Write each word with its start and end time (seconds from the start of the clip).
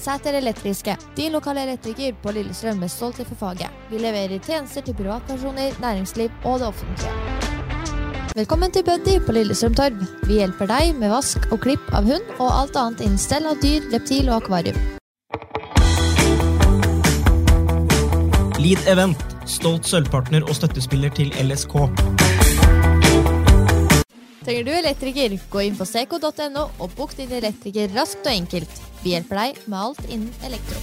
Sæter 0.00 0.32
Elektriske, 0.38 0.96
din 1.16 1.32
lokale 1.32 1.62
elektriker 1.62 2.14
på 2.22 2.32
Lillestrøm 2.32 2.78
med 2.80 2.88
stolthet 2.88 3.26
for 3.28 3.34
faget. 3.34 3.68
Vi 3.90 3.98
leverer 3.98 4.38
tjenester 4.38 4.80
til 4.80 4.94
privatpersoner, 4.94 5.76
næringsliv 5.80 6.30
og 6.44 6.58
det 6.58 6.66
offentlige. 6.66 7.12
Velkommen 8.36 8.72
til 8.72 8.84
Buddy 8.84 9.18
på 9.26 9.32
Lillestrøm 9.32 9.74
Torv. 9.74 10.00
Vi 10.24 10.38
hjelper 10.40 10.70
deg 10.70 10.94
med 10.96 11.12
vask 11.12 11.44
og 11.52 11.60
klipp 11.66 11.92
av 11.92 12.08
hund 12.08 12.32
og 12.38 12.48
alt 12.48 12.80
annet 12.80 13.04
innen 13.04 13.20
stell 13.20 13.44
av 13.50 13.60
dyr, 13.60 13.84
reptil 13.92 14.30
og 14.30 14.40
akvarium. 14.40 14.80
Lead 18.60 18.88
Event, 18.88 19.20
stolt 19.44 19.88
sølvpartner 19.88 20.48
og 20.48 20.56
støttespiller 20.56 21.12
til 21.12 21.34
LSK. 21.44 21.76
Trenger 24.40 24.64
du 24.64 24.70
elektriker, 24.72 25.34
gå 25.52 25.62
inn 25.66 25.74
på 25.76 25.84
seco.no 25.84 26.62
og 26.80 26.92
bok 26.96 27.12
din 27.18 27.32
elektriker 27.36 27.90
raskt 27.92 28.24
og 28.24 28.32
enkelt. 28.32 28.78
Vi 29.02 29.12
hjelper 29.12 29.36
deg 29.36 29.58
med 29.66 29.78
alt 29.80 30.00
innen 30.08 30.30
elektro. 30.48 30.80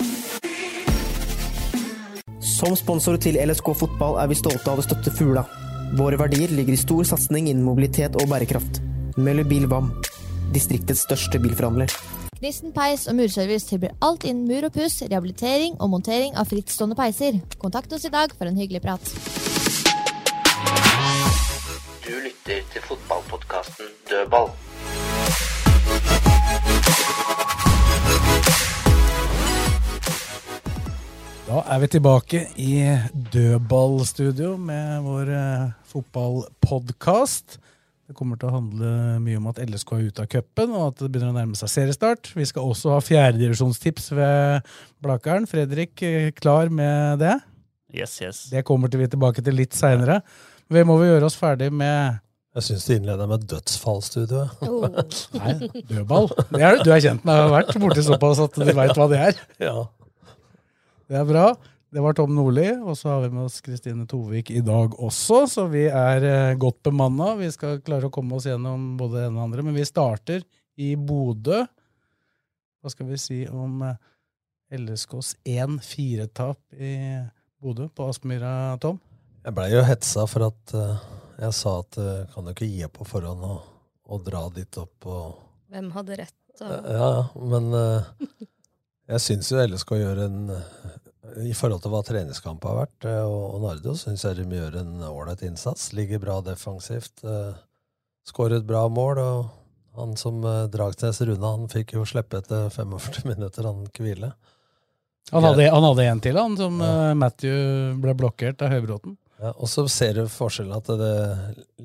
Som 2.37 2.75
sponsor 2.77 3.17
til 3.21 3.39
LSK 3.41 3.71
fotball 3.79 4.19
er 4.21 4.29
vi 4.29 4.37
stolte 4.37 4.69
av 4.69 4.81
å 4.81 4.85
støtte 4.85 5.13
Fugla. 5.13 5.45
Våre 5.97 6.19
verdier 6.21 6.53
ligger 6.53 6.75
i 6.75 6.79
stor 6.81 7.05
satsing 7.09 7.49
innen 7.49 7.65
mobilitet 7.65 8.17
og 8.21 8.29
bærekraft. 8.29 8.81
Møller 9.17 9.47
Bil 9.47 9.65
VAM, 9.71 9.89
distriktets 10.53 11.07
største 11.07 11.41
bilforhandler. 11.41 11.89
Nissen 12.43 12.73
peis 12.75 13.07
og 13.09 13.17
murservice 13.17 13.65
tilbyr 13.71 13.95
alt 14.05 14.27
innen 14.29 14.45
mur 14.45 14.69
og 14.69 14.75
puss, 14.75 14.99
rehabilitering 15.01 15.79
og 15.81 15.95
montering 15.95 16.37
av 16.37 16.49
frittstående 16.51 16.97
peiser. 16.99 17.41
Kontakt 17.57 17.97
oss 17.97 18.05
i 18.05 18.13
dag 18.13 18.37
for 18.37 18.45
en 18.45 18.61
hyggelig 18.61 18.85
prat. 18.85 19.13
Du 22.07 22.13
lytter 22.23 22.61
til 22.71 22.83
fotballpodkasten 22.87 23.87
Dødball. 24.07 24.45
Da 31.49 31.65
er 31.65 31.81
vi 31.83 31.89
tilbake 31.91 32.45
i 32.63 32.71
dødballstudio 33.33 34.53
med 34.55 35.03
vår 35.03 35.33
eh, 35.35 35.67
fotballpodkast. 35.91 37.59
Det 38.07 38.15
kommer 38.15 38.39
til 38.39 38.53
å 38.53 38.55
handle 38.55 38.95
mye 39.27 39.43
om 39.43 39.51
at 39.51 39.59
LSK 39.67 39.95
er 39.99 40.07
ute 40.07 40.23
av 40.23 40.31
cupen, 40.31 40.79
og 40.79 40.93
at 40.93 41.03
det 41.03 41.11
begynner 41.11 41.35
å 41.35 41.39
nærme 41.41 41.59
seg 41.59 41.75
seriestart. 41.75 42.31
Vi 42.39 42.47
skal 42.47 42.71
også 42.71 42.95
ha 42.95 43.03
fjerdedivisjonstips 43.03 44.13
ved 44.15 44.75
Blakeren. 45.03 45.51
Fredrik, 45.51 45.99
eh, 46.07 46.31
klar 46.31 46.71
med 46.71 47.19
det? 47.19 47.35
Yes, 47.91 48.21
yes. 48.23 48.45
Det 48.51 48.63
kommer 48.63 48.87
til 48.87 49.03
vi 49.03 49.11
tilbake 49.11 49.43
til 49.43 49.59
litt 49.59 49.75
seinere. 49.75 50.21
Vi 50.67 50.83
må 50.83 50.97
vi 50.99 51.07
gjøre 51.07 51.29
oss 51.29 51.37
ferdig 51.39 51.69
med 51.71 52.17
Jeg 52.57 52.65
syns 52.65 52.87
du 52.87 52.93
innleda 52.97 53.27
med 53.29 53.45
dødsfallstudioet. 53.47 54.63
Nei, 55.39 55.53
dødball. 55.87 56.27
Det 56.49 56.63
er, 56.63 56.81
du 56.83 56.91
er 56.91 57.03
kjent 57.03 57.23
med 57.27 57.37
å 57.37 57.45
ha 57.45 57.53
vært 57.53 57.77
borti 57.79 58.03
såpass 58.03 58.41
at 58.43 58.57
du 58.57 58.67
veit 58.81 58.97
hva 58.97 59.07
det 59.11 59.21
er. 59.29 59.41
Ja. 59.61 59.75
Det 61.07 61.19
er 61.21 61.27
bra. 61.29 61.47
Det 61.93 62.03
var 62.03 62.17
Tom 62.17 62.33
Nordli, 62.35 62.65
og 62.83 62.97
så 62.99 63.13
har 63.13 63.21
vi 63.23 63.29
med 63.31 63.45
oss 63.45 63.61
Kristine 63.63 64.03
Tovik 64.11 64.49
i 64.51 64.59
dag 64.65 64.97
også, 64.99 65.45
så 65.47 65.63
vi 65.71 65.85
er 65.87 66.25
eh, 66.27 66.57
godt 66.59 66.81
bemanna. 66.83 67.29
Vi 67.39 67.47
skal 67.53 67.79
klare 67.85 68.09
å 68.09 68.13
komme 68.13 68.35
oss 68.35 68.49
gjennom 68.49 68.97
både 68.99 69.21
det 69.21 69.23
ene 69.29 69.37
og 69.37 69.37
det 69.37 69.45
andre, 69.45 69.65
men 69.69 69.77
vi 69.77 69.87
starter 69.87 70.43
i 70.83 70.91
Bodø. 70.99 71.61
Hva 72.83 72.91
skal 72.91 73.07
vi 73.07 73.21
si 73.23 73.39
om 73.47 73.85
eh, 73.87 73.95
LSKs 74.75 75.37
1-4-tap 75.47 76.59
i 76.75 76.93
Bodø 77.63 77.87
på 77.87 78.09
Aspmyra, 78.11 78.51
Tom? 78.83 78.99
Jeg 79.47 79.55
blei 79.55 79.69
jo 79.71 79.83
hetsa 79.87 80.25
for 80.27 80.43
at 80.49 80.73
uh, 80.75 81.03
jeg 81.39 81.55
sa 81.55 81.77
at 81.79 81.97
uh, 82.01 82.25
kan 82.33 82.43
du 82.43 82.51
ikke 82.51 82.67
gi 82.67 82.81
opp 82.83 82.97
på 82.99 83.07
forhånd 83.07 83.45
og, 83.47 83.69
og 84.11 84.25
dra 84.25 84.41
dit 84.51 84.79
opp 84.81 85.07
og 85.07 85.37
Hvem 85.71 85.87
hadde 85.95 86.17
rett? 86.19 86.35
Og... 86.57 86.67
Ja, 86.67 87.07
ja, 87.13 87.23
men 87.53 87.65
eh, 87.75 88.05
jeg 89.11 89.23
syns 89.23 89.51
jo 89.51 89.59
LSK 89.61 89.91
gjør 89.99 90.21
en 90.23 90.37
I 91.43 91.51
forhold 91.55 91.83
til 91.83 91.91
hva 91.91 91.99
treningskampen 92.07 92.71
har 92.71 92.77
vært, 92.79 93.07
og, 93.27 93.35
og 93.57 93.65
Nardo, 93.65 93.93
syns 93.99 94.23
jeg 94.23 94.39
de 94.39 94.57
gjør 94.57 94.79
en 94.79 95.03
ålreit 95.05 95.43
innsats. 95.45 95.91
Ligger 95.93 96.23
bra 96.23 96.37
defensivt. 96.41 97.19
Uh, 97.27 97.51
Skårer 98.25 98.61
et 98.61 98.67
bra 98.67 98.85
mål. 98.87 99.19
og 99.19 99.99
han 99.99 100.15
som 100.17 100.39
uh, 100.45 100.65
Dragsnes 100.71 101.19
Rune, 101.27 101.41
han 101.41 101.69
fikk 101.71 101.95
jo 101.97 102.07
slippe 102.07 102.39
etter 102.41 102.71
45 102.73 103.27
minutter, 103.31 103.67
han 103.67 103.85
hvile. 103.91 104.31
Han 105.31 105.43
hadde, 105.43 105.69
han 105.69 105.83
hadde 105.83 106.03
en 106.07 106.21
til, 106.23 106.37
han, 106.39 106.53
som 106.55 106.77
eh, 106.79 107.13
Matthew 107.19 107.97
ble 107.99 108.13
blokkert 108.15 108.61
av 108.63 108.71
Høybråten. 108.71 109.17
Ja, 109.37 109.51
og 109.53 109.69
så 109.69 109.83
ser 109.91 110.15
du 110.17 110.23
forskjellen 110.33 110.73
at 110.79 110.87
det, 110.97 111.15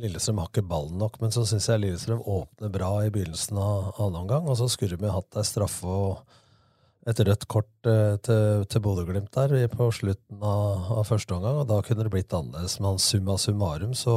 Lillestrøm 0.01 0.39
har 0.41 0.49
ikke 0.49 0.65
ballen 0.65 0.97
nok, 1.01 1.19
men 1.21 1.35
så 1.35 1.45
syns 1.49 1.69
jeg 1.69 1.83
Lillestrøm 1.83 2.23
åpner 2.25 2.73
bra 2.73 2.93
i 3.05 3.11
begynnelsen 3.13 3.59
av 3.61 3.91
annen 3.99 4.23
omgang, 4.23 4.49
og 4.49 4.57
så 4.57 4.71
skulle 4.73 4.97
vi 5.01 5.11
hatt 5.13 5.37
ei 5.37 5.45
straffe 5.45 5.91
og 5.93 6.39
et 7.11 7.21
rødt 7.27 7.45
kort 7.51 7.91
eh, 7.91 8.17
til, 8.25 8.65
til 8.71 8.83
Bodø-Glimt 8.85 9.35
der 9.35 9.67
på 9.69 9.91
slutten 9.93 10.41
av, 10.41 10.89
av, 10.97 11.05
første 11.09 11.37
omgang, 11.37 11.61
og 11.61 11.69
da 11.69 11.81
kunne 11.85 12.07
det 12.07 12.15
blitt 12.15 12.33
annerledes. 12.33 12.79
Men 12.81 13.01
summa 13.03 13.37
summarum 13.43 13.93
så 13.99 14.17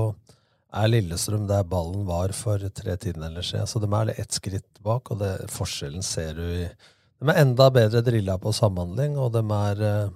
er 0.75 0.91
Lillestrøm 0.94 1.47
der 1.50 1.67
ballen 1.67 2.06
var 2.07 2.31
for 2.38 2.62
tre 2.78 2.96
tiendedeler 2.96 3.44
siden, 3.44 3.67
så 3.67 3.81
de 3.84 3.90
er 3.90 4.13
ett 4.16 4.38
skritt 4.38 4.84
bak, 4.85 5.12
og 5.12 5.19
det, 5.19 5.34
forskjellen 5.52 6.06
ser 6.06 6.38
du 6.40 6.46
i 6.46 6.67
De 6.69 7.31
er 7.31 7.41
enda 7.41 7.67
bedre 7.73 8.03
drilla 8.06 8.35
på 8.40 8.53
samhandling, 8.53 9.19
og 9.19 9.34
de 9.35 9.44
er 9.44 9.84
eh, 9.90 10.13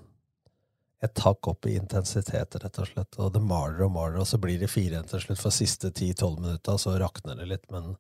et 1.02 1.20
hakk 1.24 1.48
opp 1.48 1.68
i 1.70 1.78
intensitet, 1.80 2.56
rett 2.60 2.80
og 2.82 2.88
slett. 2.90 3.20
Og 3.24 3.32
det 3.34 3.40
maler 3.42 3.86
og 3.86 3.94
maler, 3.96 4.20
og 4.20 4.28
så 4.28 4.40
blir 4.42 4.60
det 4.60 4.68
fire 4.72 4.98
igjen 4.98 5.08
til 5.08 5.22
slutt 5.24 5.40
for 5.40 5.56
siste 5.56 5.92
10-12 5.94 6.40
minutta, 6.40 6.76
så 6.82 6.98
rakner 7.00 7.38
det 7.40 7.46
litt. 7.48 7.68
Men 7.72 7.94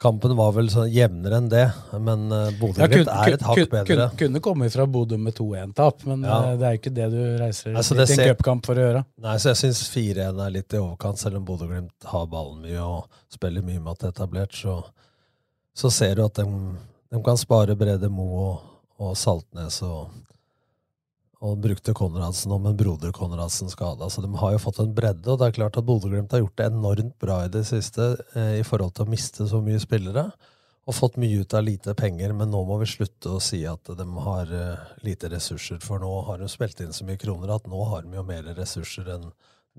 kampen 0.00 0.32
var 0.34 0.54
vel 0.56 0.70
sånn 0.72 0.88
jevnere 0.90 1.38
enn 1.38 1.48
det. 1.52 1.66
Men 2.00 2.24
uh, 2.32 2.48
Bodø-Glimt 2.58 3.10
er 3.12 3.36
et 3.36 3.44
hakk 3.46 3.60
bedre. 3.70 3.84
Kunne, 3.86 4.06
kunne 4.18 4.42
komme 4.42 4.70
fra 4.72 4.86
Bodø 4.90 5.18
med 5.20 5.36
2-1-tap, 5.38 6.06
men 6.08 6.24
Ja. 6.26 6.38
eh, 6.48 6.56
det 6.58 6.66
er 6.66 6.74
jo 6.74 6.80
ikke 6.80 6.94
det 6.96 7.08
du 7.12 7.20
reiser 7.38 7.76
Altså, 7.76 7.94
i 7.94 8.06
en 8.16 8.32
cupkamp 8.32 8.66
for 8.66 8.80
å 8.80 8.86
gjøre. 8.86 9.04
Nei, 9.20 9.36
så 9.38 9.52
jeg 9.52 9.60
syns 9.62 9.82
4-1 9.92 10.40
er 10.46 10.54
litt 10.56 10.74
i 10.74 10.80
overkant, 10.80 11.20
selv 11.20 11.38
om 11.38 11.44
Bodø-Glimt 11.46 12.08
har 12.14 12.26
ballen 12.32 12.64
mye 12.64 12.80
og 12.80 13.20
spiller 13.30 13.62
mye 13.66 13.78
med 13.78 13.92
at 13.92 14.00
det 14.02 14.08
er 14.10 14.16
etablert, 14.16 14.56
så, 14.56 14.80
så 15.76 15.92
ser 15.94 16.16
du 16.18 16.24
at 16.26 16.40
de, 16.42 16.48
de 17.12 17.22
kan 17.28 17.38
spare 17.38 17.76
Brede 17.78 18.10
Mo 18.10 18.26
og, 18.40 18.66
og 18.98 19.14
Saltnes 19.20 19.82
og, 19.86 20.08
og 21.40 21.60
brukte 21.64 21.94
Konradsen 21.96 22.52
om 22.52 22.66
en 22.68 22.76
broder 22.76 23.12
Konradsen 23.16 23.70
skada. 23.72 24.10
Så 24.12 24.20
de 24.20 24.28
har 24.36 24.54
jo 24.54 24.60
fått 24.60 24.80
en 24.82 24.92
bredde, 24.94 25.24
og 25.32 25.40
det 25.40 25.48
er 25.48 25.56
klart 25.56 25.78
at 25.80 25.86
Bodø-Glimt 25.88 26.32
har 26.36 26.42
gjort 26.42 26.56
det 26.60 26.68
enormt 26.68 27.16
bra 27.22 27.40
i 27.46 27.52
det 27.52 27.64
siste 27.68 28.12
eh, 28.36 28.58
i 28.60 28.66
forhold 28.66 28.92
til 28.96 29.06
å 29.06 29.12
miste 29.14 29.46
så 29.48 29.62
mye 29.64 29.80
spillere. 29.80 30.26
Og 30.88 30.96
fått 30.96 31.16
mye 31.20 31.40
ut 31.40 31.54
av 31.56 31.64
lite 31.64 31.94
penger, 31.96 32.34
men 32.36 32.52
nå 32.52 32.60
må 32.68 32.76
vi 32.82 32.88
slutte 32.90 33.36
å 33.36 33.40
si 33.44 33.62
at 33.68 33.88
de 33.96 34.06
har 34.26 34.52
eh, 34.52 34.84
lite 35.06 35.32
ressurser. 35.32 35.80
For 35.84 36.02
nå 36.02 36.12
har 36.28 36.44
de 36.44 36.50
spilt 36.52 36.84
inn 36.84 36.92
så 36.92 37.08
mye 37.08 37.20
kroner 37.20 37.56
at 37.56 37.72
nå 37.72 37.88
har 37.88 38.04
de 38.04 38.20
jo 38.20 38.26
mer 38.26 38.52
ressurser 38.58 39.08
enn 39.16 39.30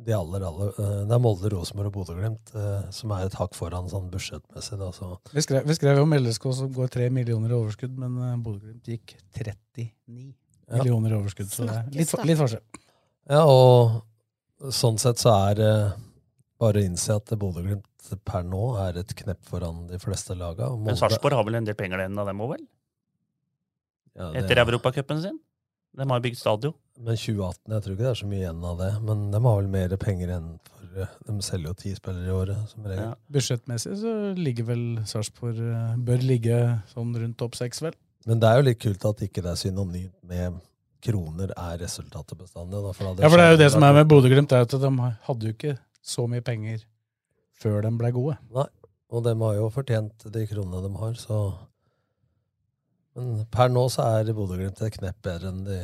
de 0.02 0.14
aller, 0.16 0.42
aller 0.48 0.74
eh, 0.82 1.00
Det 1.06 1.14
er 1.14 1.22
Molde, 1.22 1.54
Rosenborg 1.54 1.92
og 1.92 1.98
Bodø-Glimt 2.00 2.56
som 2.96 3.14
er 3.14 3.28
et 3.28 3.38
hakk 3.38 3.54
foran 3.54 3.92
sånn 3.92 4.10
budsjettmessig. 4.10 4.82
Så. 4.98 5.14
Vi 5.30 5.46
skrev, 5.46 5.68
vi 5.70 5.78
skrev 5.78 6.02
om 6.02 6.18
LSK 6.18 6.54
som 6.58 6.74
går 6.74 6.90
tre 6.90 7.12
millioner 7.14 7.54
i 7.54 7.60
overskudd, 7.60 7.94
men 8.02 8.42
Bodø-Glimt 8.42 8.96
gikk 8.96 9.20
39 9.38 9.92
Ja. 10.10 10.32
Millioner 10.78 11.14
i 11.14 11.20
overskudd. 11.20 11.50
Så 11.52 11.68
det 11.68 11.76
er 11.78 11.92
litt, 12.00 12.14
litt 12.30 12.40
forskjell. 12.40 12.64
Ja, 13.32 13.44
og 13.46 14.72
sånn 14.76 15.00
sett 15.02 15.22
så 15.22 15.34
er 15.50 15.56
det 15.62 15.72
bare 16.62 16.82
å 16.82 16.86
innse 16.86 17.16
at 17.18 17.32
Bodø-Glimt 17.42 17.88
per 18.28 18.44
nå 18.44 18.64
er 18.84 19.00
et 19.02 19.14
knepp 19.16 19.40
foran 19.48 19.86
de 19.88 19.98
fleste 20.02 20.36
laga. 20.38 20.68
og 20.74 20.82
Men 20.86 20.98
Sarpsborg 21.00 21.38
har 21.38 21.46
vel 21.48 21.56
en 21.62 21.66
del 21.70 21.78
penger 21.80 22.04
enn 22.06 22.18
av 22.20 22.28
dem 22.28 22.42
òg, 22.44 22.56
vel? 22.58 22.66
Ja, 24.18 24.32
det- 24.32 24.44
Etter 24.44 24.60
Europacupen 24.66 25.22
sin? 25.22 25.40
De 25.96 26.08
har 26.10 26.20
bygd 26.24 26.38
stadion. 26.38 26.74
Men 26.98 27.16
2018, 27.18 27.72
jeg 27.74 27.84
tror 27.84 27.94
ikke 27.96 28.06
det 28.06 28.12
er 28.12 28.20
så 28.22 28.28
mye 28.28 28.40
igjen 28.44 28.64
av 28.64 28.78
det. 28.80 28.92
Men 29.04 29.32
de 29.32 29.42
har 29.42 29.56
vel 29.62 29.68
mer 29.68 29.98
penger 29.98 30.30
enn 30.38 30.60
for 30.64 31.02
eh, 31.02 31.08
De 31.26 31.42
selger 31.42 31.68
jo 31.68 31.74
ti 31.74 31.94
spillere 31.96 32.28
i 32.28 32.36
året, 32.36 32.70
som 32.70 32.84
regel. 32.84 33.04
Ja. 33.10 33.16
Budsjettmessig 33.32 33.98
så 34.00 34.14
ligger 34.38 34.64
vel 34.66 34.84
Sarpsborg 35.08 35.60
eh, 35.60 35.96
Bør 35.98 36.22
ligge 36.24 36.84
sånn 36.94 37.14
rundt 37.16 37.38
topp 37.38 37.56
seks, 37.56 37.82
vel. 37.82 37.96
Men 38.30 38.42
det 38.42 38.50
er 38.50 38.60
jo 38.60 38.68
litt 38.68 38.82
kult 38.82 39.08
at 39.10 39.24
ikke 39.26 39.42
det 39.42 39.54
er 39.54 39.60
synonymt 39.60 40.18
med 40.30 40.60
kroner 41.02 41.54
er 41.58 41.80
resultatet 41.82 42.38
bestandig. 42.38 42.78
Da, 42.78 42.94
for 42.94 43.10
Ja, 43.18 43.30
for 43.30 43.42
det 43.42 43.48
er 43.48 43.56
jo 43.56 43.62
det 43.64 43.72
som 43.74 43.84
er 43.86 43.96
med 43.98 44.10
Bodø-Glimt, 44.10 44.54
er 44.54 44.68
at 44.68 44.76
de 44.84 44.92
hadde 45.26 45.48
jo 45.48 45.56
ikke 45.56 45.76
så 46.06 46.28
mye 46.30 46.46
penger 46.46 46.84
før 47.62 47.82
de 47.86 47.92
ble 47.98 48.14
gode. 48.14 48.38
Nei, 48.54 48.68
og 49.12 49.26
de 49.26 49.34
har 49.42 49.58
jo 49.58 49.72
fortjent 49.74 50.30
de 50.34 50.46
kronene 50.50 50.84
de 50.86 50.94
har, 51.02 51.20
så 51.20 51.42
Men 53.12 53.42
per 53.52 53.68
nå 53.68 53.90
så 53.92 54.06
er 54.22 54.32
Bodø-Glimt 54.32 54.80
et 54.86 54.94
knepp 54.96 55.18
bedre 55.26 55.50
enn 55.52 55.66
de 55.66 55.82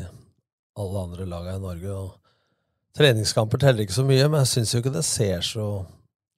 alle 0.77 1.01
andre 1.01 1.25
lagene 1.27 1.57
i 1.57 1.65
Norge. 1.65 1.91
og 1.91 2.95
Treningskamper 2.97 3.59
teller 3.61 3.83
ikke 3.83 3.97
så 3.97 4.05
mye, 4.07 4.29
men 4.29 4.45
jeg 4.45 4.53
syns 4.53 4.73
jo 4.73 4.79
ikke 4.81 4.93
det 4.93 5.03
ser 5.05 5.41
så 5.45 5.65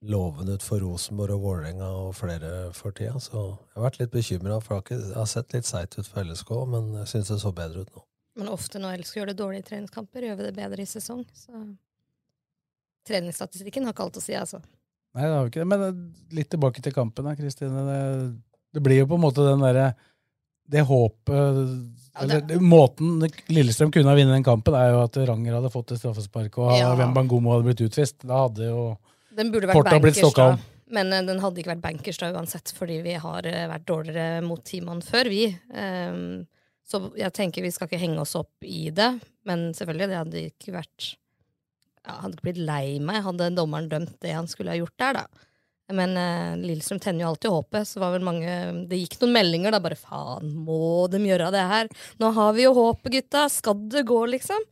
lovende 0.02 0.56
ut 0.56 0.64
for 0.64 0.80
Rosenborg 0.80 1.36
og 1.36 1.44
Vålerenga 1.44 1.90
og 2.06 2.14
flere 2.16 2.52
for 2.76 2.96
tida. 2.96 3.20
Så 3.20 3.36
jeg 3.36 3.76
har 3.76 3.86
vært 3.90 4.00
litt 4.00 4.14
bekymra, 4.14 4.60
for 4.64 4.84
det 4.88 5.00
har 5.16 5.28
sett 5.28 5.56
litt 5.56 5.68
seigt 5.68 5.98
ut 6.00 6.08
for 6.08 6.24
LSK, 6.24 6.54
men 6.72 6.94
jeg 7.02 7.12
syns 7.14 7.34
det 7.34 7.40
så 7.44 7.52
bedre 7.56 7.84
ut 7.84 7.94
nå. 7.96 8.06
Men 8.40 8.52
ofte 8.54 8.80
når 8.80 9.02
LSK 9.02 9.20
gjør 9.20 9.32
det 9.34 9.40
dårlig 9.42 9.64
i 9.64 9.68
treningskamper, 9.68 10.28
gjør 10.30 10.40
vi 10.40 10.48
det 10.48 10.56
bedre 10.56 10.84
i 10.86 10.88
sesong. 10.88 11.26
Så 11.36 11.64
treningsstatistikken 13.10 13.88
har 13.88 13.96
ikke 13.96 14.06
alt 14.08 14.20
å 14.22 14.24
si, 14.24 14.36
altså. 14.40 14.62
Nei, 15.18 15.26
det 15.26 15.34
har 15.34 15.44
vi 15.44 15.52
ikke 15.52 15.64
det. 15.66 15.72
Men 15.74 16.06
litt 16.38 16.52
tilbake 16.54 16.84
til 16.86 16.96
kampen, 16.96 17.28
da, 17.28 17.36
Kristine. 17.36 17.84
Det, 17.90 18.00
det 18.78 18.86
blir 18.86 19.02
jo 19.02 19.10
på 19.10 19.20
en 19.20 19.26
måte 19.26 19.44
den 19.44 19.66
derre 19.66 19.90
Det 20.70 20.84
håpet 20.86 21.60
eller 22.20 22.42
det, 22.46 22.58
Måten 22.62 23.24
Lillestrøm 23.50 23.92
kunne 23.94 24.12
ha 24.12 24.18
vunnet 24.18 24.36
den 24.36 24.46
kampen, 24.46 24.76
er 24.76 24.92
jo 24.94 25.00
at 25.02 25.18
Ranger 25.30 25.56
hadde 25.58 25.72
fått 25.74 25.94
et 25.96 26.02
straffespark, 26.02 26.58
og 26.62 26.74
ja. 26.78 26.92
Wembangomo 27.00 27.56
hadde 27.56 27.68
blitt 27.70 27.84
utvist. 27.88 28.20
Da 28.28 28.44
hadde 28.46 28.68
jo 28.70 28.84
den 29.40 29.54
burde 29.54 29.72
vært 29.72 29.90
bankers, 29.90 30.22
da. 30.36 30.52
Men 30.94 31.14
uh, 31.14 31.24
den 31.26 31.42
hadde 31.44 31.62
ikke 31.62 31.74
vært 31.76 31.86
bankers 31.86 32.22
da 32.22 32.32
uansett, 32.36 32.74
fordi 32.76 33.00
vi 33.06 33.16
har 33.22 33.48
uh, 33.48 33.66
vært 33.74 33.88
dårligere 33.90 34.46
mot 34.46 34.64
teamene 34.66 35.06
før, 35.06 35.32
vi. 35.32 35.46
Um, 35.74 36.46
så 36.90 37.04
jeg 37.18 37.34
tenker 37.38 37.66
vi 37.66 37.72
skal 37.74 37.90
ikke 37.90 38.02
henge 38.02 38.22
oss 38.24 38.36
opp 38.40 38.66
i 38.66 38.90
det, 38.96 39.12
men 39.48 39.70
selvfølgelig, 39.78 40.10
det 40.10 40.18
hadde 40.18 40.48
ikke 40.50 40.74
vært 40.74 41.12
Jeg 41.12 42.16
hadde 42.24 42.38
ikke 42.38 42.48
blitt 42.48 42.64
lei 42.66 42.98
meg 43.04 43.22
hadde 43.22 43.52
dommeren 43.54 43.90
dømt 43.92 44.16
det 44.24 44.34
han 44.34 44.50
skulle 44.50 44.74
ha 44.74 44.80
gjort 44.80 44.98
der, 45.02 45.22
da. 45.22 45.46
Men 45.96 46.14
uh, 46.18 46.58
Lillestrøm 46.62 47.00
tenner 47.02 47.24
jo 47.24 47.32
alltid 47.32 47.54
håpet. 47.54 47.88
Så 47.90 48.02
var 48.02 48.14
vel 48.14 48.26
mange 48.26 48.52
Det 48.90 49.00
gikk 49.00 49.16
noen 49.24 49.34
meldinger, 49.40 49.74
da. 49.74 49.82
Bare 49.82 49.98
faen, 49.98 50.52
må 50.68 51.08
de 51.10 51.22
gjøre 51.26 51.50
det 51.56 51.66
her? 51.72 51.90
Nå 52.22 52.30
har 52.36 52.54
vi 52.58 52.68
jo 52.68 52.76
håpet, 52.78 53.14
gutta! 53.16 53.48
Skal 53.50 53.88
det 53.90 54.06
gå, 54.10 54.20
liksom? 54.36 54.66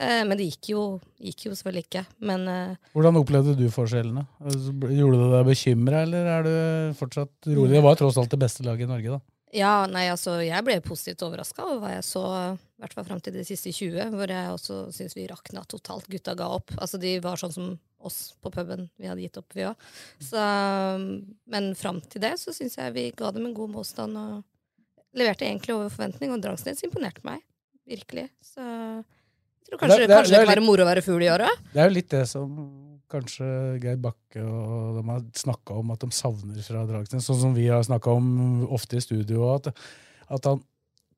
Eh, 0.00 0.22
men 0.24 0.38
det 0.38 0.46
gikk 0.48 0.70
jo, 0.72 0.84
gikk 1.20 1.44
jo, 1.48 1.56
selvfølgelig 1.56 1.84
ikke. 1.86 2.04
Men, 2.24 2.46
eh, 2.48 2.92
Hvordan 2.94 3.20
opplevde 3.20 3.56
du 3.58 3.66
forskjellene? 3.72 4.24
Altså, 4.40 4.72
gjorde 4.96 5.18
det 5.20 5.28
deg 5.34 5.50
bekymra, 5.50 6.04
eller 6.06 6.30
er 6.36 6.46
du 6.46 6.54
fortsatt 6.96 7.50
rolig? 7.50 7.74
Det 7.76 7.84
var 7.84 8.00
tross 8.00 8.16
alt 8.20 8.32
det 8.32 8.40
beste 8.40 8.64
laget 8.64 8.88
i 8.88 8.90
Norge, 8.90 9.18
da. 9.18 9.20
Ja, 9.52 9.74
nei, 9.90 10.06
altså, 10.06 10.38
jeg 10.46 10.62
ble 10.64 10.78
positivt 10.84 11.24
overraska 11.26 11.64
over 11.66 11.80
hva 11.82 11.92
jeg 11.96 12.06
så, 12.06 12.22
i 12.54 12.80
hvert 12.80 12.92
fall 12.94 13.06
fram 13.08 13.20
til 13.20 13.34
de 13.34 13.42
siste 13.44 13.72
20, 13.74 14.14
hvor 14.14 14.30
jeg 14.30 14.52
også 14.54 14.76
syns 14.94 15.16
vi 15.18 15.26
rakna 15.28 15.64
totalt. 15.66 16.06
Gutta 16.08 16.36
ga 16.38 16.46
opp. 16.54 16.70
Altså, 16.78 17.00
de 17.02 17.16
var 17.24 17.40
sånn 17.40 17.52
som 17.56 17.72
oss 18.00 18.36
på 18.40 18.52
puben. 18.54 18.86
Vi 18.96 19.10
hadde 19.10 19.24
gitt 19.26 19.36
opp, 19.42 19.50
vi 19.52 19.66
òg. 19.68 19.88
Men 21.50 21.74
fram 21.76 21.98
til 22.06 22.22
det 22.22 22.36
så 22.40 22.54
syns 22.56 22.78
jeg 22.78 22.94
vi 22.94 23.10
ga 23.18 23.32
dem 23.34 23.50
en 23.50 23.56
god 23.58 23.74
motstand 23.74 24.16
og 24.16 25.18
leverte 25.18 25.44
egentlig 25.44 25.74
over 25.74 25.90
forventning. 25.92 26.32
Og 26.32 26.40
Drangsnes 26.46 26.86
imponerte 26.86 27.26
meg, 27.26 27.42
virkelig. 27.90 28.28
Så 28.40 28.64
Tror 29.68 29.82
kanskje 29.82 29.98
det, 30.00 30.06
det, 30.06 30.14
kanskje 30.16 30.32
det, 30.32 30.38
det 30.38 30.46
kan 30.46 30.54
være 30.54 30.66
moro 30.66 30.84
å 30.86 30.88
være 30.88 31.04
fugl 31.04 31.26
i 31.26 31.30
året? 31.32 31.66
Det 31.74 31.82
er 31.82 31.90
jo 31.90 31.96
litt 31.96 32.10
det 32.12 32.24
som 32.30 32.54
kanskje 33.10 33.46
Geir 33.82 34.00
Bakke 34.00 34.42
og 34.44 34.98
de 34.98 35.04
har 35.08 35.22
snakka 35.36 35.78
om 35.80 35.92
at 35.94 36.04
de 36.04 36.10
savner 36.14 36.62
fra 36.64 36.84
Dragsnes. 36.88 37.26
Sånn 37.26 37.40
som 37.40 37.54
vi 37.56 37.66
har 37.70 37.82
snakka 37.86 38.14
om 38.14 38.66
ofte 38.70 38.98
i 38.98 39.04
studio. 39.04 39.48
At, 39.56 39.70
at 40.30 40.46
han 40.46 40.62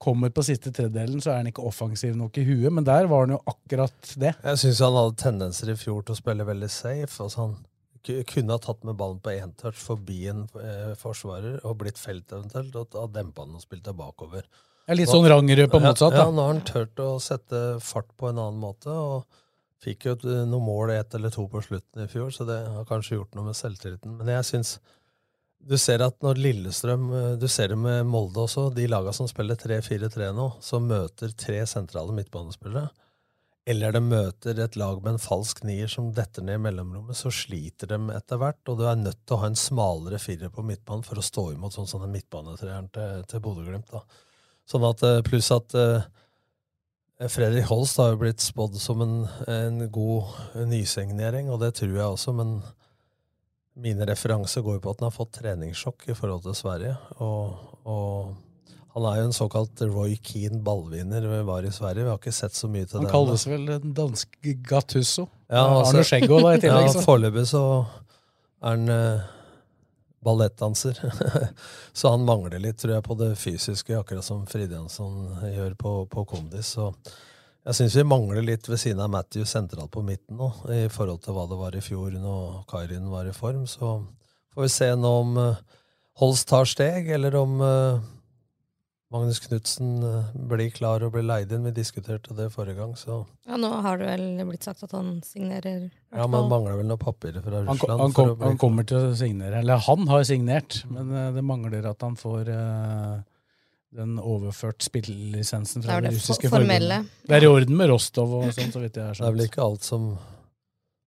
kommer 0.03 0.33
på 0.35 0.44
siste 0.47 0.73
tredjedelen, 0.75 1.21
så 1.23 1.33
er 1.33 1.43
han 1.43 1.50
ikke 1.53 1.65
offensiv 1.69 2.17
nok 2.19 2.39
i 2.41 2.47
huet. 2.47 2.73
Men 2.75 2.87
der 2.89 3.06
var 3.11 3.27
han 3.27 3.37
jo 3.37 3.43
akkurat 3.53 4.15
det. 4.19 4.33
Jeg 4.35 4.62
syns 4.65 4.83
han 4.83 4.99
hadde 4.99 5.21
tendenser 5.23 5.73
i 5.73 5.79
fjor 5.79 6.03
til 6.03 6.17
å 6.17 6.23
spille 6.23 6.49
veldig 6.49 6.71
safe. 6.73 7.15
Altså 7.23 7.44
han 7.44 7.55
kunne 8.03 8.56
ha 8.56 8.59
tatt 8.59 8.83
med 8.87 8.99
ballen 8.99 9.21
på 9.23 9.37
én 9.37 9.53
touch 9.61 9.79
forbi 9.79 10.25
en 10.33 10.47
eh, 10.59 10.94
forsvarer 10.99 11.61
og 11.62 11.79
blitt 11.85 12.00
felt 12.03 12.33
eventuelt, 12.35 12.75
og 12.75 12.91
da 12.97 13.06
dempa 13.21 13.44
han 13.44 13.55
og 13.59 13.62
spilte 13.62 13.94
bakover. 13.94 14.49
Ja, 14.88 14.96
litt 14.99 15.11
sånn 15.11 15.29
Rangerud 15.31 15.70
på 15.70 15.81
motsatt? 15.82 16.17
Ja, 16.17 16.26
ja, 16.26 16.34
nå 16.34 16.43
har 16.43 16.56
han 16.56 16.64
turt 16.67 16.99
å 17.02 17.14
sette 17.23 17.62
fart 17.84 18.11
på 18.19 18.32
en 18.32 18.40
annen 18.43 18.58
måte. 18.62 18.90
og 18.90 19.29
Fikk 19.82 20.06
jo 20.06 20.17
eh, 20.31 20.43
noen 20.46 20.67
mål, 20.67 20.94
ett 20.94 21.14
eller 21.19 21.32
to 21.34 21.49
på 21.50 21.62
slutten 21.64 22.05
i 22.05 22.11
fjor, 22.11 22.31
så 22.34 22.46
det 22.46 22.58
har 22.70 22.88
kanskje 22.88 23.17
gjort 23.19 23.38
noe 23.38 23.50
med 23.50 23.58
selvtilliten. 23.58 24.17
Men 24.19 24.31
jeg 24.37 24.49
syns 24.50 24.76
du 25.62 25.76
ser 25.79 26.02
at 26.02 26.17
når 26.25 26.40
Lillestrøm 26.43 27.05
eh, 27.14 27.29
Du 27.38 27.46
ser 27.50 27.70
det 27.70 27.79
med 27.79 28.06
Molde 28.11 28.43
også. 28.44 28.69
De 28.75 28.88
laga 28.90 29.14
som 29.14 29.29
spiller 29.31 29.58
3-4-3 29.58 30.32
nå, 30.34 30.49
som 30.62 30.87
møter 30.90 31.34
tre 31.38 31.62
sentrale 31.70 32.14
midtbanespillere, 32.17 32.90
eller 33.73 33.94
de 33.94 34.00
møter 34.02 34.58
et 34.58 34.76
lag 34.79 34.99
med 35.05 35.14
en 35.14 35.23
falsk 35.23 35.62
nier 35.67 35.90
som 35.90 36.08
detter 36.14 36.43
ned 36.43 36.58
i 36.58 36.62
mellomrommet, 36.64 37.14
så 37.14 37.31
sliter 37.31 37.93
de 37.93 37.99
etter 38.11 38.40
hvert, 38.43 38.58
og 38.67 38.81
du 38.81 38.88
er 38.90 38.99
nødt 38.99 39.20
til 39.23 39.37
å 39.37 39.44
ha 39.44 39.50
en 39.52 39.58
smalere 39.58 40.19
firer 40.19 40.50
på 40.50 40.64
midtbanen 40.67 41.06
for 41.06 41.20
å 41.20 41.23
stå 41.23 41.52
imot 41.52 41.76
sånn 41.76 41.87
som 41.90 42.02
den 42.02 42.11
midtbanetreeren 42.17 42.90
til, 42.90 43.23
til 43.31 43.44
Bodø-Glimt. 43.44 43.94
da. 43.94 44.02
Sånn 44.69 44.85
at, 44.87 45.03
eh, 45.06 45.23
Pluss 45.26 45.50
at 45.55 45.75
uh, 45.75 46.05
Fredrik 47.31 47.67
Holst 47.70 47.99
har 48.00 48.12
jo 48.12 48.20
blitt 48.23 48.43
spådd 48.43 48.79
som 48.81 49.03
en, 49.05 49.17
en 49.50 49.82
god 49.93 50.62
nysignering, 50.70 51.50
og 51.53 51.61
det 51.62 51.75
tror 51.79 51.93
jeg 51.93 52.06
også, 52.06 52.35
men 52.38 52.56
mine 53.82 54.06
referanser 54.09 54.64
går 54.64 54.79
jo 54.79 54.85
på 54.85 54.94
at 54.94 55.03
han 55.03 55.09
har 55.09 55.14
fått 55.14 55.37
treningssjokk 55.38 56.09
i 56.12 56.17
forhold 56.17 56.43
til 56.44 56.56
Sverige. 56.56 56.97
Og, 57.25 57.55
og 57.88 58.32
han 58.93 59.06
er 59.09 59.20
jo 59.20 59.29
en 59.31 59.37
såkalt 59.37 59.82
Roy 59.88 60.19
Keane 60.20 60.61
ballvinner 60.65 61.25
vi 61.25 61.38
var 61.49 61.65
i 61.65 61.73
Sverige. 61.73 62.05
Vi 62.05 62.12
har 62.12 62.20
ikke 62.20 62.35
sett 62.37 62.58
så 62.58 62.69
mye 62.69 62.85
til 62.85 62.99
det. 62.99 63.06
Han 63.06 63.15
kalles 63.15 63.47
vel 63.49 63.65
den 63.70 63.94
danske 63.97 64.56
Gattusso. 64.69 65.29
Ja, 65.49 65.62
altså, 65.65 65.94
Arne 65.94 66.05
Skjeggo 66.08 66.43
da 66.44 66.53
i 66.53 66.61
tillegg. 66.61 66.91
Ja, 66.91 67.05
Foreløpig 67.06 67.47
så 67.49 67.62
er 68.61 68.76
han 68.76 68.93
ballettdanser. 70.25 70.99
så 71.93 72.15
han 72.15 72.25
mangler 72.25 72.63
litt, 72.63 72.79
tror 72.79 72.97
jeg, 72.97 73.05
på 73.07 73.19
det 73.19 73.35
fysiske, 73.41 73.99
akkurat 73.99 74.27
som 74.27 74.47
Fridjansson 74.47 75.45
gjør 75.51 75.77
på, 75.79 75.95
på 76.13 76.25
kondis. 76.31 76.75
Så 76.77 76.93
jeg 77.63 77.79
syns 77.79 77.99
vi 77.99 78.07
mangler 78.07 78.43
litt 78.43 78.67
ved 78.69 78.81
siden 78.83 79.03
av 79.05 79.13
Matthew 79.13 79.47
sentralt 79.47 79.93
på 79.95 80.03
midten 80.07 80.39
nå, 80.41 80.49
i 80.75 80.87
forhold 80.91 81.23
til 81.23 81.37
hva 81.37 81.47
det 81.51 81.59
var 81.61 81.77
i 81.79 81.85
fjor 81.85 82.17
når 82.19 82.65
Kairin 82.71 83.11
var 83.11 83.29
i 83.31 83.37
form. 83.37 83.69
Så 83.71 84.01
får 84.55 84.67
vi 84.67 84.73
se 84.79 84.91
nå 84.99 85.13
om 85.27 85.39
uh, 85.39 85.63
Holst 86.21 86.45
tar 86.51 86.67
steg, 86.69 87.07
eller 87.09 87.35
om 87.39 87.55
uh, 87.65 88.03
Magnus 89.12 89.41
Knutsen 89.44 90.03
eh, 90.03 90.29
blir 90.49 90.70
klar 90.73 91.03
og 91.05 91.12
blir 91.12 91.25
leid 91.26 91.50
inn. 91.53 91.67
Vi 91.69 91.75
diskuterte 91.76 92.32
det 92.37 92.47
forrige 92.55 92.79
gang. 92.79 92.94
Så. 92.97 93.19
Ja, 93.44 93.59
Nå 93.61 93.69
har 93.85 94.00
det 94.00 94.09
vel 94.09 94.47
blitt 94.49 94.64
sagt 94.64 94.87
at 94.87 94.94
han 94.97 95.19
signerer? 95.26 95.91
Ja, 96.14 96.25
men 96.25 96.49
mangler 96.49 96.79
vel 96.81 96.88
noen 96.88 97.03
papirer 97.03 97.44
fra 97.44 97.61
Russland. 97.67 97.93
Han, 97.93 98.00
han, 98.06 98.14
kom, 98.17 98.32
han, 98.41 98.56
kommer 98.61 98.88
til 98.88 99.11
å 99.11 99.12
signere. 99.19 99.61
Eller 99.61 99.85
han 99.85 100.09
har 100.09 100.25
signert, 100.29 100.81
men 100.88 101.12
uh, 101.12 101.29
det 101.37 101.44
mangler 101.44 101.91
at 101.91 102.06
han 102.06 102.17
får 102.17 102.49
uh, 102.49 103.20
den 103.93 104.17
overført 104.17 104.81
spillelisensen 104.85 105.84
fra 105.84 106.01
det, 106.01 106.08
det, 106.08 106.17
russiske 106.17 106.48
forbundet. 106.53 107.13
Det 107.29 107.37
er 107.37 107.44
i 107.44 107.51
orden 107.53 107.77
med 107.77 107.93
Rostov 107.93 108.32
og 108.39 108.48
sånn, 108.56 108.72
så 108.72 108.81
vidt 108.81 108.96
jeg 108.96 109.10
har 109.10 109.19
skjønt. 109.19 109.27
Det 109.27 109.29
er 109.29 109.37
vel 109.37 109.51
ikke 109.51 109.67
alt 109.67 109.84
som 109.84 110.15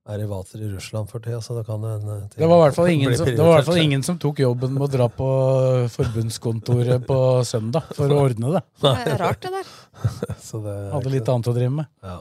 er 0.05 0.21
i 0.21 0.27
vater 0.29 0.61
i 0.61 0.67
Russland 0.69 1.09
for 1.09 1.23
tida, 1.23 1.39
så 1.41 1.55
det 1.57 1.63
kan 1.65 1.81
hende 1.81 2.17
Det 2.35 2.45
var 2.45 2.59
i 2.59 2.63
hvert 2.65 2.77
fall 2.77 2.89
ingen, 2.95 3.15
som, 3.17 3.25
det 3.25 3.39
var 3.39 3.55
i 3.55 3.57
hvert 3.57 3.69
fall 3.71 3.81
ingen 3.81 4.05
som 4.05 4.19
tok 4.21 4.41
jobben 4.43 4.75
med 4.75 4.85
å 4.85 4.89
dra 4.91 5.07
på 5.09 5.29
forbundskontoret 5.95 7.07
på 7.07 7.19
søndag 7.47 7.89
for 7.97 8.13
å 8.13 8.21
ordne 8.27 8.53
det. 8.57 8.63
Det 8.83 8.93
er 9.01 9.17
rart, 9.23 9.41
det 9.41 9.53
der. 9.55 9.75
det 10.67 10.77
Hadde 10.93 11.13
litt 11.13 11.31
annet 11.33 11.49
å 11.49 11.55
drive 11.57 11.73
med. 11.81 11.89
Ja. 12.05 12.19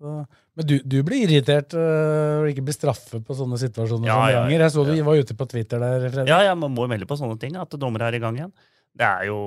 Så, 0.00 0.14
men 0.56 0.66
du, 0.66 0.78
du, 0.80 0.96
blir 1.04 1.26
irritert 1.26 1.76
uh, 1.76 2.40
og 2.40 2.48
ikke 2.48 2.64
blir 2.64 2.76
straffet 2.76 3.24
på 3.26 3.36
sånne 3.36 3.58
situasjoner 3.60 4.08
ja, 4.08 4.16
som 4.16 4.36
ganger. 4.38 4.64
Jeg 4.64 4.72
så 4.72 4.84
du 4.88 4.94
var 5.04 5.20
ute 5.20 5.36
på 5.36 5.46
Twitter 5.50 5.82
der, 5.82 6.06
Fredrik. 6.08 6.30
Ja, 6.32 6.40
ja, 6.48 6.56
man 6.56 6.72
må 6.72 6.88
melde 6.88 7.08
på 7.08 7.18
sånne 7.20 7.36
ting, 7.42 7.58
at 7.60 7.76
dommere 7.76 8.08
er 8.08 8.16
i 8.16 8.22
gang 8.22 8.38
igjen. 8.40 8.54
Det 8.96 9.06
er 9.06 9.28
jo 9.28 9.40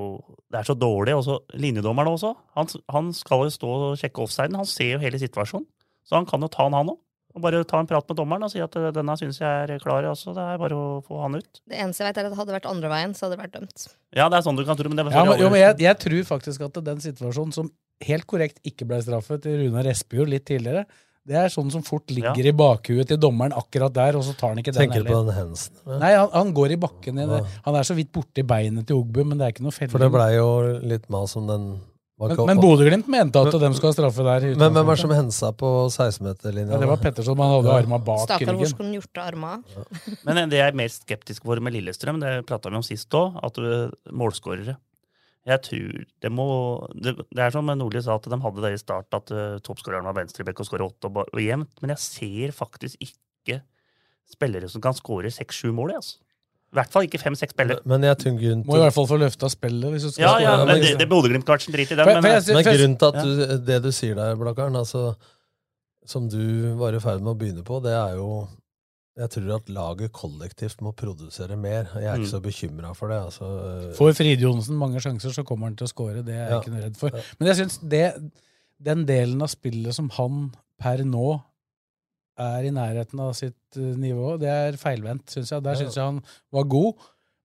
det 0.54 0.62
er 0.62 0.68
så 0.70 0.76
dårlig. 0.78 1.18
Også, 1.18 1.40
linjedommeren 1.58 2.14
også. 2.14 2.36
Han, 2.60 2.70
han 2.94 3.10
skal 3.18 3.48
jo 3.48 3.56
stå 3.58 3.72
og 3.74 3.98
sjekke 4.00 4.24
offsiden. 4.24 4.60
Han 4.62 4.70
ser 4.70 4.94
jo 4.94 5.02
hele 5.02 5.20
situasjonen. 5.20 5.66
Så 6.06 6.16
han 6.20 6.30
kan 6.30 6.44
jo 6.44 6.52
ta 6.54 6.68
den, 6.70 6.78
han 6.78 6.94
òg. 6.94 7.02
Og 7.34 7.42
bare 7.42 7.64
ta 7.66 7.80
en 7.82 7.90
prat 7.90 8.10
med 8.10 8.18
dommeren 8.20 8.46
og 8.46 8.52
si 8.54 8.62
at 8.62 8.76
eh, 8.78 8.92
denne 8.94 9.16
syns 9.18 9.40
jeg 9.42 9.68
er 9.68 9.80
klar. 9.82 10.06
Også. 10.12 10.36
Det 10.38 10.44
er 10.44 10.60
bare 10.62 10.78
å 10.78 10.90
få 11.06 11.22
han 11.24 11.40
ut. 11.40 11.62
Det 11.70 11.80
eneste 11.80 12.04
jeg 12.04 12.12
vet 12.12 12.20
er 12.22 12.28
at 12.30 12.36
det 12.36 12.42
hadde 12.42 12.58
vært 12.58 12.68
andre 12.70 12.92
veien, 12.92 13.16
så 13.18 13.26
hadde 13.26 13.38
det 13.38 13.46
vært 13.46 13.56
dømt. 13.56 13.88
Ja, 14.14 14.28
det 14.30 14.38
er 14.38 14.46
sånn 14.46 14.60
du 14.60 14.66
kan 14.68 14.78
tro, 14.78 14.92
men 14.92 15.00
det 15.00 15.08
ja, 15.08 15.24
men, 15.26 15.40
jo, 15.42 15.50
men 15.54 15.64
jeg, 15.64 15.80
jeg, 15.88 16.00
tror 16.04 16.28
faktisk 16.36 16.68
at 16.68 16.78
den 16.86 17.02
situasjonen 17.02 17.56
som 17.56 17.72
helt 18.04 18.28
korrekt 18.30 18.62
ikke 18.68 18.86
ble 18.90 19.00
straffet 19.02 19.46
til 19.46 19.64
Runar 19.64 19.90
Espejord 19.90 20.30
litt 20.30 20.46
tidligere, 20.50 20.86
det 21.24 21.38
er 21.40 21.52
sånn 21.52 21.70
som 21.72 21.86
fort 21.88 22.12
ligger 22.12 22.44
ja. 22.44 22.52
i 22.52 22.56
bakhuet 22.60 23.08
til 23.08 23.20
dommeren 23.22 23.56
akkurat 23.56 23.94
der, 23.96 24.18
og 24.20 24.26
så 24.28 24.36
tar 24.36 24.52
han 24.52 24.60
ikke 24.60 24.74
den 24.76 24.82
Tenker 24.84 25.06
du 25.06 25.10
på 25.14 25.22
den 25.24 25.38
hensen? 25.38 25.78
Ja. 25.88 26.00
Nei, 26.02 26.12
han, 26.20 26.28
han, 26.34 26.52
går 26.58 26.76
i 26.76 26.78
bakken. 26.84 27.22
I 27.24 27.40
Han 27.64 27.78
er 27.80 27.88
så 27.88 27.96
vidt 27.96 28.12
borti 28.14 28.44
beinet 28.46 28.90
til 28.90 29.00
Ogbu, 29.00 29.22
men 29.24 29.40
det 29.40 29.48
er 29.48 29.56
ikke 29.56 29.64
noe 29.64 29.76
felling. 29.76 29.94
For 29.94 30.04
det 30.04 30.12
blei 30.12 30.34
jo 30.36 30.50
litt 30.84 31.08
mas 31.14 31.38
om 31.40 31.48
den 31.48 31.70
men, 32.30 32.40
men 32.50 32.62
Bodø-Glimt 32.62 33.10
mente 33.12 33.42
at 33.42 33.58
de 33.60 33.70
skal 33.78 33.90
ha 33.90 33.96
straffe 33.96 34.26
der. 34.28 34.48
Men 34.56 34.78
hvem 34.78 34.80
er 34.84 34.96
det 34.96 35.04
som 35.04 35.14
hensa 35.16 35.52
på 35.58 35.70
16-meterlinja? 35.90 36.76
Ja, 36.76 36.80
det 36.82 36.90
var 36.90 37.02
Petterson. 37.02 37.40
Han 37.44 37.54
hadde 37.58 37.72
ja. 37.72 37.82
arma 37.84 38.00
bak 38.00 38.24
Stakkar, 38.24 38.48
ryggen. 38.48 38.62
Hvor 38.62 38.72
skulle 38.72 38.90
han 38.90 38.98
gjort 39.00 39.22
arma? 39.24 39.52
Ja. 39.74 40.16
Men 40.30 40.42
det 40.52 40.62
jeg 40.62 40.72
er 40.72 40.80
mer 40.80 40.94
skeptisk 40.94 41.46
for 41.50 41.62
med 41.64 41.76
Lillestrøm, 41.76 42.22
det 42.24 42.34
prata 42.50 42.72
vi 42.72 42.80
om 42.80 42.86
sist 42.86 43.20
òg, 43.20 43.38
at 43.44 43.62
målskårere. 44.24 44.78
Jeg 45.44 45.60
tror 45.66 46.04
det 46.24 46.32
må 46.32 46.48
Det, 46.96 47.18
det 47.28 47.42
er 47.44 47.52
som 47.52 47.68
Nordli 47.68 48.02
sa, 48.04 48.16
at 48.16 48.30
de 48.32 48.40
hadde 48.46 48.64
det 48.64 48.74
i 48.78 48.80
start, 48.80 49.10
at 49.12 49.34
uh, 49.36 49.60
toppskåreren 49.64 50.08
var 50.08 50.16
venstrebekk 50.16 50.64
og 50.64 50.70
skåra 50.70 50.88
åtte 50.88 51.10
og, 51.12 51.26
og 51.28 51.42
jevnt. 51.44 51.74
Men 51.84 51.96
jeg 51.96 52.04
ser 52.06 52.56
faktisk 52.56 53.02
ikke 53.04 53.60
spillere 54.32 54.70
som 54.72 54.84
kan 54.84 54.96
skåre 54.96 55.32
seks-sju 55.34 55.74
mål. 55.76 55.98
Altså. 56.00 56.22
I 56.74 56.78
hvert 56.80 56.90
fall 56.90 57.06
ikke 57.06 57.20
fem-seks 57.22 57.54
spillere. 57.54 57.84
Men 57.86 58.02
jeg 58.02 58.18
tror 58.18 58.34
grunn 58.40 58.64
Må 58.66 58.76
i 58.80 58.82
hvert 58.82 58.96
fall 58.96 59.06
få 59.12 59.18
løfta 59.22 59.50
spillet. 59.54 59.92
hvis 59.94 60.08
du 60.08 60.10
skal 60.16 60.24
Ja, 60.26 60.34
ja, 60.42 60.66
men 60.66 60.82
det, 60.82 60.96
det 60.98 61.06
Bodø-Glimt-kvartsen 61.12 61.72
driter 61.76 61.94
i 61.94 62.00
det. 62.02 62.06
Men, 62.10 62.24
Men, 62.26 62.42
Men 62.50 62.66
grunnen 62.66 62.98
til 62.98 63.12
at 63.12 63.20
du, 63.22 63.58
det 63.68 63.78
du 63.84 63.92
sier 63.94 64.16
der, 64.18 64.34
Blakkaren, 64.40 64.76
altså, 64.80 65.14
som 66.06 66.26
du 66.28 66.74
var 66.82 66.98
i 66.98 67.00
ferd 67.00 67.22
med 67.22 67.36
å 67.36 67.38
begynne 67.40 67.64
på, 67.64 67.78
det 67.86 67.94
er 67.94 68.18
jo 68.18 68.48
Jeg 69.16 69.30
tror 69.30 69.52
at 69.60 69.68
laget 69.70 70.12
kollektivt 70.12 70.80
må 70.82 70.90
produsere 70.98 71.54
mer. 71.56 71.86
Jeg 71.94 72.10
er 72.10 72.16
ikke 72.18 72.26
Mm. 72.26 72.32
så 72.34 72.42
bekymra 72.42 72.96
for 72.98 73.10
det. 73.14 73.20
Altså, 73.22 73.94
Får 73.94 74.16
Fride 74.18 74.42
Johnsen 74.42 74.76
mange 74.76 74.98
sjanser, 75.00 75.30
så 75.30 75.44
kommer 75.46 75.68
han 75.70 75.76
til 75.78 75.86
å 75.86 75.92
skåre. 75.94 76.24
Det 76.26 76.34
er 76.34 76.50
jeg 76.50 76.50
Ja. 76.50 76.60
ikke 76.62 76.72
noe 76.74 76.82
redd 76.82 76.98
for. 76.98 77.12
Men 77.40 77.48
jeg 77.54 77.58
syns 77.62 77.78
det, 77.88 78.08
den 78.82 79.06
delen 79.06 79.40
av 79.44 79.50
spillet 79.54 79.94
som 79.94 80.10
han 80.18 80.52
per 80.82 80.98
nå 81.06 81.44
er 82.40 82.66
i 82.66 82.74
nærheten 82.74 83.20
av 83.22 83.34
sitt 83.38 83.78
eh, 83.78 83.94
nivå, 84.00 84.38
det 84.42 84.50
er 84.50 84.78
feilvendt, 84.82 85.30
syns 85.34 85.52
jeg. 85.54 85.64
Der 85.66 85.78
syns 85.80 85.98
jeg 86.00 86.04
han 86.08 86.22
var 86.54 86.64
god. 86.72 86.94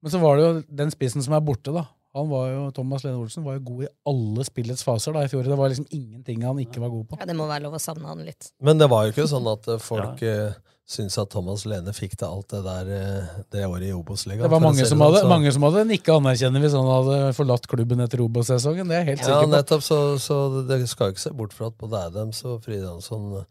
Men 0.03 0.15
så 0.15 0.21
var 0.23 0.37
det 0.39 0.45
jo 0.47 0.59
den 0.79 0.93
spissen 0.95 1.25
som 1.25 1.35
er 1.37 1.43
borte, 1.45 1.75
da. 1.75 1.85
Han 2.17 2.31
var 2.31 2.47
jo, 2.51 2.63
Thomas 2.75 3.03
Lene 3.05 3.19
Olsen 3.21 3.45
var 3.45 3.59
jo 3.59 3.67
god 3.69 3.83
i 3.85 3.89
alle 4.09 4.45
spillets 4.47 4.83
faser 4.87 5.13
da 5.15 5.27
i 5.27 5.29
fjor. 5.31 5.45
Det 5.47 5.59
var 5.59 5.69
liksom 5.71 5.87
ingenting 5.95 6.41
han 6.47 6.59
ikke 6.63 6.81
var 6.83 6.91
god 6.95 7.05
på. 7.11 7.19
Ja, 7.21 7.27
det 7.29 7.37
må 7.37 7.47
være 7.51 7.67
lov 7.67 7.77
å 7.77 7.83
savne 7.83 8.09
han 8.09 8.23
litt. 8.27 8.49
Men 8.65 8.81
det 8.81 8.89
var 8.91 9.05
jo 9.07 9.13
ikke 9.13 9.29
sånn 9.31 9.47
at 9.53 9.69
eh, 9.75 9.79
folk 9.91 10.23
ja. 10.25 10.49
syntes 10.89 11.19
at 11.21 11.31
Thomas 11.35 11.67
Lene 11.69 11.93
fikk 11.95 12.17
til 12.19 12.27
alt 12.31 12.49
det 12.55 12.63
der 12.65 12.91
eh, 12.97 13.37
det 13.55 13.67
året 13.69 13.87
i 13.91 13.93
Obos-ligaen. 13.95 14.47
Det 14.49 14.51
var 14.57 14.65
mange 14.65 14.81
som, 14.87 14.97
sånn, 14.97 15.05
hadde, 15.05 15.23
så- 15.27 15.31
mange 15.35 15.53
som 15.55 15.69
hadde 15.69 15.85
nikka 15.93 16.17
anerkjennende 16.19 16.65
hvis 16.65 16.79
han 16.81 16.91
hadde 16.95 17.21
forlatt 17.39 17.69
klubben 17.71 18.03
etter 18.07 18.25
Obos-sesongen. 18.25 18.89
Det 18.89 18.97
er 18.99 19.05
jeg 19.05 19.11
helt 19.13 19.23
Ja, 19.23 19.29
sikker 19.29 19.45
på. 19.45 19.51
Ja, 19.53 19.55
nettopp. 19.59 19.87
Så, 19.91 20.01
så 20.25 20.41
det 20.73 20.81
skal 20.91 21.11
jo 21.13 21.19
ikke 21.19 21.27
se 21.29 21.35
bort 21.45 21.55
fra 21.61 21.69
at 21.71 21.79
både 21.85 22.05
Adams 22.09 22.41
og 22.49 22.63
Fride 22.65 22.89
Hansson 22.89 23.45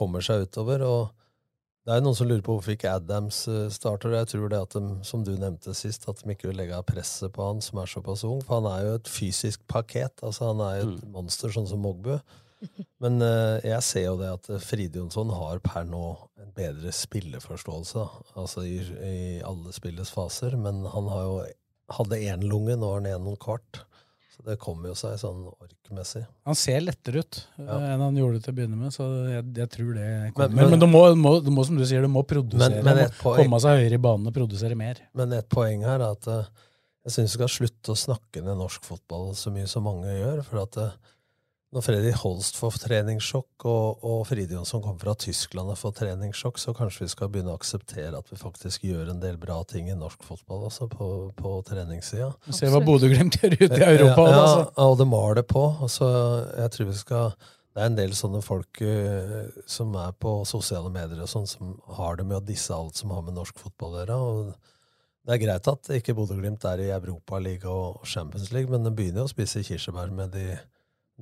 kommer 0.00 0.24
seg 0.24 0.48
utover. 0.48 0.82
og 0.82 1.20
det 1.80 1.94
er 1.94 2.00
jo 2.00 2.04
noen 2.04 2.16
som 2.18 2.28
lurer 2.28 2.42
på 2.44 2.54
hvorfor 2.54 2.74
ikke 2.74 2.92
Adams 2.92 3.38
eh, 3.48 3.70
starter. 3.72 4.12
Jeg 4.18 4.28
tror 4.34 4.50
det 4.52 4.58
at 4.60 4.74
de, 4.76 4.98
som 5.06 5.24
du 5.24 5.32
nevnte 5.40 5.72
sist, 5.74 6.04
at 6.10 6.20
de 6.20 6.34
ikke 6.34 6.50
vil 6.50 6.60
legge 6.60 6.76
presset 6.86 7.32
på 7.32 7.46
han 7.46 7.62
som 7.64 7.80
er 7.80 7.88
såpass 7.88 8.24
ung. 8.28 8.42
For 8.44 8.60
han 8.60 8.68
er 8.68 8.84
jo 8.84 8.98
et 8.98 9.08
fysisk 9.10 9.64
pakket. 9.70 10.20
altså 10.22 10.52
Han 10.52 10.60
er 10.66 10.76
jo 10.82 10.90
et 10.92 11.08
monster, 11.14 11.52
sånn 11.54 11.68
som 11.70 11.80
Mogbu. 11.82 12.18
Men 13.02 13.16
uh, 13.24 13.56
jeg 13.64 13.80
ser 13.86 14.04
jo 14.10 14.18
det 14.20 14.28
at 14.28 14.50
eh, 14.52 14.60
Fride 14.60 15.00
Jonsson 15.00 15.32
har 15.32 15.62
per 15.64 15.88
nå 15.88 16.04
en 16.42 16.52
bedre 16.54 16.92
spilleforståelse. 16.92 18.04
Altså 18.38 18.66
i, 18.68 18.76
i 18.84 19.16
alle 19.40 19.72
spillets 19.72 20.12
faser. 20.12 20.58
Men 20.60 20.84
han 20.84 21.08
har 21.08 21.24
jo 21.24 21.40
hadde 21.96 22.20
én 22.28 22.44
lunge, 22.46 22.76
nå 22.76 22.92
har 22.92 23.00
han 23.00 23.08
én 23.16 23.24
og 23.24 23.34
en 23.34 23.40
kvart. 23.48 23.82
Det 24.44 24.56
kommer 24.62 24.88
jo 24.90 24.94
seg 24.98 25.18
sånn 25.20 25.42
orkmessig. 25.50 26.22
Han 26.48 26.54
ser 26.58 26.80
lettere 26.80 27.20
ut 27.24 27.40
Ja. 27.58 27.76
eh, 27.76 27.88
enn 27.94 28.00
han 28.00 28.16
gjorde 28.16 28.40
til 28.42 28.54
å 28.54 28.56
begynne 28.56 28.76
med, 28.80 28.92
så 28.94 29.04
jeg, 29.28 29.44
jeg 29.54 29.70
tror 29.70 29.94
det 29.94 30.06
kommer. 30.34 30.48
Men- 30.48 30.56
Men, 30.56 30.70
men- 30.70 30.80
du, 30.80 30.86
må, 30.86 31.02
må, 31.16 31.32
du, 31.44 31.50
må, 31.50 31.64
som 31.66 31.76
du 31.76 31.84
sier, 31.84 32.00
du 32.02 32.08
må 32.08 32.22
produsere. 32.26 32.82
Men- 32.82 32.96
må 33.04 33.10
poeng- 33.20 33.42
komme 33.44 33.60
seg 33.60 33.78
høyere 33.82 33.94
i 33.98 34.04
banen 34.08 34.26
og 34.26 34.34
produsere 34.34 34.76
mer. 34.76 34.96
Men 35.14 35.32
et 35.32 35.48
poeng 35.48 35.82
her 35.84 36.00
er 36.00 36.10
at 36.12 36.26
eh, 36.28 36.44
jeg 37.06 37.12
syns 37.12 37.36
vi 37.36 37.38
skal 37.38 37.48
slutte 37.48 37.92
å 37.92 37.96
snakke 37.96 38.42
ned 38.44 38.56
norsk 38.56 38.82
fotball 38.84 39.32
så 39.34 39.50
mye 39.52 39.66
som 39.68 39.84
mange 39.84 40.06
gjør. 40.06 40.44
For 40.44 40.62
at 40.62 40.76
eh, 40.76 40.90
når 41.70 41.84
Freddy 41.86 42.10
Holst 42.18 42.56
får 42.58 42.80
treningssjokk, 42.82 43.64
og, 43.70 44.00
og 44.02 44.24
Fride 44.26 44.56
Jonsson 44.56 44.82
kommer 44.82 44.98
fra 45.04 45.14
Tyskland 45.22 45.70
og 45.70 45.78
får 45.78 45.92
treningssjokk, 46.00 46.58
så 46.58 46.74
kanskje 46.74 47.04
vi 47.04 47.12
skal 47.12 47.30
begynne 47.30 47.52
å 47.54 47.58
akseptere 47.60 48.18
at 48.18 48.32
vi 48.32 48.38
faktisk 48.40 48.88
gjør 48.88 49.12
en 49.12 49.20
del 49.22 49.38
bra 49.38 49.60
ting 49.70 49.86
i 49.86 49.94
norsk 49.98 50.24
fotball 50.26 50.64
altså 50.66 50.88
på, 50.90 51.10
på 51.38 51.52
treningssida. 51.68 52.32
Se 52.56 52.70
hva 52.72 52.82
Bodø-Glimt 52.82 53.38
gjør 53.38 53.54
ute 53.60 53.78
i 53.78 53.86
Europa. 53.86 54.26
Ja, 54.26 54.42
ja, 54.42 54.88
og 54.88 54.98
det 54.98 55.06
maler 55.12 55.46
på. 55.46 55.62
Altså, 55.86 56.10
jeg 56.58 56.74
tror 56.74 56.90
vi 56.90 56.98
skal 57.04 57.32
Det 57.70 57.84
er 57.84 57.86
en 57.86 58.00
del 58.00 58.16
sånne 58.18 58.40
folk 58.42 58.80
uh, 58.82 59.46
som 59.70 59.94
er 59.94 60.10
på 60.18 60.40
sosiale 60.50 60.90
medier 60.90 61.22
og 61.22 61.30
sånn, 61.30 61.46
som 61.46 61.76
har 62.00 62.18
det 62.18 62.26
med 62.26 62.40
å 62.40 62.48
disse 62.50 62.74
alt 62.74 62.98
som 62.98 63.14
har 63.14 63.22
med 63.22 63.38
norsk 63.38 63.62
fotball 63.62 63.94
å 63.94 64.02
gjøre. 64.02 64.18
og 64.18 64.52
det 65.20 65.36
er 65.36 65.42
greit 65.44 65.68
at 65.70 65.88
ikke 65.94 66.16
Bodø-Glimt 66.18 66.64
er 66.66 66.80
i 66.82 66.90
Europaligaen 66.90 67.70
og 67.70 68.06
Champions 68.08 68.50
League, 68.50 68.72
men 68.72 68.82
de 68.82 68.90
begynner 68.90 69.22
jo 69.22 69.28
å 69.28 69.30
spise 69.30 69.62
kirsebær 69.62 70.10
med 70.10 70.32
de 70.34 70.56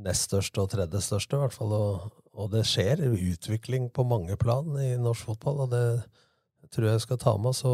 nest 0.05 0.29
største 0.29 0.63
og 0.63 0.73
tredje 0.73 1.03
største, 1.05 1.37
i 1.37 1.43
hvert 1.43 1.55
fall. 1.55 1.75
Og, 1.75 2.19
og 2.39 2.51
det 2.53 2.65
skjer 2.69 3.05
utvikling 3.09 3.89
på 3.95 4.07
mange 4.09 4.37
plan 4.41 4.69
i 4.83 4.93
norsk 5.01 5.31
fotball, 5.31 5.65
og 5.67 5.73
det 5.75 5.87
tror 6.75 6.91
jeg 6.91 7.05
skal 7.05 7.21
ta 7.23 7.35
med 7.39 7.53
oss. 7.53 7.65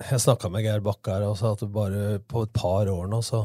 Jeg 0.00 0.22
snakka 0.24 0.50
med 0.52 0.64
Geir 0.64 0.84
Bakke 0.84 1.16
her 1.16 1.26
og 1.28 1.38
sa 1.40 1.52
at 1.54 1.66
bare 1.72 2.20
på 2.24 2.46
et 2.46 2.54
par 2.56 2.88
år 2.88 3.10
nå, 3.10 3.20
så 3.26 3.44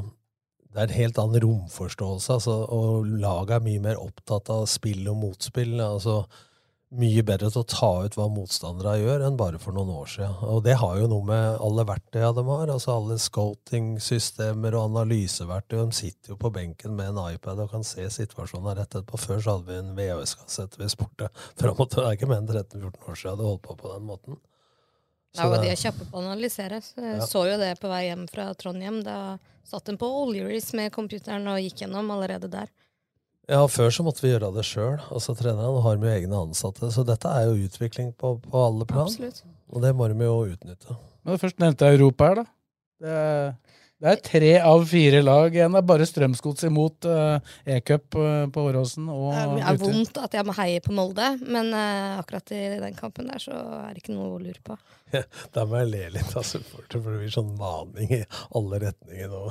det 0.75 0.81
er 0.81 0.89
en 0.89 0.99
helt 0.99 1.19
annen 1.21 1.43
romforståelse. 1.43 2.35
Altså, 2.35 2.55
og 2.67 3.07
laget 3.07 3.57
er 3.57 3.65
mye 3.67 3.83
mer 3.83 4.01
opptatt 4.01 4.51
av 4.51 4.65
spill 4.67 5.07
og 5.11 5.21
motspill. 5.21 5.77
altså 5.79 6.25
mye 6.95 7.23
bedre 7.25 7.49
til 7.51 7.63
å 7.63 7.67
ta 7.67 7.89
ut 8.05 8.15
hva 8.15 8.27
motstandere 8.31 8.93
gjør, 9.01 9.23
enn 9.27 9.37
bare 9.39 9.57
for 9.59 9.73
noen 9.75 9.89
år 9.95 10.09
siden. 10.11 10.35
Og 10.47 10.61
det 10.63 10.75
har 10.79 10.99
jo 10.99 11.07
noe 11.11 11.25
med 11.27 11.57
alle 11.65 11.85
verktøya 11.89 12.29
de 12.37 12.43
har. 12.47 12.71
altså 12.71 12.93
Alle 12.95 13.17
scouting-systemer 13.19 14.77
og 14.77 14.91
analyseverktøy. 14.91 15.77
De 15.81 15.97
sitter 15.97 16.33
jo 16.33 16.37
på 16.39 16.51
benken 16.55 16.95
med 16.95 17.11
en 17.11 17.21
iPad 17.33 17.63
og 17.65 17.71
kan 17.73 17.83
se 17.83 18.05
situasjonen 18.13 18.77
rett 18.77 18.87
etterpå. 18.93 19.19
Før 19.19 19.41
så 19.41 19.57
hadde 19.57 19.71
vi 19.71 19.79
en 19.81 19.95
VHS-kassett 19.97 20.77
vi 20.79 20.89
spurte 20.93 21.29
fram 21.59 21.75
og 21.81 21.89
tilbake, 21.91 22.29
enn 22.29 22.47
13-14 22.47 23.09
år 23.09 23.19
siden 23.19 23.33
hadde 23.33 23.49
holdt 23.49 23.65
på 23.65 23.77
på 23.81 23.93
den 23.95 24.07
måten. 24.11 24.39
Ja, 25.35 25.49
og 25.49 25.57
de 25.59 25.67
er 25.73 25.75
kjappe 25.79 26.05
på 26.07 26.15
å 26.15 26.23
analysere. 26.23 26.79
Så 26.85 27.01
jeg 27.01 27.17
Ja. 27.17 27.25
så 27.27 27.43
jo 27.49 27.57
det 27.59 27.79
på 27.81 27.89
vei 27.91 28.05
hjem 28.07 28.27
fra 28.29 28.53
Trondheim. 28.53 29.03
Da 29.03 29.37
satt 29.67 29.89
en 29.89 29.97
på 29.97 30.07
Oljeris 30.07 30.71
med 30.73 30.93
computeren 30.93 31.47
og 31.47 31.59
gikk 31.59 31.83
gjennom 31.83 32.09
allerede 32.11 32.47
der. 32.49 32.69
Ja, 33.45 33.61
Før 33.69 33.91
så 33.93 34.05
måtte 34.05 34.23
vi 34.25 34.31
gjøre 34.31 34.49
det 34.55 34.65
sjøl. 34.65 34.97
Altså, 35.13 35.35
trenerne 35.37 35.83
har 35.85 35.99
med 36.01 36.15
egne 36.15 36.39
ansatte. 36.47 36.89
Så 36.93 37.05
dette 37.05 37.29
er 37.29 37.49
jo 37.49 37.67
utvikling 37.67 38.09
på, 38.17 38.37
på 38.41 38.63
alle 38.69 38.87
plan. 38.89 39.05
Absolutt. 39.05 39.43
Og 39.69 39.83
det 39.85 39.93
må 39.97 40.07
de 40.09 40.17
jo 40.25 40.39
utnytte. 40.49 40.97
Men 41.25 41.41
først 41.41 41.61
nevnte 41.61 41.89
jeg 41.89 41.99
Europa 41.99 42.29
her, 42.29 42.41
da. 42.41 42.45
Det 43.05 43.13
er, 43.21 43.79
det 44.01 44.11
er 44.11 44.19
tre 44.23 44.51
av 44.65 44.85
fire 44.89 45.21
lag 45.25 45.53
igjen. 45.53 45.73
Det 45.75 45.81
er 45.81 45.87
bare 45.91 46.07
Strømsgods 46.09 46.65
imot 46.69 47.07
uh, 47.09 47.53
E-cup 47.69 48.17
eh, 48.21 48.45
på 48.53 48.65
Åråsen. 48.69 49.09
Og 49.11 49.33
Det 49.35 49.65
er 49.65 49.79
vondt 49.81 50.19
at 50.21 50.37
jeg 50.39 50.47
må 50.47 50.55
heie 50.57 50.81
på 50.85 50.95
Molde, 50.95 51.31
men 51.43 51.73
uh, 51.75 52.17
akkurat 52.21 52.55
i 52.55 52.63
den 52.81 52.97
kampen 52.97 53.29
der 53.29 53.41
så 53.43 53.55
er 53.83 53.93
det 53.93 54.03
ikke 54.03 54.15
noe 54.15 54.35
å 54.35 54.41
lure 54.41 54.61
på. 54.65 54.77
Da 55.55 55.63
må 55.69 55.77
jeg 55.83 55.89
le 55.91 55.99
litt 56.15 56.31
av 56.35 56.43
supporter, 56.47 56.99
for 56.99 57.13
det 57.13 57.19
blir 57.21 57.31
sånn 57.33 57.51
maning 57.59 58.09
i 58.17 58.19
alle 58.57 58.79
retninger 58.81 59.29
nå. 59.31 59.41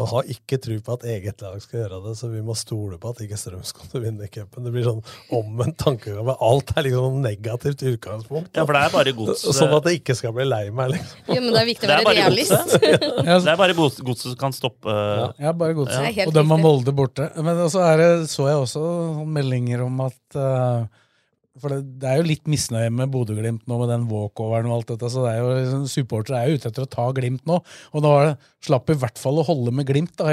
Og 0.00 0.08
har 0.10 0.30
ikke 0.32 0.58
tro 0.64 0.78
på 0.86 0.94
at 0.96 1.04
eget 1.12 1.44
lag 1.44 1.58
skal 1.62 1.82
gjøre 1.82 1.98
det, 2.06 2.14
så 2.18 2.30
vi 2.32 2.40
må 2.46 2.56
stole 2.58 2.96
på 3.02 3.12
at 3.12 3.20
ikke 3.24 3.38
Strømsgodt 3.38 3.94
vinner 4.02 4.30
cupen. 4.32 4.64
Det 4.66 4.72
blir 4.74 4.86
sånn 4.88 5.02
omvendt 5.36 5.76
tankegang. 5.84 6.30
Alt 6.34 6.72
er 6.80 6.88
liksom 6.88 7.20
negativt 7.24 7.84
utgangspunkt. 7.92 8.50
Ja, 8.56 8.64
for 8.64 8.74
det 8.78 8.82
er 8.88 8.94
bare 8.96 9.14
gods- 9.20 9.44
Sånn 9.54 9.76
at 9.76 9.90
jeg 9.90 10.00
ikke 10.00 10.16
skal 10.18 10.34
bli 10.36 10.48
lei 10.48 10.64
meg, 10.74 10.94
liksom. 10.96 11.22
Ja, 11.28 11.38
men 11.40 11.50
det 11.52 11.62
er 11.62 11.70
viktig 11.70 11.86
å 11.86 11.92
Det 11.92 11.94
er 11.94 12.00
være 12.00 12.08
bare 12.10 12.18
realist. 12.24 12.56
godset. 12.56 13.06
Det 13.44 13.52
er 13.54 13.60
bare 13.62 13.78
gods- 13.78 14.02
godset 14.08 14.30
som 14.32 14.40
kan 14.40 14.56
stoppe 14.56 14.98
Ja, 15.38 15.52
bare 15.52 15.76
godset. 15.78 16.00
Er 16.10 16.26
Og 16.28 16.34
dem 16.34 16.50
har 16.50 16.58
riktig. 16.58 16.64
Molde 16.64 16.96
borte. 16.96 17.30
Men 17.44 17.60
så 17.70 17.84
er 17.92 18.00
det, 18.00 18.10
så 18.32 18.48
jeg 18.48 18.62
også 18.64 18.82
meldinger 19.28 19.84
om 19.84 20.00
at 20.08 20.38
eh, 20.40 20.86
For 21.62 21.70
det, 21.70 21.84
det 22.02 22.08
er 22.10 22.18
jo 22.18 22.26
litt 22.26 22.48
misnøye 22.50 22.90
med 22.90 23.12
Bodø-Glimt 23.14 23.68
nå 23.70 23.76
med 23.78 23.90
den 23.92 24.06
walkoveren 24.10 24.66
og 24.66 24.80
alt 24.80 24.88
dette. 24.90 25.10
så 25.12 25.22
det 25.22 25.34
er 25.36 25.38
jo, 25.38 25.50
liksom, 25.54 25.84
Supportere 25.92 26.40
er 26.40 26.50
jo 26.50 26.58
ute 26.58 26.70
etter 26.72 26.86
å 26.86 26.90
ta 26.90 27.04
Glimt 27.14 27.44
nå. 27.46 27.60
Og 27.94 28.02
det, 28.02 28.14
slapp 28.66 28.90
i 28.90 28.96
hvert 28.98 29.20
fall 29.22 29.38
å 29.38 29.46
holde 29.46 29.74
med 29.78 29.86
Glimt 29.86 30.16
da, 30.18 30.32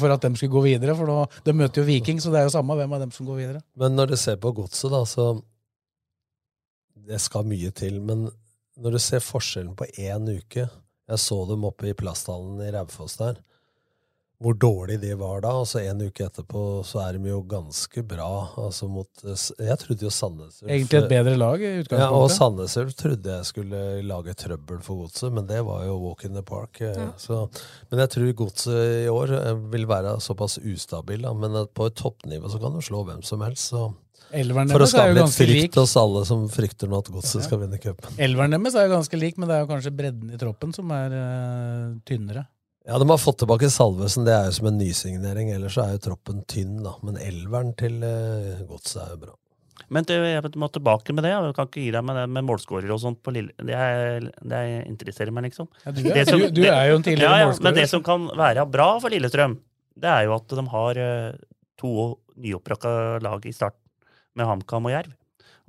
for 0.00 0.14
at 0.14 0.24
de 0.24 0.32
skulle 0.38 0.54
gå 0.54 0.64
videre. 0.70 0.96
For 0.96 1.42
de 1.44 1.56
møter 1.58 1.82
jo 1.82 1.88
Viking, 1.90 2.22
så 2.24 2.32
det 2.32 2.40
er 2.40 2.48
jo 2.48 2.54
samme 2.56 2.78
hvem 2.78 2.96
av 2.96 3.04
dem 3.04 3.12
som 3.12 3.28
går 3.28 3.42
videre. 3.42 3.60
Men 3.76 3.98
når 4.00 4.14
du 4.14 4.16
ser 4.22 4.40
på 4.40 4.54
godset, 4.56 4.88
da, 4.94 5.04
så 5.08 5.32
Det 7.02 7.18
skal 7.20 7.44
mye 7.50 7.72
til. 7.74 8.00
Men 8.00 8.30
når 8.80 8.96
du 8.96 9.00
ser 9.02 9.20
forskjellen 9.20 9.74
på 9.76 9.90
én 9.98 10.28
uke 10.30 10.68
Jeg 10.70 11.18
så 11.18 11.42
dem 11.48 11.64
oppe 11.68 11.90
i 11.90 11.96
plasthallen 11.98 12.62
i 12.64 12.70
Raufoss 12.72 13.18
der. 13.20 13.42
Hvor 14.42 14.56
dårlig 14.58 14.96
de 15.02 15.12
var 15.20 15.40
da. 15.44 15.52
Og 15.62 15.66
så 15.70 15.80
en 15.86 16.00
uke 16.02 16.24
etterpå 16.26 16.62
så 16.86 17.00
er 17.04 17.18
de 17.18 17.30
jo 17.30 17.38
ganske 17.48 18.02
bra. 18.10 18.28
Altså 18.58 18.88
mot 18.90 19.22
Jeg 19.24 19.78
trodde 19.84 20.06
jo 20.08 20.10
Sandnes 20.10 20.58
Ulf 20.62 20.68
Egentlig 20.70 20.98
et 21.02 21.08
bedre 21.12 21.36
lag 21.38 21.62
i 21.62 21.72
utgangspunktet. 21.80 22.02
Ja, 22.02 22.10
og. 22.10 22.28
Sandnes 22.34 22.76
Ulf 22.82 22.94
trodde 22.98 23.36
jeg 23.38 23.48
skulle 23.52 23.82
lage 24.08 24.34
trøbbel 24.42 24.82
for 24.82 25.04
godset, 25.04 25.30
men 25.32 25.46
det 25.50 25.62
var 25.68 25.86
jo 25.86 25.96
walk 26.02 26.24
in 26.28 26.34
the 26.34 26.42
park. 26.42 26.80
eh, 26.80 26.92
Ja. 26.98 27.08
Så, 27.16 27.44
men 27.90 28.02
jeg 28.04 28.10
tror 28.16 28.32
godset 28.42 29.06
i 29.06 29.10
år 29.12 29.34
eh, 29.38 29.54
vil 29.72 29.86
være 29.86 30.18
såpass 30.20 30.58
ustabil. 30.58 31.22
Da. 31.22 31.32
Men 31.32 31.62
på 31.72 31.86
et 31.90 31.94
toppnivå 32.02 32.50
så 32.50 32.58
kan 32.62 32.74
du 32.74 32.82
slå 32.84 33.04
hvem 33.06 33.22
som 33.22 33.40
helst. 33.46 33.70
Så. 33.72 33.92
Elveren 34.32 34.70
For 34.72 34.80
å 34.80 34.86
er 34.86 34.88
skape 34.88 35.14
litt 35.18 35.34
frykt 35.36 35.76
hos 35.76 35.92
alle 36.00 36.22
som 36.24 36.46
frykter 36.48 36.88
nå 36.88 37.02
at 37.02 37.10
godset 37.12 37.44
skal 37.44 37.60
vinne 37.60 37.76
cupen. 37.82 38.14
Elveren 38.16 38.54
deres 38.56 38.74
er 38.80 38.86
jo 38.88 38.94
ganske 38.94 39.18
lik, 39.20 39.36
men 39.36 39.50
det 39.50 39.58
er 39.58 39.66
jo 39.66 39.68
kanskje 39.68 39.92
bredden 39.92 40.32
i 40.32 40.38
troppen 40.40 40.72
som 40.72 40.88
er 40.96 41.12
uh, 41.12 41.90
tynnere. 42.08 42.46
Ja, 42.86 42.98
De 42.98 43.06
har 43.08 43.18
fått 43.22 43.38
tilbake 43.38 43.68
Salvesen, 43.70 44.24
det 44.26 44.32
er 44.34 44.48
jo 44.48 44.56
som 44.56 44.66
en 44.72 44.78
nysignering. 44.80 45.52
Ellers 45.54 45.76
så 45.78 45.84
er 45.86 45.92
jo 45.96 46.00
troppen 46.08 46.40
tynn, 46.50 46.80
da. 46.82 46.96
Men 47.06 47.18
elveren 47.22 47.70
til 47.78 48.00
uh, 48.02 48.64
godset 48.66 49.04
er 49.04 49.12
jo 49.14 49.20
bra. 49.26 49.36
Men 49.92 50.06
du, 50.08 50.12
jeg 50.14 50.50
må 50.58 50.68
tilbake 50.72 51.12
med 51.14 51.24
det. 51.26 51.32
Du 51.46 51.52
kan 51.54 51.68
ikke 51.68 51.82
gi 51.84 51.90
deg 51.94 52.04
med 52.08 52.16
det 52.18 52.24
med 52.32 52.46
målskårer 52.48 52.90
og 52.94 53.00
sånt 53.02 53.20
på 53.22 53.34
Lille. 53.34 53.52
Det, 53.60 53.76
er, 53.76 54.26
det 54.50 54.62
interesserer 54.88 55.30
meg, 55.34 55.46
liksom. 55.50 55.68
Ja, 55.84 55.92
du 55.94 56.00
er- 56.08 56.24
du- 56.26 56.50
du 56.58 56.62
er 56.64 56.88
jo 56.90 56.96
en 56.98 57.04
tidligere 57.06 57.30
ja, 57.30 57.38
ja, 57.44 57.48
målskårer. 57.50 57.66
Men 57.68 57.78
det 57.78 57.88
som 57.90 58.02
kan 58.06 58.26
være 58.38 58.64
bra 58.72 58.88
for 59.04 59.12
Lillestrøm, 59.14 59.58
det 60.02 60.08
er 60.08 60.24
jo 60.26 60.34
at 60.38 60.48
de 60.56 60.66
har 60.72 61.00
eh, 61.06 61.32
to 61.78 61.92
nyopprakka 62.40 63.20
lag 63.22 63.44
i 63.46 63.52
start, 63.52 63.76
med 64.34 64.48
HamKam 64.48 64.86
og 64.88 64.94
Jerv. 64.94 65.12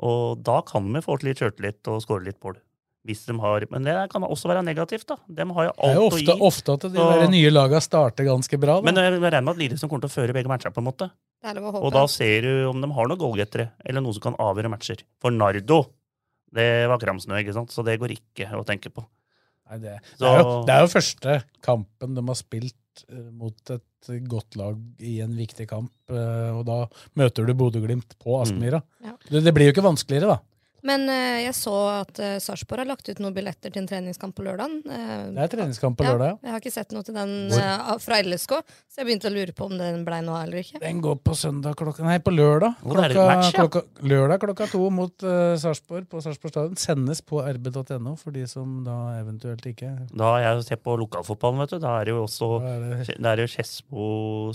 Og 0.07 0.39
da 0.41 0.61
kan 0.65 0.87
vi 0.95 1.01
få 1.03 1.19
til 1.19 1.29
litt 1.29 1.41
sjøltillit 1.43 1.91
og 1.91 2.01
skåre 2.05 2.23
litt 2.29 2.39
mål. 2.43 2.55
Hvis 3.03 3.25
de 3.27 3.33
har, 3.35 3.65
men 3.67 3.83
det 3.83 3.93
kan 4.13 4.23
også 4.23 4.47
være 4.47 4.63
negativt. 4.63 5.05
da. 5.09 5.17
De 5.27 5.43
har 5.53 5.65
jo 5.65 5.71
Det 5.75 5.89
er 5.89 5.97
jo 5.99 6.05
ofte, 6.07 6.23
å 6.23 6.37
gi. 6.37 6.41
ofte 6.47 6.73
at 6.73 6.85
de 6.87 6.89
Så- 6.95 7.29
nye 7.33 7.49
lagene 7.51 7.81
starter 7.83 8.23
ganske 8.23 8.59
bra. 8.59 8.75
Da. 8.79 8.81
Men 8.81 8.95
jeg 8.95 9.11
regner 9.19 9.43
med 9.43 9.49
at 9.49 9.57
Lillestrøm 9.59 9.89
kommer 9.89 10.07
til 10.07 10.11
å 10.11 10.17
føre 10.23 10.33
begge 10.33 10.47
matchene. 10.47 10.73
på 10.73 10.77
en 10.79 10.87
måte. 10.87 11.11
Det 11.43 11.49
er 11.51 11.59
lov 11.59 11.73
å 11.73 11.75
håpe. 11.75 11.83
Og 11.83 11.91
da 11.91 12.05
ser 12.07 12.41
du 12.41 12.69
om 12.69 12.79
de 12.79 12.87
har 12.87 13.07
noen 13.07 13.19
goalgettere, 13.19 13.71
eller 13.85 13.99
noen 13.99 14.13
som 14.13 14.21
kan 14.21 14.35
avgjøre 14.39 14.71
matcher. 14.71 15.03
For 15.19 15.31
Nardo, 15.31 15.87
det 16.53 16.87
var 16.87 16.97
Kramsnø, 16.97 17.35
ikke 17.43 17.53
sant? 17.53 17.69
så 17.75 17.83
det 17.83 17.99
går 17.99 18.15
ikke 18.15 18.47
å 18.55 18.63
tenke 18.63 18.87
på. 18.93 19.03
Nei, 19.69 19.77
det, 19.79 19.99
det, 20.19 20.27
er 20.27 20.39
jo, 20.39 20.63
det 20.67 20.73
er 20.75 20.81
jo 20.85 20.91
første 20.93 21.43
kampen 21.61 22.15
de 22.15 22.21
har 22.21 22.35
spilt 22.35 23.03
uh, 23.11 23.31
mot 23.31 23.71
et 23.73 24.27
godt 24.29 24.55
lag 24.59 24.79
i 24.99 25.19
en 25.23 25.35
viktig 25.35 25.67
kamp, 25.67 25.91
uh, 26.11 26.59
og 26.59 26.65
da 26.67 26.87
møter 27.19 27.45
du 27.47 27.53
Bodø-Glimt 27.53 28.15
på 28.19 28.39
Aspmyra. 28.41 28.81
Ja. 29.03 29.15
Det, 29.29 29.43
det 29.43 29.53
blir 29.55 29.67
jo 29.71 29.73
ikke 29.75 29.87
vanskeligere, 29.87 30.35
da. 30.35 30.39
Men 30.83 31.05
uh, 31.07 31.39
jeg 31.43 31.53
så 31.55 31.73
at 32.01 32.19
uh, 32.19 32.35
Sarpsborg 32.43 32.83
har 32.83 32.89
lagt 32.89 33.07
ut 33.07 33.19
noen 33.23 33.35
billetter 33.35 33.71
til 33.71 33.81
en 33.83 33.87
treningskamp 33.87 34.35
på 34.35 34.43
lørdag. 34.43 34.73
Det 34.83 35.43
er 35.45 35.51
treningskamp 35.51 35.95
på 35.99 36.03
lørdag, 36.03 36.33
ja. 36.33 36.37
Jeg 36.43 36.51
har 36.55 36.63
ikke 36.63 36.73
sett 36.75 36.91
noe 36.95 37.05
til 37.07 37.15
den 37.15 37.31
eh, 37.55 37.93
fra 38.03 38.19
LSK, 38.19 38.53
så 38.91 38.99
jeg 39.01 39.07
begynte 39.07 39.29
å 39.29 39.33
lure 39.33 39.55
på 39.55 39.67
om 39.69 39.75
den 39.79 40.03
blei 40.07 40.19
noe 40.25 40.41
eller 40.43 40.59
ikke. 40.59 40.81
Den 40.83 40.99
går 41.03 41.21
på 41.23 41.35
søndag 41.39 41.77
klokka 41.79 42.03
Nei, 42.05 42.17
på 42.23 42.33
lørdag. 42.35 42.75
Hvor 42.83 42.99
er 42.99 43.13
det 43.13 43.17
Klokka, 43.17 43.35
match, 43.39 43.49
ja? 43.53 43.63
klokka, 43.63 44.07
lørdag 44.11 44.43
klokka 44.43 44.67
to 44.73 44.83
mot 44.93 45.25
uh, 45.27 45.55
Sarpsborg 45.61 46.09
på 46.11 46.23
Sarpsborg 46.25 46.53
stadion. 46.55 46.79
Sendes 46.83 47.23
på 47.25 47.39
rb.no 47.41 48.15
for 48.19 48.35
de 48.35 48.43
som 48.51 48.81
da 48.85 48.97
eventuelt 49.21 49.63
ikke 49.71 49.93
Da 50.11 50.33
har 50.35 50.43
jeg 50.49 50.67
sett 50.67 50.83
på 50.83 50.97
lokalfotballen, 50.99 51.63
vet 51.63 51.77
du. 51.77 51.79
Da 51.83 51.95
er 52.01 52.09
det 52.09 52.15
jo 52.17 52.25
også 52.25 52.51
er 52.59 52.83
det- 53.07 53.19
er 53.33 53.43
jo 53.45 53.49
Skedsmo 53.55 54.07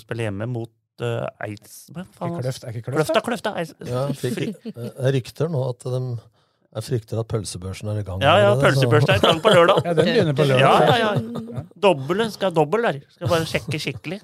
spiller 0.02 0.28
hjemme 0.28 0.46
mot 0.50 0.70
uh, 1.04 1.28
Eids... 1.46 1.86
Hva 1.94 2.04
faen? 2.14 2.34
Ikke 2.34 2.44
Kløft, 2.46 2.64
er 2.64 2.76
ikke 2.76 2.90
Kløft, 2.90 3.12
Kløfta, 3.12 3.22
Kløfta! 3.28 3.54
Eids- 3.60 3.74
Ja, 3.88 4.06
fikk, 4.16 4.58
er 5.06 5.14
rykter 5.16 5.52
nå 5.52 5.62
at 5.70 5.86
de 5.86 6.02
jeg 6.68 6.84
frykter 6.84 7.20
at 7.22 7.28
pølsebørsen 7.32 7.88
er 7.88 8.00
i 8.02 8.04
gang. 8.04 8.20
Ja, 8.22 8.34
ja, 8.42 8.48
pølsebørsen 8.60 9.14
er 9.14 9.20
i 9.20 9.22
gang 9.24 9.38
på 9.42 9.52
lørdag. 9.54 9.78
Ja, 9.88 9.94
den 9.96 10.04
begynner 10.10 10.36
på 10.36 10.44
lørdag. 10.44 10.64
Ja, 10.84 10.98
ja, 11.00 11.12
ja. 11.16 11.62
Dobbel, 11.80 12.20
skal 12.30 12.50
ha 12.50 12.54
dobbel 12.58 12.84
der. 12.84 12.98
Skal 13.14 13.30
bare 13.32 13.46
sjekke 13.48 13.80
skikkelig. 13.80 14.18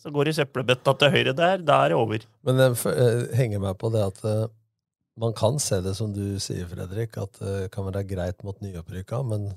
Så 0.00 0.10
går 0.12 0.26
det 0.26 0.32
i 0.34 0.38
søppelbøtta 0.40 0.94
til 0.98 1.12
høyre 1.14 1.34
der, 1.36 1.62
da 1.62 1.76
er 1.84 1.92
det 1.92 1.98
over. 2.00 2.24
Men 2.48 2.62
jeg 2.64 2.76
eh, 2.90 3.22
henger 3.38 3.62
meg 3.62 3.78
på 3.80 3.90
det 3.94 4.02
at 4.02 4.18
eh, 4.26 4.46
man 5.20 5.34
kan 5.36 5.60
se 5.62 5.78
det 5.84 5.92
som 5.98 6.14
du 6.16 6.40
sier, 6.42 6.66
Fredrik, 6.70 7.18
at 7.20 7.38
det 7.38 7.68
kan 7.74 7.86
være 7.86 8.02
greit 8.08 8.42
mot 8.46 8.58
nyopprykka, 8.64 9.20
men 9.28 9.50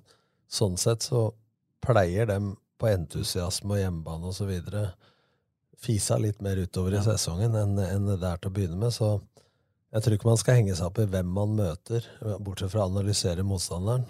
sånn 0.51 0.75
sett 0.79 1.05
så 1.07 1.29
pleier 1.83 2.27
dem 2.29 2.53
på 2.79 2.91
entusiasme 2.91 3.77
og 3.77 3.81
hjemmebane 3.81 4.29
osv. 4.29 4.51
fisa 5.83 6.17
litt 6.21 6.41
mer 6.41 6.57
utover 6.63 6.95
i 6.97 7.03
sesongen 7.03 7.55
enn, 7.59 7.77
enn 7.83 8.09
det 8.15 8.23
er 8.23 8.39
til 8.41 8.51
å 8.51 8.55
begynne 8.55 8.79
med. 8.79 8.93
Så 8.95 9.17
jeg 9.93 10.01
tror 10.05 10.15
ikke 10.17 10.29
man 10.31 10.39
skal 10.41 10.57
henge 10.61 10.75
seg 10.79 10.87
opp 10.89 10.99
i 11.03 11.07
hvem 11.11 11.29
man 11.35 11.55
møter, 11.59 12.05
bortsett 12.41 12.71
fra 12.73 12.85
å 12.85 12.89
analysere 12.91 13.45
motstanderen. 13.45 14.05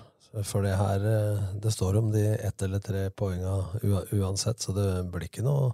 For 0.49 0.65
det 0.65 0.71
her 0.79 1.03
eh, 1.05 1.41
Det 1.61 1.69
står 1.69 1.97
om 1.99 2.07
de 2.09 2.23
ett 2.33 2.63
eller 2.65 2.79
tre 2.81 3.03
poenga 3.13 3.59
uansett, 4.17 4.63
så 4.63 4.73
det 4.73 4.87
blir 5.13 5.27
ikke 5.27 5.43
noe 5.45 5.73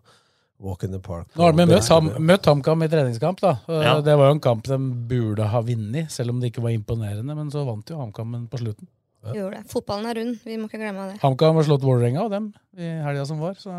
walk 0.60 0.84
in 0.84 0.92
the 0.92 1.00
park. 1.00 1.30
Nå 1.40 1.46
har 1.46 1.54
de 1.56 1.64
møtt, 1.70 1.88
ham, 1.88 2.10
møtt 2.20 2.50
HamKam 2.50 2.84
i 2.84 2.90
treningskamp. 2.92 3.40
da. 3.40 3.54
Eh, 3.70 3.84
Ja. 3.86 3.94
Det 4.04 4.18
var 4.20 4.28
jo 4.28 4.36
en 4.36 4.44
kamp 4.44 4.66
de 4.68 4.78
burde 5.08 5.48
ha 5.48 5.62
vunnet, 5.64 6.12
selv 6.12 6.34
om 6.34 6.42
det 6.42 6.52
ikke 6.52 6.66
var 6.66 6.76
imponerende. 6.76 7.36
Men 7.38 7.52
så 7.54 7.64
vant 7.68 7.88
jo 7.88 8.02
HamKam 8.02 8.36
på 8.52 8.60
slutten. 8.60 8.90
Ja. 9.24 9.34
Gjorde 9.38 9.62
det. 9.62 9.64
Fotballen 9.72 10.10
er 10.10 10.20
rund, 10.20 10.36
vi 10.44 10.58
må 10.58 10.68
ikke 10.68 10.80
glemme 10.84 11.08
det. 11.14 11.22
HamKam 11.24 11.56
har 11.56 11.64
slått 11.68 11.84
Vålerenga 11.88 12.26
og 12.26 12.32
dem 12.32 12.54
i 12.76 12.92
helga 13.06 13.24
som 13.28 13.40
var. 13.40 13.56
Så 13.60 13.72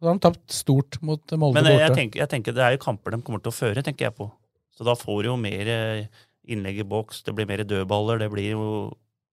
så 0.00 0.08
har 0.08 0.16
de 0.16 0.24
tapt 0.24 0.54
stort 0.56 0.96
mot 1.04 1.34
Molde 1.36 1.60
Men 1.60 1.76
jeg 1.76 1.92
tenker, 1.92 2.22
jeg 2.22 2.32
tenker 2.32 2.56
det 2.56 2.64
er 2.64 2.74
jo 2.74 2.82
kamper 2.82 3.12
de 3.12 3.20
kommer 3.26 3.42
til 3.44 3.52
å 3.52 3.56
føre, 3.56 3.84
tenker 3.84 4.08
jeg 4.08 4.16
på. 4.16 4.30
Så 4.72 4.86
da 4.88 4.94
får 4.96 5.22
du 5.22 5.28
jo 5.28 5.36
mer 5.36 5.68
eh, 5.68 6.22
innlegg 6.48 6.80
i 6.80 6.88
boks, 6.88 7.20
det 7.26 7.34
blir 7.36 7.48
mer 7.50 7.62
dødballer, 7.68 8.22
det 8.24 8.30
blir 8.32 8.54
jo 8.54 8.66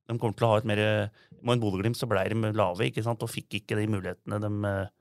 De 0.08 0.16
kommer 0.20 0.36
til 0.36 0.48
å 0.48 0.52
ha 0.54 0.60
et 0.62 0.68
mer 0.68 0.80
Mot 1.48 1.60
Bodø-Glimt 1.62 1.98
så 2.00 2.08
ble 2.10 2.24
de 2.28 2.52
lave, 2.56 2.88
ikke 2.88 3.04
sant, 3.06 3.24
og 3.24 3.32
fikk 3.32 3.60
ikke 3.62 3.78
de 3.80 3.88
mulighetene 3.92 4.40
de 4.44 4.52
eh, 4.68 4.94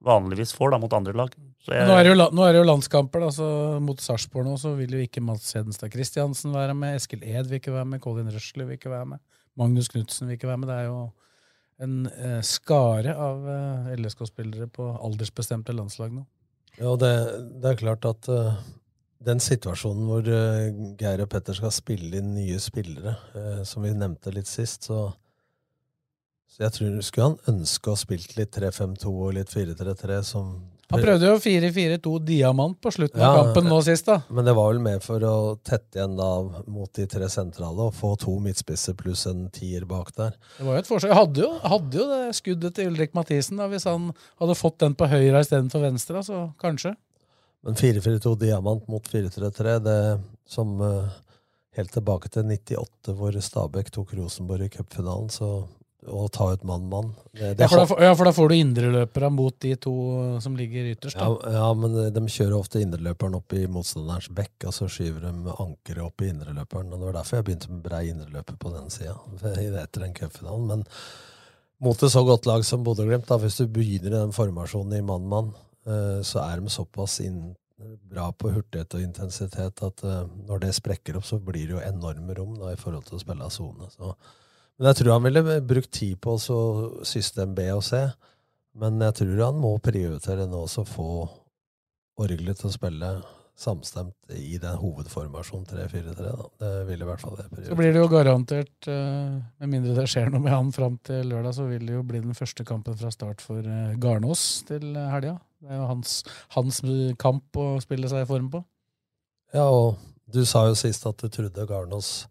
vanligvis 0.00 0.54
får 0.56 0.72
da 0.72 0.78
mot 0.80 0.92
andre 0.96 1.12
lag. 1.16 1.32
Så 1.60 1.74
jeg, 1.74 1.86
Nå 1.88 1.96
er, 1.98 2.08
jo, 2.08 2.14
nå 2.16 2.44
er 2.46 2.54
det 2.54 2.62
jo 2.62 2.68
landskamper. 2.68 3.24
da, 3.26 3.30
så 3.34 3.48
Mot 3.84 4.00
Sarpsborg 4.00 4.46
nå 4.48 4.54
så 4.60 4.72
vil 4.78 4.94
jo 4.96 5.02
ikke 5.04 5.22
Mats 5.24 5.50
Hedenstad 5.56 5.92
Christiansen 5.92 6.54
være 6.56 6.76
med. 6.78 6.96
Eskil 6.96 7.24
Ed 7.26 7.50
vil 7.50 7.60
ikke 7.60 7.74
være 7.74 7.88
med. 7.90 8.00
Colin 8.04 8.30
Røsler 8.32 8.68
vil 8.68 8.78
ikke 8.78 8.92
være 8.92 9.10
med. 9.12 9.20
Magnus 9.60 9.90
Knutsen 9.92 10.30
vil 10.30 10.38
ikke 10.38 10.48
være 10.48 10.62
med. 10.62 10.70
Det 10.72 10.78
er 10.78 10.88
jo 10.88 11.02
en 11.80 12.06
eh, 12.06 12.40
skare 12.44 13.14
av 13.16 13.46
eh, 13.48 13.94
LSK-spillere 13.96 14.68
på 14.72 14.90
aldersbestemte 15.00 15.74
landslag 15.76 16.12
nå. 16.14 16.26
Ja, 16.78 16.94
det, 17.00 17.12
det 17.60 17.72
er 17.72 17.80
klart 17.80 18.06
at 18.08 18.28
uh, 18.30 18.54
den 19.26 19.40
situasjonen 19.42 20.06
hvor 20.08 20.28
uh, 20.28 20.68
Geir 21.00 21.24
og 21.24 21.28
Petter 21.32 21.56
skal 21.56 21.72
spille 21.74 22.20
inn 22.20 22.30
nye 22.36 22.60
spillere, 22.62 23.16
uh, 23.34 23.62
som 23.68 23.84
vi 23.84 23.90
nevnte 23.92 24.32
litt 24.32 24.48
sist, 24.48 24.86
så, 24.88 25.10
så 26.50 26.64
jeg 26.66 26.74
tror 26.74 26.98
skulle 27.06 27.28
han 27.30 27.54
ønske 27.54 27.92
å 27.92 27.96
spilt 27.98 28.34
litt 28.38 28.50
3-5-2 28.56 29.10
og 29.12 29.32
litt 29.36 29.52
4-3-3 29.54 30.20
som 30.26 30.48
Han 30.90 31.04
prøvde 31.04 31.28
jo 31.28 31.36
4-4-2 31.38 32.12
diamant 32.26 32.74
på 32.82 32.90
slutten 32.90 33.22
Ja, 33.22 33.28
av 33.30 33.44
kampen 33.52 33.68
nå 33.70 33.76
sist. 33.86 34.08
da. 34.10 34.16
Men 34.34 34.48
det 34.48 34.56
var 34.58 34.72
vel 34.72 34.80
mer 34.82 34.98
for 35.04 35.22
å 35.22 35.34
tette 35.62 36.00
igjen 36.00 36.16
da 36.18 36.30
mot 36.66 36.90
de 36.98 37.06
tre 37.06 37.28
sentrale 37.30 37.86
og 37.86 37.94
få 37.94 38.16
to 38.18 38.34
midtspisser 38.42 38.96
pluss 38.98 39.22
en 39.30 39.44
tier 39.54 39.86
bak 39.86 40.10
der. 40.18 40.34
Det 40.58 40.66
var 40.66 40.74
jo 40.74 40.82
et 40.82 40.90
forsøk. 40.90 41.12
Jeg 41.12 41.20
hadde 41.20 41.44
jo, 41.44 41.52
hadde 41.76 42.02
jo 42.02 42.08
det 42.10 42.34
skuddet 42.40 42.74
til 42.74 42.90
Ulrik 42.90 43.14
Mathisen. 43.14 43.62
da, 43.62 43.70
Hvis 43.70 43.86
han 43.86 44.10
hadde 44.42 44.58
fått 44.58 44.80
den 44.82 44.98
på 44.98 45.06
høyre 45.06 45.44
istedenfor 45.46 45.86
venstre, 45.86 46.24
så 46.26 46.42
kanskje. 46.58 46.96
Men 47.62 47.78
4-4-2 47.78 48.34
diamant 48.40 48.88
mot 48.90 49.06
4-3-3, 49.06 49.78
det 49.86 49.98
som 50.50 50.74
uh, 50.82 51.06
helt 51.78 51.92
tilbake 51.94 52.34
til 52.34 52.50
98, 52.50 53.14
hvor 53.14 53.36
Stabæk 53.38 53.92
tok 53.94 54.16
Rosenborg 54.18 54.66
i 54.66 54.72
cupfinalen, 54.74 55.30
så 55.30 55.68
å 56.08 56.28
ta 56.32 56.46
ut 56.54 56.62
mann-mann 56.64 57.10
Ja, 57.36 57.50
ja, 57.58 58.14
for 58.16 58.24
da 58.24 58.32
får 58.32 58.48
du 58.48 58.54
indreløpere 58.56 59.28
mot 59.32 59.56
de 59.60 59.74
to 59.76 59.92
som 60.40 60.56
ligger 60.56 60.88
ytterst. 60.94 61.16
ja, 61.20 61.28
ja, 61.52 61.66
men 61.76 62.12
de 62.14 62.22
kjører 62.26 62.56
ofte 62.56 62.80
indreløperen 62.80 63.36
opp 63.36 63.52
i 63.52 63.66
motstanderens 63.68 64.30
bekk, 64.32 64.68
og 64.70 64.72
så 64.76 64.88
skyver 64.88 65.26
de 65.28 65.54
ankeret 65.60 66.04
opp 66.06 66.24
i 66.24 66.30
indreløperen. 66.32 66.88
Og 66.92 66.98
det 66.98 67.10
var 67.10 67.18
derfor 67.20 67.36
jeg 67.40 67.48
begynte 67.50 67.70
med 67.74 67.82
brei 67.84 68.02
indreløper 68.10 68.56
på 68.56 68.72
den 68.72 68.88
sida, 68.90 69.16
etter 69.82 70.06
den 70.06 70.16
cupfinalen. 70.16 70.66
Men 70.72 70.84
mot 71.80 72.02
et 72.02 72.12
så 72.12 72.24
godt 72.24 72.48
lag 72.48 72.64
som 72.64 72.84
Bodø-Glimt, 72.84 73.28
hvis 73.44 73.60
du 73.60 73.66
begynner 73.68 74.14
i 74.14 74.18
den 74.18 74.32
formasjonen 74.36 74.98
i 74.98 75.04
mann-mann, 75.04 75.52
eh, 75.86 76.20
så 76.24 76.42
er 76.46 76.60
de 76.60 76.72
såpass 76.72 77.20
inn, 77.24 77.56
bra 78.10 78.26
på 78.36 78.50
hurtighet 78.52 78.92
og 78.92 79.00
intensitet 79.00 79.80
at 79.86 80.02
eh, 80.04 80.26
når 80.48 80.60
det 80.66 80.74
sprekker 80.76 81.16
opp, 81.16 81.24
så 81.24 81.38
blir 81.40 81.64
det 81.68 81.76
jo 81.78 81.80
enorme 81.80 82.34
rom 82.36 82.58
da, 82.60 82.74
i 82.74 82.76
forhold 82.80 83.06
til 83.08 83.16
å 83.16 83.20
spille 83.22 83.44
av 83.46 83.52
sone. 83.54 83.88
Så- 83.94 84.16
Men 84.80 84.88
jeg 84.90 85.02
tror 85.02 85.12
han 85.12 85.26
ville 85.26 85.60
brukt 85.68 85.90
tid 85.92 86.16
på 86.24 86.38
så 86.40 86.58
system 87.04 87.52
B 87.56 87.66
og 87.74 87.82
C. 87.84 88.00
Men 88.80 88.96
jeg 89.04 89.18
tror 89.18 89.42
han 89.44 89.60
må 89.60 89.74
prioritere 89.84 90.46
nå 90.48 90.62
også 90.64 90.86
få 90.88 91.10
orgelet 92.20 92.56
til 92.56 92.70
å 92.70 92.72
spille 92.72 93.10
samstemt 93.60 94.32
i 94.32 94.56
den 94.60 94.78
hovedformasjonen 94.80 95.66
3-4-3. 95.68 96.14
da. 96.24 96.46
Det 96.62 96.70
vil 96.88 97.04
i 97.04 97.08
hvert 97.10 97.20
fall 97.20 97.36
jeg 97.36 97.66
Så 97.68 97.76
blir 97.76 97.92
det 97.92 98.00
jo 98.00 98.08
garantert, 98.08 98.88
eh, 98.88 99.36
med 99.60 99.72
mindre 99.74 99.98
det 99.98 100.06
skjer 100.08 100.30
noe 100.32 100.40
med 100.40 100.54
han 100.54 100.72
fram 100.72 100.96
til 101.04 101.28
lørdag, 101.28 101.58
så 101.58 101.68
vil 101.68 101.84
det 101.84 101.98
jo 101.98 102.06
bli 102.06 102.22
den 102.24 102.36
første 102.38 102.64
kampen 102.64 102.96
fra 102.96 103.12
start 103.12 103.44
for 103.44 103.60
eh, 103.60 103.96
Garnås 104.00 104.64
til 104.70 104.94
helga. 104.96 105.36
Det 105.60 105.74
er 105.74 105.82
jo 105.82 105.90
hans, 105.90 106.22
hans 106.56 106.80
kamp 107.20 107.60
å 107.60 107.74
spille 107.84 108.08
seg 108.08 108.24
i 108.24 108.30
form 108.30 108.48
på. 108.54 108.64
Ja, 109.52 109.68
og 109.68 110.00
du 110.30 110.40
sa 110.48 110.64
jo 110.70 110.78
sist 110.78 111.04
at 111.10 111.20
du 111.20 111.28
trodde 111.28 111.68
Garnås 111.68 112.30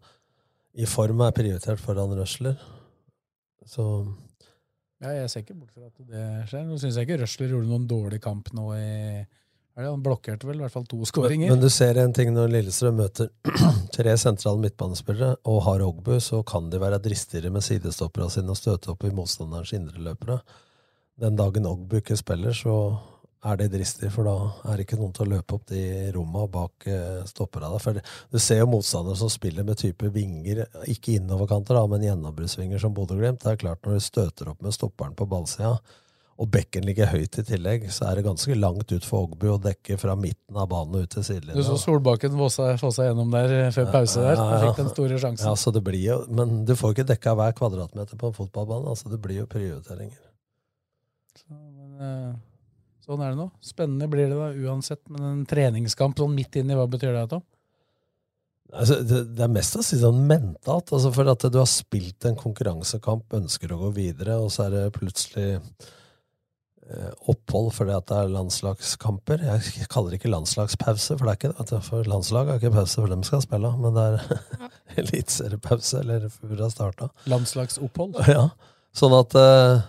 i 0.78 0.86
form 0.86 1.22
er 1.26 1.34
prioritert 1.34 1.82
foran 1.82 2.14
Røsler. 2.18 2.58
Så 3.66 3.84
Ja, 5.00 5.14
jeg 5.16 5.30
ser 5.32 5.42
ikke 5.44 5.56
bort 5.56 5.72
fra 5.72 5.86
at 5.88 6.08
det 6.10 6.24
skjer. 6.50 6.64
Nå 6.68 6.76
syns 6.76 6.98
jeg 6.98 7.08
ikke 7.08 7.22
Røsler 7.22 7.52
gjorde 7.54 7.70
noen 7.70 7.86
dårlig 7.88 8.20
kamp 8.20 8.50
nå 8.52 8.66
i. 8.76 8.88
Han 9.80 10.02
blokkerte 10.04 10.44
vel 10.44 10.58
i 10.58 10.64
hvert 10.64 10.74
fall 10.74 10.84
to 10.90 10.98
skåringer. 11.08 11.48
Men 11.54 11.62
du 11.62 11.70
ser 11.72 11.96
en 12.02 12.12
ting 12.12 12.34
når 12.34 12.50
Lillestrøm 12.52 12.98
møter 13.00 13.30
tre 13.96 14.12
sentrale 14.20 14.60
midtbanespillere 14.60 15.38
og 15.48 15.62
har 15.64 15.84
Ogbu, 15.86 16.18
så 16.20 16.42
kan 16.44 16.68
de 16.72 16.80
være 16.82 17.00
dristigere 17.00 17.52
med 17.54 17.64
sidestopperne 17.64 18.28
sine 18.34 18.52
og 18.52 18.60
støte 18.60 18.92
opp 18.92 19.06
i 19.08 19.14
motstanderens 19.14 19.72
indreløpere. 19.78 20.40
Den 21.20 21.38
dagen 21.38 21.68
Ogbu 21.70 21.96
ikke 22.00 22.18
spiller, 22.20 22.52
så 22.56 22.74
er 23.44 23.56
det 23.56 23.70
dristig, 23.72 24.10
for 24.12 24.28
da 24.28 24.34
er 24.68 24.76
det 24.76 24.84
ikke 24.84 24.98
noen 25.00 25.14
til 25.16 25.24
å 25.24 25.30
løpe 25.30 25.56
opp 25.56 25.64
de 25.70 25.84
romma 26.12 26.44
bak 26.50 26.84
stoppera. 26.84 27.70
stopperne. 27.70 27.78
For 27.80 28.00
du 28.34 28.38
ser 28.42 28.60
jo 28.60 28.68
motstandere 28.74 29.16
som 29.16 29.30
spiller 29.32 29.64
med 29.64 29.80
type 29.80 30.10
vinger, 30.12 30.66
ikke 30.92 31.16
innoverkanter, 31.16 31.78
da, 31.78 31.86
men 31.88 32.04
gjennombruddsvinger 32.04 32.82
som 32.82 32.92
Bodø-Glimt. 32.96 33.40
Det 33.40 33.54
er 33.54 33.62
klart 33.64 33.86
Når 33.86 33.96
du 33.96 34.04
støter 34.04 34.52
opp 34.52 34.60
med 34.60 34.76
stopperen 34.76 35.16
på 35.16 35.28
ballsida, 35.30 35.78
og 36.40 36.48
bekken 36.48 36.86
ligger 36.88 37.10
høyt 37.10 37.36
i 37.36 37.44
tillegg, 37.44 37.82
så 37.92 38.06
er 38.08 38.16
det 38.16 38.24
ganske 38.24 38.54
langt 38.56 38.88
ut 38.88 39.04
for 39.04 39.26
Ågbu 39.26 39.46
å 39.52 39.58
dekke 39.60 39.98
fra 40.00 40.14
midten 40.16 40.56
av 40.56 40.70
banen 40.70 40.96
og 40.96 41.04
ut 41.04 41.16
til 41.18 41.50
Du 41.50 41.60
så 41.66 41.76
Solbakken 41.80 42.32
fossa 42.38 42.70
seg 42.80 43.10
gjennom 43.10 43.32
der 43.34 43.52
eh, 43.58 43.72
før 43.76 43.90
pause 43.92 44.24
der. 44.24 44.40
Han 44.40 44.64
fikk 44.64 44.80
den 44.80 44.88
store 44.94 45.18
sjansen. 45.20 45.50
Ja, 45.50 45.52
så 45.60 45.72
det 45.74 45.82
blir 45.84 46.00
jo, 46.00 46.22
Men 46.32 46.62
du 46.64 46.72
får 46.80 46.96
ikke 46.96 47.10
dekka 47.12 47.36
hver 47.36 47.52
kvadratmeter 47.58 48.16
på 48.16 48.30
en 48.30 48.38
fotballbane. 48.38 48.88
altså 48.88 49.12
Det 49.12 49.20
blir 49.20 49.42
jo 49.42 49.50
prioriteringer. 49.52 50.22
Men, 51.50 51.92
eh, 52.00 52.32
sånn 53.10 53.24
er 53.26 53.34
det 53.34 53.40
nå. 53.40 53.48
Spennende 53.64 54.08
blir 54.10 54.30
det 54.30 54.38
da 54.38 54.50
uansett. 54.70 55.02
Men 55.10 55.26
en 55.26 55.46
treningskamp 55.48 56.18
sånn 56.20 56.36
midt 56.36 56.60
inni, 56.60 56.76
hva 56.78 56.86
betyr 56.90 57.16
det? 57.16 57.26
Tom? 57.32 57.46
Altså, 58.70 59.00
det, 59.02 59.24
det, 59.34 59.42
er 59.42 59.50
mest 59.52 59.76
å 59.78 59.82
si 59.82 59.98
sånn 59.98 60.20
mentalt. 60.30 60.92
Altså 60.94 61.10
for 61.14 61.30
at 61.32 61.46
du 61.50 61.58
har 61.58 61.70
spilt 61.70 62.26
en 62.28 62.38
konkurransekamp, 62.38 63.32
ønsker 63.40 63.74
å 63.74 63.80
gå 63.86 63.94
videre, 63.98 64.38
og 64.38 64.52
så 64.54 64.68
er 64.68 64.76
det 64.76 64.84
plutselig 64.94 65.48
eh, 65.58 67.10
opphold 67.32 67.72
fordi 67.74 67.96
at 67.96 68.06
det 68.10 68.20
er 68.20 68.34
landslagskamper. 68.36 69.46
Jeg 69.48 69.90
kaller 69.90 70.14
det 70.14 70.20
ikke 70.20 70.34
landslagspause, 70.34 71.18
for 71.18 71.26
det 71.26 71.34
er 71.34 71.40
ikke 71.40 71.54
det. 71.58 71.82
For 71.88 72.10
landslag 72.14 72.52
har 72.52 72.62
ikke 72.62 72.76
pause, 72.78 73.00
for 73.00 73.10
dem 73.10 73.26
skal 73.26 73.42
spille. 73.46 73.72
Men 73.82 73.96
det 73.98 74.06
er 74.06 74.20
ja. 74.20 74.72
eliteseriepause, 75.02 76.04
eller 76.04 76.28
før 76.30 76.54
det 76.54 76.68
har 76.68 76.76
starta. 76.76 77.10
Landslagsopphold? 77.32 78.22
Ja. 78.30 78.52
Sånn 78.96 79.14
at 79.18 79.34
eh, 79.38 79.82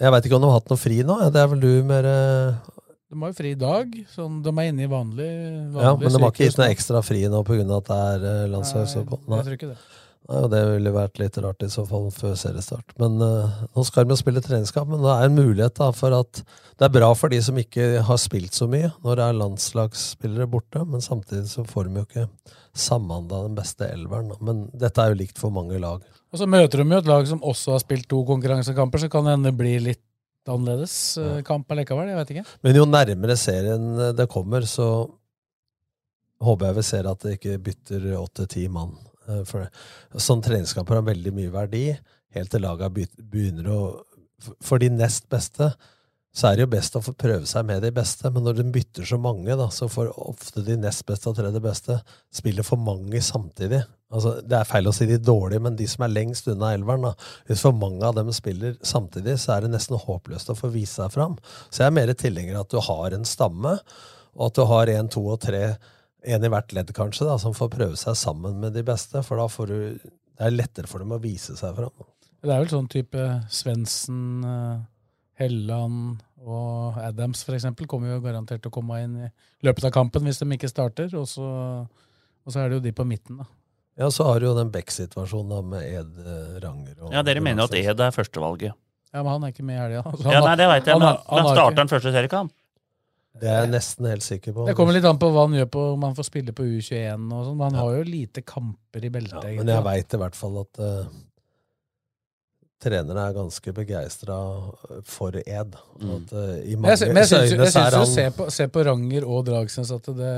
Jeg 0.00 0.12
veit 0.14 0.26
ikke 0.26 0.36
om 0.38 0.44
de 0.44 0.48
har 0.48 0.60
hatt 0.62 0.70
noe 0.72 0.80
fri 0.80 1.02
nå. 1.04 1.16
Det 1.28 1.40
er 1.42 1.48
vel 1.50 1.60
du 1.60 1.72
mer 1.84 2.06
eh, 2.08 2.76
de 3.10 3.18
har 3.18 3.32
jo 3.32 3.34
fri 3.34 3.50
i 3.56 3.58
dag. 3.58 3.94
Sånn, 4.12 4.36
de 4.44 4.50
er 4.54 4.68
inne 4.70 4.84
i 4.84 4.90
vanlig, 4.90 5.30
vanlig 5.74 5.82
Ja, 5.82 5.96
Men 5.98 6.12
de 6.14 6.20
har 6.22 6.30
ikke 6.30 6.46
gitt 6.46 6.60
noe 6.60 6.68
ekstra 6.70 7.00
fri 7.02 7.24
nå 7.26 7.40
pga. 7.46 7.64
at 7.76 7.88
det 7.88 7.96
er 8.12 8.26
uh, 8.26 8.44
landslagsopphold? 8.52 9.24
Nei, 9.26 9.40
jeg 9.40 9.46
tror 9.48 9.56
ikke 9.56 9.70
det. 9.72 9.78
Nei, 10.30 10.44
og 10.44 10.50
Det 10.52 10.60
ville 10.68 10.92
vært 10.94 11.18
litt 11.18 11.38
rart 11.42 11.64
i 11.66 11.68
så 11.72 11.82
fall 11.88 12.06
før 12.14 12.36
seriestart. 12.38 12.94
Men 13.02 13.18
uh, 13.18 13.64
Nå 13.74 13.84
skal 13.86 14.06
de 14.06 14.18
spille 14.18 14.42
treningskamp, 14.44 14.92
men 14.92 15.02
det 15.02 15.10
er 15.10 15.26
en 15.26 15.38
mulighet 15.38 15.74
da, 15.80 15.90
for 15.96 16.14
at 16.14 16.42
det 16.78 16.86
er 16.86 16.94
bra 16.94 17.10
for 17.18 17.32
de 17.32 17.40
som 17.42 17.58
ikke 17.58 18.04
har 18.06 18.20
spilt 18.22 18.54
så 18.56 18.68
mye, 18.70 18.92
når 19.02 19.18
det 19.18 19.26
er 19.26 19.40
landslagsspillere 19.40 20.46
borte. 20.52 20.84
Men 20.86 21.02
samtidig 21.02 21.50
så 21.50 21.66
får 21.66 21.88
de 21.88 21.98
jo 21.98 22.06
ikke 22.06 22.28
samhandla 22.78 23.42
den 23.48 23.58
beste 23.58 23.90
elveren. 23.90 24.30
Men 24.38 24.68
dette 24.78 25.02
er 25.02 25.12
jo 25.12 25.20
likt 25.24 25.42
for 25.42 25.52
mange 25.54 25.82
lag. 25.82 26.06
Og 26.30 26.38
så 26.38 26.46
møter 26.46 26.78
de 26.78 26.86
jo 26.86 27.02
et 27.02 27.10
lag 27.10 27.26
som 27.26 27.42
også 27.42 27.74
har 27.74 27.82
spilt 27.82 28.06
to 28.10 28.22
konkurransekamper, 28.28 29.02
så 29.02 29.10
kan 29.10 29.26
det 29.26 29.34
hende 29.34 29.56
bli 29.56 29.74
litt 29.82 30.06
annerledes 30.50 30.94
uh, 31.18 31.40
kamp 31.46 31.70
allikevel. 31.74 32.06
Jeg 32.06 32.22
vet 32.22 32.34
ikke. 32.36 32.48
Men 32.64 32.78
jo 32.78 32.86
nærmere 32.88 33.36
serien 33.38 33.90
eh, 33.98 34.14
det 34.16 34.30
kommer, 34.30 34.64
så 34.66 34.86
håper 36.40 36.70
jeg 36.70 36.78
vi 36.78 36.84
ser 36.86 37.10
at 37.10 37.26
det 37.26 37.36
ikke 37.36 37.60
bytter 37.66 38.12
åtte-ti 38.16 38.68
mann. 38.72 38.94
Uh, 39.30 39.44
for 39.46 39.70
sånn 40.18 40.42
treningskamper 40.44 40.98
har 40.98 41.06
veldig 41.06 41.32
mye 41.36 41.54
verdi, 41.54 41.86
helt 42.34 42.52
til 42.52 42.66
laget 42.66 43.16
begynner 43.30 43.70
å 43.70 43.80
For 44.64 44.80
de 44.80 44.88
nest 44.88 45.26
beste 45.28 45.66
så 46.30 46.46
er 46.46 46.56
det 46.56 46.62
jo 46.62 46.70
best 46.70 46.94
å 46.94 47.02
få 47.02 47.12
prøve 47.18 47.46
seg 47.50 47.64
med 47.66 47.82
de 47.82 47.90
beste, 47.92 48.30
men 48.30 48.44
når 48.46 48.60
de 48.60 48.64
bytter 48.70 49.06
så 49.08 49.16
mange, 49.18 49.50
da, 49.58 49.66
så 49.74 49.88
får 49.90 50.12
ofte 50.14 50.62
de 50.62 50.76
nest 50.78 51.02
beste 51.08 51.26
og 51.26 51.34
tredje 51.36 51.62
beste 51.64 51.96
spille 52.34 52.62
for 52.66 52.78
mange 52.78 53.18
samtidig. 53.26 53.80
Altså, 54.14 54.36
det 54.46 54.60
er 54.60 54.68
feil 54.68 54.86
å 54.86 54.94
si 54.94 55.08
de 55.10 55.18
dårlige, 55.18 55.62
men 55.66 55.74
de 55.78 55.88
som 55.90 56.06
er 56.06 56.14
lengst 56.14 56.46
unna 56.50 56.70
elveren. 56.76 57.08
Da. 57.08 57.12
Hvis 57.50 57.64
for 57.66 57.74
mange 57.74 58.06
av 58.06 58.14
dem 58.14 58.30
spiller 58.34 58.78
samtidig, 58.86 59.36
så 59.42 59.56
er 59.56 59.66
det 59.66 59.72
nesten 59.74 59.98
håpløst 59.98 60.54
å 60.54 60.58
få 60.58 60.70
vise 60.74 61.00
seg 61.00 61.10
fram. 61.14 61.34
Så 61.66 61.82
jeg 61.82 61.90
er 61.90 61.98
mer 61.98 62.14
tilhenger 62.14 62.60
av 62.60 62.68
at 62.68 62.74
du 62.76 62.80
har 62.86 63.18
en 63.18 63.26
stamme, 63.26 63.74
og 64.38 64.44
at 64.46 64.58
du 64.58 64.64
har 64.70 64.94
én, 64.94 65.10
to 65.10 65.24
og 65.34 65.42
tre, 65.42 65.64
én 66.24 66.44
i 66.44 66.50
hvert 66.52 66.72
ledd 66.76 66.92
kanskje, 66.96 67.26
da, 67.28 67.36
som 67.40 67.54
får 67.56 67.70
prøve 67.72 67.98
seg 68.00 68.16
sammen 68.18 68.58
med 68.62 68.74
de 68.76 68.84
beste. 68.86 69.22
For 69.26 69.40
da 69.40 69.46
får 69.50 69.70
du, 69.70 70.10
det 70.36 70.46
er 70.46 70.56
lettere 70.56 70.90
for 70.90 71.02
dem 71.02 71.14
å 71.16 71.20
vise 71.22 71.56
seg 71.58 71.76
fram. 71.76 72.08
Det 72.40 72.48
er 72.48 72.62
vel 72.62 72.72
sånn 72.72 72.88
type 72.88 73.24
Svendsen, 73.52 74.20
eh, 74.48 74.82
Helland 75.40 76.20
og 76.40 76.96
Adams 77.00 77.42
for 77.44 77.56
eksempel, 77.56 77.88
kommer 77.88 78.14
jo 78.14 78.22
garantert 78.24 78.62
til 78.64 78.72
å 78.72 78.74
komme 78.74 79.00
inn 79.04 79.16
i 79.26 79.30
løpet 79.66 79.88
av 79.88 79.92
kampen 79.96 80.24
hvis 80.24 80.40
de 80.40 80.48
ikke 80.56 80.70
starter. 80.72 81.12
Og 81.20 81.28
så, 81.28 81.48
og 81.84 82.52
så 82.52 82.62
er 82.62 82.70
det 82.70 82.80
jo 82.80 82.84
de 82.88 82.94
på 82.96 83.08
midten, 83.08 83.42
da. 83.42 83.48
Ja, 84.00 84.08
så 84.14 84.24
har 84.24 84.40
du 84.40 84.46
jo 84.46 84.54
den 84.56 84.70
Beck-situasjonen 84.72 85.66
med 85.74 85.84
Ed 85.84 86.20
eh, 86.24 86.60
Ranger. 86.62 86.94
Og, 87.02 87.10
ja, 87.12 87.24
Dere 87.26 87.42
mener 87.44 87.66
jo 87.66 87.68
at 87.68 87.76
Ed 87.76 88.00
er 88.00 88.14
førstevalget. 88.16 88.78
Ja, 89.10 89.24
Men 89.24 89.32
han 89.34 89.44
er 89.44 89.52
ikke 89.52 89.66
med 89.66 89.76
i 89.76 89.80
helga. 89.82 90.04
Altså, 90.06 90.30
ja, 90.30 90.40
nei, 90.44 90.54
det 90.56 90.68
veit 90.70 90.86
jeg, 90.88 91.00
men 91.00 91.08
han, 91.08 91.16
han, 91.26 91.42
han 91.42 91.56
starter 91.56 91.78
den 91.82 91.90
første 91.90 92.12
seriekamp. 92.14 92.52
Det 93.40 93.46
er 93.46 93.62
jeg 93.62 93.70
nesten 93.70 94.08
helt 94.10 94.26
sikker 94.26 94.54
på. 94.56 94.66
Det 94.66 94.74
kommer 94.78 94.96
litt 94.96 95.06
an 95.06 95.18
på 95.20 95.30
hva 95.30 95.46
han 95.46 95.54
gjør 95.54 95.68
på 95.70 95.82
om 95.94 96.06
han 96.08 96.16
får 96.18 96.26
spille 96.26 96.54
på 96.56 96.66
U21 96.66 97.28
og 97.30 97.44
sånn. 97.46 97.60
Han 97.62 97.76
ja. 97.78 97.82
har 97.84 97.98
jo 98.00 98.06
lite 98.08 98.42
kamper 98.42 99.06
i 99.06 99.10
beltet. 99.14 99.44
Ja, 99.46 99.56
men 99.60 99.70
jeg 99.70 99.86
veit 99.86 100.16
i 100.16 100.20
hvert 100.20 100.38
fall 100.38 100.58
at 100.64 100.80
uh, 100.82 101.12
trenerne 102.82 103.26
er 103.28 103.36
ganske 103.38 103.74
begeistra 103.76 104.38
for 105.08 105.38
Ed. 105.40 105.78
Mm. 106.02 106.14
At, 106.16 106.34
uh, 106.34 106.56
I 106.58 106.76
mange 106.76 106.96
jeg, 106.96 107.12
men 107.14 107.22
jeg 107.22 107.30
syns 107.30 107.78
jo, 107.78 108.06
se, 108.10 108.26
på, 108.34 108.48
se 108.52 108.66
på 108.74 108.86
Ranger 108.90 109.28
og 109.30 109.44
Dragsnes 109.48 109.94
at 109.94 110.10
det 110.18 110.34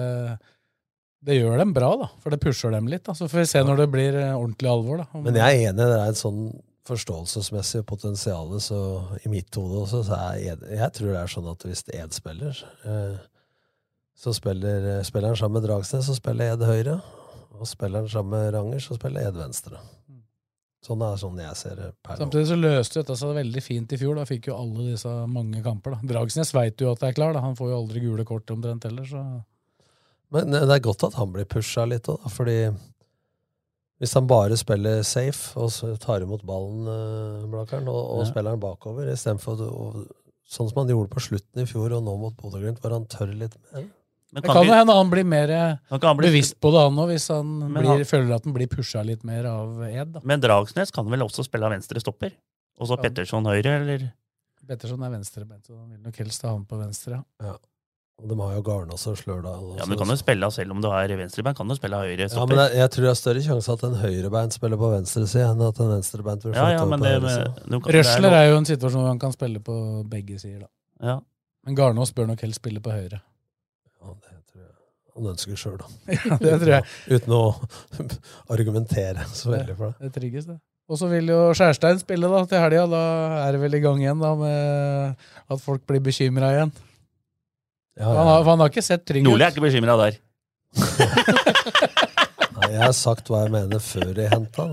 det 1.22 1.38
gjør 1.38 1.60
dem 1.60 1.70
bra, 1.74 1.92
da, 2.00 2.08
for 2.22 2.34
det 2.34 2.40
pusher 2.42 2.72
dem 2.74 2.88
litt. 2.90 3.04
Da. 3.06 3.14
Så 3.14 3.28
får 3.30 3.44
vi 3.44 3.48
se 3.52 3.62
når 3.62 3.84
det 3.84 3.88
blir 3.92 4.16
eh, 4.18 4.34
ordentlig 4.34 4.70
alvor. 4.72 5.02
Da. 5.04 5.20
Men 5.22 5.38
jeg 5.38 5.58
er 5.60 5.68
enig, 5.70 5.78
det 5.78 5.98
er 6.00 6.10
en 6.10 6.18
sånn 6.18 6.40
forståelsesmessig 6.88 7.84
potensial 7.86 8.60
så 8.60 8.78
i 9.22 9.30
mitt 9.30 9.54
hode 9.54 9.84
også. 9.84 10.02
Så 10.06 10.18
jeg, 10.42 10.58
jeg, 10.66 10.90
tror 10.96 11.12
det 11.12 11.20
er 11.20 11.32
sånn 11.34 11.50
at 11.52 11.66
hvis 11.66 11.84
Ed 11.94 12.16
spiller, 12.16 12.62
eh, 12.88 13.18
så 14.18 14.34
spiller, 14.36 14.88
eh, 14.96 15.02
spiller 15.06 15.32
han 15.32 15.38
sammen 15.38 15.60
med 15.60 15.68
Dragsnes, 15.68 16.08
så 16.08 16.16
spiller 16.18 16.54
Ed 16.54 16.66
høyre. 16.66 17.00
Og 17.60 17.68
spiller 17.68 18.02
han 18.02 18.10
sammen 18.10 18.34
med 18.34 18.54
Ranger, 18.56 18.82
så 18.82 18.98
spiller 18.98 19.28
Ed 19.28 19.38
venstre. 19.38 19.78
Sånn 20.82 21.02
er 21.06 21.18
sånn 21.20 21.38
jeg 21.38 21.54
ser 21.60 21.76
det 21.78 21.88
per 22.02 22.18
Samtidig 22.18 22.48
så 22.48 22.56
løste 22.58 22.98
dette 22.98 23.14
seg 23.20 23.36
veldig 23.36 23.60
fint 23.62 23.92
i 23.94 23.98
fjor. 24.00 24.16
Da 24.18 24.26
fikk 24.26 24.48
jo 24.50 24.56
alle 24.58 24.88
disse 24.88 25.10
mange 25.30 25.62
kamper. 25.62 25.94
da. 25.94 26.08
Dragsnes 26.16 26.50
veit 26.56 26.82
jo 26.82 26.90
at 26.90 27.02
det 27.04 27.12
er 27.12 27.18
klar. 27.20 27.36
da. 27.36 27.44
Han 27.44 27.54
får 27.58 27.70
jo 27.70 27.78
aldri 27.84 28.02
gule 28.02 28.26
kort 28.26 28.50
omtrent 28.50 28.88
heller. 28.88 29.06
så... 29.06 29.22
Men 30.32 30.50
det 30.50 30.64
er 30.64 30.82
godt 30.82 31.04
at 31.04 31.14
han 31.20 31.30
blir 31.30 31.44
pusha 31.44 31.84
litt 31.84 32.08
òg, 32.08 32.24
fordi 32.32 32.56
hvis 34.02 34.16
han 34.18 34.26
bare 34.26 34.58
spiller 34.58 35.04
safe 35.06 35.54
og 35.62 35.98
tar 36.02 36.24
imot 36.24 36.42
ballen, 36.46 36.88
uh, 36.90 37.48
Blakkaren, 37.52 37.86
og, 37.86 38.00
og 38.16 38.24
ja. 38.24 38.28
spiller 38.32 38.56
den 38.56 38.62
bakover, 38.64 39.10
istedenfor 39.12 39.60
sånn 40.52 40.70
som 40.70 40.80
han 40.82 40.90
gjorde 40.90 41.12
på 41.12 41.22
slutten 41.22 41.62
i 41.62 41.68
fjor 41.70 41.94
og 41.96 42.02
nå 42.04 42.16
mot 42.18 42.34
Bodø-Glimt, 42.38 42.80
hvor 42.82 42.96
han 42.96 43.06
tør 43.10 43.30
litt 43.30 43.54
mer. 43.70 43.86
Men 44.32 44.46
kan 44.46 44.64
det 44.64 44.74
hende 44.74 44.94
han 44.96 45.10
blir 45.12 45.26
mer 45.28 45.50
han 45.52 46.00
bli... 46.16 46.30
bevisst 46.30 46.56
på 46.58 46.72
det, 46.72 46.82
han 46.86 46.98
òg, 46.98 47.12
hvis 47.12 47.28
han, 47.30 47.52
blir, 47.68 47.88
han, 47.90 48.04
føler 48.08 48.32
at 48.34 48.48
han 48.48 48.56
blir 48.56 48.70
pusha 48.72 49.04
litt 49.04 49.26
mer 49.28 49.46
av 49.50 49.82
Ed. 49.86 50.14
Da. 50.16 50.22
Men 50.26 50.42
Dragsnes 50.42 50.92
kan 50.94 51.06
vel 51.12 51.24
også 51.26 51.44
spille 51.46 51.68
av 51.68 51.74
venstre 51.76 52.00
stopper? 52.00 52.32
Og 52.80 52.88
så 52.88 52.96
ja. 52.96 53.04
Petterson 53.04 53.46
høyre, 53.46 53.76
eller? 53.82 54.06
Petterson 54.66 55.04
er 55.04 55.12
venstrebeint, 55.12 55.66
så 55.68 55.76
han 55.76 55.92
vil 55.92 56.00
nok 56.02 56.18
helst 56.22 56.46
ha 56.46 56.54
han 56.54 56.64
på 56.66 56.78
venstre. 56.80 57.20
Ja. 57.44 57.54
Og 58.22 58.28
de 58.30 58.36
har 58.38 58.52
jo 58.54 58.60
Garnås 58.62 59.02
og 59.10 59.16
Slørdal. 59.18 59.62
Ja, 59.80 59.86
men 59.86 59.96
du 59.96 60.02
kan 60.04 60.12
jo 60.12 60.16
spille 60.20 60.50
selv 60.54 60.74
om 60.74 60.82
du 60.82 60.86
har 60.92 61.10
venstrebein. 61.18 61.56
Kan 61.58 61.70
du 61.70 61.74
spille 61.74 61.98
høyre 61.98 62.28
stopper. 62.30 62.38
Ja, 62.38 62.46
men 62.46 62.60
jeg, 62.62 62.78
jeg, 62.78 62.90
tror 62.94 63.06
det 63.06 63.10
er 63.10 63.18
større 63.18 63.42
sjanse 63.46 63.74
at 63.74 63.82
en 63.88 63.96
høyrebein 63.98 64.54
spiller 64.54 64.78
på 64.78 64.90
venstre 64.92 65.24
side 65.26 65.48
enn 65.48 65.64
at 65.66 65.80
en 65.82 65.90
venstrebein 65.96 66.44
ja, 66.54 66.68
ja, 66.76 66.84
men 66.86 67.02
det, 67.02 67.16
side. 67.26 67.80
Røsler 67.98 68.36
er 68.38 68.46
jo 68.52 68.60
en 68.60 68.68
situasjon 68.68 69.02
hvor 69.02 69.10
han 69.10 69.22
kan 69.24 69.34
spille 69.34 69.62
på 69.66 69.76
begge 70.12 70.38
sider. 70.38 70.68
da. 70.68 70.70
Ja. 71.12 71.16
Men 71.66 71.78
Garnås 71.78 72.14
bør 72.14 72.30
nok 72.30 72.44
helst 72.46 72.62
spille 72.62 72.82
på 72.84 72.94
høyre. 72.94 73.18
Ja, 73.18 74.14
det 74.14 74.38
tror 74.52 74.62
jeg. 74.62 74.70
Han 75.16 75.32
ønsker 75.34 75.58
sjøl, 75.58 75.80
da. 75.82 75.90
ja, 76.14 76.38
det 76.38 76.54
tror 76.62 76.72
jeg. 76.76 76.92
Uten 77.10 77.36
å 77.40 77.42
argumentere 78.54 79.26
så 79.34 79.50
veldig 79.56 79.76
for 79.80 79.90
det. 79.90 79.98
Det, 79.98 80.12
det 80.12 80.20
trigges, 80.20 80.46
det. 80.52 80.60
Og 80.90 80.98
så 81.00 81.10
vil 81.10 81.30
jo 81.30 81.42
Skjærstein 81.56 81.98
spille 82.02 82.30
da 82.30 82.46
til 82.46 82.62
helga. 82.62 82.86
Da 82.90 83.04
er 83.42 83.54
det 83.54 83.66
vel 83.66 83.78
i 83.78 83.82
gang 83.82 84.00
igjen 84.02 84.22
da 84.22 84.32
med 84.38 85.28
at 85.50 85.62
folk 85.62 85.82
blir 85.90 86.02
bekymra 86.04 86.54
igjen. 86.54 86.74
Ja, 87.98 88.06
ja. 88.06 88.18
Han, 88.18 88.26
har, 88.26 88.44
han, 88.44 88.60
har, 88.60 88.68
ikke 88.72 88.84
sett 88.84 89.04
trygg 89.08 89.24
ut. 89.24 89.28
Nordli 89.28 89.44
er 89.46 89.52
ikke 89.52 89.66
bekymra 89.66 89.96
der. 90.00 90.14
Nei, 92.56 92.68
jeg 92.72 92.80
har 92.80 92.94
sagt 92.96 93.28
hva 93.28 93.42
jeg 93.44 93.52
mener 93.52 93.82
før 93.84 94.16
jeg 94.16 94.30
henta 94.32 94.64
han. 94.64 94.72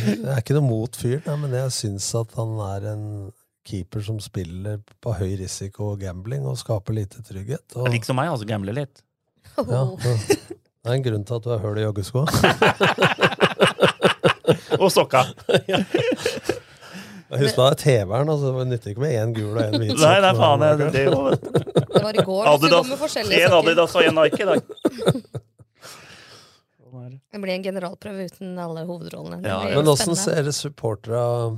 Jeg 0.00 0.32
er 0.32 0.40
ikke 0.42 0.56
noe 0.56 0.66
mot 0.66 0.98
fyren, 0.98 1.38
men 1.44 1.54
jeg 1.54 1.70
syns 1.76 2.08
at 2.18 2.34
han 2.38 2.56
er 2.66 2.82
en 2.94 3.04
keeper 3.68 4.00
som 4.02 4.18
spiller 4.22 4.78
på 5.04 5.12
høy 5.18 5.36
risiko 5.38 5.92
og 5.92 6.00
gambling 6.02 6.46
og 6.48 6.58
skaper 6.58 6.92
lite 6.96 7.22
trygghet. 7.26 7.66
Og... 7.76 7.88
Like 7.92 8.06
som 8.08 8.16
meg, 8.18 8.28
altså 8.32 8.46
gambler 8.48 8.74
litt. 8.80 8.96
Ja, 9.58 9.82
det 9.98 10.86
er 10.86 10.94
en 10.96 11.04
grunn 11.04 11.24
til 11.26 11.34
at 11.38 11.44
du 11.44 11.48
har 11.52 11.60
hull 11.62 11.78
i 11.78 11.84
joggeskoa. 11.84 12.26
og 14.82 14.90
sokka. 14.94 15.20
ja. 15.70 15.78
Husk 17.28 17.56
da 17.58 17.74
TV-en. 17.76 18.30
Altså, 18.30 18.54
det 18.56 18.66
nytter 18.70 18.90
ikke 18.94 19.02
med 19.04 19.12
én 19.18 19.32
gul 19.36 19.52
og 19.52 19.60
én 19.66 19.74
hvit. 19.76 19.98
Nei, 19.98 20.16
det 20.22 20.28
er 20.30 20.36
faen 20.38 20.62
jeg, 20.64 20.74
det, 20.80 20.86
det 20.94 21.02
var 21.94 22.20
i 22.20 22.24
går. 22.24 22.50
Adidas. 22.54 23.16
En 23.16 23.58
Adidas 23.60 23.96
og 23.96 24.08
en 24.08 24.20
Nike 24.22 24.42
i 24.42 24.48
dag. 24.52 24.62
Det 27.28 27.38
blir 27.38 27.52
en 27.54 27.62
generalprøve 27.62 28.24
uten 28.28 28.56
alle 28.58 28.82
hovedrollene. 28.88 29.42
Ja, 29.46 29.60
men 29.76 29.88
åssen 29.88 30.16
ser 30.16 30.48
supportera 30.56 31.52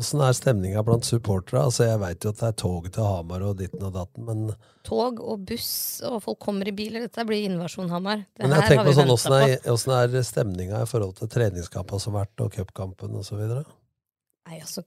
Åssen 0.00 0.22
er 0.22 0.32
stemninga 0.32 0.84
blant 0.86 1.04
supportera? 1.04 1.64
Altså, 1.66 1.82
jeg 1.88 1.98
veit 2.00 2.24
jo 2.24 2.30
at 2.30 2.38
det 2.38 2.46
er 2.46 2.54
tog 2.62 2.86
til 2.94 3.04
Hamar 3.04 3.42
og 3.44 3.56
ditten 3.58 3.82
og 3.84 3.90
datten, 3.96 4.22
men 4.24 4.44
Tog 4.86 5.18
og 5.20 5.42
buss, 5.48 5.72
og 6.06 6.20
folk 6.24 6.38
kommer 6.40 6.70
i 6.70 6.72
biler. 6.72 7.04
Dette 7.04 7.24
blir 7.28 7.42
invasjon 7.48 7.90
Hamar. 7.92 8.22
Det 8.38 8.46
men 8.46 8.54
jeg 8.54 8.70
tenker 8.70 8.86
på 8.86 8.94
sånn, 8.96 9.10
Åssen 9.10 9.96
er, 9.98 10.14
er 10.14 10.24
stemninga 10.24 10.84
i 10.86 10.88
forhold 10.88 11.18
til 11.18 11.28
treningskampene 11.34 12.00
som 12.00 12.16
har 12.16 12.28
vært, 12.28 12.44
og 12.46 12.54
cupkampen 12.54 13.18
osv.? 13.18 13.42
Nei, 13.50 14.60
altså 14.62 14.86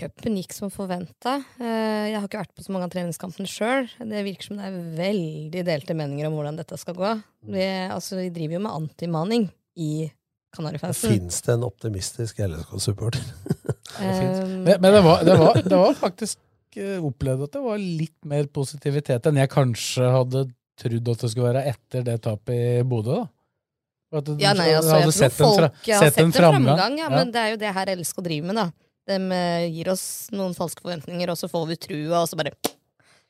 Cupen 0.00 0.36
gikk 0.40 0.54
som 0.56 0.70
forventa. 0.72 1.34
Eh, 1.60 2.06
jeg 2.12 2.16
har 2.16 2.24
ikke 2.28 2.40
vært 2.40 2.54
på 2.56 2.64
så 2.64 2.72
mange 2.72 2.86
av 2.88 2.92
treningskampene 2.94 3.48
sjøl. 3.50 3.90
Det 4.00 4.22
virker 4.24 4.48
som 4.48 4.56
det 4.58 4.70
er 4.70 4.78
veldig 4.96 5.64
delte 5.68 5.96
meninger 5.98 6.26
om 6.30 6.38
hvordan 6.38 6.56
dette 6.58 6.78
skal 6.80 6.96
gå. 6.96 7.10
Vi, 7.52 7.66
altså, 7.92 8.16
vi 8.22 8.30
driver 8.32 8.56
jo 8.56 8.62
med 8.64 8.72
antimaning 8.78 9.44
i 9.76 9.90
Kanarifansen. 10.56 11.12
Fins 11.12 11.42
det 11.44 11.52
en 11.54 11.66
optimistisk 11.68 12.40
LSK-supporter? 12.44 13.22
um, 14.00 14.56
men, 14.66 14.74
men 14.80 14.88
det, 14.96 15.02
var, 15.04 15.22
det, 15.28 15.36
var, 15.40 15.60
det 15.60 15.78
var 15.84 15.94
faktisk 16.00 16.40
eh, 16.80 16.98
opplevd 17.04 17.46
at 17.46 17.54
det 17.56 17.62
var 17.64 17.80
litt 17.84 18.18
mer 18.28 18.48
positivitet 18.52 19.28
enn 19.30 19.40
jeg 19.40 19.52
kanskje 19.52 20.08
hadde 20.12 20.46
trodd 20.82 21.08
at 21.12 21.24
det 21.24 21.30
skulle 21.32 21.52
være 21.52 21.66
etter 21.72 22.04
det 22.08 22.18
tapet 22.24 22.56
i 22.80 22.84
Bodø. 22.88 23.20
da. 23.22 23.28
At 24.18 24.26
du- 24.28 24.36
Ja, 24.40 24.52
nei, 24.52 24.70
altså, 24.76 24.98
jeg 25.00 25.32
tror 25.32 25.56
fra- 25.56 25.68
folk 25.70 25.86
har 25.88 26.02
sett 26.04 26.18
en 26.20 26.26
en 26.28 26.32
framgang. 26.36 26.64
framgang, 26.68 26.98
ja, 27.00 27.04
Ja. 27.08 27.16
men 27.16 27.30
det 27.32 27.40
er 27.40 27.50
jo 27.54 27.56
det 27.60 27.74
her 27.76 27.92
LSK 27.96 28.20
driver 28.24 28.46
med, 28.50 28.56
da. 28.56 28.70
De 29.10 29.16
eh, 29.34 29.66
gir 29.74 29.88
oss 29.92 30.04
noen 30.30 30.54
falske 30.54 30.84
forventninger, 30.84 31.32
og 31.32 31.38
så 31.40 31.48
får 31.50 31.66
vi 31.72 31.76
trua, 31.88 32.20
og 32.22 32.28
så 32.30 32.38
bare 32.38 32.52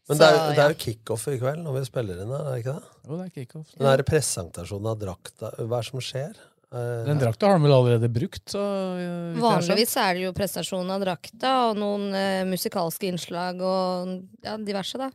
Men 0.08 0.18
det 0.18 0.26
er, 0.26 0.34
jo- 0.36 0.46
det 0.50 0.58
ja. 0.58 0.64
er 0.66 0.72
jo 0.74 0.80
kickoff 0.82 1.28
i 1.32 1.38
kveld 1.40 1.62
når 1.64 1.76
vi 1.78 1.84
spiller 1.88 2.22
inn 2.24 2.32
her, 2.34 2.46
er 2.46 2.54
det 2.56 2.62
ikke 2.64 2.74
det? 2.78 2.96
Jo, 3.08 3.18
det 3.20 3.24
er 3.26 3.34
kickoff. 3.40 3.68
Den 3.78 3.86
der 3.88 4.02
presentasjonen 4.08 4.90
av 4.92 4.98
drakta, 5.00 5.52
hva 5.62 5.78
er 5.78 5.86
det 5.86 5.90
som 5.92 6.02
skjer? 6.04 6.40
Eh, 6.72 7.04
Den 7.08 7.20
drakta 7.20 7.46
har 7.48 7.58
de 7.60 7.64
vel 7.68 7.74
allerede 7.76 8.08
brukt, 8.12 8.44
så 8.52 8.62
eh. 8.98 9.40
Vanligvis 9.40 9.96
er 10.00 10.14
det 10.18 10.26
jo 10.26 10.32
prestasjon 10.36 10.90
av 10.92 11.00
drakta 11.04 11.52
og 11.70 11.76
noen 11.80 12.08
eh, 12.16 12.42
musikalske 12.48 13.08
innslag 13.12 13.60
og 13.64 14.18
ja, 14.44 14.56
diverse, 14.60 14.98
da. 15.00 15.10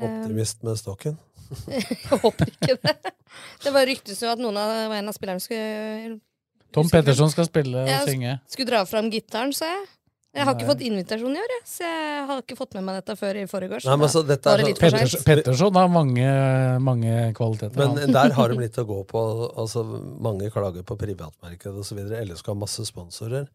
Optimist 0.00 0.62
med 0.64 0.78
stokken. 0.80 1.18
jeg 1.66 1.82
håper 2.22 2.48
ikke 2.54 2.76
det. 2.84 2.96
Det 3.64 3.72
bare 3.74 3.88
ryktes 3.90 4.20
jo 4.22 4.28
at 4.30 4.38
noen 4.40 4.56
av, 4.56 4.92
en 4.94 5.10
av 5.10 5.16
spillerne 5.16 5.42
skulle 5.42 6.20
Tom 6.72 6.90
Petterson 6.92 7.30
skal 7.32 7.48
spille 7.48 7.82
og 7.82 7.88
jeg 7.90 8.06
synge. 8.08 8.36
Skulle 8.50 8.70
dra 8.70 8.84
fram 8.88 9.08
gitaren, 9.12 9.52
sa 9.56 9.66
jeg. 9.72 9.88
Jeg 10.30 10.46
har 10.46 10.54
ikke 10.54 10.66
fått 10.68 10.82
invitasjon 10.86 11.32
i 11.34 11.40
år, 11.42 11.52
jeg, 11.56 11.62
så 11.66 11.88
jeg 11.88 12.26
har 12.28 12.42
ikke 12.44 12.54
fått 12.54 12.74
med 12.78 12.84
meg 12.86 12.98
dette 13.00 13.16
før 13.18 13.38
i 13.40 13.46
forgårs. 13.50 13.86
Nei, 13.88 13.96
men 13.98 14.10
så 14.12 14.20
dette 14.22 14.52
er 14.52 14.60
sånn- 14.62 14.76
Petterson. 14.78 15.24
Petterson 15.26 15.74
har 15.80 15.88
mange, 15.90 16.28
mange 16.86 17.14
kvaliteter. 17.34 17.74
Men 17.80 17.98
han. 17.98 18.12
der 18.14 18.36
har 18.36 18.54
de 18.54 18.60
litt 18.64 18.78
å 18.78 18.84
gå 18.86 19.00
på. 19.10 19.22
Altså, 19.58 19.82
mange 20.22 20.52
klager 20.54 20.86
på 20.86 20.94
privatmarkedet 21.00 21.82
osv. 21.82 21.98
LSK 22.20 22.52
har 22.52 22.60
masse 22.62 22.86
sponsorer. 22.86 23.48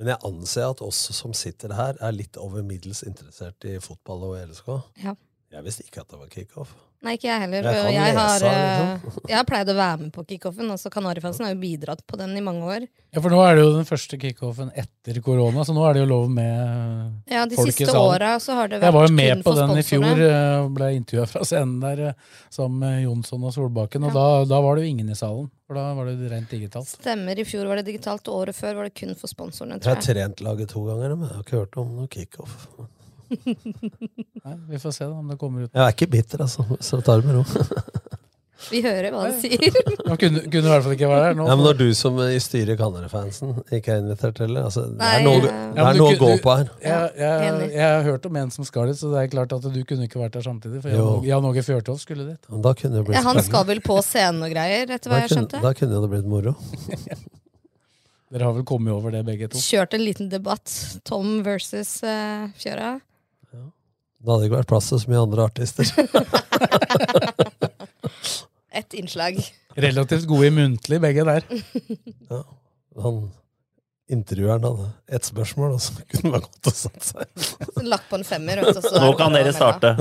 Men 0.00 0.14
jeg 0.14 0.18
anser 0.24 0.64
at 0.70 0.80
oss 0.82 1.02
som 1.14 1.36
sitter 1.36 1.76
her, 1.76 2.00
er 2.00 2.16
litt 2.16 2.40
over 2.40 2.64
middels 2.66 3.04
interessert 3.06 3.68
i 3.68 3.76
fotball 3.84 4.24
og 4.30 4.38
LSK. 4.48 4.72
Ja. 5.04 5.12
Jeg 5.54 5.62
visste 5.62 5.84
ikke 5.86 6.02
at 6.02 6.10
det 6.10 6.18
var 6.18 6.30
kickoff. 6.32 6.74
Nei, 7.04 7.18
ikke 7.18 7.28
jeg 7.28 7.40
heller. 7.42 7.66
Jeg 7.68 7.92
Jeg 7.94 8.14
har, 8.16 8.44
eh, 8.48 8.92
liksom. 9.04 9.24
jeg 9.30 9.36
har 9.36 9.44
pleid 9.44 9.68
å 9.68 9.74
være 9.76 9.98
med 10.00 10.12
på 10.14 10.22
kickoffen. 10.26 10.70
Altså 10.72 10.90
Kanarifansen 10.90 11.44
har 11.44 11.52
jo 11.52 11.58
bidratt 11.60 12.00
på 12.08 12.16
den 12.18 12.32
i 12.34 12.42
mange 12.42 12.64
år. 12.64 12.86
Ja, 13.12 13.20
for 13.20 13.30
nå 13.30 13.42
er 13.44 13.58
det 13.58 13.66
jo 13.66 13.74
den 13.76 13.86
første 13.86 14.18
kickoffen 14.18 14.70
etter 14.74 15.20
korona, 15.22 15.66
så 15.68 15.76
nå 15.76 15.84
er 15.86 15.98
det 15.98 16.02
jo 16.02 16.08
lov 16.10 16.32
med 16.32 17.28
Ja, 17.30 17.44
de 17.46 17.58
folk 17.60 17.68
i 17.68 17.74
siste 17.76 17.92
salen. 17.92 18.08
åra 18.16 18.32
så 18.42 18.56
har 18.58 18.72
det 18.72 18.80
vært 18.80 18.88
Jeg 18.88 18.96
var 18.96 19.06
jo 19.06 19.14
med 19.20 19.44
på 19.44 19.54
den 19.60 19.76
i 19.76 19.84
fjor, 19.84 20.24
eh, 20.30 20.56
og 20.64 20.72
ble 20.80 20.88
intervjua 20.96 21.28
fra 21.28 21.44
scenen 21.44 21.76
der 21.84 22.02
eh, 22.08 22.32
sammen 22.50 22.80
med 22.80 23.04
Jonsson 23.04 23.44
og 23.44 23.54
Solbakken, 23.54 24.08
og 24.08 24.16
da, 24.16 24.26
da 24.48 24.62
var 24.64 24.74
det 24.80 24.86
jo 24.88 24.94
ingen 24.96 25.12
i 25.12 25.18
salen. 25.20 25.52
For 25.68 25.78
da 25.78 25.86
var 25.96 26.08
det 26.10 26.32
rent 26.32 26.50
digitalt. 26.50 26.88
Stemmer. 26.88 27.38
I 27.38 27.44
fjor 27.46 27.68
var 27.68 27.78
det 27.80 27.86
digitalt, 27.92 28.26
og 28.32 28.42
året 28.48 28.56
før 28.56 28.80
var 28.80 28.88
det 28.90 28.96
kun 28.96 29.14
for 29.14 29.28
sponsorene. 29.30 29.78
Tror 29.78 29.92
Jeg 29.94 30.02
jeg 30.02 30.02
har 30.02 30.28
trent 30.34 30.44
laget 30.44 30.72
to 30.74 30.82
ganger, 30.88 31.14
men 31.16 31.28
jeg 31.28 31.36
har 31.36 31.46
ikke 31.46 31.62
hørt 31.62 31.78
om 31.84 31.94
noe 32.00 32.08
kickoff. 32.08 32.58
Nei, 33.44 34.56
vi 34.70 34.80
får 34.82 34.96
se 34.96 35.04
da 35.04 35.12
om 35.12 35.28
det 35.30 35.38
kommer 35.40 35.66
ut. 35.66 35.72
Jeg 35.72 35.82
er 35.84 35.94
ikke 35.96 36.10
bitter, 36.16 36.44
altså, 36.46 36.66
så 36.80 37.00
ta 37.04 37.18
det 37.20 37.28
med 37.28 37.40
ro. 37.40 37.44
Vi 38.70 38.80
hører 38.84 39.12
hva 39.12 39.26
han 39.26 39.34
sier. 39.40 39.74
Han 40.08 40.18
kunne, 40.20 40.42
kunne 40.46 40.68
i 40.68 40.70
hvert 40.70 40.84
fall 40.86 40.94
ikke 40.94 41.08
være 41.10 41.24
her 41.26 41.36
Nå, 41.38 41.46
Ja, 41.48 41.56
men 41.58 41.66
når 41.66 41.78
du 41.80 41.86
som 41.96 42.18
i 42.22 42.38
styret 42.40 42.80
fansen 43.12 43.58
ikke 43.74 43.92
er 43.92 44.02
invitert 44.02 44.40
heller 44.40 44.68
altså, 44.68 44.86
Det 44.88 45.08
er 45.08 45.24
noe, 45.26 45.42
eh, 45.42 45.66
det 45.74 45.84
er 45.84 45.98
noe 45.98 46.14
å 46.14 46.20
gå 46.20 46.30
på 46.44 46.54
her. 46.54 46.70
Jeg, 46.80 47.10
jeg, 47.18 47.50
Enig. 47.50 47.68
jeg 47.74 47.90
har 47.96 48.02
hørt 48.08 48.26
om 48.30 48.38
en 48.40 48.54
som 48.54 48.68
skal 48.68 48.88
dit, 48.88 48.98
så 49.00 49.10
det 49.12 49.22
er 49.22 49.30
klart 49.34 49.54
at 49.56 49.68
du 49.74 49.80
kunne 49.88 50.08
ikke 50.08 50.20
vært 50.22 50.36
der 50.38 50.46
samtidig. 50.46 50.82
For. 50.84 51.26
Jan, 51.28 51.48
Åge 51.50 51.64
Fjørtoft 51.66 52.04
skulle 52.06 52.26
dit. 52.30 52.50
Men 52.52 52.64
Da 52.64 52.74
kunne 52.78 52.98
det 52.98 53.06
blitt 53.08 53.18
Ja, 53.18 53.24
han 53.26 53.40
skal 53.44 53.66
vel 53.68 53.82
på 53.84 53.98
scenen 54.06 54.44
og 54.46 54.54
greier, 54.54 54.86
etter 54.88 55.12
hva 55.12 55.22
jeg 55.24 55.32
kunne, 55.32 55.44
skjønte. 55.44 55.64
da 55.64 55.74
kunne 55.80 56.04
det 56.04 56.12
blitt 56.14 56.30
moro. 56.30 56.54
Dere 58.34 58.48
har 58.48 58.54
vel 58.56 58.64
kommet 58.66 58.94
over 58.94 59.14
det, 59.14 59.24
begge 59.26 59.50
to? 59.52 59.60
Kjørt 59.62 59.94
en 59.94 60.02
liten 60.02 60.30
debatt. 60.32 60.72
Tom 61.06 61.42
versus 61.46 62.00
uh, 62.06 62.48
Fjøra. 62.58 62.96
Det 64.24 64.32
hadde 64.32 64.46
ikke 64.48 64.56
vært 64.56 64.70
plass 64.70 64.86
til 64.88 65.00
så 65.02 65.10
mye 65.12 65.20
andre 65.20 65.44
artister. 65.44 65.84
Ett 68.80 68.94
innslag. 68.96 69.36
Relativt 69.76 70.24
gode 70.30 70.48
i 70.48 70.54
muntlig, 70.54 71.00
begge 71.02 71.26
der. 71.28 71.48
Ja. 72.30 72.40
Han 73.02 73.24
intervjueren 74.10 74.62
hadde 74.62 74.88
ett 75.16 75.26
spørsmål, 75.26 75.72
og 75.74 75.80
så 75.82 75.96
kunne 76.12 76.30
han 76.36 76.44
gått 76.44 76.68
og 76.70 76.76
satt 76.78 77.06
seg. 77.08 77.48
Lagt 77.82 78.06
på 78.10 78.20
en 78.20 78.26
femmer. 78.26 78.60
er 78.62 79.00
Nå 79.02 79.10
kan 79.18 79.34
dere 79.34 79.52
starte. 79.56 79.94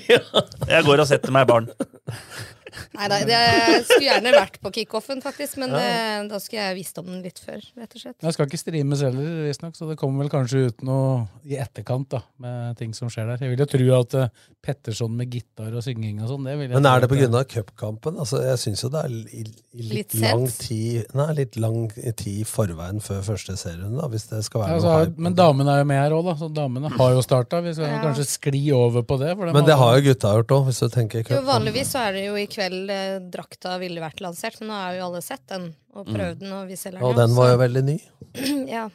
Jeg 0.72 0.86
går 0.86 1.02
og 1.02 1.08
setter 1.10 1.34
meg 1.34 1.48
barn. 1.50 1.66
Nei, 1.66 2.55
nei, 2.96 3.20
det, 3.28 3.36
jeg 3.36 3.84
skulle 3.86 4.06
gjerne 4.08 4.32
vært 4.36 4.58
på 4.62 4.72
kickoffen, 4.78 5.22
faktisk, 5.24 5.56
men 5.62 5.70
Ja. 5.70 5.78
det, 6.22 6.30
da 6.30 6.38
skulle 6.42 6.62
jeg 6.68 6.76
visst 6.80 6.98
om 6.98 7.06
den 7.06 7.22
litt 7.22 7.38
før. 7.42 7.60
rett 7.76 7.94
og 7.96 8.00
slett. 8.02 8.16
Jeg 8.22 8.32
skal 8.36 8.46
ikke 8.50 8.58
streames 8.62 9.00
heller, 9.06 9.30
visstnok, 9.48 9.76
så 9.76 9.88
det 9.90 9.98
kommer 10.00 10.24
vel 10.24 10.30
kanskje 10.32 10.66
ut 10.70 10.82
noe 10.86 11.28
i 11.44 11.56
etterkant 11.60 12.08
da, 12.10 12.22
med 12.42 12.76
ting 12.78 12.92
som 12.94 13.08
skjer 13.12 13.26
der. 13.32 13.38
Jeg 13.46 13.54
vil 13.56 13.64
jo 13.64 13.68
tro 13.70 14.00
at 14.00 14.14
uh, 14.14 14.28
Petterson 14.66 15.14
med 15.16 15.30
gitar 15.30 15.72
og 15.76 15.82
synging 15.86 16.20
og 16.22 16.28
sånn, 16.32 16.44
det 16.48 16.56
vil 16.58 16.68
jeg 16.70 16.74
Men 16.80 16.86
er 16.90 17.00
det 17.04 17.10
pga. 17.12 17.44
cupkampen? 17.56 18.18
Altså, 18.18 18.40
jeg 18.42 18.58
syns 18.58 18.82
jo 18.82 18.88
det 18.90 19.04
er 19.04 19.10
i, 19.14 19.44
i 19.76 19.82
litt, 19.82 20.14
Litt 20.14 20.14
lang 20.22 20.46
tid 20.50 21.06
Nei, 21.14 21.28
litt 21.38 21.56
lang 21.56 21.86
tid 21.94 22.26
i 22.42 22.44
forveien 22.44 22.98
før 23.00 23.22
første 23.22 23.54
serierunde, 23.56 24.00
da, 24.00 24.08
hvis 24.10 24.26
det 24.30 24.42
skal 24.44 24.60
være 24.64 24.76
Ja, 24.76 24.82
noe 24.82 25.04
hype. 25.04 25.18
men 25.18 25.34
damene 25.38 25.70
er 25.76 25.78
jo 25.78 25.84
med 25.92 26.00
her 26.02 26.10
òg, 26.16 26.24
da. 26.26 26.34
Så 26.40 26.48
damene 26.52 26.90
har 26.96 27.12
jo 27.14 27.22
starta. 27.22 27.60
Vi 27.62 27.72
skal 27.76 27.86
Ja. 27.86 28.00
kanskje 28.02 28.26
skli 28.26 28.72
over 28.74 29.02
på 29.06 29.18
det. 29.20 29.36
Men 29.38 29.64
det 29.64 29.76
har 29.78 29.96
jo 30.00 30.02
gutta 30.10 30.32
gjort 30.34 30.48
òg, 30.56 30.64
hvis 30.66 30.80
du 30.80 30.88
tenker 30.88 31.22
Jo, 31.30 31.40
vanligvis 31.46 31.92
så 31.94 32.08
er 32.08 32.12
det 32.12 32.24
jo 32.26 32.34
i 32.34 32.46
kveld 32.46 32.65
eh, 32.72 33.18
drakta 33.32 33.76
ville 33.82 34.02
vært 34.02 34.22
lansert, 34.24 34.58
men 34.60 34.70
nå 34.72 34.78
har 34.78 34.96
jo 34.96 35.04
alle 35.08 35.22
sett 35.24 35.44
den 35.52 35.70
og 35.96 36.08
prøvd 36.08 36.42
den, 36.42 36.52
og 36.56 36.66
vi 36.70 36.76
selger 36.78 37.00
den 37.00 37.08
Og 37.08 37.16
den 37.18 37.36
var 37.36 37.52
jo 37.52 37.60
veldig 37.62 37.82
ny. 37.86 37.96
ja, 38.76 38.86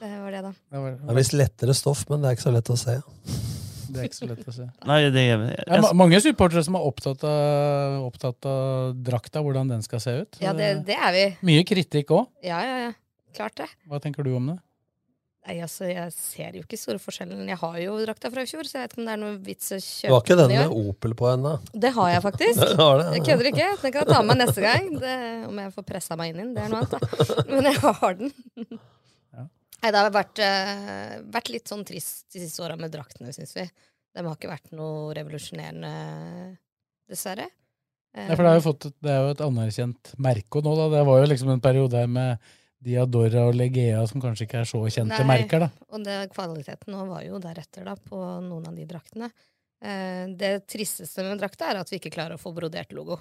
det 0.00 0.10
var 0.22 0.36
det, 0.36 0.42
da. 0.46 0.52
Det, 0.54 0.82
var, 0.82 0.96
Det 1.00 1.12
er 1.14 1.18
visst 1.20 1.36
lettere 1.36 1.76
stoff, 1.76 2.04
men 2.10 2.22
det 2.22 2.30
er 2.30 2.38
ikke 2.38 2.46
så 2.46 2.54
lett 2.56 2.72
å 2.72 2.78
se. 2.80 2.96
det 3.92 4.02
er 4.02 4.08
ikke 4.10 4.20
så 4.20 4.30
lett 4.30 4.50
å 4.52 4.56
se. 4.58 4.68
Nei, 4.90 5.00
det, 5.08 5.24
Det 5.24 5.66
er 5.66 5.84
ma 5.84 5.94
mange 6.04 6.20
supportere 6.24 6.64
som 6.66 6.78
er 6.78 6.86
opptatt 6.90 7.26
av, 7.28 7.98
opptatt 8.06 8.50
av 8.50 8.94
drakta, 9.08 9.42
hvordan 9.44 9.74
den 9.74 9.82
skal 9.86 10.02
se 10.04 10.20
ut. 10.22 10.40
Ja, 10.42 10.54
det, 10.56 10.72
det 10.88 10.96
er 10.96 11.16
vi. 11.16 11.26
Mye 11.52 11.66
kritikk 11.68 12.14
òg. 12.16 12.30
Ja, 12.46 12.62
ja, 12.64 12.78
ja. 12.88 12.94
Klart 13.36 13.58
det. 13.60 13.68
Hva 13.90 14.00
tenker 14.00 14.24
du 14.24 14.32
om 14.38 14.54
det? 14.54 14.60
Nei, 15.46 15.60
altså, 15.62 15.86
Jeg 15.86 16.10
ser 16.10 16.56
jo 16.58 16.64
ikke 16.64 16.78
store 16.78 16.98
forskjellen. 16.98 17.44
Jeg 17.46 17.58
har 17.60 17.76
jo 17.78 17.94
drakta 18.00 18.30
fra 18.32 18.42
i 18.42 18.48
fjor, 18.50 18.66
så 18.66 18.80
jeg 18.80 18.86
vet 18.86 18.94
ikke 18.96 19.02
om 19.02 19.06
det 19.06 19.12
er 19.14 19.20
noe 19.20 19.36
vits 19.46 19.68
å 19.70 19.78
Du 19.78 19.84
kjøpe 19.86 20.14
har 20.14 20.24
ikke 20.24 20.38
den 20.40 20.54
med. 20.54 20.74
Opel 20.90 21.14
på 21.20 21.28
ennå? 21.30 21.52
Det 21.86 21.92
har 21.94 22.10
jeg 22.10 22.24
faktisk. 22.24 22.64
Du 22.72 22.82
har 22.82 22.98
det, 22.98 23.06
ja. 23.06 23.12
Jeg 23.14 23.24
kødder 23.28 23.50
ikke. 23.52 23.68
Den 23.84 23.94
kan 23.94 24.00
jeg 24.02 24.10
ta 24.10 24.18
med 24.22 24.30
meg 24.32 24.40
neste 24.42 24.64
gang. 24.64 24.88
Det, 25.04 25.14
om 25.46 25.60
jeg 25.62 25.74
får 25.76 25.86
pressa 25.92 26.18
meg 26.18 26.32
inn 26.32 26.40
i 26.40 26.42
den, 26.42 26.54
det 26.56 26.64
er 26.64 26.72
noe 26.72 26.82
annet. 26.82 26.96
da. 26.96 27.36
Men 27.52 27.70
jeg 27.70 27.82
har 27.84 28.18
den. 28.18 28.32
Nei, 29.76 29.92
det 29.92 30.00
har 30.00 30.10
vært, 30.10 30.42
uh, 30.42 31.14
vært 31.36 31.52
litt 31.54 31.70
sånn 31.70 31.86
trist 31.86 32.26
de 32.34 32.42
siste 32.42 32.64
åra 32.66 32.74
med 32.80 32.90
draktene, 32.90 33.30
syns 33.36 33.54
vi. 33.54 33.68
De 34.16 34.24
har 34.24 34.34
ikke 34.34 34.50
vært 34.50 34.74
noe 34.74 35.14
revolusjonerende, 35.14 35.92
dessverre. 37.06 37.46
Ja, 38.16 38.32
for 38.32 38.42
det 38.42 38.50
er, 38.50 38.58
jo 38.58 38.64
fått, 38.64 38.86
det 39.04 39.12
er 39.12 39.18
jo 39.20 39.32
et 39.34 39.42
anerkjent 39.44 40.14
merke 40.24 40.62
nå. 40.64 40.72
da. 40.78 40.86
Det 40.94 41.02
var 41.06 41.20
jo 41.20 41.28
liksom 41.28 41.52
en 41.52 41.62
periode 41.62 42.00
her 42.00 42.08
med 42.10 42.54
Diadora 42.82 43.46
og 43.48 43.56
Legea 43.56 44.02
som 44.08 44.22
kanskje 44.22 44.46
ikke 44.46 44.62
er 44.62 44.68
så 44.68 44.82
kjente 44.84 45.20
Nei, 45.22 45.28
merker. 45.30 45.66
da. 45.66 45.70
Og 45.90 46.04
det, 46.04 46.18
kvaliteten 46.34 46.92
nå 46.92 47.06
var 47.08 47.24
jo 47.26 47.40
deretter, 47.42 47.86
da, 47.88 47.96
på 47.96 48.20
noen 48.44 48.68
av 48.68 48.76
de 48.76 48.84
draktene. 48.88 49.30
Eh, 49.84 50.26
det 50.36 50.66
tristeste 50.68 51.24
med 51.24 51.40
drakta 51.40 51.70
er 51.70 51.80
at 51.80 51.92
vi 51.92 52.00
ikke 52.00 52.12
klarer 52.14 52.36
å 52.36 52.42
få 52.42 52.52
brodert 52.56 52.92
logo. 52.96 53.18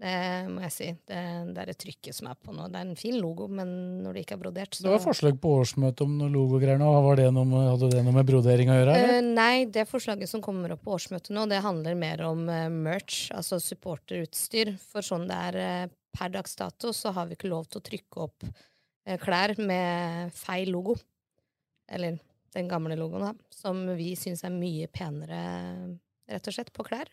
Det 0.00 0.48
må 0.48 0.62
jeg 0.64 0.72
si. 0.72 0.86
Det, 1.04 1.20
det 1.52 1.60
er 1.60 1.68
det 1.68 1.76
trykket 1.76 2.16
som 2.16 2.30
er 2.30 2.36
på 2.40 2.54
nå. 2.56 2.70
Det 2.72 2.78
er 2.80 2.86
en 2.88 2.96
fin 2.96 3.18
logo, 3.20 3.50
men 3.52 3.68
når 4.00 4.16
det 4.16 4.22
ikke 4.24 4.38
er 4.38 4.42
brodert, 4.46 4.76
så 4.76 4.86
Det 4.86 4.94
var 4.94 5.02
forslag 5.04 5.36
på 5.42 5.52
årsmøtet 5.60 6.00
om 6.06 6.14
noen 6.16 6.32
logogreier 6.32 6.80
nå. 6.80 6.88
Var 7.04 7.20
det 7.20 7.26
noe 7.36 7.64
hadde 7.66 7.90
det 7.92 8.04
noe 8.06 8.16
med 8.16 8.28
brodering 8.30 8.72
å 8.72 8.78
gjøre? 8.78 8.94
Eh, 8.96 9.20
nei, 9.26 9.66
det 9.68 9.84
forslaget 9.90 10.30
som 10.30 10.40
kommer 10.44 10.72
opp 10.72 10.86
på 10.86 10.96
årsmøtet 10.96 11.34
nå, 11.36 11.44
det 11.52 11.60
handler 11.66 11.98
mer 12.00 12.24
om 12.30 12.48
eh, 12.48 12.70
merch, 12.72 13.26
altså 13.36 13.60
supporterutstyr. 13.60 14.72
For 14.88 15.04
sånn 15.04 15.28
det 15.28 15.40
er 15.50 15.60
eh, 15.66 15.92
per 16.16 16.32
dags 16.34 16.56
dato, 16.58 16.92
så 16.96 17.12
har 17.16 17.26
vi 17.30 17.36
ikke 17.38 17.50
lov 17.52 17.66
til 17.70 17.80
å 17.80 17.84
trykke 17.86 18.24
opp 18.26 18.44
eh, 18.48 19.18
klær 19.22 19.54
med 19.58 20.32
feil 20.34 20.70
logo. 20.74 20.96
Eller 21.90 22.18
den 22.54 22.68
gamle 22.70 22.96
logoen, 22.98 23.28
da. 23.30 23.32
Som 23.54 23.84
vi 23.98 24.12
syns 24.18 24.42
er 24.46 24.54
mye 24.54 24.88
penere, 24.90 25.40
rett 26.30 26.50
og 26.50 26.54
slett, 26.56 26.72
på 26.74 26.86
klær. 26.86 27.08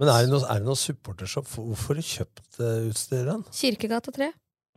Men 0.00 0.10
er 0.10 0.24
det 0.24 0.32
noen, 0.32 0.46
er 0.50 0.64
det 0.64 0.74
supportershop? 0.80 1.46
Hvorfor 1.54 1.94
har 1.94 2.00
du 2.00 2.08
kjøpt 2.08 2.58
uh, 2.58 2.88
utstyret? 2.88 3.28
da? 3.30 3.54
Kirkegata 3.54 4.12
3. 4.16 4.30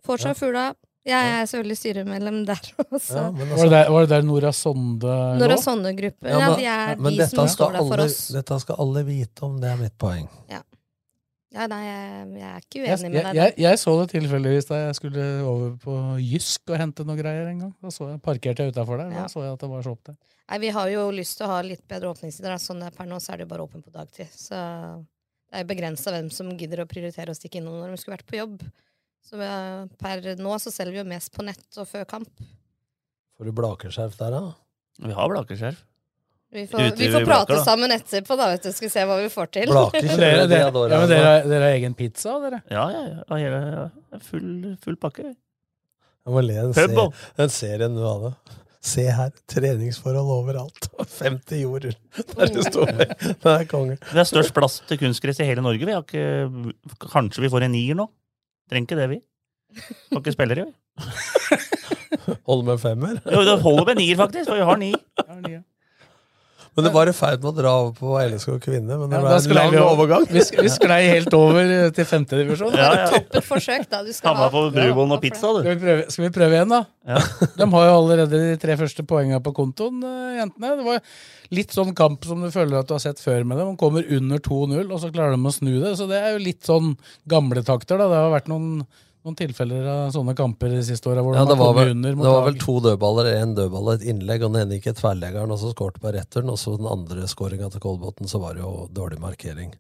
Fortsatt 0.06 0.38
Fugla. 0.40 0.68
Jeg 1.08 1.30
er 1.38 1.46
selvfølgelig 1.48 1.78
styremedlem 1.80 2.38
der 2.46 2.60
også. 2.84 3.16
Ja, 3.16 3.26
men 3.32 3.48
Var, 3.48 3.54
altså- 3.56 3.64
det 3.64 3.72
der, 3.78 3.92
var 3.96 4.02
det 4.06 4.10
der 4.12 4.26
Nora 4.28 4.52
Sonde 4.54 5.14
Nora? 5.40 5.58
Sonde-gruppen. 5.64 6.28
Ja, 6.30 6.40
Ja, 6.44 6.50
de 6.58 6.66
er 6.68 6.96
de 7.24 7.28
som 7.32 7.48
står 7.48 7.78
der 7.78 7.80
for 7.88 7.96
alle- 7.96 8.08
oss. 8.12 8.18
Dette 8.36 8.60
skal 8.60 8.80
alle 8.84 9.04
vite 9.08 9.46
om, 9.48 9.56
det 9.64 9.72
er 9.72 9.80
mitt 9.80 9.96
poeng. 9.98 10.28
Ja. 10.52 10.60
Ja, 11.58 11.66
nei, 11.72 11.80
jeg, 11.88 12.24
jeg 12.38 12.48
er 12.48 12.62
ikke 12.62 12.80
Jeg, 12.84 12.98
uenig 13.00 13.10
med 13.10 13.18
jeg, 13.18 13.26
deg. 13.26 13.38
jeg, 13.40 13.54
jeg 13.66 13.80
så 13.82 13.94
det 13.98 14.08
tilfeldigvis 14.14 14.68
da 14.70 14.80
jeg 14.84 14.98
skulle 15.00 15.28
over 15.50 15.72
på 15.82 15.94
Jysk 16.22 16.70
og 16.74 16.78
hente 16.84 17.06
noe 17.08 17.18
greier 17.18 17.50
en 17.50 17.64
gang. 17.66 17.72
Da 17.82 17.94
så 17.94 18.12
jeg, 18.12 18.20
parkerte 18.26 18.66
jeg 18.68 18.76
utafor 18.76 19.02
der. 19.02 19.10
Ja. 19.16 19.24
Da 19.26 19.32
så 19.34 19.42
jeg 19.46 19.56
at 19.56 19.64
det 19.66 19.70
var 19.72 19.86
shop 19.88 20.04
der. 20.12 20.18
Nei, 20.48 20.60
vi 20.64 20.70
har 20.78 20.92
jo 20.94 21.08
lyst 21.12 21.40
til 21.40 21.48
å 21.48 21.52
ha 21.56 21.62
litt 21.66 21.82
bedre 21.90 22.12
åpningstider. 22.14 22.54
Sånn 22.62 22.84
det 22.84 22.92
er 22.92 22.98
per 23.00 23.10
nå, 23.10 23.18
så 23.24 23.34
er 23.34 23.42
det 23.42 23.48
jo 23.48 23.52
bare 23.56 23.66
åpent 23.66 23.88
på 23.88 23.96
dagtid. 23.96 24.30
Så 24.32 24.54
det 24.54 25.58
er 25.58 25.66
jo 25.66 25.72
begrensa 25.74 26.14
hvem 26.14 26.30
som 26.32 26.54
gidder 26.60 26.84
å 26.86 26.88
prioritere 26.90 27.34
å 27.34 27.40
stikke 27.40 27.60
innom 27.60 27.82
når 27.82 27.96
de 27.96 28.00
skulle 28.04 28.20
vært 28.20 28.30
på 28.30 28.40
jobb. 28.40 28.62
Så 29.28 29.42
vi 29.42 29.50
per 30.00 30.24
nå 30.40 30.54
så 30.64 30.72
selger 30.72 30.96
vi 30.96 31.02
jo 31.02 31.10
mest 31.10 31.34
på 31.36 31.44
nett 31.44 31.82
og 31.82 31.90
før 31.90 32.06
kamp. 32.08 32.46
Får 33.38 33.50
du 33.50 33.56
blakerskjerf 33.58 34.16
der, 34.22 34.38
da? 34.38 34.54
Vi 35.04 35.14
har 35.18 35.34
blakerskjerf. 35.34 35.82
Vi 36.58 36.66
får, 36.68 36.96
vi 36.98 37.08
får 37.14 37.26
prate 37.26 37.58
sammen 37.62 37.92
etterpå, 37.94 38.36
da, 38.40 38.48
vet 38.56 38.64
du. 38.66 38.72
Skal 38.74 38.90
se 38.90 39.04
hva 39.06 39.18
vi 39.22 39.28
får 39.30 39.50
til. 39.54 39.70
Blaker, 39.70 40.08
dere, 40.24 40.48
dere, 40.50 40.62
ja, 40.66 41.02
men 41.04 41.12
dere, 41.12 41.34
dere 41.46 41.68
har 41.68 41.76
egen 41.76 41.94
pizza, 41.98 42.40
dere? 42.42 42.64
Ja, 42.74 42.88
ja. 42.90 43.38
ja, 43.38 44.22
Full, 44.26 44.72
full 44.82 44.98
pakke. 44.98 45.28
Jeg 45.30 46.34
må 46.34 46.42
le 46.42 46.56
den, 46.58 46.74
serie, 46.74 47.06
den 47.38 47.54
serien 47.54 47.94
du 47.94 48.02
hadde. 48.02 48.34
Se 48.88 49.06
her, 49.20 49.30
treningsforhold 49.54 50.34
overalt. 50.34 50.90
50 51.20 51.62
jorder. 51.62 51.94
Der 52.34 52.54
det 52.58 52.66
står 52.72 52.92
det. 53.04 53.10
Er 53.38 53.70
konge. 53.70 54.00
Det 54.02 54.24
er 54.24 54.30
størst 54.34 54.56
plass 54.58 54.82
til 54.90 55.02
kunstgress 55.06 55.44
i 55.44 55.50
hele 55.52 55.62
Norge. 55.62 55.86
Vi 55.86 55.94
har 55.94 56.02
ikke, 56.02 56.74
kanskje 57.06 57.46
vi 57.46 57.54
får 57.54 57.68
en 57.68 57.76
nier 57.78 58.02
nå. 58.02 58.10
Trenger 58.72 58.90
ikke 58.90 59.02
det, 59.04 59.10
vi. 59.14 59.22
Har 60.10 60.26
ikke 60.26 60.36
spillere, 60.36 60.68
vi. 60.72 62.38
Holder 62.50 62.66
med 62.74 62.82
femmer? 62.82 63.18
Jo, 63.30 63.46
det 63.46 63.60
holder 63.62 63.92
med 63.92 64.02
nier, 64.02 64.18
faktisk. 64.20 64.50
For 64.50 64.58
vi 64.58 64.70
har 64.74 64.80
ni. 64.82 64.94
Ja, 65.22 65.62
men 66.78 66.86
det 66.86 66.92
var 66.94 67.10
i 67.10 67.14
ferd 67.18 67.42
med 67.42 67.50
å 67.50 67.58
dra 67.58 67.72
over 67.82 67.94
på 67.98 68.12
LSK 68.22 68.52
kvinne. 68.62 69.00
Men 69.02 69.10
det 69.10 69.18
ja, 69.18 69.22
ble 69.26 69.38
en 69.38 69.56
lang 69.58 69.72
vi, 69.74 69.80
overgang. 69.82 70.28
Vi, 70.30 70.44
vi 70.62 70.70
sklei 70.70 71.00
helt 71.10 71.34
over 71.34 71.72
til 71.98 72.06
femtedivisjon. 72.06 72.76
Ja, 72.78 72.92
ja. 73.00 73.08
Toppet 73.16 73.48
forsøk, 73.48 73.88
da. 73.90 74.04
Du 74.06 74.12
skal 74.14 74.38
ha 74.38 74.50
på 74.54 74.62
brubånd 74.76 75.16
og 75.16 75.24
pizza, 75.24 75.56
du. 75.56 75.64
Skal 75.64 75.74
vi, 75.74 75.82
prøve, 75.82 76.04
skal 76.14 76.28
vi 76.28 76.30
prøve 76.36 76.60
igjen, 76.60 76.76
da? 76.76 76.84
Ja. 77.10 77.24
De 77.64 77.68
har 77.74 77.88
jo 77.90 77.96
allerede 77.96 78.44
de 78.44 78.60
tre 78.62 78.78
første 78.78 79.08
poengene 79.10 79.42
på 79.42 79.56
kontoen, 79.58 80.06
eh, 80.06 80.38
jentene. 80.38 80.76
Det 80.78 80.86
var 80.86 81.02
litt 81.58 81.74
sånn 81.74 81.98
kamp 81.98 82.30
som 82.30 82.46
du 82.46 82.52
føler 82.54 82.78
at 82.78 82.92
du 82.92 82.94
har 82.94 83.02
sett 83.02 83.26
før 83.26 83.42
med 83.42 83.58
dem. 83.58 83.74
De 83.74 83.82
kommer 83.82 84.14
under 84.20 84.46
2-0, 84.46 84.86
og 84.86 85.02
så 85.02 85.10
klarer 85.10 85.34
de 85.34 85.50
å 85.50 85.58
snu 85.58 85.74
det. 85.82 85.96
Så 85.98 86.06
det 86.14 86.22
er 86.22 86.36
jo 86.36 86.46
litt 86.46 86.62
sånn 86.68 86.94
gamle 87.26 87.66
takter, 87.66 87.98
da. 87.98 88.12
Det 88.14 88.22
har 88.22 88.34
vært 88.38 88.54
noen 88.54 88.84
noen 89.28 89.38
tilfeller 89.38 89.90
av 89.92 90.14
sånne 90.16 90.36
kamper 90.38 90.72
de 90.72 90.80
siste 90.88 91.12
åra? 91.12 91.26
Ja, 91.36 91.44
det 91.50 91.58
var, 91.60 91.74
vel, 91.76 91.94
det 92.00 92.16
var 92.16 92.46
vel 92.48 92.60
to 92.62 92.78
dødballer, 92.86 93.30
én 93.36 93.54
dødball 93.58 93.92
og 93.92 93.98
et 93.98 94.08
innlegg, 94.14 94.46
og 94.46 94.54
den 94.56 94.64
ene 94.64 94.80
gikk 94.80 94.94
i 94.94 94.98
tverrleggeren, 95.02 95.52
og 95.52 95.60
så 95.62 95.74
skåret 95.74 96.00
på 96.04 96.14
returen. 96.16 96.54
Og 96.54 96.60
så 96.62 96.78
den 96.80 96.90
andre 96.90 97.28
skåringa 97.30 97.70
til 97.74 97.84
Kolbotn, 97.84 98.30
så 98.32 98.42
var 98.44 98.56
det 98.58 98.64
jo 98.64 98.88
dårlig 98.96 99.20
markering. 99.24 99.76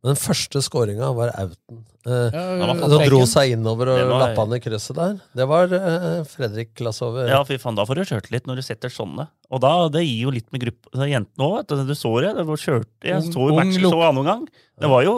Men 0.00 0.14
den 0.14 0.20
første 0.20 0.62
skåringa 0.64 1.10
var 1.12 1.32
Auten. 1.36 1.82
Eh, 2.08 2.32
ja, 2.32 2.68
som 2.72 3.02
dro 3.04 3.18
seg 3.28 3.50
innover 3.52 3.90
og 3.92 3.98
var... 4.08 4.22
lappa 4.22 4.46
ned 4.48 4.62
krysset 4.64 4.96
der. 4.96 5.18
Det 5.36 5.44
var 5.48 5.74
eh, 5.76 6.22
Fredrik 6.28 6.70
Glassover. 6.78 7.28
Ja, 7.28 7.42
fy 7.44 7.58
faen, 7.60 7.76
da 7.76 7.84
får 7.88 8.00
du 8.00 8.06
kjørt 8.08 8.30
litt 8.32 8.48
når 8.48 8.62
du 8.62 8.64
setter 8.64 8.92
sånne. 8.92 9.28
Og 9.52 9.60
da, 9.60 9.74
det 9.92 10.06
gir 10.06 10.24
jo 10.24 10.32
litt 10.32 10.48
med 10.54 10.64
gruppa. 10.64 11.04
Jentene 11.10 11.50
òg, 11.50 11.68
du 11.68 11.92
så 11.92 12.14
det. 12.24 12.32
det 12.38 12.46
var 12.48 12.64
kjørt, 12.64 12.92
jeg 13.04 13.26
så 13.28 13.50
jo 13.50 13.58
matchen 13.58 13.92
så 13.92 14.00
annen 14.08 14.30
gang. 14.30 14.48
Det 14.80 14.88
var 14.88 15.04
jo 15.04 15.16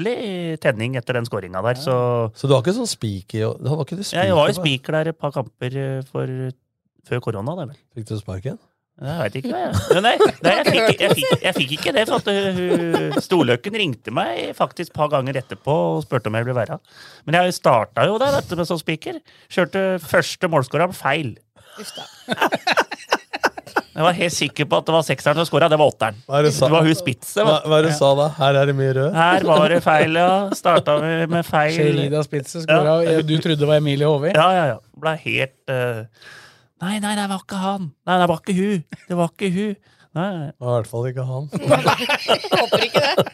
fryktelig 0.00 0.60
tenning 0.60 0.96
etter 0.96 1.14
den 1.14 1.26
skåringa 1.26 1.62
der, 1.62 1.74
så 1.74 2.30
Så 2.34 2.48
du 2.48 2.54
har 2.54 2.62
ikke 2.62 2.74
sånn 2.74 2.88
spiker? 2.88 3.56
Var 3.60 3.84
ikke 3.84 4.00
ja, 4.12 4.24
jeg 4.24 4.34
var 4.34 4.48
jo 4.48 4.54
spiker 4.60 4.92
der 4.92 5.12
et 5.12 5.18
par 5.18 5.32
kamper 5.32 5.76
eh, 5.76 6.02
for, 6.02 6.26
før 7.06 7.20
korona. 7.20 7.54
Det, 7.56 7.68
vel. 7.68 7.78
Fikk 7.94 8.08
du 8.08 8.18
sparken? 8.18 8.58
Jeg 9.00 9.16
veit 9.16 9.36
ikke, 9.40 9.56
jeg. 9.56 10.00
Nei, 10.04 10.12
nei 10.44 10.54
jeg, 10.58 10.64
fikk, 10.66 11.00
jeg, 11.00 11.14
fikk, 11.16 11.30
jeg, 11.40 11.54
fikk, 11.56 11.70
ikke 11.78 11.92
det. 11.96 12.02
for 12.10 12.20
at 12.20 13.22
Storløkken 13.24 13.78
ringte 13.80 14.12
meg 14.12 14.50
faktisk 14.58 14.90
et 14.90 14.96
par 14.98 15.08
ganger 15.08 15.38
etterpå 15.40 15.76
og 15.94 16.02
spurte 16.04 16.28
om 16.28 16.36
jeg 16.36 16.44
ville 16.44 16.58
være 16.58 16.76
Men 17.24 17.38
jeg 17.38 17.56
starta 17.56 18.04
jo 18.04 18.18
der 18.20 18.36
dette 18.36 18.58
med 18.60 18.68
sånn 18.68 18.82
spiker. 18.82 19.22
Kjørte 19.48 19.86
første 20.04 20.52
målskåra 20.52 20.90
feil. 20.92 21.38
Jeg 23.78 24.06
var 24.06 24.16
helt 24.16 24.34
sikker 24.36 24.68
på 24.70 24.80
at 24.80 24.88
det 24.88 24.94
var 24.94 25.06
sekseren 25.06 25.40
som 25.40 25.48
skåra. 25.48 25.68
Det 25.72 25.78
var 25.80 25.92
åtteren. 25.92 26.18
Det, 26.26 26.52
det 26.56 26.70
var 26.72 26.86
hun 26.86 26.98
Spitze. 26.98 27.44
Hva, 27.46 27.56
hva 27.66 27.80
det 27.82 27.90
du 27.90 27.96
sa 27.98 28.10
da? 28.18 28.26
Her 28.38 28.58
er 28.62 28.70
det 28.70 28.74
mye 28.78 28.92
rød? 28.96 29.16
Her 29.16 29.46
var 29.48 29.74
det 29.74 29.80
feil, 29.84 30.18
ja. 30.20 30.34
Starta 30.56 30.98
med, 31.02 31.24
med 31.32 31.48
feil. 31.48 31.72
Sherida 31.76 32.22
Spitze 32.26 32.64
skåra. 32.64 32.98
Ja. 33.06 33.22
Du 33.26 33.34
trodde 33.38 33.58
det 33.62 33.70
var 33.70 33.80
Emilie 33.82 34.08
Håvi? 34.10 34.34
Ja, 34.34 34.48
ja, 34.56 34.68
ja. 34.74 34.78
Ble 35.00 35.16
helt 35.24 35.56
uh, 35.72 36.04
Nei, 36.80 36.94
nei, 37.02 37.12
det 37.18 37.26
var 37.28 37.42
ikke 37.42 37.58
han. 37.60 37.90
Nei, 38.08 38.20
det 38.22 38.28
var 38.30 38.38
ikke 38.40 38.56
hun. 38.56 38.84
Det 39.08 39.16
var 39.18 39.34
ikke 39.34 39.50
hun. 39.52 39.74
Nei, 40.16 40.28
nei. 40.34 40.46
Det 40.50 40.66
var 40.66 40.70
i 40.70 40.78
hvert 40.78 40.90
fall 40.90 41.10
ikke 41.10 41.26
han. 41.28 41.50
Håper 42.54 42.86
ikke 42.86 43.02
det. 43.04 43.26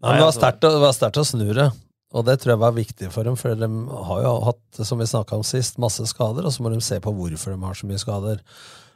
Nei, 0.00 0.10
men 0.10 0.18
det 0.18 0.26
var 0.26 0.96
sterkt 0.96 1.20
å, 1.20 1.24
snu 1.28 1.46
det. 1.56 1.68
Og 2.10 2.26
det 2.26 2.40
tror 2.42 2.56
jeg 2.56 2.62
var 2.64 2.74
viktig 2.74 3.08
for 3.14 3.26
dem, 3.26 3.36
for 3.38 3.54
de 3.54 3.68
har 4.08 4.22
jo 4.24 4.32
hatt 4.48 4.80
som 4.82 4.98
vi 4.98 5.06
om 5.06 5.44
sist, 5.46 5.78
masse 5.78 6.02
skader, 6.10 6.46
og 6.46 6.50
så 6.50 6.64
må 6.64 6.72
de 6.72 6.80
se 6.82 6.98
på 7.02 7.12
hvorfor 7.14 7.54
de 7.54 7.62
har 7.62 7.78
så 7.78 7.86
mye 7.86 8.00
skader. 8.02 8.40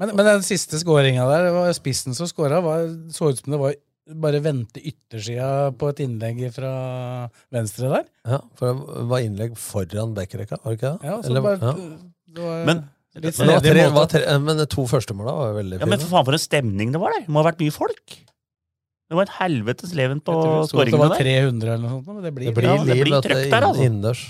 Men, 0.03 0.15
men 0.19 0.27
den 0.27 0.43
siste 0.43 0.81
skåringa 0.83 1.27
der, 1.31 1.47
det 1.47 1.53
var 1.55 1.71
spissen 1.79 2.17
som 2.19 2.27
skåra, 2.27 2.59
så 3.15 3.31
ut 3.31 3.39
som 3.39 3.55
det 3.55 3.61
var 3.61 3.77
bare 4.25 4.41
vente 4.45 4.83
yttersida 4.83 5.71
på 5.79 5.93
et 5.93 6.03
innlegg 6.05 6.43
fra 6.53 6.73
venstre 7.55 7.93
der. 7.93 8.11
Ja, 8.27 8.41
for 8.59 8.75
det 8.83 9.07
var 9.15 9.25
innlegg 9.25 9.55
foran 9.63 10.19
backrekka, 10.19 10.59
var 10.65 10.75
det 10.75 10.81
ikke 10.81 10.91
det? 10.91 11.09
Ja, 11.13 11.21
så 11.23 11.31
Eller, 11.31 11.47
bare, 11.47 11.71
ja. 11.71 11.89
Var, 12.35 12.67
men, 12.67 12.85
men, 13.15 13.31
tre, 13.31 13.57
tre, 14.11 14.39
men 14.43 14.59
de 14.59 14.67
to 14.75 14.89
første 14.91 15.15
måla 15.17 15.39
var 15.39 15.59
veldig 15.63 15.79
fine. 15.79 15.87
Ja, 15.87 15.91
men 15.95 16.03
for 16.03 16.19
faen 16.19 16.27
for 16.27 16.37
en 16.37 16.43
stemning 16.51 16.93
det 16.93 17.01
var 17.01 17.15
der! 17.15 17.29
Det 17.29 17.33
må 17.33 17.45
ha 17.45 17.53
vært 17.53 17.63
mye 17.63 17.79
folk. 17.79 18.19
Det 19.15 19.21
var 19.21 19.29
en 19.29 19.37
helvetes 19.39 19.93
leven 19.95 20.21
på 20.27 20.35
skåringene 20.67 21.07
der. 21.15 21.23
Det 21.23 21.35
var 21.39 21.45
300 21.47 21.75
eller 21.75 21.83
noe 21.85 21.93
sånt, 21.93 22.07
men 22.11 22.25
det 22.25 22.33
blir, 22.35 22.49
det 22.51 22.55
blir, 22.57 22.67
ja, 22.67 22.87
det 22.89 22.97
blir 22.99 23.21
trøkk 23.23 23.45
der, 23.47 23.67
altså. 23.69 23.85
Innendørs. 23.87 24.23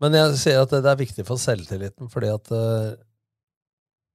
Men 0.00 0.16
jeg 0.16 0.38
ser 0.40 0.60
at 0.62 0.72
det 0.72 0.88
er 0.88 1.00
viktig 1.02 1.24
for 1.28 1.40
selvtilliten, 1.40 2.08
fordi 2.12 2.30
at 2.32 2.54
uh, 2.56 2.94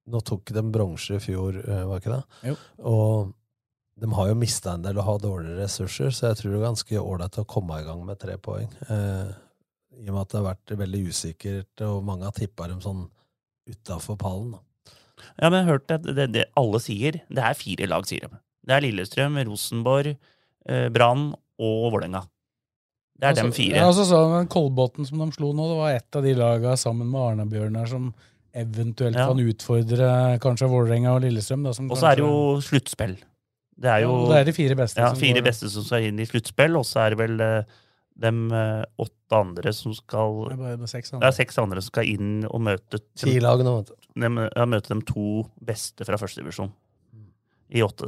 Nå 0.10 0.24
tok 0.26 0.50
de 0.56 0.64
bronse 0.74 1.14
i 1.14 1.22
fjor, 1.22 1.60
uh, 1.62 1.84
var 1.86 2.02
ikke 2.02 2.16
det? 2.16 2.40
Jo. 2.50 2.56
Og 2.90 3.30
de 4.02 4.10
har 4.18 4.32
jo 4.32 4.40
mista 4.42 4.74
en 4.74 4.88
del 4.88 4.98
og 4.98 5.06
har 5.06 5.22
dårligere 5.22 5.68
ressurser, 5.68 6.10
så 6.10 6.32
jeg 6.32 6.40
tror 6.40 6.56
det 6.56 6.58
er 6.58 6.66
ganske 6.66 7.04
ålreit 7.04 7.38
å 7.38 7.46
komme 7.54 7.78
i 7.78 7.86
gang 7.86 8.02
med 8.08 8.18
tre 8.18 8.40
poeng. 8.42 8.74
Uh, 8.90 9.30
i 10.00 10.08
og 10.08 10.16
med 10.16 10.24
at 10.24 10.34
det 10.34 10.40
har 10.40 10.48
vært 10.48 10.76
veldig 10.82 11.04
usikkert, 11.12 11.86
og 11.86 12.02
mange 12.10 12.26
har 12.26 12.34
tippa 12.34 12.72
dem 12.72 12.82
sånn 12.82 13.06
utafor 13.70 14.18
pallen. 14.18 14.56
Da. 14.56 14.94
Ja, 15.38 15.50
men 15.50 15.60
jeg 15.60 15.68
har 15.68 15.74
hørt 15.76 15.94
at 15.94 16.10
det, 16.10 16.30
det, 16.34 16.46
alle 16.58 16.80
sier 16.82 17.20
Det 17.30 17.44
er 17.44 17.58
fire 17.58 17.90
lag, 17.92 18.08
sier 18.10 18.26
de. 18.26 18.40
Det 18.70 18.76
er 18.76 18.86
Lillestrøm, 18.86 19.40
Rosenborg, 19.50 20.12
eh, 20.70 20.90
Brann 20.94 21.32
og 21.34 21.80
Vålerenga. 21.90 22.22
Det 23.20 23.26
er 23.26 23.34
altså, 23.34 23.48
dem 23.48 23.56
fire. 23.56 23.80
Ja, 23.82 23.88
altså, 23.90 24.06
så 24.08 24.44
Kolbotn 24.54 25.08
som 25.08 25.24
de 25.24 25.34
slo 25.36 25.50
nå, 25.52 25.66
det 25.72 25.80
var 25.80 25.96
et 25.98 26.20
av 26.20 26.24
de 26.24 26.36
laga 26.38 26.76
sammen 26.80 27.10
med 27.10 27.20
Arna-Bjørnar 27.34 27.90
som 27.92 28.14
eventuelt 28.56 29.18
ja. 29.18 29.26
kan 29.28 29.42
utfordre 29.42 30.12
kanskje 30.44 30.70
Vålerenga 30.72 31.18
og 31.18 31.26
Lillestrøm. 31.26 31.66
Og 31.68 31.98
så 31.98 32.12
er 32.12 32.22
det 32.22 32.24
jo 32.24 32.40
sluttspill. 32.64 33.18
Det 33.80 33.92
er 33.92 34.04
jo 34.06 34.14
ja, 34.14 34.32
det 34.32 34.40
er 34.40 34.50
de 34.50 34.56
fire 34.56 34.78
beste. 34.80 35.04
Ja, 35.04 35.12
fire 35.18 35.44
beste 35.44 35.70
som 35.72 35.86
skal 35.88 36.10
inn 36.10 36.20
i 36.20 36.28
sluttspill, 36.28 36.78
og 36.80 36.88
så 36.88 37.06
er 37.06 37.16
det 37.16 37.20
vel 37.22 37.44
eh, 37.44 37.78
de 38.20 38.32
eh, 38.60 38.84
åtte 39.00 39.40
andre 39.40 39.74
som 39.76 39.96
skal 39.96 40.42
Det 40.50 40.58
er, 40.58 40.80
bare 40.82 40.92
seks 40.92 41.14
andre. 41.14 41.24
Det 41.24 41.30
er 41.30 41.38
seks 41.38 41.62
andre 41.64 41.84
som 41.84 41.94
skal 41.94 42.12
inn 42.12 42.34
og 42.50 42.64
møte 42.68 43.02
Ti 43.20 43.38
lag 43.44 43.64
nå, 43.64 43.78
vet 43.80 43.92
du. 43.92 43.96
De, 44.20 44.32
ja, 44.48 44.68
møte 44.68 44.96
de 44.96 45.08
to 45.08 45.28
beste 45.64 46.08
fra 46.08 46.20
førstedivisjon. 46.20 46.72
I 47.70 47.84
åtte 47.86 48.06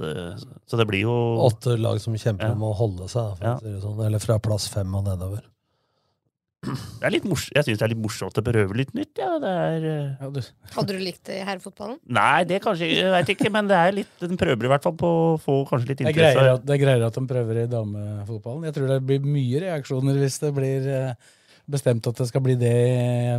Så 0.66 0.78
det 0.80 0.88
blir 0.90 1.04
jo 1.06 1.14
Åtte 1.46 1.76
lag 1.78 2.00
som 2.02 2.16
kjemper 2.18 2.50
ja. 2.50 2.56
om 2.58 2.64
å 2.66 2.74
holde 2.74 3.06
seg, 3.12 3.44
ja. 3.46 3.58
sånn. 3.84 4.00
eller 4.08 4.22
fra 4.24 4.40
plass 4.42 4.66
fem 4.74 4.90
og 4.98 5.06
nedover. 5.06 5.44
Det 6.62 7.08
er 7.08 7.14
litt 7.16 7.24
mors 7.26 7.48
jeg 7.50 7.66
syns 7.66 7.80
det 7.80 7.86
er 7.88 7.92
litt 7.96 8.02
morsomt 8.04 8.38
å 8.38 8.44
prøve 8.46 8.76
litt 8.78 8.92
nytt. 8.94 9.18
Ja. 9.18 9.32
Er, 9.38 9.86
uh... 9.86 10.10
ja, 10.22 10.30
du... 10.30 10.42
Hadde 10.76 10.94
du 10.94 11.02
likt 11.02 11.24
det 11.26 11.40
i 11.40 11.46
herrefotballen? 11.48 11.98
Nei, 12.14 12.44
det 12.50 12.60
kanskje 12.62 12.90
jeg 12.92 13.14
vet 13.16 13.32
ikke, 13.34 13.50
men 13.54 13.70
det 13.70 13.80
er 13.80 13.96
litt, 13.98 14.12
den 14.22 14.38
prøver 14.38 14.70
i 14.70 14.72
hvert 14.76 14.86
fall 14.86 14.94
på 15.00 15.10
å 15.10 15.36
få 15.42 15.58
kanskje 15.70 15.94
litt 15.94 16.04
interesse. 16.06 16.38
Det 16.38 16.46
er, 16.46 16.52
at, 16.60 16.66
det 16.68 16.76
er 16.76 16.84
greiere 16.84 17.10
at 17.10 17.18
de 17.18 17.24
prøver 17.34 17.64
i 17.64 17.68
damefotballen. 17.72 18.68
Jeg 18.70 18.78
tror 18.78 18.94
det 18.94 19.00
blir 19.10 19.26
mye 19.26 19.64
reaksjoner 19.66 20.22
hvis 20.22 20.38
det 20.44 20.54
blir 20.58 20.86
uh, 20.94 21.32
bestemt 21.78 22.12
at 22.14 22.22
det 22.22 22.30
skal 22.30 22.46
bli 22.46 22.58
det 22.62 22.78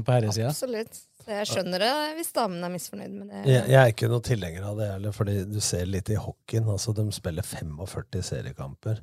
på 0.02 0.16
herresida. 0.16 0.50
Absolutt. 0.50 1.04
Jeg 1.28 1.48
skjønner 1.50 1.82
det 1.85 1.90
hvis 2.18 2.32
damene 2.37 2.68
er 2.68 2.72
misfornøyd 2.74 3.16
med 3.16 3.32
det. 3.32 3.42
Jeg, 3.46 3.64
jeg 3.72 3.78
er 3.80 3.92
ikke 3.94 4.11
noe 4.12 4.24
tilhenger 4.26 4.68
av 4.68 4.78
det 4.80 4.88
heller, 4.90 5.16
fordi 5.16 5.37
du 5.48 5.58
ser 5.64 5.90
litt 5.90 6.11
i 6.12 6.18
hockeyen. 6.20 6.70
altså 6.72 6.94
De 6.96 7.06
spiller 7.14 7.46
45 7.46 8.24
seriekamper. 8.26 9.02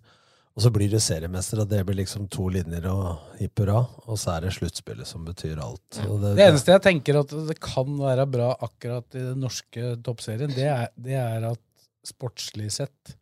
Og 0.58 0.66
så 0.66 0.72
blir 0.76 0.92
du 0.92 0.98
seriemester, 1.00 1.62
og 1.62 1.70
det 1.72 1.80
blir 1.88 2.02
liksom 2.02 2.26
to 2.34 2.50
linjer 2.52 2.90
og 2.92 3.38
hipp 3.40 3.62
hurra. 3.62 3.84
Og 4.10 4.20
så 4.20 4.34
er 4.34 4.48
det 4.48 4.56
sluttspillet 4.58 5.08
som 5.08 5.24
betyr 5.28 5.62
alt. 5.64 5.86
Det, 5.96 6.34
det, 6.34 6.50
eneste 6.50 6.76
jeg 6.76 6.84
tenker 6.84 7.22
at 7.22 7.32
det 7.48 7.56
kan 7.64 7.94
være 8.02 8.26
bra 8.28 8.50
akkurat 8.68 9.08
i 9.16 9.24
den 9.30 9.40
norske 9.46 9.94
toppserien, 10.04 10.52
det 10.56 10.68
er, 10.68 10.90
det 11.00 11.16
er 11.22 11.48
at 11.54 11.64
sportslig 12.10 12.72
sett 12.74 13.16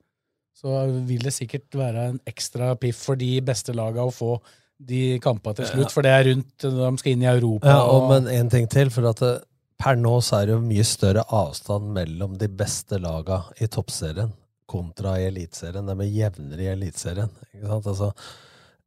så 0.58 0.88
vil 1.06 1.22
det 1.22 1.36
sikkert 1.36 1.76
være 1.78 2.08
en 2.12 2.22
ekstra 2.26 2.72
piff 2.82 3.04
for 3.10 3.20
de 3.20 3.36
beste 3.46 3.76
laga 3.78 4.06
å 4.08 4.14
få 4.14 4.38
de 4.78 5.18
kampene 5.24 5.58
til 5.58 5.70
slutt, 5.72 5.94
for 5.94 6.06
det 6.06 6.14
er 6.14 6.28
rundt 6.30 6.66
de 6.66 6.90
skal 7.02 7.14
inn 7.14 7.24
i 7.26 7.30
Europa. 7.32 7.70
Ja, 7.70 7.86
og, 7.90 8.10
men 8.12 8.28
en 8.32 8.52
ting 8.54 8.68
til, 8.72 8.92
for 8.94 9.10
at 9.10 9.22
det, 9.24 9.36
per 9.82 9.98
nå 9.98 10.18
så 10.26 10.40
er 10.40 10.50
det 10.50 10.58
jo 10.58 10.66
mye 10.66 10.86
større 10.88 11.24
avstand 11.34 11.92
mellom 11.96 12.38
de 12.42 12.50
beste 12.50 13.00
laga 13.02 13.44
i 13.62 13.70
toppserien 13.70 14.34
kontra 14.68 15.16
i 15.22 15.28
Eliteserien. 15.30 15.88
De 15.88 15.96
er 15.96 16.12
jevnere 16.12 16.66
i 16.66 16.72
Eliteserien. 16.74 17.32
Altså, 17.64 18.12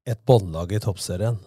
et 0.06 0.20
båndlag 0.28 0.74
i 0.76 0.82
toppserien 0.82 1.38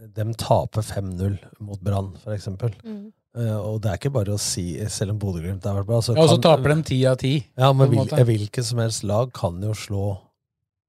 de 0.00 0.34
taper 0.38 0.82
5-0 0.82 1.36
mot 1.60 1.80
Brann, 1.80 2.14
f.eks. 2.24 2.48
Mm. 2.84 3.10
Uh, 3.36 3.58
og 3.58 3.78
det 3.82 3.90
er 3.90 4.00
ikke 4.00 4.12
bare 4.14 4.34
å 4.34 4.40
si, 4.42 4.72
selv 4.90 5.14
om 5.14 5.20
Bodø-Glimt 5.22 5.66
har 5.68 5.76
vært 5.76 5.90
bra 5.90 6.00
så 6.02 6.16
Ja, 6.16 6.24
Og 6.24 6.32
så 6.32 6.40
taper 6.42 6.72
de 6.74 6.86
ti 6.88 6.98
av 7.06 7.20
ti. 7.20 7.36
Ja, 7.58 7.70
men 7.76 7.92
hvil, 7.92 8.08
hvilket 8.26 8.66
som 8.66 8.80
helst 8.82 9.04
lag 9.06 9.30
kan 9.36 9.60
jo 9.62 9.74
slå 9.76 10.06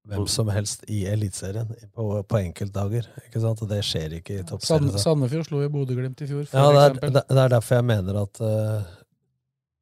hvem 0.10 0.24
som 0.30 0.50
helst 0.50 0.84
i 0.90 1.04
Eliteserien 1.10 1.70
på, 1.94 2.06
på 2.24 2.40
enkeltdager. 2.40 3.06
ikke 3.28 3.42
sant? 3.44 3.62
Og 3.62 3.70
det 3.70 3.82
skjer 3.86 4.18
ikke 4.18 4.40
i 4.40 4.48
toppserien. 4.48 4.90
Sand, 4.90 5.04
Sandefjord 5.04 5.48
slo 5.48 5.62
jo 5.62 5.70
Bodø-Glimt 5.74 6.24
i 6.26 6.30
fjor. 6.30 6.48
ja, 6.50 6.66
det 6.74 6.82
er, 6.88 7.14
det, 7.20 7.24
er, 7.38 7.54
derfor 7.54 7.78
jeg 7.78 7.88
mener 7.92 8.22
at 8.24 8.42
uh, 8.42 8.90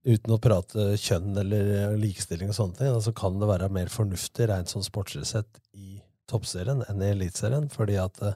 uten 0.09 0.35
å 0.35 0.41
prate 0.43 0.89
kjønn 0.99 1.39
eller 1.43 1.95
likestilling 1.99 2.51
og 2.51 2.57
sånne 2.57 2.81
ting, 2.81 2.99
så 3.05 3.15
kan 3.15 3.39
det 3.39 3.49
være 3.49 3.71
mer 3.79 3.91
fornuftig 3.93 4.49
rent 4.51 4.73
sånn 4.73 4.85
sportslig 4.85 5.27
sett 5.29 5.61
i 5.77 6.01
toppserien 6.29 6.83
enn 6.89 7.05
i 7.05 7.13
eliteserien, 7.13 7.69
fordi 7.71 7.95
at 8.01 8.19
uh, 8.25 8.35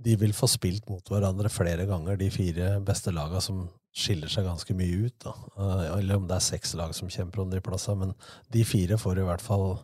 de 0.00 0.16
vil 0.16 0.32
få 0.32 0.48
spilt 0.48 0.88
mot 0.88 1.04
hverandre 1.12 1.52
flere 1.52 1.84
ganger, 1.88 2.16
de 2.16 2.30
fire 2.32 2.72
beste 2.86 3.12
laga 3.12 3.42
som 3.44 3.66
skiller 3.92 4.30
seg 4.30 4.46
ganske 4.46 4.72
mye 4.78 5.04
ut. 5.04 5.16
da. 5.20 5.36
Uh, 5.60 5.86
eller 5.98 6.16
om 6.16 6.26
det 6.30 6.40
er 6.40 6.48
seks 6.48 6.72
lag 6.80 6.96
som 6.96 7.12
kjemper 7.12 7.44
om 7.44 7.52
de 7.52 7.60
plassene, 7.60 8.06
men 8.06 8.18
de 8.56 8.64
fire 8.64 8.96
får 8.96 9.20
i 9.20 9.28
hvert 9.28 9.44
fall 9.44 9.74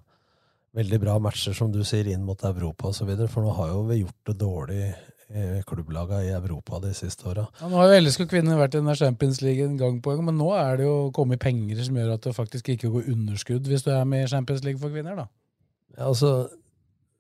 veldig 0.77 1.01
bra 1.03 1.17
matcher, 1.23 1.57
som 1.57 1.73
du 1.73 1.83
sier, 1.87 2.09
inn 2.13 2.25
mot 2.27 2.43
Europa 2.45 2.91
osv. 2.93 3.13
For 3.33 3.45
nå 3.45 3.53
har 3.57 3.73
jo 3.73 3.85
vi 3.89 4.03
gjort 4.03 4.31
det 4.31 4.39
dårlig 4.41 4.81
i 5.27 5.63
klubblaga 5.67 6.21
i 6.23 6.29
Europa 6.31 6.79
de 6.79 6.93
siste 6.95 7.27
åra. 7.27 7.47
Ja, 7.59 7.67
nå 7.71 7.81
har 7.81 7.91
jo 7.91 8.03
LSK 8.05 8.29
kvinner 8.31 8.61
vært 8.61 8.77
i 8.79 8.83
Champions 8.95 9.41
League 9.43 9.65
en 9.65 9.75
gang 9.81 9.99
på 10.03 10.15
gang, 10.15 10.23
men 10.29 10.39
nå 10.39 10.53
er 10.55 10.79
det 10.79 10.87
jo 10.87 11.11
kommet 11.17 11.43
penger 11.43 11.83
som 11.83 11.99
gjør 11.99 12.13
at 12.15 12.29
det 12.29 12.35
faktisk 12.37 12.71
ikke 12.71 12.93
går 12.95 13.11
underskudd 13.11 13.67
hvis 13.67 13.83
du 13.83 13.91
er 13.91 14.05
med 14.07 14.23
i 14.23 14.31
Champions 14.31 14.63
League 14.63 14.79
for 14.79 14.95
kvinner, 14.95 15.19
da. 15.19 15.27
Ja, 15.97 16.07
altså, 16.13 16.31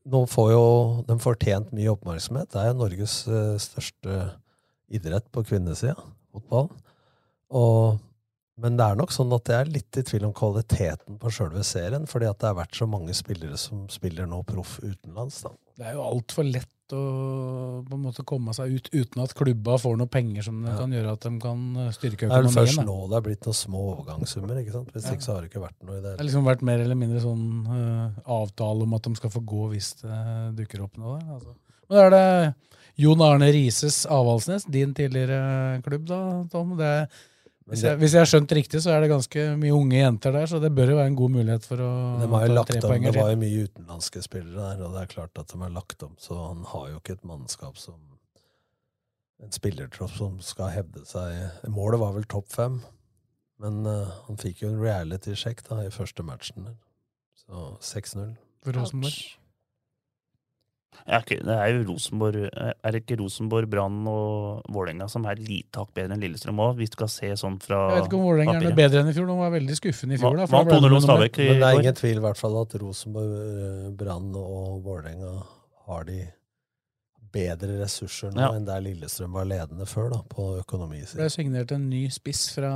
nå 0.07 0.22
får 0.30 0.50
jo 0.52 0.66
de 1.09 1.18
fortjent 1.22 1.72
mye 1.74 1.90
oppmerksomhet. 1.96 2.52
Det 2.52 2.62
er 2.62 2.70
jo 2.70 2.78
Norges 2.78 3.16
uh, 3.26 3.57
største 3.59 4.20
idrett 4.94 5.26
på 5.34 5.42
kvinnesida, 5.48 5.96
fotballen. 6.30 6.70
Og, 7.59 7.98
men 8.62 8.78
det 8.78 8.86
er 8.86 8.96
nok 8.96 9.12
sånn 9.12 9.34
at 9.36 9.50
jeg 9.52 9.64
er 9.66 9.72
litt 9.74 9.98
i 10.00 10.04
tvil 10.07 10.30
om 10.30 10.32
kvaliteten 10.36 11.18
på 11.20 11.32
sjølve 11.32 11.64
serien, 11.66 12.07
fordi 12.09 12.28
at 12.30 12.38
det 12.40 12.48
har 12.48 12.57
vært 12.57 12.78
så 12.78 12.88
mange 12.88 13.12
spillere 13.16 13.59
som 13.61 13.84
spiller 13.92 14.28
nå 14.30 14.40
proff 14.48 14.78
utenlands. 14.80 15.42
da. 15.44 15.52
Det 15.76 15.90
er 15.90 15.98
jo 15.98 16.07
altfor 16.07 16.46
lett 16.48 16.72
å 16.94 17.82
på 17.82 17.96
en 17.96 18.02
måte 18.04 18.22
komme 18.24 18.54
seg 18.57 18.76
ut 18.78 18.88
uten 18.94 19.22
at 19.24 19.34
klubba 19.36 19.74
får 19.82 19.96
noe 19.98 20.09
penger 20.09 20.46
som 20.46 20.62
ja. 20.64 20.76
kan 20.78 20.94
gjøre 20.94 21.16
at 21.16 21.26
de 21.26 21.32
kan 21.42 21.64
eh, 21.82 21.90
styrke 21.92 22.28
økonomien. 22.28 22.30
Det 22.30 22.38
er 22.38 22.46
vel 22.46 22.57
først 22.57 22.82
nå 22.86 22.96
det 23.11 23.18
er 23.18 23.26
blitt 23.26 23.48
noen 23.48 23.59
små 23.59 23.82
overgangssummer. 23.90 24.61
ikke 24.62 24.76
sant? 24.78 24.92
Hvis 24.94 25.09
ja. 25.11 25.16
ikke 25.16 25.26
så 25.26 25.34
har 25.34 25.42
det 25.42 25.50
ikke 25.50 25.64
vært 25.66 25.78
noe 25.82 25.98
i 25.98 26.00
det. 26.00 26.14
Det 26.14 26.22
har 26.22 26.28
liksom 26.30 26.48
vært 26.48 26.64
mer 26.70 26.84
eller 26.86 27.00
mindre 27.02 27.22
sånn 27.26 27.46
uh, 27.66 28.22
avtale 28.38 28.86
om 28.86 28.96
at 28.96 29.11
de 29.11 29.20
skal 29.20 29.34
få 29.34 29.44
gå 29.52 29.68
hvis 29.74 29.92
det 30.04 30.20
dukker 30.62 30.86
opp 30.86 31.00
noe 31.02 31.18
der. 31.18 31.36
Altså. 31.36 31.57
Men 31.90 31.98
da 31.98 32.04
er 32.07 32.14
det 32.16 32.26
Jon 33.02 33.26
Arne 33.26 33.52
Rises 33.52 34.04
Avaldsnes, 34.09 34.64
din 34.72 34.94
tidligere 34.96 35.82
klubb, 35.84 36.07
da, 36.09 36.20
Tom. 36.54 36.76
Det 36.78 36.92
er 37.02 37.11
hvis 37.66 37.82
jeg, 37.82 37.98
hvis 37.98 38.12
jeg, 38.14 38.22
har 38.22 38.28
skjønt 38.30 38.52
riktig, 38.54 38.80
så 38.84 38.92
er 38.94 39.00
det 39.02 39.10
ganske 39.10 39.44
mye 39.58 39.74
unge 39.74 39.98
jenter 39.98 40.34
der, 40.36 40.44
så 40.46 40.60
det 40.62 40.70
bør 40.74 40.92
jo 40.92 40.98
være 41.00 41.10
en 41.10 41.18
god 41.18 41.32
mulighet 41.34 41.64
for 41.66 41.82
å 41.82 41.92
de 42.20 42.28
har 42.30 42.44
jo 42.46 42.56
lagt 42.56 42.76
om, 42.76 43.06
Det 43.06 43.14
var 43.16 43.32
jo 43.32 43.38
mye 43.40 43.64
utenlandske 43.66 44.22
spillere 44.22 44.68
der, 44.70 44.84
og 44.86 44.94
det 44.94 45.00
er 45.02 45.10
klart 45.10 45.40
at 45.42 45.50
de 45.50 45.58
har 45.64 45.72
lagt 45.74 46.04
om, 46.06 46.12
så 46.22 46.38
han 46.44 46.60
har 46.70 46.92
jo 46.92 47.00
ikke 47.00 47.16
et 47.18 47.24
mannskap 47.26 47.80
som 47.80 47.98
En 49.36 49.52
spillertropp 49.52 50.14
som 50.16 50.38
skal 50.40 50.70
hevde 50.72 51.02
seg 51.04 51.68
Målet 51.68 52.00
var 52.00 52.14
vel 52.14 52.24
topp 52.24 52.46
fem, 52.54 52.78
men 53.60 53.82
uh, 53.84 54.14
han 54.28 54.38
fikk 54.40 54.62
jo 54.62 54.70
en 54.70 54.80
reality-sjekk 54.80 55.60
da 55.66 55.82
i 55.84 55.90
første 55.92 56.24
matchen. 56.24 56.70
Så 57.36 57.66
6-0. 57.84 58.30
For 58.64 58.78
Rosenborg? 58.80 59.18
Det 61.07 61.57
er 61.57 61.72
jo 61.72 61.82
Rosenborg 61.90 62.47
Er 62.51 62.94
det 62.94 63.03
ikke 63.05 63.18
Rosenborg, 63.20 63.68
Brann 63.70 64.01
og 64.11 64.64
Vålerenga 64.72 65.09
som 65.12 65.26
er 65.30 65.40
lite 65.40 65.82
hakk 65.82 65.92
bedre 65.97 66.16
enn 66.16 66.24
Lillestrøm 66.24 66.62
òg, 66.62 66.78
hvis 66.80 66.94
du 66.94 66.99
skal 66.99 67.12
se 67.12 67.32
sånn 67.42 67.59
fra 67.62 67.82
Jeg 67.92 68.01
vet 68.01 68.09
ikke 68.11 68.20
om 68.20 68.24
Vålerenga 68.26 68.57
er 68.57 68.66
noe 68.68 68.78
bedre 68.80 69.03
enn 69.05 69.12
i 69.12 69.16
fjor. 69.16 69.28
De 69.30 69.36
var 69.40 69.53
veldig 69.55 69.76
skuffende 69.78 70.16
i 70.16 70.22
fjor. 70.22 70.40
da. 70.40 70.49
Vant 70.51 70.72
2-0 70.72 70.86
i 70.86 71.51
Men 71.51 71.61
det 71.61 71.68
er 71.68 71.82
ingen 71.82 72.01
tvil 72.01 72.22
i 72.22 72.24
hvert 72.26 72.40
fall 72.40 72.59
at 72.62 72.80
Rosenborg, 72.82 73.36
eh, 73.36 73.92
Brann 74.01 74.32
og 74.40 74.82
Vålerenga 74.86 75.36
har 75.86 76.09
de 76.09 76.24
bedre 77.36 77.76
ressurser 77.80 78.32
nå 78.34 78.42
ja. 78.42 78.49
enn 78.57 78.66
der 78.66 78.82
Lillestrøm 78.84 79.34
var 79.36 79.49
ledende 79.49 79.86
før, 79.88 80.09
da, 80.14 80.20
på 80.30 80.49
økonomi. 80.61 81.03
Det 81.05 81.18
ble 81.18 81.28
signert 81.32 81.74
en 81.74 81.88
ny 81.90 82.07
spiss 82.12 82.49
fra 82.55 82.72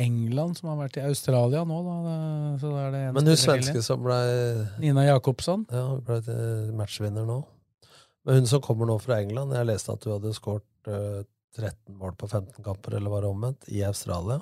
England 0.00 0.60
som 0.60 0.70
har 0.72 0.80
vært 0.84 1.00
i 1.00 1.04
Australia 1.06 1.64
nå. 1.66 1.80
Da. 1.86 2.16
Så 2.62 2.72
da 2.72 2.86
er 2.86 2.94
det 2.94 3.02
Men 3.16 3.30
hun 3.32 3.40
svenske 3.40 3.82
som 3.84 4.04
ble 4.06 4.18
Nina 4.82 5.06
Jakobsson. 5.08 5.66
Ja, 5.72 5.88
ble 6.06 6.38
matchvinner 6.76 7.26
nå. 7.28 7.42
Men 8.26 8.40
hun 8.40 8.50
som 8.50 8.62
kommer 8.64 8.88
nå 8.90 8.98
fra 9.02 9.20
England, 9.22 9.54
jeg 9.54 9.68
leste 9.68 9.94
at 9.94 10.02
du 10.02 10.10
hadde 10.10 10.34
skåret 10.34 10.90
uh, 10.90 11.22
13 11.56 11.94
mål 11.96 12.16
på 12.18 12.28
15 12.28 12.64
kamper, 12.64 12.98
eller 12.98 13.12
var 13.12 13.24
det 13.24 13.30
omvendt, 13.30 13.68
i 13.72 13.84
Australia. 13.86 14.40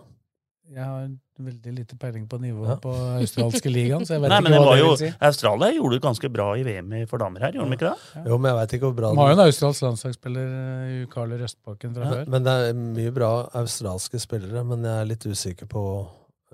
Jeg 0.73 0.81
har 0.81 1.11
veldig 1.45 1.73
lite 1.77 1.97
peiling 2.01 2.25
på 2.31 2.39
nivået 2.41 2.71
ja. 2.71 2.77
på 2.81 2.93
australske 3.19 3.69
ligaen. 3.69 4.07
så 4.07 4.15
jeg 4.15 4.23
vet 4.23 4.33
Nei, 4.33 4.39
ikke 4.41 4.61
hva 4.63 4.71
det 4.71 4.81
jo, 4.81 4.87
vil 4.89 5.01
si. 5.03 5.11
Australia 5.29 5.69
gjorde 5.77 5.99
det 5.99 6.05
ganske 6.07 6.31
bra 6.33 6.47
i 6.57 6.65
VM 6.65 6.95
for 7.11 7.21
damer 7.21 7.45
her, 7.45 7.59
gjorde 7.59 7.69
de 7.75 7.79
ikke 7.79 7.91
det? 7.91 8.09
Ja. 8.17 8.23
Jo, 8.31 8.39
men 8.39 8.51
jeg 8.51 8.59
vet 8.61 8.75
ikke 8.79 8.89
hvor 8.89 8.97
bra 8.97 9.11
Man 9.13 9.23
har 9.27 9.35
jo 9.35 9.37
en 9.37 9.45
australsk 9.45 9.85
landslagsspiller, 9.85 10.55
uh, 10.57 11.05
Carl 11.13 11.37
Røstbakken, 11.43 11.95
fra 11.99 12.09
ja, 12.09 12.13
før. 12.15 12.33
Men 12.33 12.49
det 12.49 12.57
er 12.57 12.81
mye 12.81 13.15
bra 13.21 13.31
australske 13.61 14.23
spillere, 14.25 14.65
men 14.73 14.89
jeg 14.89 15.03
er 15.03 15.11
litt 15.13 15.29
usikker 15.29 15.69
på 15.71 15.85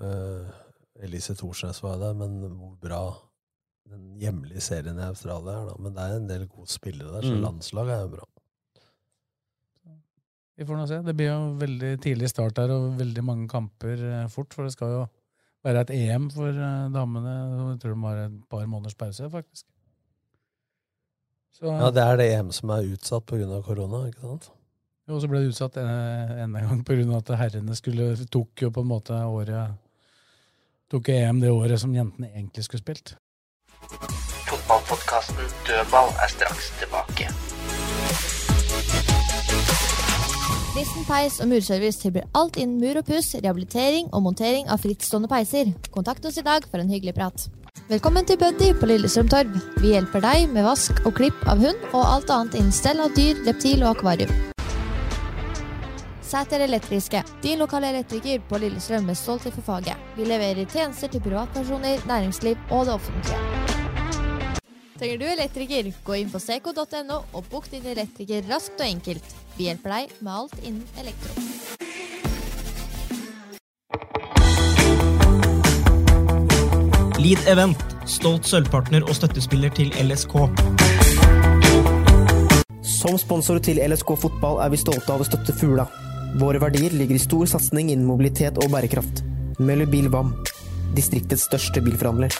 uh, 0.03 0.59
Elise 1.07 1.37
Thorsnes 1.39 1.79
var 1.85 2.01
der, 2.03 2.17
men 2.17 2.35
hvor 2.51 2.75
bra 2.83 3.03
den 3.89 4.19
hjemlige 4.21 4.61
serien 4.63 4.99
i 4.99 5.07
Australia 5.07 5.57
her, 5.57 5.71
da. 5.71 5.79
Men 5.79 5.95
det 5.95 6.03
er 6.03 6.19
en 6.19 6.29
del 6.29 6.45
gode 6.47 6.71
spillere 6.71 7.15
der, 7.15 7.27
så 7.27 7.33
mm. 7.33 7.41
landslaget 7.45 7.95
er 7.95 8.05
jo 8.05 8.13
bra. 8.17 8.27
Vi 10.61 10.67
får 10.69 10.77
nå 10.77 10.85
se. 10.85 11.01
Det 11.01 11.15
blir 11.17 11.31
jo 11.31 11.51
veldig 11.57 11.91
tidlig 12.03 12.29
start 12.29 12.53
der 12.59 12.71
og 12.75 12.91
veldig 12.99 13.23
mange 13.25 13.47
kamper 13.49 14.01
eh, 14.05 14.29
fort. 14.29 14.53
For 14.53 14.67
det 14.67 14.75
skal 14.75 14.91
jo 14.93 15.03
være 15.65 15.85
et 15.87 15.93
EM 15.95 16.27
for 16.33 16.53
eh, 16.53 16.89
damene. 16.93 17.35
Jeg 17.71 17.79
tror 17.81 17.95
de 17.95 18.03
har 18.05 18.19
et 18.27 18.35
par 18.51 18.67
måneders 18.69 18.97
pause, 18.99 19.29
faktisk. 19.33 19.65
Så, 21.57 21.65
ja, 21.65 21.89
det 21.93 22.03
er 22.03 22.19
det 22.19 22.27
EM 22.35 22.51
som 22.53 22.73
er 22.75 22.91
utsatt 22.93 23.25
pga. 23.25 23.61
korona, 23.65 24.03
ikke 24.11 24.21
sant? 24.21 24.51
Jo, 25.09 25.17
så 25.19 25.27
ble 25.27 25.41
det 25.41 25.49
utsatt 25.51 25.79
enda 25.81 26.61
en 26.61 26.69
gang 26.69 26.85
pga. 26.85 27.17
at 27.17 27.33
herrene 27.41 27.75
skulle, 27.75 28.13
tok 28.29 28.61
jo 28.61 28.69
på 28.69 28.85
en 28.85 28.93
måte 28.93 29.17
året 29.17 29.79
Tok 30.91 31.07
EM 31.07 31.37
det 31.39 31.49
året 31.55 31.79
som 31.79 31.93
jentene 31.95 32.27
egentlig 32.33 32.65
skulle 32.65 32.83
spilt. 32.83 33.13
Fotballpodkasten 34.49 35.47
Dødball 35.67 36.09
er 36.23 36.29
straks 36.33 36.69
tilbake. 36.81 37.29
Nissen 40.75 41.05
peis 41.05 41.39
og 41.43 41.49
murservice 41.51 41.99
tilbyr 41.99 42.29
alt 42.37 42.55
innen 42.61 42.79
mur 42.79 43.01
og 43.01 43.07
puss, 43.09 43.33
rehabilitering 43.35 44.07
og 44.15 44.23
montering 44.27 44.69
av 44.71 44.79
frittstående 44.83 45.29
peiser. 45.31 45.73
Kontakt 45.91 46.25
oss 46.25 46.39
i 46.39 46.45
dag 46.45 46.67
for 46.69 46.83
en 46.83 46.93
hyggelig 46.93 47.17
prat. 47.17 47.49
Velkommen 47.91 48.25
til 48.27 48.39
Buddy 48.39 48.71
på 48.79 48.87
Lillestrøm 48.87 49.27
Torv. 49.31 49.57
Vi 49.81 49.91
hjelper 49.95 50.23
deg 50.23 50.47
med 50.53 50.63
vask 50.67 51.03
og 51.05 51.17
klipp 51.19 51.43
av 51.51 51.59
hund 51.59 51.91
og 51.91 52.01
alt 52.05 52.31
annet 52.31 52.61
innen 52.61 52.75
stell 52.75 53.03
av 53.03 53.11
dyr, 53.17 53.43
reptil 53.47 53.83
og 53.83 53.97
akvarium. 53.97 54.50
Sæter 56.31 56.63
Elektriske, 56.63 57.23
din 57.43 57.59
lokale 57.59 57.89
elektriker 57.89 58.39
på 58.49 58.57
Lillestrøm 58.57 59.03
med 59.03 59.15
stolthet 59.19 59.53
for 59.53 59.61
faget. 59.61 59.97
Vi 60.15 60.23
leverer 60.23 60.65
tjenester 60.65 61.07
til 61.11 61.19
privatpersoner, 61.19 61.99
næringsliv 62.07 62.55
og 62.69 62.85
det 62.85 62.93
offentlige. 62.93 63.39
Trenger 64.99 65.17
du 65.17 65.25
elektriker, 65.25 65.89
gå 66.05 66.13
inn 66.13 66.29
på 66.31 66.39
seco.no 66.39 67.17
og 67.33 67.43
bok 67.51 67.67
din 67.71 67.83
elektriker 67.85 68.47
raskt 68.47 68.79
og 68.79 68.87
enkelt. 68.87 69.35
Vi 69.57 69.67
hjelper 69.67 69.91
deg 69.91 70.13
med 70.21 70.31
alt 70.31 70.55
innen 70.63 70.85
elektro. 71.01 71.35
Lead 77.19 77.43
Event, 77.51 77.83
stolt 78.07 78.47
sølvpartner 78.47 79.03
og 79.03 79.17
støttespiller 79.19 79.73
til 79.75 79.91
LSK. 79.99 80.37
Som 83.01 83.19
sponsor 83.19 83.59
til 83.59 83.83
LSK 83.83 84.15
fotball 84.23 84.63
er 84.63 84.71
vi 84.71 84.79
stolte 84.79 85.11
av 85.11 85.25
å 85.25 85.27
støtte 85.27 85.57
Fugla. 85.59 85.89
Våre 86.31 86.61
verdier 86.63 86.93
ligger 86.95 87.17
i 87.17 87.19
stor 87.19 87.43
satsing 87.49 87.89
innen 87.91 88.07
mobilitet 88.07 88.55
og 88.63 88.71
bærekraft. 88.71 89.19
Møller 89.59 89.89
Bil 89.91 90.05
VAM, 90.07 90.29
distriktets 90.95 91.43
største 91.49 91.81
bilforhandler. 91.83 92.31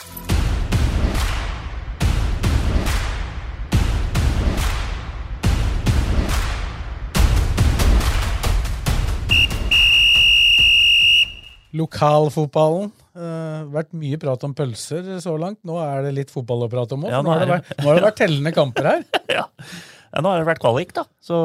Lokalfotballen. 11.76 12.88
Uh, 13.12 13.68
vært 13.74 13.92
mye 13.92 14.16
prat 14.16 14.46
om 14.48 14.54
pølser 14.56 15.18
så 15.20 15.34
langt. 15.36 15.60
Nå 15.68 15.76
er 15.84 16.06
det 16.06 16.14
litt 16.16 16.32
fotball 16.32 16.64
å 16.64 16.70
prate 16.72 16.96
om 16.96 17.04
òg. 17.04 17.12
Ja, 17.12 17.20
nå, 17.20 17.34
nå, 17.36 17.60
nå, 17.60 17.84
har 17.84 18.00
det 18.00 18.06
vært 18.06 18.18
tellende 18.22 18.54
kamper 18.56 18.88
her. 18.88 19.04
ja. 19.36 19.44
ja. 19.44 20.24
Nå 20.24 20.32
har 20.32 20.40
det 20.40 20.48
vært 20.48 20.64
kvalik, 20.64 20.96
da. 20.96 21.04
Så 21.20 21.42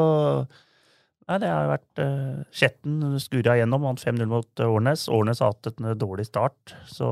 nei, 1.28 1.38
det 1.42 1.50
har 1.52 1.70
vært 1.70 2.02
uh, 2.02 2.40
Skjetten 2.54 3.18
skura 3.22 3.58
igjennom, 3.58 3.84
vant 3.86 4.02
5-0 4.02 4.30
mot 4.30 4.64
Årnes. 4.64 5.06
Årnes 5.12 5.42
har 5.44 5.54
hatt 5.54 5.70
en 5.74 5.92
dårlig 5.98 6.28
start 6.28 6.74
så 6.90 7.08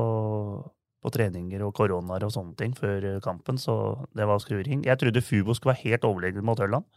på 1.03 1.11
treninger 1.13 1.61
og 1.63 1.75
koronaer 1.77 2.25
og 2.25 2.33
sånne 2.33 2.55
ting 2.59 2.73
før 2.75 3.05
kampen, 3.23 3.59
så 3.61 3.95
det 4.17 4.25
var 4.27 4.41
skruring. 4.43 4.81
Jeg 4.87 4.99
trodde 4.99 5.23
Fubo 5.23 5.55
skulle 5.55 5.75
være 5.75 5.93
helt 5.93 6.07
overlegen 6.09 6.45
mot 6.45 6.59
Hølland, 6.59 6.87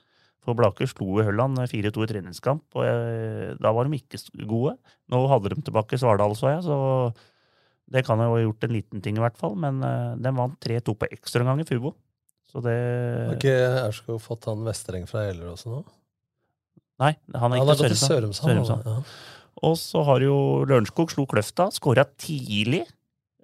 For 0.40 0.56
Blaker 0.56 0.88
slo 0.88 1.20
Hølland 1.20 1.60
4-2 1.60 2.06
i 2.06 2.10
treningskamp, 2.14 2.64
og 2.74 2.86
jeg, 2.88 3.58
da 3.60 3.74
var 3.76 3.86
de 3.86 4.00
ikke 4.00 4.46
gode. 4.48 4.78
Nå 5.12 5.20
hadde 5.28 5.52
de 5.52 5.60
tilbake 5.68 6.00
Svardal, 6.00 6.32
så 6.38 6.54
jeg, 6.54 6.64
så 6.64 6.78
det 7.90 8.04
kan 8.06 8.22
jo 8.22 8.32
ha 8.32 8.40
gjort 8.40 8.64
en 8.64 8.74
liten 8.74 9.02
ting, 9.04 9.18
i 9.18 9.22
hvert 9.22 9.38
fall. 9.38 9.56
Men 9.58 9.82
uh, 9.84 10.16
de 10.16 10.32
vant 10.36 10.56
3-2 10.62 10.96
på 10.96 11.10
ekstraomgang 11.18 11.62
i 11.62 11.68
Fubo. 11.68 11.94
Så 12.50 12.62
det 12.64 12.74
Har 12.74 13.36
ikke 13.36 13.56
Aurskog 13.84 14.18
fått 14.22 14.48
han 14.50 14.64
Vestereng 14.66 15.06
fra 15.10 15.28
Gjelleråsen 15.28 15.76
nå? 15.76 15.84
Nei, 17.00 17.14
han 17.42 17.54
er 17.56 17.62
ikke 17.64 17.96
Sørumsand. 17.96 18.50
Sørumsand. 18.50 18.88
Ja. 18.88 19.30
Og 19.66 19.76
så 19.80 20.02
har 20.06 20.22
jo 20.24 20.36
Lørenskog 20.68 21.12
slo 21.12 21.26
Kløfta, 21.28 21.68
skåra 21.74 22.06
tidlig 22.20 22.84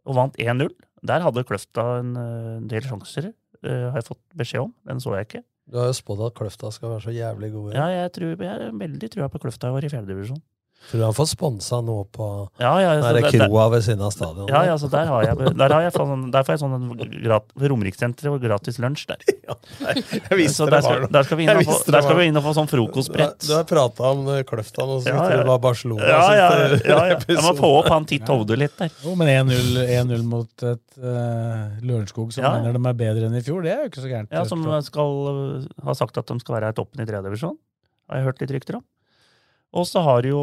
og 0.07 0.17
vant 0.19 0.39
1-0. 0.41 0.71
Der 1.07 1.25
hadde 1.25 1.45
Kløfta 1.47 1.85
en 2.01 2.15
eh, 2.21 2.65
del 2.71 2.87
sjanser, 2.87 3.31
eh, 3.63 3.87
har 3.91 4.01
jeg 4.01 4.09
fått 4.09 4.23
beskjed 4.39 4.67
om. 4.69 4.73
Den 4.89 5.03
så 5.03 5.17
jeg 5.19 5.29
ikke. 5.29 5.43
Du 5.67 5.81
har 5.81 5.91
jo 5.91 5.97
spådd 5.99 6.23
at 6.29 6.37
Kløfta 6.39 6.71
skal 6.75 6.95
være 6.95 7.05
så 7.09 7.15
jævlig 7.15 7.51
gode. 7.55 7.75
Ja, 7.75 7.89
jeg, 7.91 8.13
tror, 8.15 8.37
jeg 8.39 8.69
er 8.69 8.77
veldig 8.85 9.11
trua 9.13 9.29
på 9.33 9.41
Kløfta 9.43 9.71
i 9.71 9.77
år 9.77 9.89
i 9.89 9.93
fjerdedivisjon. 9.93 10.41
For 10.87 11.01
du 11.01 11.03
han 11.03 11.15
får 11.17 11.27
sponsa 11.33 11.81
noe 11.83 12.05
på 12.15 12.27
Ja, 12.63 12.77
ja, 12.79 12.91
så 13.03 13.09
der 13.17 13.25
det- 13.27 13.41
kroa 13.49 13.65
ved 13.73 13.83
siden 13.83 14.03
av 14.07 14.13
stadion. 14.15 14.47
Ja, 14.47 14.61
ja, 14.69 14.77
så 14.79 14.87
der, 14.89 15.07
har 15.11 15.25
jeg, 15.25 15.37
der, 15.59 15.73
har 15.75 15.83
jeg 15.83 15.93
sånn, 15.97 16.31
der 16.31 16.45
får 16.47 16.55
jeg 16.55 16.61
sånn 16.63 16.85
Romerikssenteret 17.59 18.31
og 18.31 18.41
gratis 18.45 18.79
lunsj 18.79 19.07
der. 19.11 19.25
Jeg 19.87 20.37
visste 20.39 20.67
det 20.67 20.73
der 20.77 20.83
skal, 20.83 20.93
var 20.95 21.01
noe. 21.07 21.11
der 21.17 21.27
skal 21.27 21.39
vi 21.39 21.45
inn 21.47 21.51
og 21.57 21.65
få, 21.67 21.77
der 21.91 22.03
skal 22.07 22.17
vi 22.19 22.25
inn 22.31 22.39
og 22.39 22.45
få 22.47 22.53
sånn 22.57 22.69
frokostbrett. 22.71 23.45
du 23.47 23.53
har 23.55 23.65
prata 23.69 24.11
om 24.13 24.23
eh, 24.35 24.41
Kløfta 24.47 24.87
nå, 24.87 24.97
så 25.03 25.11
Ja, 25.11 25.17
ja. 25.17 25.27
tror 25.27 25.43
det 25.43 25.49
var 25.51 25.59
Barcelona. 25.67 26.07
Ja, 26.07 26.23
ja, 26.35 26.49
ja, 26.87 26.97
ja. 27.13 27.19
Jeg 27.35 27.43
må 27.45 27.53
få 27.59 27.71
opp 27.81 27.91
han 27.91 28.07
Titt 28.07 28.27
Hovde 28.31 28.59
litt 28.59 28.75
der. 28.79 28.91
Jo, 29.05 29.15
men 29.19 29.31
1-0 29.51 29.83
1-0 29.87 30.25
mot 30.27 30.67
et 30.71 30.99
uh, 31.03 31.77
Lørenskog 31.83 32.33
som 32.35 32.45
Ja. 32.47 32.55
mener 32.61 32.75
de 32.79 32.83
er 32.91 32.99
bedre 33.03 33.27
enn 33.31 33.39
i 33.39 33.43
fjor, 33.47 33.63
det 33.67 33.73
er 33.75 33.85
jo 33.87 33.91
ikke 33.91 34.03
så 34.07 34.11
gærent. 34.13 34.31
Ja, 34.35 34.45
Som 34.47 34.63
skal 34.87 35.15
øh, 35.35 35.67
ha 35.87 35.95
sagt 35.99 36.19
at 36.19 36.27
de 36.31 36.39
skal 36.43 36.61
være 36.61 36.71
i 36.75 36.77
toppen 36.79 37.03
i 37.03 37.07
tredjedivisjon. 37.09 37.57
Har 38.11 38.21
jeg 38.21 38.25
hørt 38.31 38.41
litt 38.45 38.55
rykter 38.59 38.79
om. 38.79 38.85
Og 39.77 39.85
så 39.89 40.01
har 40.07 40.25
jo 40.29 40.41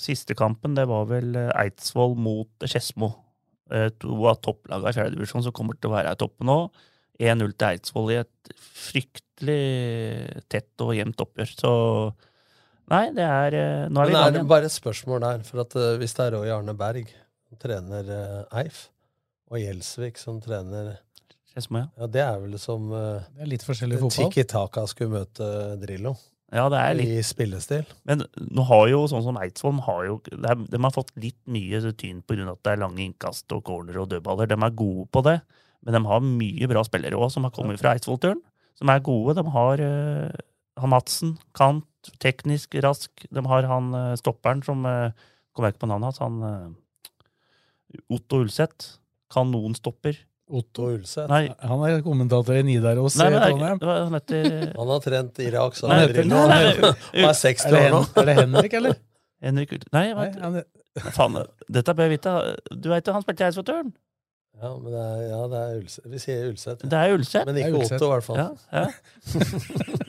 siste 0.00 0.34
kampen, 0.38 0.74
det 0.78 0.86
var 0.88 1.04
vel 1.10 1.34
øh, 1.36 1.50
Eidsvoll 1.60 2.14
mot 2.16 2.64
Skedsmo. 2.64 3.10
Eh, 3.72 3.90
To 4.00 4.16
av 4.30 4.38
topplagene 4.44 4.92
i 4.92 4.96
fjerdedivisjon 4.96 5.44
som 5.46 5.54
kommer 5.56 5.76
til 5.76 5.90
å 5.90 5.96
være 5.98 6.14
i 6.16 6.20
toppen 6.20 6.48
nå. 6.48 6.58
1-0 7.22 7.52
til 7.54 7.68
Eidsvoll 7.68 8.10
i 8.14 8.16
et 8.22 8.54
fryktelig 8.84 10.44
tett 10.50 10.82
og 10.84 10.94
jevnt 10.96 11.20
oppgjør. 11.22 11.52
Så 11.60 11.70
nei, 12.90 13.04
det 13.16 13.24
er 13.26 13.56
øh, 13.60 13.84
Nå 13.92 14.02
er 14.02 14.10
vi 14.10 14.12
Men 14.12 14.16
i 14.16 14.18
er 14.18 14.24
gang 14.24 14.32
det 14.34 14.40
igjen. 14.40 14.50
bare 14.54 14.68
et 14.70 14.74
spørsmål 14.76 15.22
der? 15.24 15.44
For 15.46 15.62
at 15.64 15.76
eh, 15.78 15.92
Hvis 16.00 16.16
det 16.18 16.26
er 16.26 16.36
Roy 16.38 16.50
Arne 16.56 16.74
Berg 16.78 17.12
som 17.48 17.60
trener 17.62 18.10
eh, 18.16 18.60
Eif, 18.64 18.86
og 19.52 19.60
Gjelsvik 19.60 20.18
som 20.18 20.40
trener 20.42 20.94
Skedsmo, 21.52 21.84
ja. 21.84 21.88
Ja, 22.02 22.06
Det 22.10 22.22
er 22.24 22.38
vel 22.42 22.58
som 22.58 22.88
uh, 22.90 23.20
Det 23.36 23.44
er 23.46 23.50
litt 23.52 23.62
forskjellig 23.66 24.00
fotball. 24.00 24.30
Tikki 24.32 24.44
Taka 24.50 24.86
skulle 24.90 25.20
møte 25.20 25.46
Drillo. 25.84 26.16
Ja, 26.54 26.68
det 26.70 26.78
er 26.78 26.94
litt 26.94 27.12
I 27.18 27.22
spillestil. 27.26 27.82
Men 28.06 28.22
nå 28.38 28.64
har 28.68 28.86
jo 28.92 29.02
sånn 29.10 29.24
som 29.26 29.38
Eidsvoll 29.42 29.80
har 29.88 30.04
jo, 30.06 30.18
De 30.30 30.78
har 30.78 30.94
fått 30.94 31.10
litt 31.18 31.40
mye 31.50 31.80
tyn 31.98 32.22
pga. 32.22 32.46
at 32.52 32.62
det 32.62 32.72
er 32.72 32.82
lange 32.84 33.02
innkast 33.02 33.50
og 33.56 33.64
corner 33.66 33.98
og 33.98 34.12
dødballer. 34.12 34.46
De 34.46 34.54
er 34.54 34.76
gode 34.78 35.08
på 35.10 35.24
det, 35.26 35.40
men 35.82 35.98
de 35.98 36.02
har 36.06 36.22
mye 36.22 36.70
bra 36.70 36.84
spillere 36.86 37.18
òg 37.18 37.32
som 37.34 37.44
har 37.46 37.54
kommet 37.54 37.82
fra 37.82 37.96
Eidsvoll-turen. 37.96 38.42
Som 38.78 38.90
er 38.90 39.02
gode. 39.02 39.34
De 39.38 39.44
har 39.54 39.82
uh, 39.82 40.44
han 40.80 40.90
Madsen, 40.90 41.36
kant, 41.54 41.86
teknisk, 42.22 42.74
rask. 42.84 43.26
De 43.30 43.44
har 43.46 43.66
han 43.70 43.90
uh, 43.94 44.14
stopperen 44.18 44.62
som 44.66 44.86
uh, 44.86 45.10
Kommer 45.54 45.70
jeg 45.70 45.76
ikke 45.76 45.84
på 45.84 45.86
navnet 45.86 46.08
hans. 46.08 46.18
Han 46.18 46.38
eh, 46.42 48.00
Otto 48.10 48.40
Ulseth. 48.42 48.96
Kanonstopper. 49.30 50.16
Otto 50.44 50.90
Ulseth? 50.92 51.28
Nei, 51.30 51.48
Han 51.64 51.82
er 51.88 52.02
kommentator 52.04 52.58
i 52.58 52.62
Nidaros 52.66 53.16
Nei, 53.16 53.30
i 53.32 53.38
Trondheim. 53.40 53.78
han 53.80 54.12
heter 54.18 54.48
Han 54.80 54.90
har 54.92 55.00
trent 55.04 55.38
Irak 55.40 55.78
Han 55.80 55.94
er- 55.96 56.94
er 57.30 57.32
60 57.38 57.66
Er 57.70 57.76
år 57.78 57.90
nå. 57.94 58.00
Er 58.20 58.28
det 58.28 58.34
Henrik, 58.42 58.76
eller? 58.80 58.98
Henrik 59.44 59.72
Ult- 59.78 59.88
Nei, 59.96 60.06
Nei, 60.12 60.28
han 60.42 60.58
er, 60.60 60.66
faen, 61.16 61.40
dette 61.72 61.94
bør 61.96 62.08
jeg 62.10 62.18
vite. 62.18 62.34
Du 62.76 62.90
veit 62.92 63.06
jo, 63.08 63.14
han 63.16 63.24
spilte 63.24 63.44
i 63.44 63.46
Eidsvoll-turen. 63.48 63.92
Ja, 64.62 64.70
men 64.78 64.92
det 64.94 65.00
er, 65.02 65.22
ja, 65.32 65.38
det 65.50 65.60
er 65.64 65.72
Ulseth. 65.80 66.04
Vi 66.12 66.20
sier 66.22 66.44
Ulseth. 66.52 66.84
Det 66.86 66.98
er 67.00 67.16
Ulseth. 67.16 67.48
Men 67.48 67.56
er 67.58 67.64
ikke 67.66 67.80
Ulseth. 67.80 67.96
Otto, 67.98 68.06
i 68.06 68.12
hvert 68.14 68.26
fall. 68.28 68.38
Ja, 68.38 68.48
ja. 68.78 70.04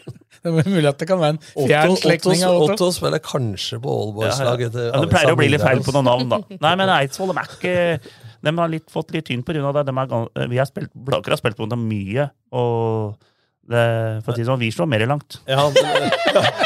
det 0.45 0.51
er 0.51 0.69
mulig 0.69 0.85
at 0.91 0.99
det 1.01 1.07
kan 1.09 1.19
være 1.23 1.33
en 1.35 1.39
fjern 1.55 1.95
Otto, 1.95 2.01
slektning 2.03 2.43
av 2.45 2.59
Otto. 2.59 2.75
Otto 2.75 2.89
spiller 2.93 3.23
kanskje 3.25 3.79
på 3.81 3.95
Aalborgslaget 4.03 4.75
til 4.77 4.85
Ja, 4.91 5.01
det 5.01 5.09
pleier 5.15 5.33
å 5.33 5.39
bli 5.39 5.49
litt 5.55 5.63
feil 5.65 5.81
på 5.87 5.95
noen 5.95 6.07
navn, 6.11 6.29
da. 6.35 6.39
Nei, 6.67 6.73
men 6.83 6.91
Eidsvoll 6.99 7.33
er 7.33 7.49
ikke 7.57 7.75
De 8.45 8.53
har 8.57 8.69
litt, 8.71 8.85
fått 8.93 9.13
litt 9.15 9.25
tynn 9.27 9.41
grunn 9.45 9.65
av 9.71 9.79
det. 9.79 9.85
De 9.89 9.95
er, 9.97 10.49
vi 10.51 10.59
har 10.61 10.67
spilt, 10.69 10.91
Blaker 10.93 11.33
har 11.33 11.41
spilt 11.41 11.57
på 11.57 11.65
dem 11.71 11.87
mye, 11.89 12.27
og 12.53 13.15
det, 13.65 13.85
for 14.21 14.31
å 14.31 14.35
si 14.37 14.43
det 14.43 14.49
sånn, 14.51 14.61
vi 14.61 14.69
slår 14.73 14.89
mer 14.91 15.05
langt. 15.09 15.39
Ja, 15.49 15.63
men, 15.73 16.11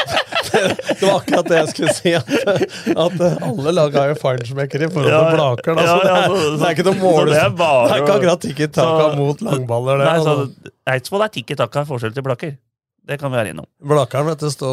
det 0.50 1.06
var 1.06 1.20
akkurat 1.20 1.46
det 1.48 1.60
jeg 1.60 1.70
skulle 1.72 1.94
si. 1.96 2.12
At, 2.18 2.28
at 2.92 3.20
alle 3.46 3.72
lag 3.76 3.94
har 3.96 4.10
jo 4.12 4.16
feinschmecker 4.20 4.84
i 4.84 4.90
forhold 4.92 5.08
til 5.08 5.16
Ja, 5.16 5.22
ja. 5.24 5.36
Blaker. 5.38 5.78
Da, 5.78 5.86
så 5.86 5.98
det, 6.02 6.10
er, 6.10 6.26
så- 6.28 6.56
det 6.60 6.66
er 6.68 6.74
ikke 6.76 6.86
noe 6.90 6.98
mål. 7.00 7.30
det 7.32 7.38
er 7.40 7.54
bare 7.56 7.86
det 7.86 7.94
er 7.94 8.02
ikke 8.04 8.16
akkurat 8.18 8.44
tikki 8.44 8.68
taka 8.76 9.06
mot 9.16 9.44
langballer. 9.46 10.02
Det, 10.02 10.10
Nei, 10.10 10.18
så 10.26 10.34
altså. 10.34 10.74
Eidsvoll 10.94 11.24
er 11.26 11.32
tikki 11.38 11.56
taka 11.60 11.86
forskjell 11.88 12.16
til 12.18 12.26
Blaker. 12.26 12.58
Det 13.10 13.16
kan 13.18 13.32
vi 13.32 13.38
være 13.40 13.54
innom. 13.54 13.66
Blakeren 13.90 14.28
vet 14.28 14.42
du, 14.44 14.50
stå, 14.52 14.68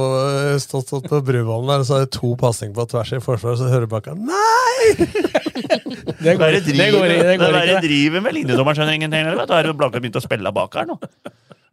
stå, 0.61 0.81
stå 0.83 0.99
på 1.07 1.21
Bruvollen 1.25 1.71
der, 1.71 1.85
så 1.87 1.95
er 2.01 2.03
det 2.05 2.11
to 2.17 2.33
pasninger 2.37 2.75
på 2.75 2.83
tvers 2.91 3.15
i 3.15 3.21
forsvaret, 3.23 3.61
så 3.63 3.69
hører 3.71 3.87
Blakeren 3.89 4.19
Nei! 4.27 4.66
Det 6.23 6.33
går, 6.37 6.47
er 6.47 6.63
det 6.63 6.87
går, 6.93 7.07
det 7.11 7.35
går 7.39 7.53
det 7.53 7.61
ikke. 7.67 7.81
driver 7.87 8.23
med 8.25 8.35
linjedommeren, 8.37 8.77
skjønner 8.79 8.95
ingenting. 8.97 9.25
Eller, 9.27 9.37
vet 9.41 9.49
du, 9.51 9.55
har 9.57 9.69
Blaker 9.77 10.03
begynt 10.03 10.19
å 10.19 10.23
spille 10.23 10.51
bak 10.55 10.77
her 10.79 10.87
nå. 10.89 10.97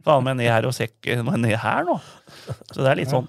Faen 0.05 0.25
meg 0.27 0.37
ned 0.41 0.51
her 0.53 0.67
og 0.69 0.75
sekk 0.77 1.09
meg 1.25 1.39
ned 1.43 1.57
her 1.63 1.87
nå. 1.89 1.97
Så 2.73 2.81
det 2.83 2.91
er 2.91 2.99
litt 3.01 3.13
sånn. 3.13 3.29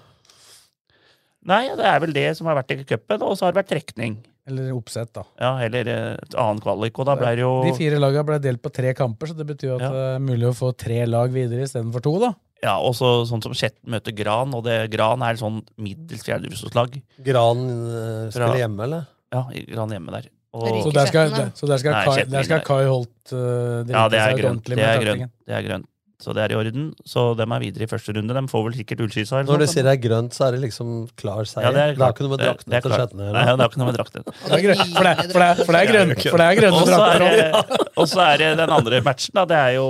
Nei, 1.46 1.62
det 1.78 1.86
er 1.86 2.00
vel 2.02 2.14
det 2.16 2.26
som 2.38 2.48
har 2.50 2.58
vært 2.58 2.74
i 2.74 2.80
cupen, 2.82 3.22
og 3.22 3.36
så 3.38 3.46
har 3.46 3.54
det 3.54 3.60
vært 3.62 3.70
trekning. 3.70 4.16
Eller 4.50 4.72
oppsett, 4.74 5.12
da. 5.14 5.22
Ja, 5.42 5.52
eller 5.62 5.88
eh, 5.90 6.08
et 6.22 6.34
annen 6.38 6.60
kvalik, 6.62 6.98
og 7.02 7.06
da 7.08 7.14
ble 7.18 7.32
det 7.38 7.42
jo 7.42 7.52
De 7.66 7.72
fire 7.78 7.98
lagene 8.02 8.26
ble 8.28 8.36
delt 8.42 8.62
på 8.62 8.70
tre 8.74 8.92
kamper, 8.98 9.30
så 9.30 9.34
det 9.38 9.46
betyr 9.48 9.76
at 9.76 9.84
Ja. 9.86 9.90
det 9.94 10.04
er 10.16 10.20
mulig 10.22 10.50
å 10.50 10.54
få 10.58 10.72
tre 10.78 11.00
lag 11.06 11.30
videre 11.34 11.66
istedenfor 11.66 12.02
to, 12.04 12.12
da. 12.22 12.32
Ja, 12.64 12.76
og 12.80 12.94
så 12.98 13.10
sånn 13.28 13.42
som 13.44 13.54
Skjetten 13.54 13.90
møter 13.92 14.14
Gran, 14.16 14.54
og 14.56 14.64
det, 14.66 14.76
Gran 14.94 15.22
er 15.26 15.38
sånn 15.38 15.60
middels 15.82 16.22
fjerdedivisjonslag. 16.26 16.94
Gran 17.26 17.64
eh, 17.66 18.22
spiller 18.34 18.62
hjemme, 18.62 18.86
eller? 18.86 19.06
Ja, 19.34 19.42
i 19.52 19.64
Gran 19.72 19.90
hjemme 19.90 20.12
der. 20.14 20.28
Og, 20.56 20.82
Så 20.86 20.92
der 20.94 21.06
skal, 21.10 21.30
der, 21.34 21.50
så 21.54 21.66
der 21.68 21.76
skal, 21.82 21.92
Nei, 21.92 22.04
Kai, 22.06 22.24
der 22.32 22.42
skal. 22.46 22.60
Kai 22.64 22.84
Holt 22.88 23.32
uh, 23.34 23.82
drite 23.84 23.92
Ja, 23.92 24.06
det 24.08 24.18
er 24.22 24.30
seg 24.32 24.38
grønt. 24.40 24.52
ordentlig 24.56 24.76
Det 24.76 24.76
med 24.78 24.86
er 24.86 24.96
taktingen. 24.96 25.18
grønt. 25.28 25.46
Det 25.46 25.54
er 25.58 25.62
grønt. 25.68 25.86
Så 26.16 26.32
det 26.32 26.40
er 26.46 26.52
i 26.54 26.56
orden. 26.56 26.84
Så 27.04 27.22
de 27.36 27.44
er 27.44 27.60
videre 27.60 27.84
i 27.84 27.88
første 27.90 28.12
runde. 28.16 28.32
De 28.38 28.42
får 28.48 28.62
vel 28.64 28.72
sikkert 28.78 29.00
ullskysa. 29.04 29.42
Når 29.44 29.58
du 29.60 29.66
sier 29.68 29.84
det 29.84 29.92
er 29.92 30.00
grønt, 30.00 30.32
så 30.32 30.46
er 30.46 30.54
det 30.56 30.62
liksom 30.62 30.94
klar 31.20 31.44
seier. 31.44 31.66
Ja, 31.66 31.72
det 31.76 31.82
er 31.82 31.90
det 31.92 32.06
ikke 32.08 32.24
noe 32.24 32.32
med 32.32 32.40
drakten 32.40 32.72
draktene 32.72 32.72
det 32.72 32.78
er 32.78 32.86
til 32.86 32.94
klart. 32.94 33.12
Nei, 33.12 33.26
det 33.36 33.60
er 33.60 33.68
ikke 33.68 33.80
noe 33.82 33.88
med 33.90 33.98
drakten. 33.98 34.24
Det 34.24 34.56
er 34.56 34.62
grønt, 34.64 34.94
for, 34.96 35.04
det, 35.04 35.12
er- 35.12 35.28
grønt 35.28 35.44
er- 35.44 35.60
for 35.60 35.72
det 35.76 35.80
er 35.82 35.90
grønne, 35.92 36.16
det 36.16 36.24
er 36.24 36.72
så 36.72 36.96
drakter 36.96 37.20
er, 37.20 37.52
òg. 37.52 37.68
det- 37.76 37.92
og 38.00 38.08
så 38.08 38.20
er 38.24 38.36
det 38.40 38.48
den 38.62 38.70
andre 38.78 39.02
matchen, 39.04 39.34
da. 39.36 39.44
Det 39.52 39.58
er 39.60 39.72
jo 39.76 39.86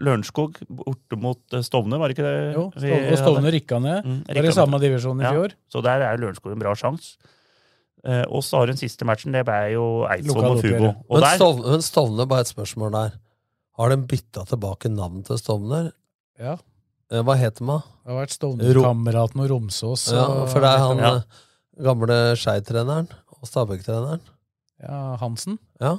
Lørenskog 0.00 0.56
borte 0.70 1.16
mot 1.20 1.40
eh, 1.52 1.60
Stovner, 1.66 1.98
var 2.00 2.08
det 2.08 2.16
ikke 2.16 2.24
det? 2.24 2.54
Jo, 2.56 2.64
og 2.72 3.18
Stovner 3.20 3.52
rykka 3.52 3.80
ned. 3.84 4.04
Mm, 4.08 4.20
Var 4.32 4.48
i 4.48 4.52
samme 4.56 4.80
divisjon 4.80 5.20
i 5.20 5.24
Ja, 5.28 5.32
fjor. 5.36 5.52
Så 5.68 5.82
der 5.84 6.06
er 6.08 6.16
Lørenskog 6.24 6.52
en 6.56 6.62
bra 6.64 6.72
sjanse. 6.78 7.18
Eh, 8.06 8.22
og 8.30 8.42
så 8.46 8.60
har 8.60 8.70
hun 8.70 8.76
siste 8.78 9.04
matchen, 9.08 9.32
det 9.34 9.44
ble 9.48 9.56
jo 9.74 9.84
Eidsvoll 10.06 10.44
mot 10.54 10.60
Fugo. 10.62 10.92
Og 11.08 11.16
Men, 11.18 11.24
der, 11.24 11.36
Stovner, 11.40 11.70
men 11.72 11.82
Stovner, 11.82 12.26
bare 12.30 12.40
et 12.46 12.52
spørsmål 12.52 12.92
der. 12.94 13.16
Har 13.78 13.88
de 13.90 13.96
bytta 14.10 14.44
tilbake 14.46 14.90
navn 14.90 15.24
til 15.26 15.38
Stovner? 15.38 15.90
Ja. 16.38 16.56
Eh, 17.10 17.22
Hva 17.26 17.34
heter 17.40 17.64
de, 17.64 17.66
da? 17.66 17.78
Det 18.04 18.12
har 18.14 18.20
vært 18.22 18.36
Stovner-kameraten 18.36 19.42
og 19.44 19.50
Romsås. 19.50 20.06
Ja, 20.14 20.26
for 20.46 20.60
det 20.62 20.70
er 20.70 20.78
han 20.84 20.98
Ja. 21.02 21.14
eh, 21.16 21.82
gamle 21.82 22.18
Skei-treneren 22.38 23.08
og 23.34 23.48
Stabæk-treneren. 23.50 24.20
Ja, 24.82 25.16
Hansen. 25.18 25.58
Ja. 25.80 25.96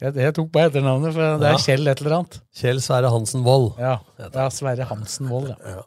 Jeg, 0.00 0.14
jeg 0.16 0.32
tok 0.36 0.48
på 0.54 0.60
etternavnet, 0.64 1.12
for 1.12 1.20
det 1.38 1.46
er 1.50 1.52
Ja. 1.52 1.58
Kjell 1.60 1.88
et 1.92 2.00
eller 2.00 2.14
annet. 2.20 2.40
Kjell 2.56 2.80
Sverre 2.80 3.10
Hansen 3.12 3.42
Wold. 3.44 3.74
Ja, 3.78 3.98
ja 4.18 4.48
Sverre 4.48 4.86
Hansen 4.88 5.28
Wold, 5.28 5.50
ja. 5.60 5.82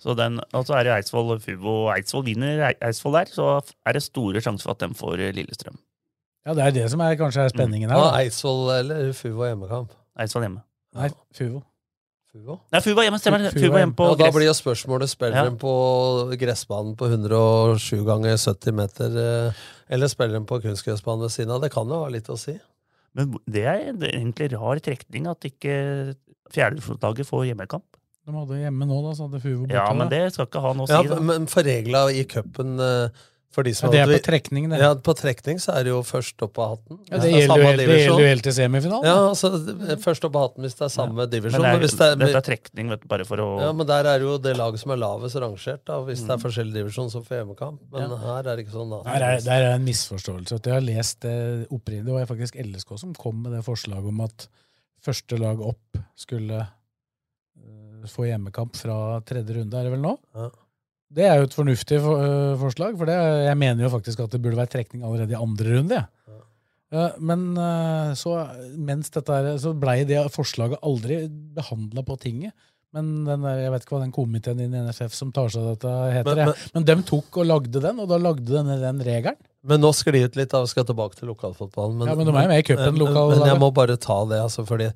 Så 0.00 0.14
den, 0.16 0.40
og 0.56 0.66
så 0.66 0.78
er 0.78 0.84
det 0.88 0.92
Eidsvoll 0.96 1.34
og 1.36 1.42
Fugo. 1.44 1.74
Eidsvoll 1.92 2.24
vinner 2.24 2.62
Eidsvoll 2.80 3.18
der, 3.18 3.30
så 3.34 3.48
er 3.86 3.92
det 3.98 4.02
store 4.06 4.40
sjanser 4.40 4.64
for 4.64 4.72
at 4.76 4.82
de 4.86 4.94
får 4.96 5.20
eh, 5.20 5.32
Lillestrøm. 5.36 5.76
Ja, 6.46 6.54
det 6.56 6.64
er 6.64 6.70
det 6.78 6.86
som 6.90 7.00
er 7.04 7.18
kanskje 7.20 7.44
er 7.44 7.52
spenningen 7.52 7.90
her. 7.92 7.98
Ja, 8.00 8.10
Da. 8.14 8.22
Eidsvoll 8.24 8.70
eller 8.78 9.10
Fubo 9.16 9.44
hjemmekamp? 9.44 9.92
Eidsvoll 10.18 10.46
hjemme. 10.48 10.62
Nei, 10.96 11.10
Fuvo. 11.36 11.60
Fuvo? 12.32 12.56
Nei, 12.72 12.80
Fubo 12.80 13.02
hjemme, 13.04 13.18
stemmer 13.20 13.44
det. 13.44 13.52
Fugo 13.58 13.76
hjemme 13.76 13.94
på 13.98 14.06
Og 14.12 14.18
da 14.18 14.30
blir 14.32 14.46
jo 14.48 14.54
spørsmålet 14.56 15.10
spiller 15.12 15.36
Ja. 15.36 15.44
de 15.50 15.56
på 15.60 15.74
gressbanen 16.40 16.96
på 16.96 17.08
107 17.10 18.04
ganger 18.06 18.38
70 18.40 18.72
meter, 18.80 19.16
eh, 19.20 19.60
eller 19.90 20.08
spiller 20.08 20.38
de 20.38 20.46
på 20.46 20.60
kunstgressbanen 20.62 21.26
ved 21.26 21.30
siden 21.36 21.50
av? 21.52 21.60
Det 21.60 21.72
kan 21.74 21.86
jo 21.90 22.00
ha 22.04 22.08
litt 22.08 22.30
å 22.32 22.38
si. 22.38 22.56
Men 23.14 23.34
det 23.50 23.64
er 23.66 23.92
det 23.92 24.08
er 24.14 24.18
egentlig 24.20 24.52
rar 24.54 24.78
trekning 24.78 25.26
at 25.28 25.40
ikke 25.44 26.14
fjerdedivisjonslaget 26.54 27.26
får 27.28 27.46
hjemmekamp. 27.50 27.84
De 28.28 28.36
hadde 28.36 28.60
hjemme 28.60 28.86
nå, 28.86 29.00
da, 29.08 29.14
så 29.16 29.26
hadde 29.28 29.40
Fuvo 29.42 29.64
borte. 29.64 29.74
Ja, 29.80 29.88
men 29.96 30.08
det 30.12 30.22
skal 30.34 30.46
ikke 30.50 30.60
ha 30.62 30.74
noe 30.76 30.86
å 30.86 30.90
si. 30.90 30.94
Ja, 30.94 31.02
da. 31.16 31.20
men 31.32 31.46
for 31.50 31.62
regla 31.66 32.06
i 32.12 32.24
cupen 32.28 32.76
eh, 32.78 33.26
for 33.50 33.66
de 33.66 33.72
Ja, 33.72 33.74
som 33.74 33.90
det 33.90 33.98
er 33.98 34.04
hadde- 34.06 34.20
på 34.20 34.26
trekning, 34.28 34.68
det. 34.70 34.78
Ja, 34.78 34.90
på 34.94 35.14
trekning 35.18 35.56
så 35.58 35.72
er 35.74 35.82
det 35.88 35.90
jo 35.90 36.02
først 36.06 36.38
opp 36.46 36.58
av 36.62 36.68
hatten. 36.76 37.00
Ja, 37.10 37.18
det 37.18 37.32
er 37.32 37.40
gjelder 37.40 37.58
jo 37.58 37.64
helt, 37.66 37.80
det 37.80 37.96
gjelder 37.98 38.22
jo 38.22 38.28
helt 38.30 38.44
til 38.46 38.54
semifinalen. 38.54 39.08
Ja, 39.08 39.16
altså 39.32 39.50
først 40.04 40.26
opp 40.28 40.36
av 40.38 40.44
hatten 40.46 40.62
hvis 40.68 40.76
det 40.78 40.84
er 40.86 40.92
samme 40.94 41.26
divisjon. 41.32 41.58
Men 41.58 41.66
det 41.66 41.72
men 41.72 41.80
er, 41.80 41.82
hvis 41.82 41.96
det 41.98 42.06
er, 42.06 42.20
dette 42.20 42.38
er 42.38 42.46
trekning, 42.46 42.92
vet 42.94 43.02
du, 43.02 43.08
bare 43.10 43.26
for 43.26 43.42
å 43.42 43.48
ja, 43.64 43.72
men 43.74 43.88
der 43.90 44.06
er 44.12 44.22
jo 44.28 44.36
det 44.38 44.54
laget 44.60 44.84
som 44.84 44.94
er 44.94 45.00
lavest 45.02 45.40
rangert, 45.42 45.82
da, 45.90 45.98
hvis 46.06 46.22
Mm. 46.22 46.26
det 46.28 46.36
er 46.36 46.42
forskjellig 46.46 46.74
divisjon 46.78 47.10
som 47.10 47.24
får 47.26 47.40
hjemmekamp. 47.40 47.80
Men 47.90 48.14
her 48.22 48.38
er 48.46 48.54
det 48.54 48.66
ikke 48.68 48.76
sånn, 48.78 48.90
da. 48.94 49.02
Der 49.10 49.26
er, 49.32 49.40
der 49.48 49.66
er 49.66 49.74
en 49.80 49.84
misforståelse. 49.88 50.60
At 50.60 50.70
jeg 50.70 50.76
har 50.78 50.86
lest 50.86 51.20
det 51.26 51.66
opprinnelig. 51.74 52.06
Det 52.06 52.18
var 52.20 52.30
faktisk 52.30 52.54
LSK 52.62 52.98
som 53.02 53.14
kom 53.18 53.42
med 53.42 53.56
det 53.58 53.64
forslaget 53.66 54.06
om 54.14 54.20
at 54.28 54.46
første 55.02 55.40
lag 55.42 55.58
opp 55.58 55.98
skulle 56.14 56.60
eh, 56.60 56.76
få 58.08 58.28
hjemmekamp 58.28 58.78
fra 58.78 58.96
tredje 59.28 59.58
runde, 59.58 59.76
er 59.76 59.88
det 59.88 59.92
vel 59.92 60.04
nå? 60.04 60.14
Ja. 60.36 60.48
Det 61.10 61.26
er 61.26 61.40
jo 61.40 61.48
et 61.48 61.56
fornuftig 61.56 61.98
for, 62.04 62.22
uh, 62.22 62.56
forslag, 62.60 62.96
for 62.98 63.10
det, 63.10 63.18
jeg 63.48 63.58
mener 63.58 63.84
jo 63.84 63.92
faktisk 63.92 64.22
at 64.22 64.32
det 64.32 64.40
burde 64.44 64.60
være 64.60 64.70
trekning 64.76 65.02
allerede 65.04 65.34
i 65.34 65.40
andre 65.40 65.76
runde. 65.76 66.00
Ja. 66.90 67.06
Men 67.22 67.44
uh, 67.58 68.14
så, 68.18 68.36
mens 68.78 69.12
dette 69.14 69.34
er, 69.34 69.52
så 69.62 69.74
blei 69.78 70.00
det 70.06 70.22
forslaget 70.34 70.82
aldri 70.86 71.24
behandla 71.56 72.06
på 72.06 72.18
tinget. 72.22 72.54
Men 72.94 73.10
den 73.22 73.44
der, 73.46 73.60
jeg 73.62 73.70
vet 73.70 73.84
ikke 73.84 73.94
hva 73.94 74.02
den 74.02 74.14
komiteen 74.14 74.62
i 74.64 74.66
NFF 74.66 75.14
som 75.14 75.30
tar 75.34 75.50
seg 75.52 75.62
av 75.62 75.76
dette, 75.76 75.92
heter. 76.10 76.40
Men, 76.40 76.50
men, 76.50 76.70
men 76.74 76.86
de 76.88 76.96
tok 77.06 77.38
og 77.38 77.46
lagde 77.46 77.82
den, 77.84 78.02
og 78.02 78.10
da 78.10 78.18
lagde 78.18 78.50
denne 78.50 78.80
den 78.80 79.02
regelen. 79.06 79.38
Men 79.70 79.82
nå 79.84 79.92
sklir 79.94 80.24
det 80.24 80.38
litt, 80.40 80.50
da, 80.50 80.62
vi 80.64 80.72
skal 80.72 80.86
tilbake 80.88 81.18
til 81.18 81.30
lokalfotballen. 81.30 82.00
Men, 82.00 82.10
ja, 82.10 82.16
men 82.18 82.26
de 82.26 82.34
er 82.34 82.50
med 82.50 82.62
i 82.62 82.66
cupen. 82.66 82.96
Men, 82.96 83.12
men, 83.14 83.46
jeg 83.46 83.60
må 83.60 83.68
bare 83.76 83.98
ta 84.00 84.22
det, 84.30 84.40
altså, 84.42 84.64
fordi 84.66 84.88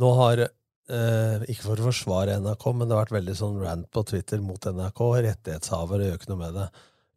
nå 0.00 0.10
har 0.18 0.44
eh, 0.92 1.46
Ikke 1.52 1.68
for 1.68 1.80
å 1.80 1.88
forsvare 1.88 2.36
NRK, 2.42 2.66
men 2.76 2.88
det 2.88 2.96
har 2.96 3.04
vært 3.04 3.16
veldig 3.18 3.36
sånn 3.38 3.58
rant 3.62 3.88
på 3.94 4.04
Twitter 4.10 4.42
mot 4.44 4.60
NRK. 4.60 5.02
Rettighetshaver 5.26 6.04
gjør 6.06 6.18
ikke 6.18 6.30
noe 6.32 6.42
med 6.42 6.58
det. 6.58 6.68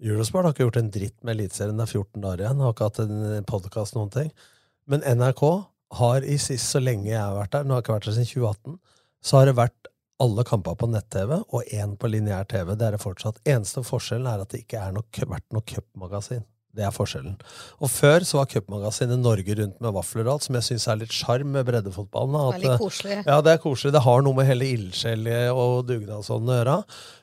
Eurosport 0.04 0.48
har 0.48 0.56
ikke 0.56 0.68
gjort 0.68 0.82
en 0.82 0.92
dritt 0.94 1.18
med 1.22 1.38
Eliteserien. 1.38 1.80
Det 1.80 1.86
er 1.86 1.94
14 2.02 2.24
dager 2.26 2.44
igjen. 2.44 2.64
Har 2.66 2.76
ikke 2.76 2.90
hatt 2.90 3.02
en 3.04 3.48
podkast, 3.50 3.98
noen 3.98 4.12
ting. 4.14 4.32
Men 4.90 5.06
NRK 5.06 5.44
har 6.00 6.26
i 6.28 6.38
sist, 6.42 6.70
så 6.74 6.82
lenge 6.84 7.12
jeg 7.12 7.22
har 7.22 7.36
vært 7.38 7.54
der, 7.56 7.68
nå 7.68 7.76
har 7.76 7.82
jeg 7.82 7.88
ikke 7.88 7.96
vært 7.96 8.08
der 8.10 8.18
siden 8.18 8.32
2018, 8.32 8.80
så 9.24 9.40
har 9.40 9.48
det 9.48 9.58
vært 9.60 9.92
alle 10.24 10.46
kamper 10.48 10.76
på 10.80 10.88
nett-TV 10.92 11.36
og 11.42 11.74
én 11.74 11.96
på 12.00 12.10
lineær 12.12 12.48
TV. 12.50 12.74
Det 12.78 12.88
er 12.88 12.98
det 12.98 13.04
fortsatt. 13.04 13.40
Eneste 13.50 13.84
forskjellen 13.86 14.30
er 14.30 14.44
at 14.44 14.52
det 14.54 14.64
ikke 14.64 14.82
har 14.82 14.96
vært 14.96 15.48
noe 15.56 15.66
cupmagasin. 15.68 16.46
Det 16.74 16.82
er 16.82 16.94
forskjellen. 16.94 17.36
Og 17.86 17.92
Før 17.94 18.24
så 18.26 18.40
var 18.40 18.48
cupmagasinet 18.50 19.22
Norge 19.22 19.58
Rundt 19.60 19.76
med 19.84 19.94
vafler 19.94 20.26
og 20.26 20.36
alt, 20.36 20.48
som 20.48 20.58
jeg 20.58 20.66
syns 20.72 20.88
er 20.90 21.04
litt 21.04 21.14
sjarm 21.14 21.52
med 21.54 21.68
breddefotballen. 21.68 22.40
At, 22.40 22.58
det 22.58 22.66
er 22.66 22.74
litt 22.74 22.82
koselig. 22.82 23.20
Ja, 23.28 23.38
det 23.46 23.54
er 23.54 23.62
koselig. 23.62 23.94
Det 23.94 24.02
har 24.08 24.26
noe 24.26 24.40
med 24.40 24.50
hele 24.50 24.72
ildsjel 24.74 25.30
og 25.54 25.86
dugnadsånden 25.92 26.50
å 26.50 26.58
gjøre. 26.58 26.80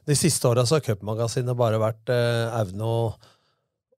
De 0.06 0.16
siste 0.18 0.46
åra 0.46 0.62
har 0.70 0.86
cupmagasinet 0.86 1.58
bare 1.58 1.82
vært 1.82 2.14
eh, 2.14 2.54
Aune 2.60 2.94
og, 2.94 3.28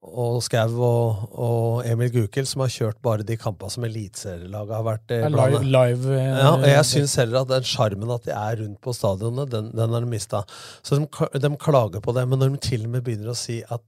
og 0.09 0.41
Skau 0.43 0.73
og, 0.73 1.23
og, 1.31 1.85
Emil 1.87 2.11
Gukild 2.17 2.49
som 2.49 2.65
har 2.65 2.73
kjørt 2.73 3.03
bare 3.05 3.27
de 3.29 3.37
kampene 3.37 3.77
som 3.77 3.85
eliteserielaget 3.87 4.77
har 4.79 4.87
vært 4.89 5.15
eh, 5.19 5.29
live, 5.37 5.65
live 5.69 6.17
eh, 6.17 6.29
ja, 6.33 6.51
og 6.57 6.69
Jeg 6.73 6.89
syns 6.89 7.21
heller 7.21 7.45
at 7.45 7.53
den 7.53 7.69
sjarmen 7.69 8.17
at 8.17 8.25
de 8.25 8.33
er 8.33 8.63
rundt 8.65 8.81
på 8.81 8.97
stadionet, 8.97 9.53
den, 9.53 9.69
den 9.77 9.99
har 9.99 10.05
de 10.09 10.15
mista. 10.17 10.47
Så 10.81 10.97
de, 10.97 11.35
de 11.45 11.57
klager 11.61 12.01
på 12.01 12.17
det. 12.17 12.25
Men 12.31 12.41
når 12.41 12.57
de 12.57 12.69
til 12.73 12.89
og 12.89 12.97
med 12.97 13.05
begynner 13.05 13.37
å 13.37 13.39
si 13.39 13.61
at 13.69 13.85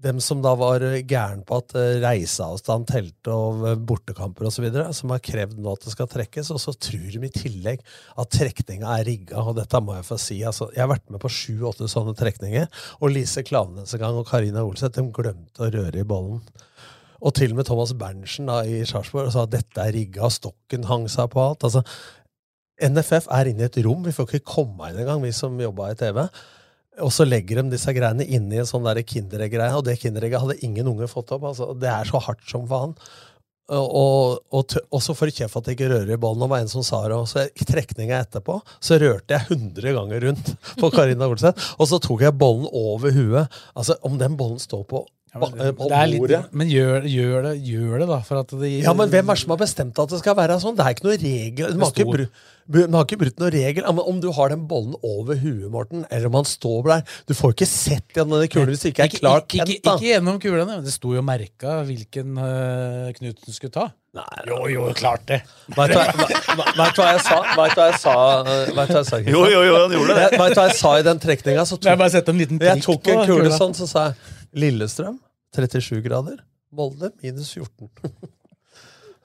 dem 0.00 0.20
som 0.24 0.40
da 0.44 0.52
var 0.56 0.82
gæren 1.08 1.42
på 1.46 1.58
at 1.60 1.74
eh, 1.76 1.98
reiseavstand 2.00 2.88
telte 2.88 3.34
og 3.34 3.66
eh, 3.68 3.76
bortekamper 3.76 4.48
osv., 4.48 4.66
som 4.96 5.12
har 5.12 5.22
krevd 5.24 5.58
nå 5.60 5.74
at 5.76 5.84
det 5.84 5.92
skal 5.92 6.08
trekkes, 6.10 6.52
og 6.54 6.62
så 6.62 6.72
tror 6.72 7.08
de 7.12 7.28
i 7.28 7.32
tillegg 7.34 7.82
at 8.20 8.32
trekninga 8.32 8.94
er 8.96 9.06
rigga. 9.10 9.42
Og 9.44 9.58
dette 9.58 9.82
må 9.84 9.98
jeg 9.98 10.08
få 10.08 10.18
si. 10.20 10.38
Altså, 10.46 10.70
jeg 10.76 10.84
har 10.84 10.92
vært 10.94 11.10
med 11.12 11.20
på 11.22 11.32
sju-åtte 11.32 11.88
sånne 11.90 12.16
trekninger, 12.18 12.70
og 13.00 13.12
Lise 13.12 13.44
Klaveness 13.46 13.96
en 13.96 14.04
gang 14.04 14.20
og 14.20 14.28
Karina 14.30 14.64
Olseth 14.64 14.96
de 14.96 15.04
glemte 15.14 15.66
å 15.66 15.72
røre 15.74 16.00
i 16.00 16.08
bollen. 16.08 16.40
Og 17.20 17.34
til 17.36 17.52
og 17.52 17.58
med 17.58 17.68
Thomas 17.68 17.92
Berntsen 18.00 18.48
da, 18.48 18.62
i 18.64 18.80
Sarpsborg 18.88 19.28
sa 19.34 19.44
at 19.44 19.52
dette 19.52 19.84
er 19.84 19.92
rigga, 19.92 20.30
stokken 20.32 20.88
hang 20.88 21.04
seg 21.12 21.28
på 21.34 21.42
alt. 21.44 21.66
Altså, 21.68 21.84
NFF 22.80 23.28
er 23.36 23.50
inne 23.50 23.66
i 23.66 23.68
et 23.68 23.76
rom. 23.84 24.00
Vi 24.06 24.14
får 24.16 24.30
ikke 24.30 24.54
komme 24.54 24.88
inn 24.88 25.02
engang, 25.02 25.20
vi 25.20 25.34
som 25.36 25.60
jobba 25.60 25.90
i 25.92 25.98
TV. 26.00 26.24
Og 27.04 27.12
så 27.14 27.26
legger 27.28 27.60
de 27.60 27.74
disse 27.76 27.94
greiene 27.96 28.26
inni 28.26 28.60
en 28.60 28.68
sånn 28.68 28.86
Kinderegg-greie, 28.86 29.74
og 29.76 29.84
det 29.86 29.98
Kinderegget 30.00 30.42
hadde 30.42 30.60
ingen 30.66 30.88
unge 30.92 31.08
fått 31.10 31.32
opp. 31.36 31.50
altså 31.52 31.72
Det 31.78 31.90
er 31.90 32.08
så 32.08 32.20
hardt 32.22 32.46
som 32.48 32.66
faen. 32.70 32.96
Og, 33.70 34.40
og, 34.50 34.74
og, 34.90 34.98
så 34.98 35.14
får 35.14 35.30
du 35.30 35.36
kjeft 35.38 35.58
at 35.60 35.68
det 35.68 35.76
ikke 35.76 35.90
rører 35.92 36.16
i 36.16 36.18
ballen. 36.20 36.42
Og 36.42 36.50
var 36.50 36.64
en 36.64 36.72
som 36.72 36.82
sa 36.86 37.04
det, 37.06 37.14
og 37.14 37.28
så 37.30 37.46
I 37.46 37.66
trekninga 37.68 38.18
etterpå 38.24 38.58
så 38.82 38.98
rørte 38.98 39.36
jeg 39.36 39.46
100 39.60 39.94
ganger 39.94 40.26
rundt 40.26 40.52
på 40.80 40.90
Karina 40.94 41.30
Olseth. 41.30 41.70
Og 41.78 41.90
så 41.90 42.00
tok 42.02 42.26
jeg 42.26 42.38
bollen 42.40 42.66
over 42.66 43.14
huet. 43.14 43.60
Altså, 43.78 43.98
Om 44.02 44.18
den 44.18 44.36
bollen 44.40 44.58
står 44.62 44.84
på 44.90 45.04
ja, 45.30 45.38
men, 45.44 46.10
litt, 46.10 46.32
men 46.58 46.70
gjør, 46.72 47.04
gjør, 47.06 47.44
det, 47.44 47.52
gjør, 47.62 47.92
det, 48.02 48.06
da. 48.10 48.16
For 48.26 48.40
at 48.40 48.54
det, 48.58 48.70
ja, 48.82 48.94
men 48.98 49.12
Hvem 49.12 49.28
er 49.30 49.38
som 49.38 49.52
har 49.54 49.60
bestemt 49.60 50.00
at 50.02 50.10
det 50.10 50.18
skal 50.18 50.34
være 50.34 50.56
sånn? 50.58 50.74
Det 50.74 50.82
er 50.82 50.96
ikke 50.96 51.06
noe 51.06 51.18
regel. 51.22 51.76
Det, 51.76 51.90
har 52.02 52.24
de 52.70 52.86
har 52.94 53.06
ikke 53.06 53.18
brutt 53.20 53.40
noen 53.42 53.52
regel. 53.54 53.86
Om 53.90 54.20
du 54.22 54.28
har 54.36 54.52
den 54.52 54.66
bollen 54.70 54.96
over 55.06 55.38
huet, 55.40 55.68
Morten, 55.72 56.04
eller 56.10 56.30
om 56.30 56.40
han 56.40 56.48
står 56.48 56.86
der 56.86 57.16
Du 57.28 57.34
får 57.36 57.54
ikke 57.54 57.68
sett 57.68 58.16
gjennom 58.16 58.40
den 58.40 58.50
kula 58.52 58.70
hvis 58.70 58.84
det 58.84 58.92
ikke 58.94 59.06
er 59.08 59.14
klart 59.14 59.48
ikke, 59.48 59.64
ikke, 59.64 59.78
ikke, 59.78 59.94
ikke 59.96 60.10
gjennom 60.12 60.38
kulene. 60.42 60.76
Det 60.84 60.94
sto 60.94 61.14
jo 61.16 61.24
merka 61.26 61.80
hvilken 61.88 62.38
uh, 62.38 63.10
Knuten 63.16 63.56
skulle 63.56 63.74
ta. 63.74 63.88
Nei, 64.16 64.26
jo, 64.48 64.56
jo, 64.72 64.88
klart 64.98 65.22
det. 65.30 65.38
Vet 65.76 65.92
du 65.94 65.98
hva 66.98 67.10
jeg 67.12 67.22
sa? 67.22 67.36
Vet 67.54 67.76
hva 67.78 67.86
jeg 67.92 68.00
sa? 68.02 68.14
Vet 68.42 68.74
hva 68.74 68.86
jeg 68.88 69.06
sa 69.06 69.20
jo, 69.22 69.44
jo, 69.46 69.60
jo, 69.68 69.76
han 69.76 69.94
gjorde 69.94 70.16
det. 70.16 70.24
Vet 70.34 70.56
du 70.56 70.60
hva 70.60 70.66
jeg 70.66 70.78
sa 70.80 70.94
i 70.98 71.06
den 71.06 71.22
trekninga? 71.22 71.66
Jeg 71.70 72.00
bare 72.02 72.12
sette 72.16 72.34
en 72.34 72.42
liten 72.42 72.62
Jeg 72.70 72.82
tok 72.86 73.12
en 73.14 73.22
kule 73.28 73.54
sånn, 73.54 73.76
så 73.78 73.86
sa 73.90 74.08
jeg 74.10 74.36
Lillestrøm 74.64 75.20
37 75.54 76.02
grader. 76.02 76.42
Molde 76.74 77.12
minus 77.22 77.54
14. 77.54 77.90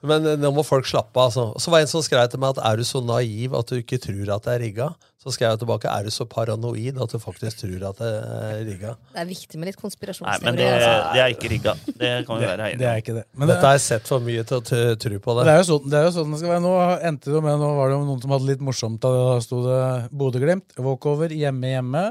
Men 0.08 0.30
eh, 0.30 0.38
nå 0.40 0.52
må 0.54 0.64
folk 0.66 0.88
slappe 0.88 1.18
av. 1.18 1.28
Altså. 1.30 1.48
Så 1.62 1.72
var 1.72 1.82
det 1.82 1.88
en 1.88 1.92
som 1.96 2.04
skrev 2.04 2.30
til 2.32 2.42
meg 2.42 2.56
at 2.56 2.62
er 2.70 2.80
du 2.80 2.86
så 2.86 3.02
naiv 3.04 3.56
at 3.58 3.70
du 3.70 3.78
ikke 3.80 3.98
tror 4.02 4.32
at 4.36 4.46
det 4.46 4.54
er 4.54 4.64
rigga? 4.64 4.88
Så 5.26 5.32
skrev 5.34 5.50
jeg 5.50 5.58
tilbake 5.64 5.90
er 5.90 6.06
du 6.06 6.12
så 6.14 6.22
paranoid 6.30 7.00
at 7.02 7.10
du 7.10 7.18
faktisk 7.18 7.64
tror 7.64 7.86
at 7.88 7.98
det 7.98 8.10
er 8.14 8.60
rigga? 8.68 8.92
Det 9.10 9.22
er 9.24 9.28
viktig 9.30 9.58
med 9.58 9.72
litt 9.72 9.80
konspirasjonsteori. 9.80 10.44
Nei, 10.44 10.52
men 10.52 10.60
det, 10.60 10.68
altså. 10.76 10.92
det, 11.16 11.22
er 11.24 11.34
ikke 11.34 11.50
rigga. 11.50 11.74
Det 11.88 12.12
kan 12.28 12.38
vi 12.38 12.50
være 12.52 12.68
enige 12.76 12.92
om. 12.92 13.18
Det 13.18 13.24
Men 13.34 13.50
Dette 13.50 13.66
har 13.66 13.74
jeg 13.74 13.84
sett 13.88 14.12
for 14.12 14.22
mye 14.22 14.46
til 14.46 14.60
å 14.60 14.84
tro 15.02 15.22
på 15.24 15.38
det. 15.38 15.48
Det 15.48 15.56
er 15.56 15.58
jo 15.62 15.66
sånn 15.72 15.90
det, 15.90 15.98
er 15.98 16.06
jo 16.06 16.14
sånn 16.20 16.36
det 16.36 16.42
skal 16.44 16.54
være. 16.54 16.64
Nå 16.66 16.74
endte 17.10 17.34
det 17.34 17.42
med, 17.48 17.58
nå 17.64 17.72
var 17.80 17.90
det 17.90 17.98
noen 18.04 18.22
som 18.22 18.36
hadde 18.36 18.50
litt 18.52 18.62
morsomt. 18.68 19.02
Da 19.02 19.40
sto 19.42 19.64
det 19.66 19.80
Bodø-Glimt, 20.14 20.78
walkover, 20.78 21.34
hjemme, 21.34 21.74
hjemme. 21.74 22.04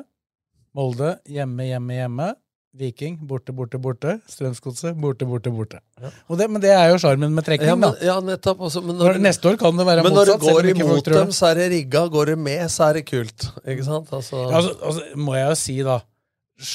Molde, 0.76 1.16
hjemme, 1.32 1.70
hjemme, 1.70 2.02
hjemme. 2.02 2.34
Viking, 2.76 3.16
borte, 3.24 3.54
borte, 3.56 3.80
borte. 3.80 4.18
Strømsgodset, 4.28 4.98
borte, 5.00 5.28
borte, 5.30 5.52
borte. 5.54 5.80
Ja. 6.02 6.12
Det, 6.36 6.48
men 6.52 6.64
det 6.64 6.74
er 6.76 6.90
jo 6.92 7.00
sjarmen 7.00 7.32
med 7.32 7.48
trekning, 7.48 7.72
ja, 7.72 7.78
men, 7.80 7.94
da. 7.94 8.04
Ja, 8.04 8.16
nettopp. 8.24 8.66
Også, 8.68 8.84
men 8.84 9.00
når, 9.00 9.20
Neste 9.24 9.48
år 9.52 9.60
kan 9.62 9.80
det 9.80 9.88
være 9.88 10.04
men 10.04 10.12
motsatt. 10.12 10.44
Men 10.44 10.52
når 10.52 10.68
det 10.68 10.76
går 10.76 10.84
imot 10.84 11.10
dem, 11.14 11.34
så 11.38 11.50
er 11.54 11.62
det 11.62 11.70
rigga. 11.72 12.04
Går 12.12 12.34
det 12.34 12.38
med, 12.50 12.66
så 12.74 12.90
er 12.90 13.00
det 13.00 13.06
kult. 13.08 13.48
Ikke 13.64 13.88
sant? 13.88 14.12
Altså, 14.12 14.44
altså, 14.50 14.76
altså 14.92 15.24
må 15.24 15.38
jeg 15.38 15.48
jo 15.48 15.58
si, 15.64 15.78
da, 15.88 16.00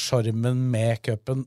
sjarmen 0.00 0.68
med 0.72 1.02
cupen 1.04 1.44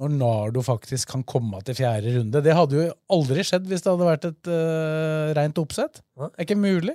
når 0.00 0.12
Nardo 0.16 0.62
faktisk 0.64 1.10
kan 1.12 1.22
komme 1.28 1.58
til 1.66 1.76
fjerde 1.76 2.14
runde. 2.14 2.40
Det 2.40 2.54
hadde 2.56 2.78
jo 2.78 2.92
aldri 3.12 3.44
skjedd 3.44 3.66
hvis 3.68 3.82
det 3.84 3.90
hadde 3.90 4.06
vært 4.08 4.24
et 4.30 4.48
uh, 4.48 5.32
rent 5.36 5.60
oppsett. 5.60 6.00
Det 6.16 6.30
er 6.30 6.46
ikke 6.46 6.56
mulig. 6.56 6.94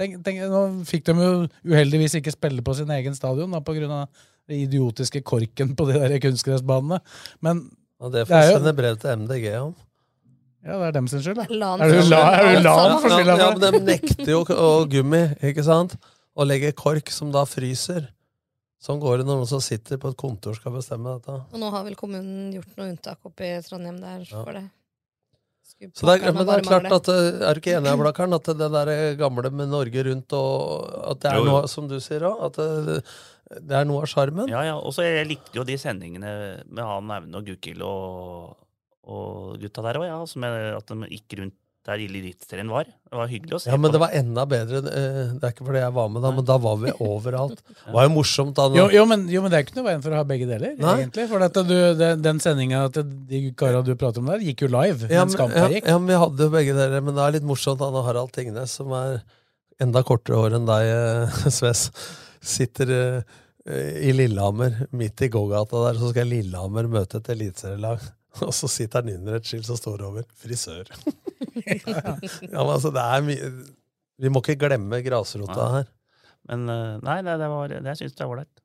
Tenk, 0.00 0.18
tenk, 0.26 0.42
nå 0.50 0.64
fikk 0.88 1.06
de 1.06 1.14
jo 1.20 1.30
uheldigvis 1.70 2.18
ikke 2.18 2.34
spille 2.34 2.64
på 2.66 2.74
sin 2.80 2.90
egen 2.96 3.14
stadion 3.14 3.54
da, 3.54 3.62
på 3.62 3.76
grunn 3.76 3.94
av 4.00 4.26
idiotiske 4.56 5.22
korken 5.26 5.76
på 5.78 5.86
de 5.90 6.00
der 6.00 6.18
kunstgressbanene. 6.22 7.00
Men 7.44 7.68
og 8.00 8.14
det 8.14 8.24
får 8.28 8.44
jeg 8.46 8.56
sende 8.56 8.72
brev 8.76 8.96
til 9.00 9.24
MDG 9.24 9.46
om. 9.60 9.74
Ja, 10.60 10.76
det 10.76 10.86
er 10.90 10.96
dem 10.96 11.08
sin 11.08 11.22
skyld, 11.24 11.40
da. 11.40 11.46
Lan 11.56 11.82
er 11.84 11.92
du 11.92 12.00
LAN 12.08 12.96
for 13.00 13.12
skylda 13.12 13.36
Ja, 13.40 13.50
men 13.56 13.62
de 13.64 13.82
nekter 13.84 14.32
jo 14.32 14.40
å 14.44 14.72
gummi, 14.88 15.22
ikke 15.50 15.64
sant? 15.64 15.96
Å 16.36 16.46
legge 16.46 16.72
kork 16.76 17.12
som 17.12 17.32
da 17.32 17.46
fryser. 17.48 18.10
Sånn 18.80 19.00
går 19.00 19.20
det 19.20 19.28
når 19.28 19.42
noen 19.42 19.48
som 19.48 19.60
sitter 19.64 20.00
på 20.00 20.12
et 20.12 20.20
kontor 20.20 20.56
skal 20.56 20.72
bestemme 20.72 21.16
dette. 21.18 21.36
Og 21.52 21.60
nå 21.60 21.68
har 21.72 21.84
vel 21.84 21.96
kommunen 22.00 22.52
gjort 22.56 22.76
noe 22.78 22.92
unntak 22.92 23.28
oppe 23.28 23.48
i 23.48 23.56
Trondheim 23.64 23.98
der 24.00 24.22
ja. 24.24 24.44
for 24.44 24.56
det. 24.56 24.68
Så 25.96 26.04
det 26.04 26.14
er, 26.18 26.32
men 26.36 26.44
det 26.44 26.54
er 26.58 26.64
klart 26.66 26.92
at, 26.92 27.08
eh, 27.08 27.42
er 27.46 27.56
du 27.56 27.60
ikke 27.62 27.76
enig, 27.78 27.92
Blakkaren, 28.00 28.36
at 28.36 28.48
det 28.58 28.68
der 28.74 28.90
gamle 29.16 29.52
med 29.54 29.70
Norge 29.72 30.02
rundt 30.08 30.34
og 30.36 30.88
At 31.12 31.22
det 31.22 31.30
er 31.30 31.46
noe, 31.46 31.62
som 31.72 31.86
du 31.88 31.96
sier 32.04 32.26
òg, 32.28 32.42
at 32.48 32.58
det, 32.58 32.96
det 33.50 33.78
er 33.80 33.86
noe 33.88 34.04
av 34.04 34.10
sjarmen. 34.10 34.50
Ja, 34.50 34.62
ja. 34.66 34.76
Og 34.78 34.94
så 34.94 35.06
jeg 35.06 35.26
likte 35.26 35.56
jo 35.56 35.66
de 35.66 35.78
sendingene 35.80 36.34
med 36.70 36.84
han 36.86 37.10
Aune 37.16 37.40
og 37.40 37.48
Gukild 37.48 37.82
og, 37.82 38.52
og 39.10 39.56
gutta 39.62 39.82
der 39.88 39.98
òg, 39.98 40.06
ja. 40.06 40.20
Som 40.30 40.46
jeg, 40.46 40.70
at 40.76 40.92
de 40.92 41.10
gikk 41.16 41.40
rundt 41.40 41.58
der 41.88 42.02
Eliteserien 42.04 42.68
var. 42.68 42.84
Det 42.84 43.16
var 43.16 43.28
hyggelig 43.30 43.54
å 43.56 43.58
se 43.62 43.70
Ja, 43.72 43.78
Men 43.80 43.92
det 43.94 44.00
var 44.02 44.12
enda 44.14 44.44
bedre. 44.48 44.82
Eh, 44.84 45.32
det 45.32 45.46
er 45.48 45.54
ikke 45.54 45.64
fordi 45.64 45.80
jeg 45.80 45.94
var 45.96 46.10
med 46.12 46.22
da, 46.22 46.32
men 46.36 46.46
da 46.46 46.56
var 46.60 46.76
vi 46.82 46.92
overalt. 47.08 47.62
Det 47.64 47.94
var 47.96 48.06
jo 48.06 48.12
morsomt 48.18 48.54
da. 48.58 48.68
Jo, 48.76 48.86
jo, 48.92 49.04
men, 49.08 49.24
jo, 49.32 49.42
men, 49.42 49.52
det 49.52 49.58
er 49.58 49.66
ikke 49.66 49.78
noe 49.78 49.86
veien 49.88 50.04
for 50.04 50.12
å 50.12 50.20
ha 50.20 50.26
begge 50.28 50.48
deler, 50.50 50.76
Nei? 50.76 50.94
egentlig. 51.00 51.26
For 51.30 51.46
du, 51.56 51.74
den, 51.98 52.24
den 52.26 52.42
sendinga 52.44 52.84
til 52.94 53.08
de 53.30 53.42
kara 53.58 53.82
du 53.86 53.94
prater 53.96 54.22
om 54.22 54.30
der, 54.30 54.44
gikk 54.44 54.66
jo 54.66 54.72
live. 54.76 55.08
Ja, 55.08 55.24
men, 55.24 55.56
ja, 55.56 55.68
ja, 55.80 55.96
men 55.96 56.10
vi 56.12 56.22
hadde 56.24 56.48
jo 56.48 56.54
begge 56.54 56.76
deler. 56.76 57.06
Men 57.06 57.16
det 57.16 57.26
er 57.26 57.38
litt 57.38 57.48
morsomt 57.48 57.80
når 57.82 58.10
Harald 58.10 58.34
Tingnes, 58.36 58.76
som 58.76 58.92
er 59.00 59.22
enda 59.80 60.04
kortere 60.04 60.36
hår 60.36 60.60
enn 60.60 60.68
deg, 60.68 60.90
eh, 60.92 61.40
Sves, 61.58 61.88
sitter 62.40 63.22
Eh, 63.68 64.08
i 64.08 64.12
Lillehammer, 64.12 64.86
midt 64.96 65.20
i 65.22 65.28
gågata 65.28 65.84
der, 65.84 65.98
så 66.00 66.10
skal 66.14 66.30
Lillehammer 66.32 66.88
møte 66.90 67.20
et 67.20 67.28
eliteserielag. 67.34 68.06
Og 68.46 68.54
så 68.56 68.70
sitter 68.70 69.02
han 69.02 69.18
under 69.18 69.36
et 69.36 69.48
skilt 69.48 69.66
som 69.66 69.78
står 69.78 70.04
over 70.06 70.24
'frisør'. 70.38 70.90
ja, 71.66 72.14
men 72.62 72.72
altså, 72.72 72.92
det 72.94 73.02
er 73.02 73.24
mye 73.26 73.50
Vi 74.20 74.30
må 74.30 74.42
ikke 74.44 74.60
glemme 74.60 75.00
grasrota 75.02 75.68
her. 75.74 75.86
Men 76.48 76.68
eh, 76.68 76.96
nei, 77.04 77.20
det, 77.26 77.36
det, 77.40 77.50
var, 77.52 77.72
det 77.72 77.96
syns 77.98 78.14
jeg 78.14 78.24
er 78.24 78.32
ålreit. 78.32 78.64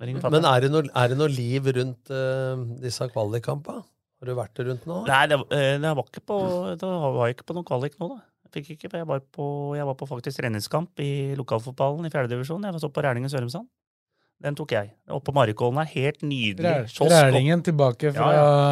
Men 0.00 0.44
er 0.48 0.62
det, 0.64 0.70
noe, 0.72 0.88
er 0.96 1.10
det 1.12 1.16
noe 1.20 1.28
liv 1.28 1.66
rundt 1.76 2.08
uh, 2.08 2.56
disse 2.80 3.04
kvalikkampene? 3.12 3.82
Har 4.20 4.28
du 4.30 4.32
vært 4.36 4.60
rundt 4.64 4.86
nå? 4.88 5.02
Nei, 5.04 5.26
det, 5.28 5.36
det, 5.52 5.90
var 5.98 6.06
ikke 6.06 6.22
på, 6.24 6.38
det 6.80 6.88
var 6.88 7.34
ikke 7.34 7.44
på 7.50 7.56
noen 7.56 7.66
kvalik 7.68 7.98
nå, 8.00 8.08
da. 8.14 8.22
Fikk 8.50 8.72
ikke, 8.74 8.90
jeg 8.98 9.06
var 9.06 9.20
på, 9.20 9.44
jeg 9.78 9.86
var 9.86 9.94
på 9.98 10.08
faktisk 10.10 10.40
treningskamp 10.40 10.98
i 11.02 11.34
lokalfotballen 11.38 12.08
i 12.08 12.10
fjerdedivisjon. 12.10 12.64
Jeg 12.66 12.74
var 12.74 12.82
så 12.82 12.90
på 12.90 13.04
Rælingen 13.04 13.30
Sørumsand. 13.30 13.68
Den 14.40 14.56
tok 14.56 14.72
jeg. 14.72 14.88
Oppe 15.12 15.26
på 15.28 15.34
Marikollen 15.36 15.82
er 15.82 15.88
helt 15.92 16.22
nydelig. 16.24 16.70
Kiosk 16.88 17.12
Rælingen 17.12 17.60
tilbake 17.62 18.08
fra 18.16 18.30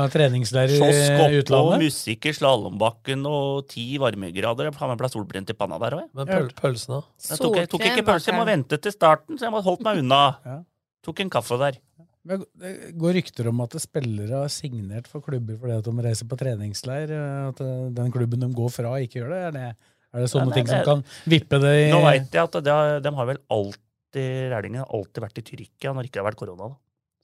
treningsleir 0.08 0.72
i 0.72 0.78
Kiosk 0.80 1.10
oppå, 1.12 1.26
utlandet. 1.42 1.82
musikk 1.84 2.28
i 2.30 2.32
slalåmbakken 2.38 3.26
og 3.28 3.66
ti 3.68 3.84
varmegrader. 4.00 4.70
Jeg 4.70 4.98
ble 5.02 5.10
solbrent 5.12 5.52
i 5.52 5.58
panna 5.58 5.76
der 5.82 5.98
òg. 5.98 6.06
Men 6.16 6.30
pøl 6.30 6.48
pølsene, 6.56 7.02
da? 7.02 7.28
Jeg 7.28 7.42
tok, 7.42 7.58
jeg 7.60 7.70
tok 7.74 7.84
ikke 7.90 8.06
pølse, 8.08 8.32
jeg 8.32 8.38
må 8.40 8.48
vente 8.48 8.80
til 8.80 8.96
starten, 8.96 9.36
så 9.36 9.48
jeg 9.48 9.52
må 9.52 9.60
holdt 9.66 9.84
meg 9.84 10.00
unna. 10.00 10.22
Ja. 10.48 10.56
Tok 11.04 11.20
en 11.20 11.30
kaffe 11.36 11.60
der. 11.60 11.76
Det 12.28 12.70
går 13.00 13.14
rykter 13.18 13.48
om 13.48 13.60
at 13.64 13.76
spillere 13.80 14.42
har 14.44 14.50
signert 14.52 15.08
for 15.10 15.24
klubber 15.24 15.56
fordi 15.60 15.76
at 15.78 15.84
de 15.88 16.04
reiser 16.04 16.28
på 16.28 16.38
treningsleir. 16.40 17.12
At 17.48 17.60
eh, 17.64 17.88
den 17.96 18.12
klubben 18.14 18.40
de 18.44 18.50
går 18.54 18.72
fra, 18.74 18.94
ikke 19.00 19.22
gjør 19.22 19.32
det. 19.34 19.40
Er 19.48 19.54
det, 19.56 19.66
er 20.14 20.24
det 20.24 20.30
sånne 20.32 20.50
nei, 20.50 20.54
nei, 20.54 20.58
ting 20.60 20.68
som 20.68 20.78
det- 20.78 20.88
kan 20.90 21.04
vippe 21.34 21.60
det 21.64 21.74
i 21.86 21.90
Nå 21.92 22.02
veit 22.04 22.28
jeg 22.32 22.42
at 22.44 22.58
de 22.64 22.70
har, 22.80 23.00
de 23.00 23.14
har 23.20 23.26
vel 23.32 23.40
alltid 23.50 23.84
Rælingen 24.52 24.80
har 24.84 24.92
alltid 24.96 25.20
vært 25.22 25.38
i 25.38 25.42
Tyrkia 25.44 25.92
når 25.92 26.02
det 26.06 26.10
ikke 26.10 26.22
har 26.22 26.30
vært 26.30 26.40
korona. 26.40 26.68
da. 26.68 26.76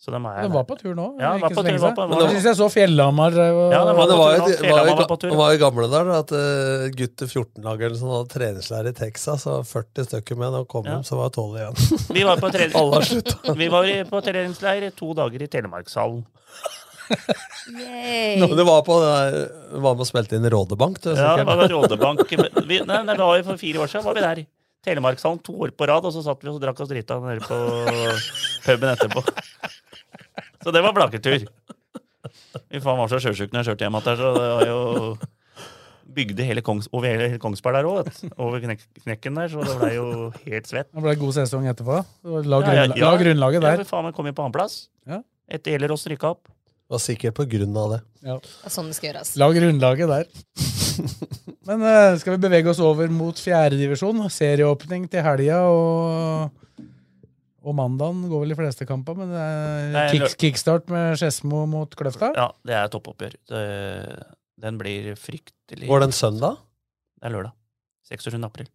Så 0.04 0.12
de 0.12 0.18
er 0.20 0.42
den 0.44 0.52
var 0.52 0.64
på 0.68 0.76
tur 0.76 0.92
nå. 0.98 1.04
Ja, 1.16 1.30
den 1.32 1.40
var 1.40 1.48
på 1.54 1.62
tur, 1.64 1.70
var 1.72 1.78
siden. 1.80 1.94
på- 1.96 2.04
var, 2.10 2.20
jeg 2.26 2.30
synes 2.34 2.44
jeg 2.50 2.56
så 2.58 2.66
Fjellhamar 2.74 3.32
og 3.40 3.72
Ja, 3.72 3.78
det 3.88 3.94
var 3.96 4.10
det 4.10 4.18
var 4.18 4.34
tur, 4.44 4.66
jo 4.66 4.74
var, 4.74 4.90
var 4.98 5.08
på 5.08 5.16
tur. 5.22 5.30
det 5.32 5.38
var 5.38 5.52
jo 5.54 5.60
gamle 5.62 5.86
der 5.94 6.10
at 6.18 6.34
uh, 6.36 6.84
gutter 6.98 7.30
14-lag 7.32 7.84
eller 7.86 7.96
sånn 7.96 8.12
hadde 8.12 8.34
treningslære 8.34 8.92
i 8.92 8.98
Texas, 8.98 9.46
og 9.48 9.64
40 9.64 10.04
stykker 10.10 10.36
med. 10.36 10.58
og 10.60 10.68
kom 10.68 10.84
Ja. 10.84 10.98
de, 11.00 11.08
så 11.08 11.16
var 11.16 11.30
det 11.32 11.40
12 11.40 11.56
igjen. 11.56 11.76
Vi 12.18 12.24
var 12.28 12.36
på, 12.36 12.52
vi 13.64 13.68
var 13.72 13.88
på 14.12 14.20
treningsleir 14.28 14.90
to 14.94 15.14
dager 15.16 15.40
i 15.42 15.48
Telemarkshallen. 15.48 16.26
Yay. 17.68 18.36
Nå, 18.40 18.46
det 18.56 18.64
var 18.68 18.82
på 18.84 18.98
det 19.00 19.08
der- 19.08 19.80
var 19.80 19.94
med 19.96 20.04
og 20.04 20.08
spilte 20.08 20.36
inn 20.36 20.44
i 20.44 20.50
Rådebank. 20.52 21.00
Du, 21.00 21.10
Ja, 21.16 21.36
det 21.36 21.46
var 21.48 21.64
Rådebank. 21.68 22.28
Vi, 22.68 22.80
nei, 22.84 23.02
nei, 23.02 23.14
det 23.16 23.24
var 23.24 23.36
jo 23.40 23.42
for 23.48 23.56
fire 23.56 23.80
år 23.84 23.88
siden 23.88 24.04
var 24.04 24.14
vi 24.14 24.20
der. 24.20 24.44
Telemarkshallen 24.84 25.38
to 25.42 25.54
år 25.64 25.70
på 25.72 25.86
rad, 25.88 26.04
og 26.04 26.12
så 26.12 26.20
satt 26.22 26.42
vi 26.44 26.50
og 26.52 26.60
drakk 26.60 26.80
oss 26.84 26.90
drita 26.90 27.16
nede 27.18 27.40
på 27.40 27.56
puben 28.66 28.90
etterpå. 28.92 29.22
Så 30.64 30.72
det 30.74 30.82
var 30.84 30.94
blaketur. 30.96 31.44
Fy 31.44 32.80
faen, 32.80 32.98
var 32.98 33.08
så 33.12 33.20
sjøsjuk 33.22 33.52
når 33.52 33.60
jeg 33.62 33.68
kjørte 33.72 33.84
hjem 33.86 33.98
igjen 34.00 34.18
så 34.20 34.30
det 34.38 34.50
var 34.56 34.68
jo 34.70 34.80
Bygde 36.14 36.44
hele 36.46 36.62
Kongs, 36.62 36.86
over 36.94 37.08
hele 37.10 37.38
Kongsberg 37.42 37.74
der 37.80 37.86
òg, 37.90 38.08
over 38.38 38.60
knek, 38.62 38.82
knekken 39.02 39.38
der, 39.40 39.48
så 39.50 39.64
det 39.66 39.72
blei 39.80 39.94
jo 39.96 40.04
helt 40.44 40.68
svett. 40.70 40.86
Det 40.94 41.02
ble 41.02 41.14
god 41.18 41.32
sesong 41.34 41.64
etterpå. 41.72 41.96
La, 42.46 42.60
Ja, 42.62 42.74
ja, 42.76 42.84
ja. 42.92 43.08
la 43.08 43.16
grunnlaget 43.18 43.58
Ja, 43.58 43.64
der. 43.72 43.82
for 43.82 43.96
faen, 43.96 44.10
jeg 44.10 44.14
kom 44.18 44.28
jo 44.30 44.34
på 44.36 44.44
annenplass. 44.44 44.76
Ja. 45.10 45.18
Etter 45.50 45.74
Gjellerås 45.74 46.06
rykka 46.12 46.30
opp. 46.36 46.46
Var 46.92 47.00
sikkert 47.02 47.34
på 47.40 47.46
grunn 47.50 47.74
av 47.80 47.96
det. 47.96 48.00
Ja. 48.28 48.36
Det 48.38 48.68
er 48.70 48.74
sånn 48.76 48.92
det 48.92 48.98
skal 49.00 49.10
gjøres. 49.10 49.32
La 49.40 49.48
grunnlaget 49.56 50.12
der. 50.12 50.28
Men 51.68 51.82
uh, 51.82 52.14
skal 52.20 52.36
vi 52.36 52.42
bevege 52.44 52.70
oss 52.70 52.82
over 52.84 53.08
mot 53.10 53.40
fjerdedivisjon? 53.40 54.20
Serieåpning 54.30 55.08
til 55.10 55.24
helga 55.24 55.62
og 55.72 56.84
og 57.64 57.76
mandagen 57.78 58.26
går 58.28 58.44
vel 58.44 58.52
de 58.52 58.58
fleste 58.58 58.86
kamper, 58.88 59.16
men 59.16 59.32
det 59.32 59.42
er 59.42 60.12
kick, 60.12 60.36
kickstart 60.42 60.90
med 60.92 61.16
Skedsmo 61.20 61.64
mot 61.70 61.96
Kløfta. 61.96 62.30
Ja, 62.36 62.48
det 62.66 62.76
er 62.76 62.92
toppoppgjør. 62.92 63.36
Det, 63.50 63.64
den 64.60 64.78
blir 64.80 65.14
fryktelig 65.18 65.88
Går 65.88 66.04
den 66.04 66.14
søndag? 66.14 66.60
Det 67.18 67.30
er 67.30 67.36
lørdag. 67.38 67.56
26. 68.10 68.36
april. 68.44 68.68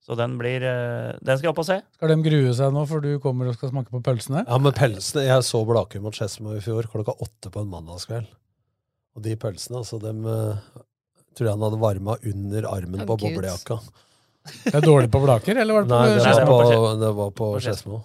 Så 0.00 0.16
den 0.16 0.38
blir 0.40 0.64
eh, 0.64 1.12
Den 1.20 1.38
skal 1.38 1.50
jeg 1.50 1.52
opp 1.52 1.60
og 1.62 1.68
se. 1.68 1.76
Skal 1.98 2.10
de 2.10 2.16
grue 2.24 2.52
seg 2.56 2.72
nå, 2.74 2.84
for 2.88 3.04
du 3.04 3.12
kommer 3.22 3.50
og 3.50 3.56
skal 3.58 3.70
smake 3.70 3.92
på 3.92 4.00
pølsene? 4.04 4.46
Ja, 4.48 4.58
men 4.58 4.74
pølsene 4.74 5.26
Jeg 5.26 5.44
så 5.46 5.60
Blakum 5.68 6.06
mot 6.08 6.16
Skedsmo 6.16 6.56
i 6.56 6.62
fjor 6.64 6.88
klokka 6.90 7.14
åtte 7.20 7.52
på 7.52 7.62
en 7.62 7.70
mandagskveld. 7.70 8.30
Og 9.18 9.26
de 9.26 9.36
pølsene, 9.38 9.82
altså, 9.82 10.00
dem 10.02 10.24
eh, 10.26 10.80
tror 11.36 11.50
jeg 11.50 11.54
han 11.54 11.66
hadde 11.66 11.82
varma 11.82 12.16
under 12.32 12.70
armen 12.72 13.04
oh, 13.04 13.10
på 13.10 13.20
Gud. 13.22 13.38
Det 14.64 14.74
er 14.74 14.84
dårlig 14.84 15.10
på 15.12 15.20
Blaker, 15.22 15.58
eller 15.60 15.74
var 15.76 15.84
det 15.84 15.90
på 15.90 15.98
Nei, 16.00 16.14
det 16.16 16.46
var 16.46 16.46
på, 16.48 16.94
det 17.02 17.10
var 17.18 17.30
på 17.42 17.50
Skedsmo. 17.60 18.00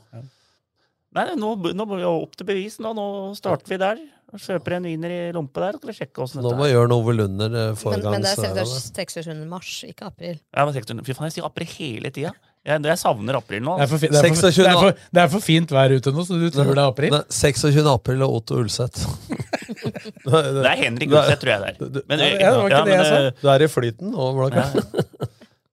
Nei, 1.16 1.30
nå, 1.40 1.54
nå 1.72 1.86
må 1.88 1.96
vi 1.96 2.04
opp 2.10 2.34
til 2.36 2.48
bevis. 2.50 2.76
Nå, 2.84 2.92
nå 2.98 3.06
starter 3.40 3.72
vi 3.72 3.78
der. 3.80 4.02
Kjøper 4.36 4.74
en 4.76 4.84
wiener 4.90 5.12
i 5.16 5.20
lompe 5.32 5.62
der, 5.64 5.78
skal 5.78 5.88
vi 5.88 5.94
sjekke 5.96 6.20
åssen 6.26 6.42
Nå 6.42 6.50
dette 6.50 6.58
må 6.60 6.66
vi 6.66 6.74
gjøre 6.74 6.90
noe 6.92 7.14
Lunder 7.16 7.54
eh, 7.56 7.70
få 7.80 7.94
i 7.94 8.02
Men, 8.02 8.18
men 8.18 8.26
det 8.26 8.34
er 8.34 8.40
snøret. 8.42 8.74
26. 8.98 9.46
mars, 9.48 9.70
ikke 9.88 10.10
april. 10.10 10.42
Ja, 10.52 10.66
men 10.68 10.76
600 10.76 11.06
Fy 11.08 11.16
faen, 11.16 11.30
jeg 11.30 11.36
sier 11.38 11.48
april 11.48 11.70
hele 11.78 12.12
tida. 12.12 12.34
Jeg, 12.66 12.82
jeg 12.90 13.00
savner 13.00 13.38
april 13.40 13.62
nå. 13.64 13.78
Det 13.80 13.86
er, 13.86 13.92
for, 13.94 14.02
fi- 14.02 14.10
det, 14.12 14.20
er 14.20 14.28
for, 14.28 14.42
26. 14.50 14.66
det, 14.66 14.74
er 14.74 14.82
for, 14.82 15.00
det 15.16 15.22
er 15.24 15.32
for 15.38 15.46
fint 15.46 15.72
vær 15.78 15.94
ute 15.96 16.12
nå, 16.18 16.26
så 16.28 16.40
du 16.42 16.48
tror 16.52 16.68
det 16.74 16.82
er 16.84 16.90
april? 16.90 17.16
Ne, 17.16 17.22
26. 17.38 17.80
april 17.94 18.26
og 18.28 18.36
Otto 18.42 18.60
Ulseth. 18.60 19.06
Det 20.26 20.66
er 20.68 20.78
Henrik 20.82 21.14
Ulseth, 21.14 21.40
tror 21.42 21.52
jeg 21.54 21.62
det 21.62 21.70
er. 21.70 22.04
Men, 22.10 22.22
Ja, 22.26 22.52
det 22.52 22.60
var 22.60 22.70
ikke 22.74 22.86
det 22.90 22.96
jeg 22.98 23.06
sa. 23.08 23.18
eh, 23.30 23.42
Du 23.42 23.50
er 23.54 23.64
i 23.64 23.70
flyten 23.72 24.12
nå, 24.12 24.28
Blakum. 24.36 25.06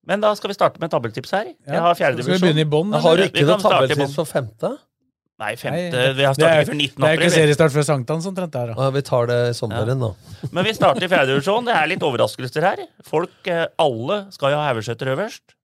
men 0.08 0.22
da 0.22 0.32
skal 0.38 0.50
vi 0.50 0.56
starte 0.56 0.82
med 0.82 0.90
tabelltips 0.90 1.30
her. 1.34 1.52
Ja. 1.66 1.76
Jeg 1.76 1.82
har 1.84 1.98
fjerde 1.98 2.24
Skal 2.24 2.34
vi 2.38 2.40
begynne 2.46 2.64
i 2.64 2.68
bånn? 2.68 2.94
Har 2.94 3.20
du 3.20 3.26
ikke 3.28 3.44
noe 3.46 3.60
tabelltips 3.62 4.16
for 4.18 4.28
femte? 4.28 4.72
Nei, 5.42 5.52
Nei, 5.52 5.56
femte. 5.58 6.02
Vi 6.18 6.26
har 6.26 6.36
startet 6.36 6.68
før 6.68 6.76
19. 6.76 6.98
det 7.02 7.08
er 7.08 7.18
ikke 7.18 7.32
seriestart 7.34 7.74
før 7.74 7.86
sankthans 7.88 8.26
omtrent 8.30 8.52
der, 8.54 8.70
da. 8.70 8.76
Ja, 8.78 8.90
vi 8.94 9.02
tar 9.06 9.26
det 9.30 9.38
i 9.48 9.56
sommeren, 9.58 10.04
da. 10.04 10.10
Men 10.54 10.66
vi 10.68 10.74
starter 10.76 11.06
i 11.06 11.10
fjerde 11.10 11.32
divisjon. 11.32 11.66
Det 11.66 11.74
er 11.74 11.88
litt 11.90 12.06
overraskelser 12.06 12.66
her. 12.68 12.84
Folk, 13.08 13.34
eh, 13.50 13.64
alle 13.82 14.18
skal 14.34 14.54
jo 14.54 14.60
ha 14.60 14.68
Haugesæter 14.68 15.10
øverst. 15.16 15.56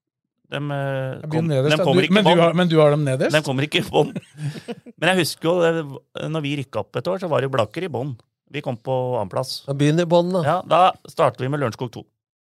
De, 0.49 0.57
eh, 0.57 1.29
kom, 1.29 1.47
nederst, 1.47 1.77
de 1.77 1.85
kommer 1.85 2.07
ikke 2.09 2.17
i 2.17 2.23
du 2.23 2.31
bånn. 2.31 2.41
har, 2.41 2.55
men 2.57 2.71
du 2.73 2.79
har 2.81 2.95
dem 2.97 3.05
nederst? 3.07 3.37
De 3.37 3.43
kommer 3.45 3.67
ikke 3.69 3.83
i 3.83 3.87
bånn. 3.87 4.15
Men 4.99 5.13
jeg 5.13 5.21
husker 5.21 5.47
jo, 5.47 5.99
når 6.33 6.43
vi 6.43 6.57
rykka 6.59 6.81
opp 6.81 6.97
et 6.99 7.07
år, 7.13 7.21
så 7.23 7.29
var 7.31 7.43
det 7.45 7.47
jo 7.47 7.53
Blaker 7.55 7.85
i 7.87 7.91
bånn. 7.93 8.17
Vi 8.51 8.63
kom 8.65 8.79
på 8.81 8.95
annenplass. 9.21 9.61
Ja, 9.69 9.77
Begynn 9.79 10.01
i 10.03 10.07
bånn, 10.09 10.33
da. 10.35 10.41
Ja, 10.47 10.57
da 10.67 10.81
starter 11.07 11.45
vi 11.45 11.51
med 11.53 11.61
Lørenskog 11.63 11.93
2. 11.95 12.03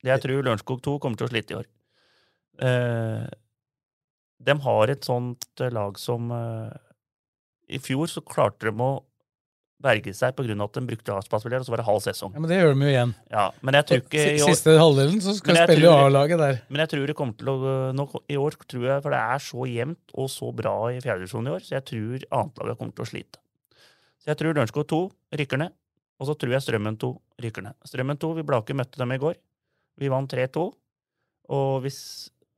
Jeg 0.06 0.22
tror 0.22 0.44
Lørenskog 0.46 0.82
2 0.86 1.00
kommer 1.02 1.18
til 1.20 1.28
å 1.28 1.32
slite 1.34 1.56
i 1.56 1.58
år. 1.62 1.68
Eh, 2.62 3.26
de 4.46 4.56
har 4.68 4.94
et 4.94 5.04
sånt 5.08 5.46
eh, 5.64 5.72
lag 5.74 5.98
som 6.00 6.30
eh, 6.32 6.72
I 7.76 7.80
fjor 7.84 8.08
så 8.12 8.22
klarte 8.24 8.70
de 8.70 8.74
å 8.86 8.92
berge 9.86 10.14
seg 10.16 10.34
pga. 10.38 10.56
at 10.64 10.78
de 10.78 10.82
brukte 10.88 11.12
avspillere, 11.14 11.60
og 11.60 11.66
så 11.68 11.74
var 11.74 11.82
det 11.82 11.86
halv 11.90 12.02
sesong. 12.06 12.34
Ja, 12.34 12.40
men 12.40 12.50
det 12.50 12.58
gjør 12.62 12.72
de 12.74 12.86
jo 12.86 12.92
igjen. 12.94 13.12
Ja, 13.30 13.46
men 13.62 13.78
jeg 13.78 13.86
tror 13.90 14.04
ikke 14.04 14.22
i 14.24 14.40
år, 14.40 14.48
Siste 14.54 14.76
halvdelen 14.80 15.20
så 15.22 15.34
skal 15.36 15.58
de 15.58 15.66
spille 15.66 15.90
tror- 15.90 16.06
A-laget 16.06 16.40
der. 16.40 16.62
Men 16.70 16.80
jeg 16.86 16.90
tror 16.94 17.08
det 17.08 17.16
kommer 17.20 17.38
til 17.38 17.52
å 17.52 17.56
nå, 17.94 18.06
I 18.32 18.38
år 18.40 18.56
tror 18.66 18.86
jeg, 18.88 19.02
for 19.04 19.12
det 19.12 19.20
er 19.20 19.44
så 19.44 19.68
jevnt 19.70 20.16
og 20.16 20.30
så 20.32 20.52
bra 20.56 20.76
i 20.94 21.02
fjerdedivisjonen 21.04 21.52
i 21.52 21.56
år, 21.58 21.66
så 21.66 21.76
jeg 21.76 21.86
tror 21.92 22.26
annetlaget 22.40 22.78
kommer 22.80 22.96
til 22.96 23.06
å 23.06 23.10
slite. 23.12 23.42
Så 24.24 24.32
jeg 24.32 24.38
tror 24.38 24.56
Lørenskog 24.56 24.88
2 24.88 25.02
rykker 25.38 25.58
ned, 25.62 25.76
og 26.20 26.30
så 26.32 26.38
tror 26.40 26.56
jeg 26.56 26.64
Strømmen 26.66 26.98
2 26.98 27.12
rykker 27.44 27.68
ned. 27.68 27.76
Strømmen 27.86 28.18
2, 28.18 28.34
vi 28.40 28.48
Blake 28.48 28.74
møtte 28.74 28.98
dem 28.98 29.12
i 29.12 29.20
går. 29.22 29.36
Vi 30.02 30.10
vant 30.12 30.32
3-2. 30.32 30.66
Og, 31.56 31.86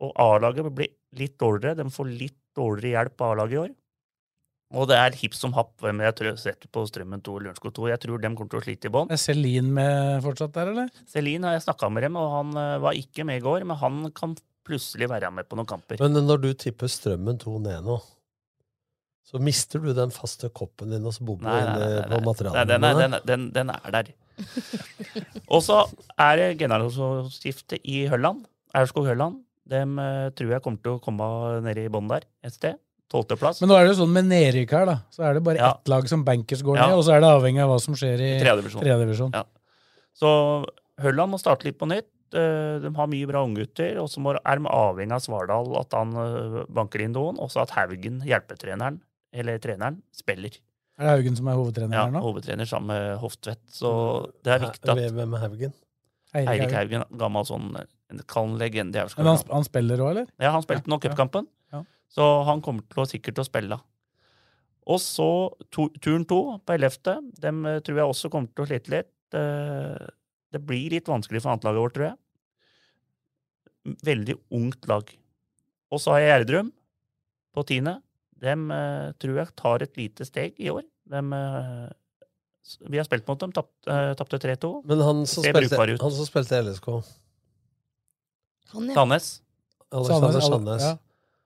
og 0.04 0.14
A-laget 0.24 0.70
blir 0.74 0.94
litt 1.20 1.36
dårligere. 1.42 1.78
De 1.84 1.90
får 1.94 2.10
litt 2.14 2.38
dårligere 2.58 3.04
hjelp 3.04 3.22
av 3.26 3.36
A-laget 3.36 3.58
i 3.58 3.62
år. 3.66 3.76
Og 4.76 4.84
det 4.90 4.98
er 5.00 5.16
hipp 5.16 5.36
som 5.38 5.54
happ 5.56 5.78
hvem 5.80 6.02
jeg 6.04 6.16
tror 6.18 6.40
setter 6.42 6.68
på 6.76 6.82
Strømmen 6.90 7.22
2 7.24 7.36
og 7.38 7.44
Lørenskog 7.46 7.72
2. 7.78 7.86
Jeg 7.94 8.02
tror 8.04 8.20
de 8.20 8.32
kommer 8.36 8.52
til 8.52 8.60
å 8.60 8.64
slite 8.66 8.90
i 8.90 8.92
bånn. 8.92 9.14
Er 9.16 9.22
Celine 9.22 9.70
med 9.78 10.18
fortsatt 10.26 10.52
der, 10.58 10.74
eller? 10.74 10.90
Celine 11.08 11.48
har 11.48 11.56
jeg 11.56 11.64
snakka 11.70 11.88
med 11.94 12.04
dem, 12.04 12.18
og 12.20 12.34
han 12.34 12.52
eh, 12.60 12.74
var 12.84 12.98
ikke 13.00 13.24
med 13.30 13.40
i 13.40 13.46
går, 13.46 13.64
men 13.70 13.80
han 13.80 14.02
kan 14.18 14.34
plutselig 14.68 15.08
være 15.08 15.30
med 15.32 15.48
på 15.48 15.56
noen 15.56 15.70
kamper. 15.70 16.02
Men 16.04 16.20
når 16.28 16.42
du 16.44 16.50
tipper 16.66 16.92
Strømmen 16.92 17.40
2 17.40 17.54
ned 17.64 17.88
nå, 17.88 17.96
så 19.28 19.40
mister 19.44 19.80
du 19.84 19.94
den 19.96 20.12
faste 20.16 20.48
koppen 20.56 20.92
din 20.96 21.08
og 21.08 21.16
så 21.16 21.24
bor 21.28 21.40
du 21.40 21.48
Nei, 21.48 21.56
nei, 21.60 21.64
inne 21.64 21.88
nei, 21.88 22.04
på 22.04 22.12
nei, 22.12 22.20
nei, 22.20 22.28
materialene 22.28 22.68
den, 22.68 22.84
er, 22.84 22.92
dine. 22.92 23.00
den, 23.00 23.16
er- 23.18 23.26
den, 23.32 23.48
den 23.56 23.72
er 23.78 23.96
der. 23.98 24.12
og 25.54 25.62
så 25.66 25.82
er 26.20 26.40
det 26.42 26.48
generalskifte 26.62 27.80
i 27.84 28.06
Hølland. 28.12 28.46
Aurskog-Hølland. 28.78 29.40
Dem 29.68 29.98
eh, 30.00 30.30
tror 30.38 30.54
jeg 30.56 30.64
kommer 30.64 30.82
til 30.84 30.96
å 30.96 31.02
komme 31.04 31.28
ned 31.66 31.80
i 31.82 31.88
bånn 31.92 32.08
der 32.12 32.28
et 32.46 32.56
sted. 32.56 32.78
Tolvteplass. 33.12 33.62
Men 33.64 33.72
nå 33.72 33.78
er 33.80 33.86
det 33.88 33.94
jo 33.94 34.02
sånn 34.02 34.12
med 34.16 34.28
nedrykk 34.28 34.74
her, 34.76 34.86
da. 34.90 34.96
Så 35.16 35.24
er 35.24 35.38
det 35.38 35.44
bare 35.46 35.60
Ja. 35.62 35.70
ett 35.78 35.88
lag 35.92 36.08
som 36.12 36.26
bankers 36.28 36.62
går 36.64 36.76
Ja. 36.78 36.88
ned, 36.90 36.98
og 37.00 37.04
så 37.08 37.16
er 37.16 37.22
det 37.24 37.30
avhengig 37.32 37.64
av 37.64 37.70
hva 37.72 37.80
som 37.80 37.96
skjer 37.96 38.20
i 38.20 38.32
Tredje 38.44 39.00
divisjon. 39.06 39.32
Ja. 39.34 39.44
Så 40.14 40.66
Hølland 41.00 41.32
må 41.32 41.40
starte 41.40 41.64
litt 41.66 41.78
på 41.80 41.88
nytt. 41.88 42.10
Eh, 42.34 42.80
De 42.84 42.92
har 42.94 43.08
mye 43.08 43.28
bra 43.28 43.46
unggutter, 43.46 43.96
og 44.02 44.10
så 44.12 44.20
er 44.36 44.56
de 44.60 44.66
avhengig 44.68 45.14
av 45.16 45.22
Svardal, 45.24 45.80
at 45.80 45.94
han 45.96 46.12
eh, 46.16 46.66
banker 46.68 47.02
inn 47.06 47.14
noen, 47.14 47.40
og 47.40 47.50
så 47.50 47.62
at 47.64 47.72
Haugen, 47.72 48.20
hjelpetreneren, 48.28 49.00
eller 49.34 49.58
treneren, 49.60 50.02
spiller. 50.12 50.52
Er 50.98 51.06
det 51.06 51.12
Haugen 51.14 51.36
som 51.38 51.48
er 51.52 51.58
hovedtrener 51.60 51.94
Ja, 51.94 52.06
her 52.08 52.14
nå? 52.16 52.20
Ja, 52.22 52.26
hovedtrener 52.26 52.66
sammen 52.70 52.88
med 52.90 53.20
Hoftvedt. 53.22 53.62
Så 53.70 53.90
det 54.46 54.56
er 54.56 54.64
viktig 54.66 54.90
at 54.90 55.14
Hvem 55.14 55.36
er 55.38 55.44
Haugen? 55.44 55.74
Eirik 56.34 56.50
Eirik 56.50 56.74
Haugen. 56.74 57.04
Haugen, 57.04 57.20
gammel 57.22 57.46
sånn 57.48 57.68
en 57.78 58.24
kald 58.28 58.58
legende 58.60 59.04
Men 59.18 59.30
han, 59.30 59.38
han 59.52 59.64
spiller 59.68 60.02
òg, 60.02 60.10
eller? 60.16 60.28
Ja, 60.42 60.52
han 60.56 60.64
spilte 60.66 60.88
Ja, 60.88 60.94
nå 60.96 61.00
cupkampen, 61.04 61.48
Ja. 61.74 61.84
så 62.10 62.28
han 62.48 62.62
kommer 62.66 62.82
til 62.90 63.04
å 63.04 63.08
sikkert 63.10 63.36
til 63.38 63.44
å 63.46 63.48
spille. 63.48 63.78
Og 64.88 65.00
så 65.04 65.28
to, 65.70 65.90
turen 66.00 66.24
to 66.26 66.40
på 66.66 66.74
11. 66.78 67.32
Dem 67.44 67.66
eh, 67.68 67.80
tror 67.84 67.98
jeg 68.00 68.08
også 68.14 68.30
kommer 68.32 68.48
til 68.56 68.64
å 68.64 68.68
slite 68.70 68.94
litt. 68.94 69.12
Eh, 69.36 70.08
Det 70.56 70.62
blir 70.64 70.90
litt 70.96 71.06
vanskelig 71.12 71.42
for 71.44 71.52
annetlaget 71.52 71.82
vårt, 71.84 71.94
tror 71.98 72.06
jeg. 72.08 72.18
Veldig 74.08 74.36
ungt 74.56 74.88
lag. 74.88 75.12
Og 75.92 76.00
så 76.00 76.12
har 76.16 76.20
jeg 76.24 76.32
Gjerdrum 76.32 76.72
på 77.56 77.64
tiende. 77.68 77.98
Dem 78.44 78.68
eh, 78.74 79.14
tror 79.22 79.40
jeg 79.42 79.56
tar 79.58 79.86
et 79.86 79.98
lite 79.98 80.28
steg 80.28 80.60
i 80.62 80.70
år. 80.74 80.84
Dem, 81.10 81.34
eh, 81.34 81.88
vi 82.90 83.00
har 83.00 83.08
spilt 83.08 83.28
mot 83.30 83.40
dem, 83.40 83.54
eh, 83.56 84.14
tapte 84.20 84.40
3-2. 84.44 84.72
Men 84.86 85.04
han 85.06 85.26
som, 85.26 85.46
spilte, 85.46 85.80
han 85.80 86.16
som 86.20 86.28
spilte 86.28 86.62
LSK 86.62 86.88
Han, 88.74 88.90
ja. 88.90 88.94
Sandnes. 88.94 89.30
Alexander 89.96 90.42
Sandnes, 90.44 90.84
ja. 90.84 90.98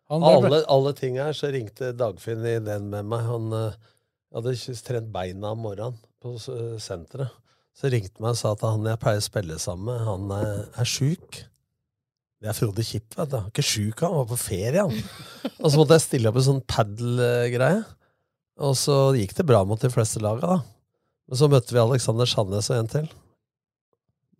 alle, 0.09 0.63
alle 0.65 0.93
ting 0.97 1.19
her, 1.21 1.35
så 1.37 1.51
ringte 1.53 1.91
Dagfinn 1.93 2.41
i 2.49 2.57
den 2.65 2.89
med 2.89 3.05
meg. 3.05 3.27
Han 3.27 3.53
uh, 3.53 3.91
hadde 4.33 4.55
trent 4.81 5.11
beina 5.13 5.53
om 5.53 5.61
morgenen 5.61 5.99
på 6.23 6.33
uh, 6.33 6.79
senteret. 6.81 7.29
Så 7.77 7.91
ringte 7.93 8.17
han 8.17 8.25
meg 8.25 8.33
og 8.33 8.39
sa 8.41 8.55
at 8.55 8.65
han 8.65 8.89
jeg 8.89 8.99
pleier 9.03 9.21
å 9.21 9.27
spille 9.27 9.59
sammen 9.61 9.91
med, 9.91 10.01
han 10.07 10.33
er, 10.39 10.65
er 10.81 10.89
sjuk. 10.89 11.43
Det 12.41 12.49
er 12.49 12.55
Frode 12.57 12.83
Kipp, 12.87 13.13
vet 13.19 13.29
du. 13.29 13.35
Han 13.37 13.47
er 13.47 13.51
ikke 13.53 13.65
sjuk, 13.67 13.99
han 14.01 14.15
var 14.17 14.25
på 14.31 14.37
ferie, 14.41 14.81
han. 14.81 15.51
Og 15.61 15.67
så 15.69 15.77
måtte 15.77 15.93
jeg 15.99 16.05
stille 16.07 16.29
opp 16.31 16.39
en 16.41 16.47
sånn 16.47 16.61
padel-greie. 16.65 17.83
Og 18.61 18.73
så 18.77 18.95
gikk 19.17 19.35
det 19.37 19.45
bra 19.49 19.61
mot 19.65 19.81
de 19.81 19.91
fleste 19.93 20.21
laga, 20.23 20.55
da. 20.55 20.59
Men 21.29 21.37
så 21.39 21.47
møtte 21.53 21.75
vi 21.75 21.79
Alexander 21.83 22.25
Sandnes 22.29 22.69
og 22.73 22.79
en 22.81 22.89
til. 22.91 23.05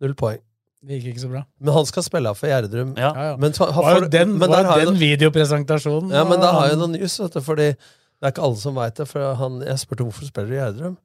Null 0.02 0.16
poeng. 0.18 0.42
Det 0.82 0.98
gikk 0.98 1.12
ikke 1.12 1.22
så 1.22 1.30
bra. 1.30 1.44
Men 1.62 1.76
han 1.76 1.86
skal 1.86 2.02
spille 2.02 2.32
for 2.34 2.50
Gjerdrum. 2.50 2.96
Ja. 2.98 3.12
Ja, 3.14 3.24
ja. 3.30 3.36
Men, 3.38 3.54
Det 3.54 3.68
var 3.70 4.00
jo 4.00 4.08
den, 4.10 4.32
men 4.34 4.50
var 4.50 4.56
der 4.56 4.70
har 4.72 4.78
jeg 4.82 4.88
den 4.90 4.96
noe- 4.96 5.04
videopresentasjonen. 5.06 6.10
Ja, 6.10 6.24
men 6.26 6.42
da 6.42 6.50
har 6.58 6.72
jeg 6.72 6.80
noe 6.82 6.90
news, 6.96 7.14
vet 7.22 7.38
du, 7.38 7.40
fordi 7.46 7.68
det 7.70 8.26
er 8.26 8.34
ikke 8.34 8.42
alle 8.48 8.58
som 8.58 8.74
veit 8.74 8.98
det. 8.98 9.06
For 9.06 9.34
han, 9.38 9.60
jeg 9.62 9.78
spurte 9.78 10.08
hvorfor 10.08 10.26
spiller 10.26 10.50
du 10.50 10.56
i 10.56 10.58
Gjerdrum. 10.58 10.96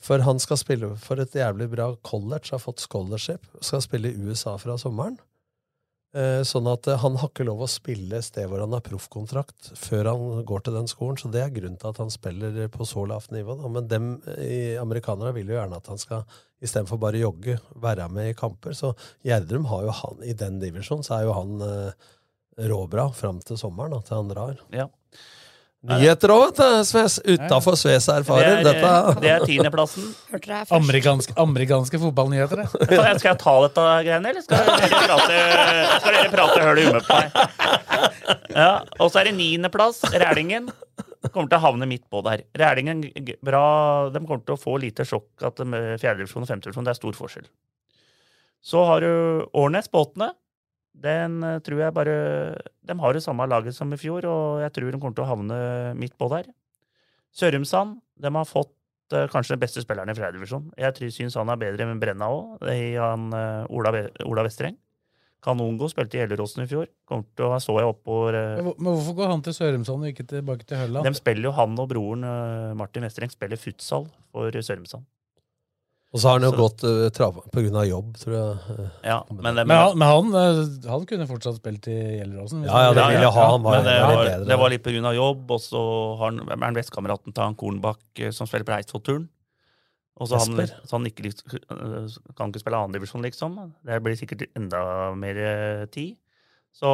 For 0.00 0.24
han 0.24 0.40
skal 0.40 0.56
spille 0.56 0.94
for 1.02 1.20
et 1.20 1.36
jævlig 1.36 1.68
bra 1.74 1.90
college, 2.06 2.54
har 2.54 2.62
fått 2.62 2.80
scholarship, 2.80 3.44
skal 3.60 3.82
spille 3.84 4.14
i 4.14 4.16
USA 4.30 4.56
fra 4.56 4.78
sommeren. 4.80 5.18
Eh, 6.16 6.40
sånn 6.48 6.64
at 6.70 6.86
eh, 6.88 6.96
han 7.02 7.18
har 7.20 7.28
ikke 7.28 7.44
lov 7.44 7.66
å 7.66 7.68
spille 7.68 8.22
sted 8.24 8.46
hvor 8.48 8.62
han 8.62 8.72
har 8.72 8.84
proffkontrakt 8.86 9.74
før 9.76 10.08
han 10.08 10.44
går 10.48 10.62
til 10.64 10.78
den 10.78 10.88
skolen, 10.88 11.18
så 11.20 11.28
det 11.32 11.42
er 11.44 11.52
grunnen 11.52 11.76
til 11.80 11.90
at 11.90 12.00
han 12.00 12.12
spiller 12.12 12.56
på 12.72 12.86
så 12.88 13.04
lavt 13.10 13.34
nivå. 13.34 13.58
Da. 13.58 13.68
Men 13.74 13.90
dem, 13.90 14.06
i, 14.40 14.78
amerikanere 14.80 15.34
vil 15.36 15.52
jo 15.52 15.58
gjerne 15.58 15.80
at 15.82 15.90
han 15.92 16.00
skal, 16.00 16.24
istedenfor 16.64 17.00
bare 17.02 17.20
jogge, 17.20 17.58
være 17.76 18.08
med 18.12 18.30
i 18.30 18.38
kamper. 18.38 18.72
Så 18.78 18.94
Gjerdrum 19.26 19.68
har 19.68 19.84
jo 19.84 19.98
han 20.00 20.24
i 20.24 20.32
den 20.32 20.56
divisjonen, 20.62 21.04
så 21.04 21.18
er 21.18 21.28
jo 21.28 21.36
han 21.36 21.66
eh, 21.66 22.08
råbra 22.72 23.10
fram 23.14 23.44
til 23.44 23.60
sommeren, 23.60 23.92
da, 23.92 24.00
til 24.08 24.22
han 24.22 24.32
drar. 24.32 24.64
Ja. 24.72 24.88
Nyheter 25.86 26.32
òg, 26.34 26.40
vet 26.48 26.58
du, 26.58 26.84
Sves. 26.88 27.20
Utafor 27.22 27.76
Sves 27.78 28.08
erfarer. 28.10 28.64
Det 28.66 28.72
er, 28.72 28.80
Dette 28.80 29.20
det 29.22 29.30
er 29.30 29.44
tiendeplassen. 29.46 30.08
Amerikanske, 30.74 31.36
amerikanske 31.38 32.00
fotballnyheter, 32.02 32.64
det. 32.64 32.66
Skal 32.72 33.04
jeg, 33.04 33.20
skal 33.22 33.30
jeg 33.30 33.38
ta 33.44 33.54
dette 33.62 33.84
greiene, 34.08 34.32
eller 34.32 34.42
skal 34.42 34.64
dere 34.66 34.88
prate, 35.04 35.38
skal 36.02 36.16
dere 36.16 36.32
prate 36.32 36.64
høl 36.66 36.82
i 36.82 36.88
huet 36.88 37.06
på 37.06 37.20
meg? 37.20 37.30
Ja, 38.58 38.72
og 38.98 39.12
så 39.12 39.22
er 39.22 39.30
det 39.30 39.36
niendeplass. 39.38 40.02
Rælingen 40.10 40.66
kommer 41.30 41.46
til 41.46 41.58
å 41.60 41.62
havne 41.62 41.86
midt 41.90 42.08
på 42.10 42.24
der. 42.26 42.42
Rælingen 42.58 43.06
bra, 43.46 43.62
de 44.10 44.24
kommer 44.24 44.42
til 44.48 44.58
å 44.58 44.60
få 44.60 44.80
lite 44.82 45.06
sjokk 45.06 45.46
at 45.46 45.62
de 45.62 45.84
fjerdedivisjon 46.02 46.42
og 46.42 46.50
femtedivisjon, 46.50 46.90
det 46.90 46.96
er 46.96 46.98
stor 46.98 47.14
forskjell. 47.22 47.46
Så 48.66 48.82
har 48.90 49.06
du 49.06 49.46
Årnes 49.54 49.86
på 49.94 50.02
åttende. 50.08 50.32
Den 50.98 51.42
eh, 51.46 51.58
tror 51.64 51.82
jeg 51.84 51.94
bare 51.94 52.16
De 52.86 52.96
har 52.98 53.14
det 53.14 53.22
samme 53.22 53.46
laget 53.48 53.76
som 53.76 53.92
i 53.94 54.00
fjor, 54.00 54.26
og 54.26 54.62
jeg 54.64 54.72
tror 54.74 54.90
de 54.90 54.98
kommer 54.98 55.18
til 55.18 55.26
å 55.26 55.30
havne 55.30 55.60
midt 55.98 56.16
på 56.18 56.30
der. 56.32 56.48
Sørumsand, 57.38 58.00
de 58.18 58.32
har 58.34 58.48
fått 58.48 58.72
eh, 59.14 59.28
kanskje 59.30 59.54
den 59.54 59.62
beste 59.62 59.84
spilleren 59.84 60.10
i 60.10 60.18
fjerdedivisjon. 60.18 60.70
Jeg 60.78 60.96
tror- 60.96 61.14
syns 61.14 61.38
han 61.38 61.52
er 61.54 61.60
bedre 61.60 61.86
enn 61.86 62.00
Brenna 62.02 62.30
òg, 62.32 62.66
han 62.98 63.32
eh, 63.32 63.64
Ola, 63.70 63.94
Ola 64.26 64.46
Vestreng. 64.48 64.78
Kanongo 65.38 65.86
spilte 65.86 66.16
i 66.16 66.22
Gjelleråsen 66.24 66.64
i 66.64 66.66
fjor. 66.66 66.88
Kommer 67.06 67.28
til 67.38 67.46
å, 67.46 67.60
så 67.62 67.76
jeg 67.78 67.86
oppover 67.86 68.34
Men 68.58 68.72
Men 68.74 68.96
hvorfor 68.96 69.14
går 69.20 69.28
han 69.30 69.44
til 69.46 69.54
Sørumsand 69.54 70.02
og 70.02 70.10
ikke 70.10 70.26
tilbake 70.26 70.66
til 70.66 70.80
Hølland? 70.80 71.06
De 71.06 71.14
spiller 71.14 71.46
jo 71.46 71.52
han 71.54 71.78
og 71.78 71.92
broren 71.92 72.26
Martin 72.74 73.06
Vestreng 73.06 73.30
spiller 73.30 73.60
futsal 73.60 74.08
for 74.32 74.50
Sørumsand. 74.50 75.06
Og 76.08 76.20
så 76.22 76.30
har 76.30 76.38
han 76.38 76.46
jo 76.46 76.52
Så- 76.54 76.56
gått 76.56 76.84
uh, 76.88 77.08
trava 77.12 77.42
av 77.44 77.86
jobb, 77.86 78.14
tror 78.16 78.34
jeg. 78.34 78.90
Ja, 79.04 79.18
men, 79.28 79.54
Men, 79.54 79.68
han, 79.76 79.98
men 79.98 80.08
han, 80.08 80.34
eh, 80.34 80.88
han 80.88 81.04
kunne 81.04 81.26
fortsatt 81.28 81.58
spilt 81.60 81.86
i 81.92 81.96
Gjelleråsen. 82.16 82.62
Ja, 82.64 82.84
ja, 82.86 82.92
det 82.96 83.02
ville. 83.04 83.18
ja, 83.20 83.22
ja. 83.26 83.30
ha. 83.30 83.50
Han 83.52 83.62
var, 83.62 83.82
det 83.84 83.96
var 84.00 84.14
litt 84.24 84.30
bedre. 84.30 84.46
det 84.48 84.58
var 84.58 84.70
litt 84.72 84.86
av 85.04 85.14
jobb, 85.18 85.50
og 85.50 85.60
så 85.60 85.82
har 86.16 86.30
han, 86.30 86.40
er 86.48 86.64
han 86.64 86.78
bestekameraten 86.78 87.34
til 87.34 87.44
han 87.44 87.58
Kornbakk 87.60 88.22
eh, 88.24 88.30
som 88.32 88.48
spiller 88.48 88.64
på 88.64 88.72
Eidsvoll-turen. 88.78 89.28
Og 90.18 90.26
så 90.26 90.40
han, 90.40 90.64
så 90.82 90.96
han 90.96 91.06
ikke 91.06 91.30
kan 92.34 92.48
ikke 92.50 92.62
spille 92.64 92.80
annendivisjon, 92.80 93.22
liksom. 93.22 93.60
Det 93.86 94.00
blir 94.02 94.16
sikkert 94.18 94.48
enda 94.56 94.80
mer 95.14 95.36
eh, 95.44 95.84
tid. 95.92 96.16
Så, 96.72 96.88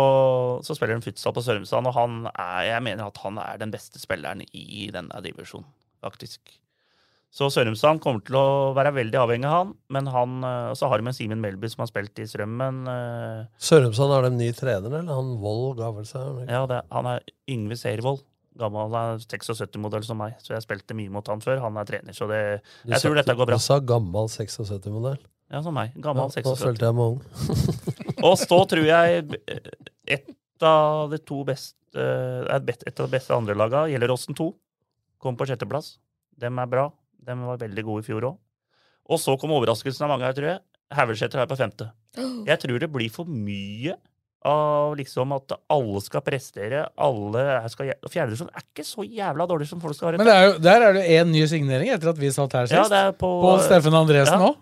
så 0.65 0.75
spiller 0.75 0.99
han 0.99 1.05
futsal 1.07 1.33
på 1.37 1.43
Sørumsand, 1.45 1.87
og 1.87 1.95
han 1.95 2.27
er, 2.35 2.67
jeg 2.73 2.83
mener 2.83 3.07
at 3.07 3.23
han 3.23 3.39
er 3.39 3.62
den 3.62 3.73
beste 3.73 4.03
spilleren 4.03 4.43
i 4.51 4.91
denne 4.93 5.23
divisjonen, 5.25 5.71
faktisk. 6.03 6.59
Så 7.35 7.49
Sørumsand 7.51 7.99
kommer 8.03 8.22
til 8.22 8.37
å 8.39 8.74
være 8.76 8.93
veldig 8.95 9.18
avhengig 9.18 9.49
av 9.51 9.57
han, 9.57 9.70
men 9.91 10.11
han, 10.14 10.37
og 10.70 10.76
så 10.78 10.87
har 10.87 11.01
de 11.03 11.11
en 11.11 11.16
Simen 11.16 11.41
Melby 11.43 11.66
som 11.72 11.82
har 11.82 11.89
spilt 11.91 12.20
i 12.22 12.28
Strømmen. 12.30 12.85
øh, 12.87 13.41
Sørumsand 13.59 14.14
har 14.14 14.28
de 14.28 14.30
ny 14.37 14.53
trener, 14.55 14.87
eller? 14.87 15.11
Han 15.11 15.32
Wold 15.43 15.80
ga 15.80 15.91
vel 15.97 16.07
seg? 16.07 16.45
ja, 16.47 16.62
det, 16.70 16.78
han 16.95 17.11
er 17.11 17.26
Yngve 17.51 17.78
Servold. 17.80 18.22
Gammel 18.55 18.95
er 18.95 19.18
76-modell 19.18 20.07
som 20.07 20.20
meg, 20.22 20.37
så 20.39 20.55
jeg 20.55 20.62
spilte 20.62 20.95
mye 20.95 21.11
mot 21.11 21.26
han 21.26 21.43
før. 21.43 21.59
Han 21.64 21.74
er 21.80 21.89
trener, 21.89 22.14
så 22.14 22.30
det, 22.30 22.41
jeg 22.87 23.03
tror 23.03 23.18
dette 23.18 23.35
går 23.35 23.51
bra. 23.51 23.59
Du 23.59 23.66
sa 23.66 23.80
gammel 23.82 24.30
76-modell. 24.30 25.18
Ja, 25.51 25.62
som 25.66 25.74
meg. 25.74 25.91
Gammel 25.99 26.30
ja, 26.30 26.39
76. 26.39 26.47
Da 26.47 26.68
følte 26.68 26.87
jeg 26.87 26.99
meg 27.01 27.16
ung. 27.16 28.22
Og 28.30 28.39
så 28.39 28.61
tror 28.70 28.87
jeg 28.87 29.24
et 30.07 30.30
av 30.62 31.11
de 31.11 31.18
to 31.26 31.43
beste 31.47 31.99
eh, 31.99 32.55
et 32.55 32.95
av 32.95 33.09
de 33.09 33.12
beste 33.12 33.35
andrelaga, 33.35 33.89
Gjelleråsen 33.91 34.39
2, 34.39 34.53
kom 35.18 35.35
på 35.39 35.51
sjetteplass. 35.51 35.97
Dem 36.39 36.62
er 36.62 36.70
bra. 36.70 36.93
Dem 37.27 37.45
var 37.49 37.61
veldig 37.61 37.85
gode 37.87 38.05
i 38.05 38.07
fjor 38.09 38.29
òg. 38.31 38.41
Og 39.12 39.20
så 39.20 39.35
kom 39.41 39.53
overraskelsen 39.57 40.07
av 40.07 40.14
mange 40.14 40.25
her, 40.29 40.37
tror 40.37 40.49
jeg. 40.55 40.61
Havelseter 40.95 41.43
er 41.43 41.49
på 41.51 41.57
femte. 41.59 41.91
Jeg 42.47 42.61
tror 42.62 42.81
det 42.81 42.91
blir 42.93 43.11
for 43.12 43.29
mye 43.29 43.97
av 44.45 44.93
liksom 44.99 45.33
at 45.37 45.55
alle 45.72 46.01
skal 46.05 46.22
prestere. 46.25 46.83
Alle 47.01 47.45
skal 47.72 47.95
Fjerdedivisjon 48.12 48.51
er 48.53 48.64
ikke 48.66 48.85
så 48.87 49.05
jævla 49.09 49.47
dårlig 49.49 49.68
som 49.70 49.81
folk 49.83 49.97
skal 49.97 50.11
ha 50.11 50.12
rett 50.14 50.20
Men 50.25 50.33
er 50.35 50.45
jo, 50.47 50.53
der 50.66 50.85
er 50.89 50.97
det 50.99 51.05
én 51.16 51.33
ny 51.33 51.45
signering 51.49 51.93
etter 51.95 52.12
at 52.12 52.20
vi 52.20 52.31
satt 52.35 52.53
her 52.57 52.68
sist. 52.68 52.77
Ja, 52.77 52.85
det 52.93 53.01
er 53.09 53.16
på, 53.16 53.31
Pål 53.45 53.64
Steffen 53.64 53.97
Andresen 53.97 54.37
Ja. 54.37 54.53
òg. 54.53 54.61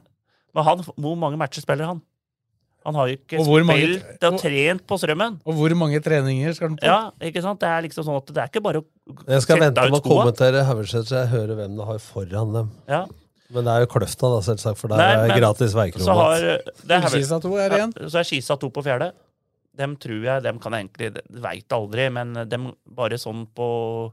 Men 0.55 0.67
han, 0.69 0.83
hvor 1.01 1.17
mange 1.19 1.39
matcher 1.41 1.65
spiller 1.65 1.89
han? 1.89 2.03
Han 2.85 2.95
har 2.99 3.09
jo 3.09 3.17
ikke 3.17 3.39
Og 3.39 3.47
mange- 3.67 4.01
spilt 4.01 4.25
og 4.27 4.39
trent 4.41 4.87
på 4.87 4.99
Strømmen. 4.99 5.41
Og 5.47 5.55
hvor 5.55 5.75
mange 5.79 6.01
treninger 6.03 6.55
skal 6.55 6.69
han 6.69 6.77
på? 6.77 6.85
Ja, 6.87 7.11
ikke 7.21 7.43
sant? 7.43 7.61
Det 7.61 7.69
er 7.69 7.83
liksom 7.87 8.05
sånn 8.05 8.17
at 8.19 8.27
det 8.27 8.37
er 8.43 8.49
ikke 8.51 8.63
bare 8.63 8.83
å 8.83 8.85
Jeg 9.29 9.43
skal 9.43 9.61
vente 9.61 9.85
med 9.91 10.01
å 10.01 10.03
kommentere 10.03 10.65
Haugeseth 10.67 11.07
så 11.11 11.21
jeg 11.23 11.29
hører 11.35 11.55
hvem 11.57 11.77
det 11.77 11.87
har 11.87 11.99
foran 11.99 12.53
dem. 12.53 12.71
Ja. 12.89 13.05
Men 13.53 13.65
det 13.65 13.73
er 13.75 13.81
jo 13.85 13.87
Kløfta, 13.93 14.31
da, 14.33 14.41
selvsagt, 14.41 14.79
for 14.79 14.89
der 14.89 14.97
Nei, 14.97 15.29
er 15.29 15.41
gratis 15.41 15.75
gratis 15.75 16.03
Så 16.03 16.15
har 16.17 16.41
veikromat. 16.41 16.87
det 16.89 16.97
er 16.97 17.09
Skisa 17.13 17.39
2 17.41 17.57
er 17.59 17.69
Ja, 17.71 17.77
igjen. 17.77 17.93
Så 18.09 18.19
er 18.19 18.25
Skisa 18.25 18.57
2 18.57 18.71
på 18.73 18.83
fjerde. 18.83 19.13
Dem 19.77 19.97
tror 19.97 20.23
jeg, 20.25 20.43
dem 20.43 20.59
kan 20.59 20.73
jeg 20.73 20.89
egentlig 20.89 21.23
Veit 21.43 21.69
aldri, 21.73 22.11
men 22.13 22.33
dem 22.49 22.73
bare 22.89 23.17
sånn 23.21 23.47
på 23.55 24.13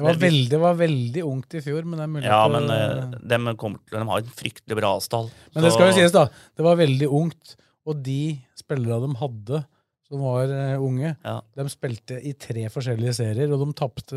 Det 0.00 0.06
var, 0.06 0.20
Veldig- 0.20 0.48
det 0.50 0.60
var 0.60 0.76
veldig 0.78 1.22
ungt 1.28 1.54
i 1.54 1.60
fjor, 1.60 1.84
men 1.84 1.98
det 1.98 2.04
er 2.06 2.12
mulig 2.14 2.24
Ja, 2.24 2.40
men 2.48 2.66
det- 2.70 3.36
eh, 3.36 3.54
kommer 3.60 3.78
De 3.90 3.98
har 4.08 4.18
en 4.24 4.32
fryktelig 4.32 4.76
bra 4.78 4.94
avstand. 4.96 5.30
Men 5.54 5.64
det 5.64 5.72
skal 5.74 5.90
jo 5.90 5.98
sies, 5.98 6.12
da. 6.12 6.24
Det 6.56 6.64
var 6.64 6.76
veldig 6.80 7.08
ungt. 7.08 7.56
Og 7.86 8.02
de 8.02 8.40
spillerne 8.56 9.08
de 9.08 9.18
hadde 9.20 9.64
som 10.10 10.20
var 10.24 10.50
eh, 10.50 10.76
unge, 10.80 11.16
Ja. 11.22 11.40
de 11.54 11.64
spilte 11.70 12.16
i 12.18 12.32
tre 12.32 12.64
forskjellige 12.72 13.14
serier, 13.14 13.52
og 13.52 13.60
de 13.62 13.72
tapte 13.78 14.16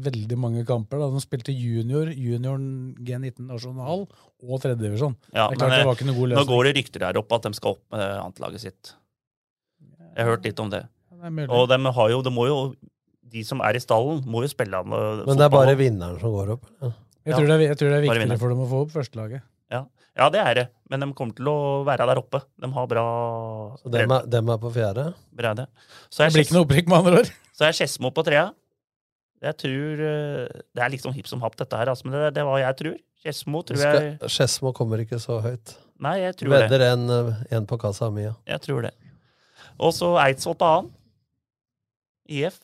veldig 0.00 0.38
mange 0.38 0.64
kamper. 0.64 0.98
Da. 0.98 1.10
De 1.10 1.20
spilte 1.20 1.52
junior, 1.52 2.06
junior 2.08 2.56
G19 2.56 3.44
nasjonal 3.50 4.06
og 4.08 4.60
tredjedivisjon. 4.62 5.16
Ja, 5.34 5.48
det 5.48 5.58
er 5.60 5.66
men 5.66 5.70
det 5.70 5.80
eh, 5.80 5.84
var 5.84 5.94
ikke 5.98 6.06
noe 6.08 6.16
god 6.16 6.28
nå 6.38 6.46
går 6.48 6.64
det 6.64 6.76
rykter 6.78 7.00
der 7.00 7.20
oppe 7.20 7.34
at 7.36 7.42
de 7.42 7.52
skal 7.58 7.74
opp 7.76 7.82
med 7.92 8.00
annetlaget 8.22 8.60
sitt. 8.60 8.94
Jeg 10.16 10.24
har 10.24 10.36
hørt 10.36 10.44
litt 10.48 10.60
om 10.60 10.70
det. 10.70 10.86
Det. 11.18 11.48
Og 11.50 11.68
de, 11.68 11.78
har 11.92 12.10
jo, 12.10 12.22
de 12.22 12.30
må 12.30 12.46
jo 12.46 12.58
De 13.32 13.44
som 13.44 13.60
er 13.64 13.76
i 13.76 13.82
stallen, 13.82 14.22
må 14.30 14.42
jo 14.44 14.50
spille 14.52 14.78
an 14.78 14.94
eh, 14.94 15.22
Men 15.28 15.40
det 15.40 15.46
er 15.46 15.52
bare 15.52 15.76
vinneren 15.78 16.18
som 16.22 16.34
går 16.34 16.54
opp. 16.56 16.66
Ja. 16.80 16.92
Jeg, 17.28 17.34
tror 17.36 17.48
det 17.50 17.56
er, 17.56 17.62
jeg 17.66 17.78
tror 17.80 17.90
det 17.92 17.96
er 17.98 18.04
viktigere 18.06 18.38
for 18.40 18.54
dem 18.54 18.60
å 18.64 18.68
få 18.70 18.82
opp 18.86 18.92
førstelaget. 18.94 19.42
Ja. 19.74 19.82
ja, 20.16 20.28
det 20.32 20.40
er 20.40 20.54
det. 20.56 20.64
Men 20.88 21.04
de 21.04 21.08
kommer 21.16 21.36
til 21.36 21.50
å 21.52 21.56
være 21.84 22.06
der 22.08 22.20
oppe. 22.22 22.40
De 22.56 22.70
har 22.72 22.86
bra 22.88 23.04
Så 23.82 23.92
dem 23.92 24.14
er, 24.16 24.30
dem 24.32 24.54
er 24.54 24.62
på 24.62 24.70
fjerde. 24.72 25.10
bredde. 25.36 25.66
Så 26.08 26.24
Det 26.24 26.30
blir 26.38 26.46
ikke 26.46 26.56
noe 26.56 26.64
opprykk, 26.64 26.88
med 26.88 26.98
andre 27.02 27.20
ord. 27.20 27.34
Så 27.58 27.66
er 27.68 27.76
Skedsmo 27.76 28.12
på 28.16 28.24
trea. 28.24 28.46
Jeg 29.44 29.54
tror 29.60 30.00
eh, 30.02 30.62
Det 30.74 30.82
er 30.82 30.94
liksom 30.94 31.12
hipp 31.14 31.28
som 31.30 31.42
happ, 31.44 31.54
dette 31.60 31.76
her, 31.78 31.92
altså, 31.92 32.08
men 32.08 32.16
det, 32.16 32.32
det 32.38 32.42
er 32.42 32.48
hva 32.48 32.56
jeg 32.62 32.78
tror. 32.80 32.96
Skedsmo 33.18 33.60
tror 33.66 33.82
jeg 33.82 34.30
Skedsmo 34.30 34.72
kommer 34.74 35.02
ikke 35.04 35.20
så 35.22 35.40
høyt. 35.44 35.76
Nei, 36.00 36.16
jeg 36.22 36.38
tror 36.40 36.54
det. 36.54 36.62
Vedder 36.64 36.86
en, 36.92 37.04
eh, 37.10 37.44
en 37.58 37.68
på 37.68 37.78
kassa 37.82 38.08
mi, 38.14 38.24
ja. 38.24 38.32
Jeg 38.48 38.64
tror 38.64 38.88
det. 38.88 38.94
Og 39.78 39.92
så 39.94 40.14
Eidsvoll 40.22 40.56
på 40.58 40.68
annen. 40.72 40.94
IF 42.28 42.58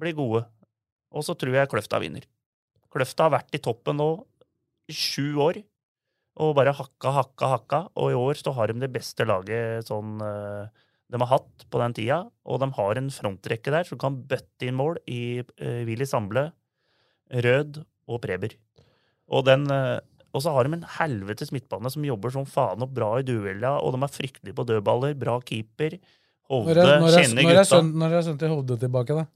blir 0.00 0.16
gode. 0.18 0.44
Og 1.14 1.24
så 1.24 1.36
tror 1.38 1.56
jeg 1.56 1.70
Kløfta 1.70 2.00
vinner. 2.02 2.26
Kløfta 2.92 3.26
har 3.26 3.36
vært 3.38 3.56
i 3.56 3.62
toppen 3.62 3.98
nå 4.00 4.10
i 4.88 4.96
sju 4.96 5.38
år. 5.44 5.60
Og 6.38 6.54
bare 6.54 6.74
hakka, 6.76 7.12
hakka, 7.16 7.48
hakka. 7.54 7.80
Og 7.98 8.12
i 8.12 8.18
år 8.18 8.38
så 8.38 8.54
har 8.56 8.70
de 8.70 8.84
det 8.84 8.92
beste 8.94 9.26
laget 9.26 9.88
sånn 9.88 10.20
eh, 10.22 10.84
de 11.08 11.20
har 11.22 11.30
hatt 11.30 11.64
på 11.72 11.80
den 11.80 11.96
tida. 11.96 12.20
Og 12.48 12.60
de 12.62 12.68
har 12.76 13.00
en 13.00 13.10
frontrekke 13.12 13.72
der 13.74 13.88
som 13.88 14.00
kan 14.00 14.18
bøtte 14.28 14.68
inn 14.68 14.76
mål 14.78 15.00
i 15.08 15.40
uh, 15.40 15.82
Willy 15.88 16.06
Samble, 16.08 16.50
Rød 17.32 17.80
og 18.08 18.20
Preber. 18.24 18.54
Og, 19.28 19.44
den, 19.44 19.66
eh, 19.72 19.98
og 20.32 20.44
så 20.44 20.52
har 20.54 20.64
de 20.64 20.78
en 20.78 20.86
helvetes 20.98 21.52
midtbane 21.52 21.90
som 21.92 22.04
jobber 22.04 22.32
som 22.32 22.46
faen 22.48 22.84
og 22.84 22.94
bra 22.96 23.10
i 23.20 23.26
duella, 23.26 23.74
og 23.84 23.92
de 23.92 24.00
er 24.04 24.12
fryktelige 24.12 24.56
på 24.56 24.64
dødballer. 24.68 25.16
Bra 25.20 25.36
keeper. 25.44 25.98
Hovde 26.48 26.76
Når 26.76 26.80
er, 26.80 27.02
når 27.02 27.08
er, 27.08 27.26
kjenner 27.26 27.42
er, 27.42 27.58
gutta. 27.60 27.80
når 27.84 28.14
er 28.16 28.24
sønnen 28.24 28.40
til 28.40 28.54
Hovde 28.54 28.78
tilbake, 28.80 29.16
da? 29.16 29.26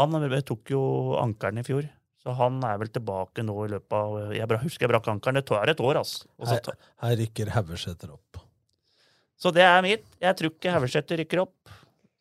Han 0.00 0.16
eh, 0.22 0.40
tok 0.46 0.72
jo 0.72 0.82
ankelen 1.20 1.60
i 1.60 1.66
fjor. 1.66 1.88
Så 2.22 2.30
han 2.38 2.60
er 2.62 2.78
vel 2.78 2.90
tilbake 2.94 3.42
nå 3.42 3.54
i 3.66 3.70
løpet 3.72 3.96
av 3.98 4.32
Jeg 4.36 4.46
husker 4.62 4.86
jeg 4.86 4.92
brakk 4.92 5.08
ankelen. 5.10 5.40
Det 5.40 5.46
tar 5.50 5.72
et 5.72 5.80
år, 5.82 5.98
altså. 6.04 6.28
Her, 6.46 6.76
her 7.02 7.16
rykker 7.18 7.50
Haugesæter 7.50 8.12
opp. 8.14 8.38
Så 9.42 9.50
det 9.54 9.64
er 9.66 9.80
mitt. 9.82 10.04
Jeg 10.22 10.38
tror 10.38 10.52
ikke 10.54 10.74
Haugesæter 10.76 11.18
rykker 11.18 11.42
opp. 11.42 11.72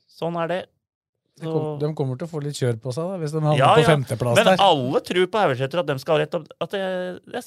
Sånn 0.09 0.39
er 0.41 0.49
det. 0.49 0.61
De, 1.41 1.45
kom, 1.47 1.78
de 1.82 1.89
kommer 1.97 2.17
til 2.19 2.28
å 2.28 2.32
få 2.32 2.41
litt 2.43 2.57
kjør 2.57 2.80
på 2.82 2.91
seg 2.93 3.07
da, 3.07 3.19
hvis 3.22 3.32
de 3.34 3.39
havner 3.41 3.57
Ja, 3.61 3.69
på 3.78 3.84
ja. 3.86 3.88
femteplass 3.93 4.38
Men 4.38 4.49
der. 4.49 4.61
alle 4.65 5.01
tror 5.05 5.30
på 5.32 5.43
Haugesæter 5.45 5.82
at 5.82 5.89
de 5.89 5.95
skal 6.01 6.17
ha 6.17 6.24
rett. 6.26 6.36
og- 6.38 6.49
At 6.65 6.74
det, 6.76 6.82
det, 7.32 7.43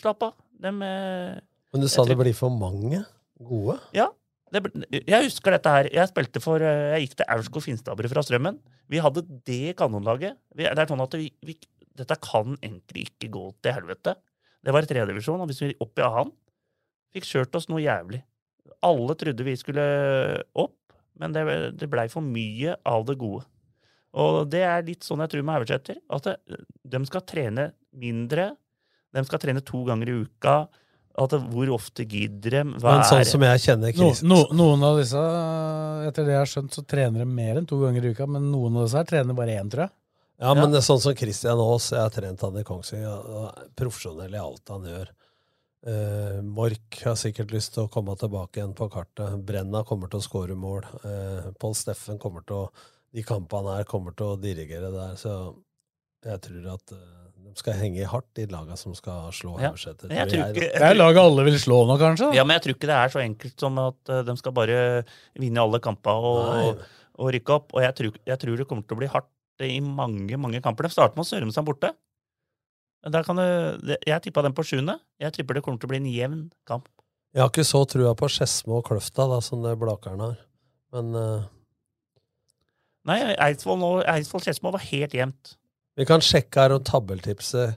slapp 0.00 0.22
av. 0.28 0.34
De, 0.60 0.68
eh, 0.68 1.40
Men 1.72 1.80
du 1.84 1.88
sa 1.88 2.04
det 2.04 2.16
blir 2.20 2.36
for 2.36 2.52
mange 2.52 3.00
gode? 3.40 3.78
Ja. 3.96 4.10
Det, 4.48 4.62
jeg 5.04 5.26
husker 5.26 5.54
dette 5.54 5.72
her. 5.72 5.88
Jeg 5.92 6.10
spilte 6.10 6.40
for, 6.42 6.62
eh, 6.64 6.94
jeg 6.94 7.06
gikk 7.06 7.18
til 7.20 7.28
Aurskog 7.34 7.64
Finstadbru 7.64 8.08
fra 8.08 8.24
Strømmen. 8.24 8.58
Vi 8.88 9.02
hadde 9.04 9.24
det 9.46 9.76
kanonlaget. 9.76 10.38
Vi, 10.56 10.64
det 10.64 10.84
er 10.84 10.88
sånn 10.88 11.04
at 11.04 11.16
vi, 11.20 11.28
vi, 11.44 11.58
dette 11.98 12.16
kan 12.24 12.56
egentlig 12.56 13.08
ikke 13.10 13.30
gå 13.34 13.44
til 13.62 13.76
helvete. 13.76 14.16
Det 14.64 14.74
var 14.74 14.84
i 14.84 14.90
tredjedivisjon, 14.90 15.42
og 15.42 15.50
hvis 15.50 15.62
vi 15.64 15.76
opp 15.84 16.00
i 16.00 16.06
annen, 16.06 16.32
fikk 17.14 17.28
kjørt 17.28 17.58
oss 17.58 17.68
noe 17.70 17.82
jævlig. 17.84 18.22
Alle 18.84 19.16
trodde 19.18 19.46
vi 19.46 19.54
skulle 19.58 19.84
opp, 20.58 20.76
men 21.18 21.34
det, 21.34 21.44
det 21.78 21.90
blei 21.90 22.06
for 22.12 22.24
mye 22.24 22.76
av 22.88 23.06
det 23.08 23.18
gode. 23.20 23.44
Og 24.18 24.48
det 24.50 24.64
er 24.64 24.86
litt 24.86 25.04
sånn 25.06 25.20
jeg 25.24 25.34
tror 25.34 25.44
med 25.44 25.58
Haugesæter. 25.58 26.00
At 26.14 26.26
det, 26.26 26.60
de 26.88 27.00
skal 27.08 27.24
trene 27.28 27.70
mindre. 27.92 28.50
De 29.14 29.24
skal 29.26 29.42
trene 29.42 29.64
to 29.64 29.82
ganger 29.88 30.10
i 30.10 30.18
uka. 30.24 30.56
At 31.18 31.32
hvor 31.50 31.72
ofte 31.74 32.04
gidder 32.06 32.50
de? 32.54 32.60
Hva 32.78 32.92
Men 32.96 33.04
sånn 33.08 33.20
er- 33.24 33.30
som 33.32 33.42
jeg 33.42 33.60
kjenner 33.64 33.90
No, 33.96 34.08
Chris 34.12 34.22
no, 34.22 34.36
noen 34.54 34.84
av 34.86 34.98
disse, 35.00 35.22
etter 36.08 36.24
det 36.28 36.34
jeg 36.36 36.42
har 36.44 36.50
skjønt, 36.52 36.76
så 36.78 36.84
trener 36.86 37.24
de 37.24 37.26
mer 37.26 37.56
enn 37.58 37.66
to 37.66 37.78
ganger 37.82 38.04
i 38.06 38.12
uka, 38.14 38.26
men 38.30 38.50
noen 38.52 38.76
av 38.78 38.86
disse 38.86 39.00
her 39.00 39.08
trener 39.10 39.34
bare 39.34 39.56
én, 39.58 39.70
tror 39.70 39.88
jeg. 39.88 39.90
Ja, 40.38 40.54
men 40.54 40.70
det 40.70 40.78
er 40.78 40.86
sånn 40.86 41.00
som 41.02 41.16
Christian 41.18 41.58
Aas, 41.58 41.90
jeg 41.90 41.98
har 41.98 42.10
trent 42.14 42.40
han 42.46 42.56
i 42.60 42.62
Kongsvinger, 42.62 43.24
er 43.48 43.64
profesjonell 43.74 44.36
i 44.36 44.38
alt 44.38 44.68
han 44.70 44.84
gjør. 44.86 45.08
Eh, 45.86 46.40
Mork 46.42 47.00
har 47.04 47.14
sikkert 47.18 47.50
lyst 47.54 47.74
til 47.74 47.86
å 47.86 47.90
komme 47.90 48.14
tilbake 48.18 48.58
igjen 48.60 48.74
på 48.74 48.88
kartet. 48.90 49.44
Brenna 49.46 49.84
kommer 49.86 50.10
til 50.10 50.18
å 50.20 50.26
skåre 50.26 50.56
mål. 50.58 50.84
Eh, 51.04 51.50
Pål 51.58 51.74
Steffen 51.78 52.18
kommer 52.18 52.44
til 52.46 52.56
å 52.66 52.70
De 53.10 53.22
kampene 53.22 53.74
her 53.78 53.84
kommer 53.88 54.12
til 54.14 54.34
å 54.34 54.38
dirigere 54.38 54.90
der, 54.92 55.14
så 55.16 55.56
jeg 56.22 56.40
tror 56.44 56.74
at 56.74 56.92
eh, 56.92 57.27
de 57.48 57.58
skal 57.60 57.74
henge 57.80 58.04
hardt, 58.06 58.26
de 58.36 58.44
laga 58.52 58.76
som 58.78 58.94
skal 58.94 59.30
slå 59.32 59.54
Ja. 59.60 59.70
Haugesæter. 59.70 60.10
Jeg 60.12 60.28
tror 60.28 60.42
ikke- 60.52 60.60
Det 60.74 60.82
er 60.82 60.94
laget 60.94 61.22
alle 61.22 61.44
vil 61.44 61.58
slå 61.58 61.86
nå, 61.88 61.96
kanskje? 61.98 62.34
Ja, 62.34 62.44
men 62.44 62.54
jeg 62.54 62.62
tror 62.62 62.74
ikke 62.76 62.90
det 62.90 62.98
er 62.98 63.08
så 63.14 63.20
enkelt 63.24 63.58
som 63.60 63.78
at 63.78 64.08
eh, 64.08 64.22
de 64.22 64.36
skal 64.36 64.52
bare 64.52 65.04
vinne 65.38 65.58
alle 65.62 65.80
kamper 65.80 66.10
og, 66.12 66.82
og 67.18 67.32
rykke 67.32 67.50
opp. 67.56 67.72
Og 67.74 67.82
jeg 67.82 67.94
tror, 67.94 68.12
jeg 68.26 68.38
tror 68.38 68.56
det 68.56 68.68
kommer 68.68 68.86
til 68.86 68.96
å 68.96 69.00
bli 69.00 69.08
hardt 69.08 69.28
i 69.60 69.80
mange 69.80 70.36
mange 70.38 70.60
kamper. 70.62 70.84
De 70.84 70.90
starter 70.90 71.16
med 71.16 71.24
å 71.24 71.30
Sørumsand 71.32 71.66
borte. 71.66 71.92
Der 73.08 73.22
kan 73.24 73.36
du, 73.36 73.78
det- 73.86 74.02
jeg 74.06 74.22
tippa 74.22 74.42
den 74.42 74.52
på 74.52 74.62
sjuende. 74.66 74.98
Jeg 75.20 75.32
tipper 75.32 75.54
det 75.54 75.62
kommer 75.64 75.78
til 75.80 75.88
å 75.88 75.92
bli 75.94 75.96
en 76.02 76.12
jevn 76.12 76.50
kamp. 76.66 76.88
Jeg 77.34 77.42
har 77.42 77.50
ikke 77.50 77.64
så 77.66 77.84
trua 77.86 78.14
på 78.16 78.28
Skedsmo 78.28 78.78
og 78.78 78.84
Kløfta 78.88 79.28
da, 79.28 79.40
som 79.40 79.62
det 79.62 79.78
Blakeren 79.78 80.20
har. 80.20 80.36
Men 80.92 81.14
uh... 81.14 81.42
Nei, 83.08 83.20
Eidsvoll-Skedsmo 83.36 84.72
var 84.74 84.80
helt 84.90 85.14
jevnt. 85.16 85.54
Vi 85.98 86.06
kan 86.06 86.22
sjekke 86.22 86.62
her 86.62 86.76
om 86.76 86.84
tabeltipset 86.86 87.74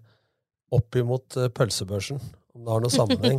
opp 0.72 0.96
imot 1.00 1.38
eh, 1.40 1.50
pølsebørsen. 1.54 2.22
Om 2.52 2.66
det 2.68 2.74
har 2.74 2.82
noe 2.84 2.92
sammenheng. 2.92 3.38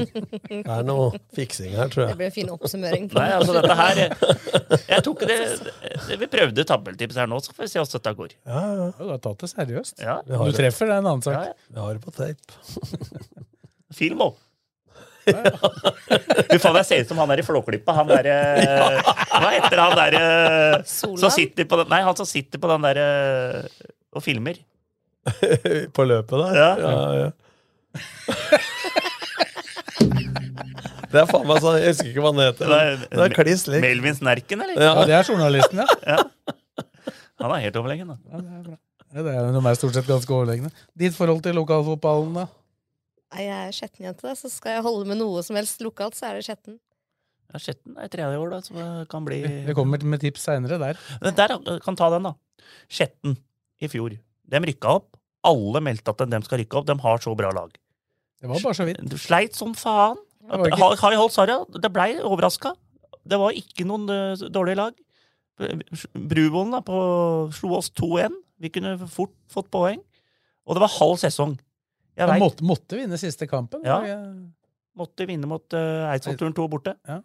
Det 0.48 0.60
er 0.72 0.84
noe 0.88 1.18
fiksing 1.36 1.74
her, 1.76 1.90
tror 1.92 2.06
jeg. 2.06 2.14
Det 2.14 2.18
blir 2.18 2.30
en 2.30 2.34
fin 2.34 2.52
oppsummering. 2.54 3.08
Nei, 3.12 3.26
altså 3.36 3.56
dette 3.58 3.74
her 3.76 4.00
Jeg 4.88 5.04
tok 5.04 5.24
det, 5.28 5.36
det 6.08 6.16
Vi 6.22 6.28
prøvde 6.32 6.64
tabeltipset 6.68 7.20
her 7.20 7.28
nå, 7.28 7.40
så 7.44 7.52
får 7.52 7.66
vi 7.66 7.72
se 7.74 7.82
hvordan 7.82 7.98
dette 7.98 8.14
går. 8.22 8.32
Ja, 8.48 8.62
ja. 8.62 8.86
Du 8.96 9.10
har 9.12 9.20
tatt 9.26 9.44
det 9.44 9.50
seriøst. 9.52 10.00
Ja. 10.00 10.16
Du 10.24 10.32
det. 10.32 10.54
treffer, 10.56 10.88
det 10.88 10.96
er 10.96 11.04
en 11.04 11.10
annen 11.12 11.26
sak. 11.26 11.36
Ja, 11.36 11.52
ja. 11.52 11.68
Vi 11.76 11.84
har 11.84 12.00
det 12.00 12.02
på 12.06 12.16
tape. 12.16 13.36
Film 14.00 14.24
òg. 14.24 14.40
Du 15.22 16.56
faen, 16.58 16.80
jeg 16.80 16.86
ser 16.88 17.04
ut 17.04 17.12
som 17.12 17.20
han 17.22 17.30
der 17.30 17.44
i 17.44 17.46
Flåklypa. 17.46 17.94
Han 18.00 18.08
derre 18.10 18.36
Hva 19.04 19.52
heter 19.52 19.78
han 19.84 19.94
derre 19.94 20.24
som 20.88 21.30
sitter 21.30 21.68
på 21.68 21.78
den 21.78 21.92
Nei, 21.92 22.00
han 22.02 22.16
som 22.18 22.26
sitter 22.26 22.58
på 22.58 22.72
den 22.72 22.88
derre 22.88 23.06
og 24.12 24.24
filmer. 24.24 24.58
på 25.96 26.06
løpet 26.08 26.44
der? 26.44 26.54
Ja. 26.58 26.70
ja. 27.20 27.30
Det 31.12 31.20
er 31.20 31.28
faen 31.28 31.44
meg 31.44 31.60
sånn, 31.60 31.76
Jeg 31.82 31.92
husker 31.92 32.08
ikke 32.08 32.22
hva 32.24 32.30
han 32.32 32.40
heter. 32.40 32.72
Det 33.12 33.26
er 33.26 33.34
kliss 33.36 33.66
lik. 33.68 33.84
Melvin 33.84 34.16
Snerken, 34.16 34.64
eller? 34.64 34.80
Ja, 34.80 34.94
det 35.08 35.18
er 35.18 35.28
journalisten, 35.28 35.82
ja. 35.82 36.16
Han 37.42 37.52
er 37.56 37.66
helt 37.66 37.76
overlegen, 37.80 38.14
da. 38.14 38.16
ja 38.32 38.40
det 38.40 38.56
er 38.56 38.64
bra. 38.70 38.78
Det 39.12 39.22
er, 39.28 39.48
de 39.52 39.60
er 39.68 39.76
stort 39.76 39.96
sett 39.98 40.08
ganske 40.08 40.32
overlegne. 40.32 40.70
Ditt 40.96 41.16
forhold 41.16 41.42
til 41.44 41.58
lokalfotballen, 41.58 42.32
da? 42.38 42.46
Nei, 43.32 43.44
jeg 43.44 43.58
er 43.58 43.76
skjettenjente, 43.76 44.32
så 44.38 44.48
skal 44.52 44.78
jeg 44.78 44.84
holde 44.86 45.08
med 45.08 45.20
noe 45.20 45.42
som 45.44 45.56
helst 45.58 45.84
lokalt, 45.84 46.16
så 46.16 46.30
er 46.30 46.38
det 46.38 46.46
Skjetten. 46.46 46.78
Ja, 47.52 47.60
Skjetten 47.60 47.96
er 48.00 48.08
tredje 48.12 48.40
år, 48.40 48.52
da, 48.52 48.60
så 48.64 48.76
det 48.76 49.08
kan 49.12 49.24
bli 49.28 49.42
Vi 49.68 49.76
kommer 49.76 50.04
med 50.04 50.20
tips 50.24 50.44
seinere 50.48 50.78
der. 50.80 51.00
Der 51.24 51.56
kan 51.84 51.98
ta 51.98 52.08
den, 52.14 52.28
da. 52.28 52.34
Skjetten 52.92 53.36
i 53.82 53.90
fjor. 53.92 54.16
De 54.52 54.60
rykka 54.68 54.98
opp. 55.00 55.16
Alle 55.48 55.82
meldte 55.82 56.12
at 56.12 56.22
de 56.30 56.42
skal 56.46 56.62
rykke 56.62 56.78
opp. 56.78 56.86
De 56.90 56.98
har 57.02 57.24
så 57.24 57.34
bra 57.38 57.50
lag. 57.54 57.72
Det 58.42 58.50
var 58.50 58.62
bare 58.62 58.78
så 58.78 58.86
vidt. 58.86 59.02
Du 59.08 59.18
sleit 59.18 59.56
som 59.58 59.74
faen. 59.74 60.18
Ikke- 60.42 60.98
Har 61.00 61.46
vi? 61.46 61.80
Det 61.80 61.92
blei 61.92 62.20
overraska. 62.20 62.74
Det 63.24 63.38
var 63.38 63.52
ikke 63.54 63.86
noen 63.86 64.08
eh, 64.10 64.48
dårlige 64.50 64.76
lag. 64.76 64.94
Bruvollen 66.12 66.82
slo 67.54 67.76
oss 67.76 67.90
2-1. 67.90 68.34
Vi 68.58 68.70
kunne 68.70 68.96
fort 69.08 69.34
fått 69.48 69.70
poeng. 69.70 70.02
Og 70.66 70.74
det 70.74 70.82
var 70.82 70.88
halv 70.98 71.18
sesong. 71.18 71.58
Jeg 72.16 72.28
vet, 72.28 72.42
måtte, 72.42 72.64
måtte 72.66 72.98
vinne 72.98 73.18
siste 73.18 73.46
kampen. 73.48 73.82
Ja. 73.86 74.02
Jeg... 74.04 74.18
måtte 74.98 75.26
vinne 75.26 75.48
mot 75.48 75.64
uh, 75.72 76.10
Eidsvollturen 76.12 76.54
2 76.54 76.68
borte. 76.68 76.96
Ja. 77.08 77.22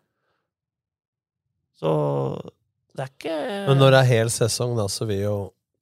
Så 1.78 1.89
det 2.95 3.03
er 3.03 3.11
ikke 3.11 3.36
Men 3.67 3.78
når 3.78 3.91
det 3.93 3.99
er 3.99 4.09
hel 4.13 4.32
sesong, 4.34 4.78
da, 4.78 4.88
så 4.89 5.05
vil 5.09 5.25
jo 5.25 5.36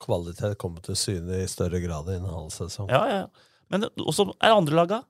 kvalitet 0.04 0.58
kommer 0.62 0.82
til 0.86 0.96
syne 1.00 1.44
i 1.44 1.48
større 1.50 1.80
grad 1.84 2.10
enn 2.16 2.26
halv 2.28 2.50
sesong. 2.54 2.90
Ja, 2.92 3.02
ja. 3.10 3.20
ja. 3.24 3.52
Men 3.72 3.88
også 3.98 4.28
er 4.44 4.54
andre 4.54 4.76
laga. 4.78 5.02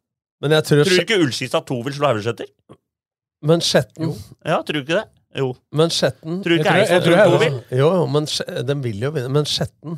Men 0.44 0.52
jeg 0.52 0.64
tror, 0.68 0.84
Tror 0.86 0.96
du 1.00 1.02
ikke 1.04 1.20
Ullskisa 1.24 1.62
2 1.66 1.78
vil 1.88 1.94
slå 1.96 2.10
Haugesæter? 2.12 2.48
Men 3.46 3.62
Skjetten 3.64 4.12
Ja, 4.46 4.62
tror 4.62 4.74
du 4.78 4.82
ikke 4.84 5.00
det? 5.02 5.06
Jo. 5.36 5.50
Men 5.76 5.90
Skjetten 5.92 6.42
Tror 6.44 6.54
du 6.54 6.58
ikke 6.60 6.76
Jeg 6.76 6.88
tror- 6.88 6.94
jeg 6.96 7.04
tror 7.04 7.16
Eidsvollturen 7.16 7.40
2 7.40 7.44
jeg- 7.44 7.52
vil? 7.52 7.80
Jo, 7.80 7.88
jo, 7.96 8.06
men 8.08 8.26
Skje- 8.32 8.64
de 8.68 8.76
vil 8.84 9.00
jo 9.06 9.12
vinne. 9.16 9.32
Men 9.36 9.46
Skjetten 9.46 9.98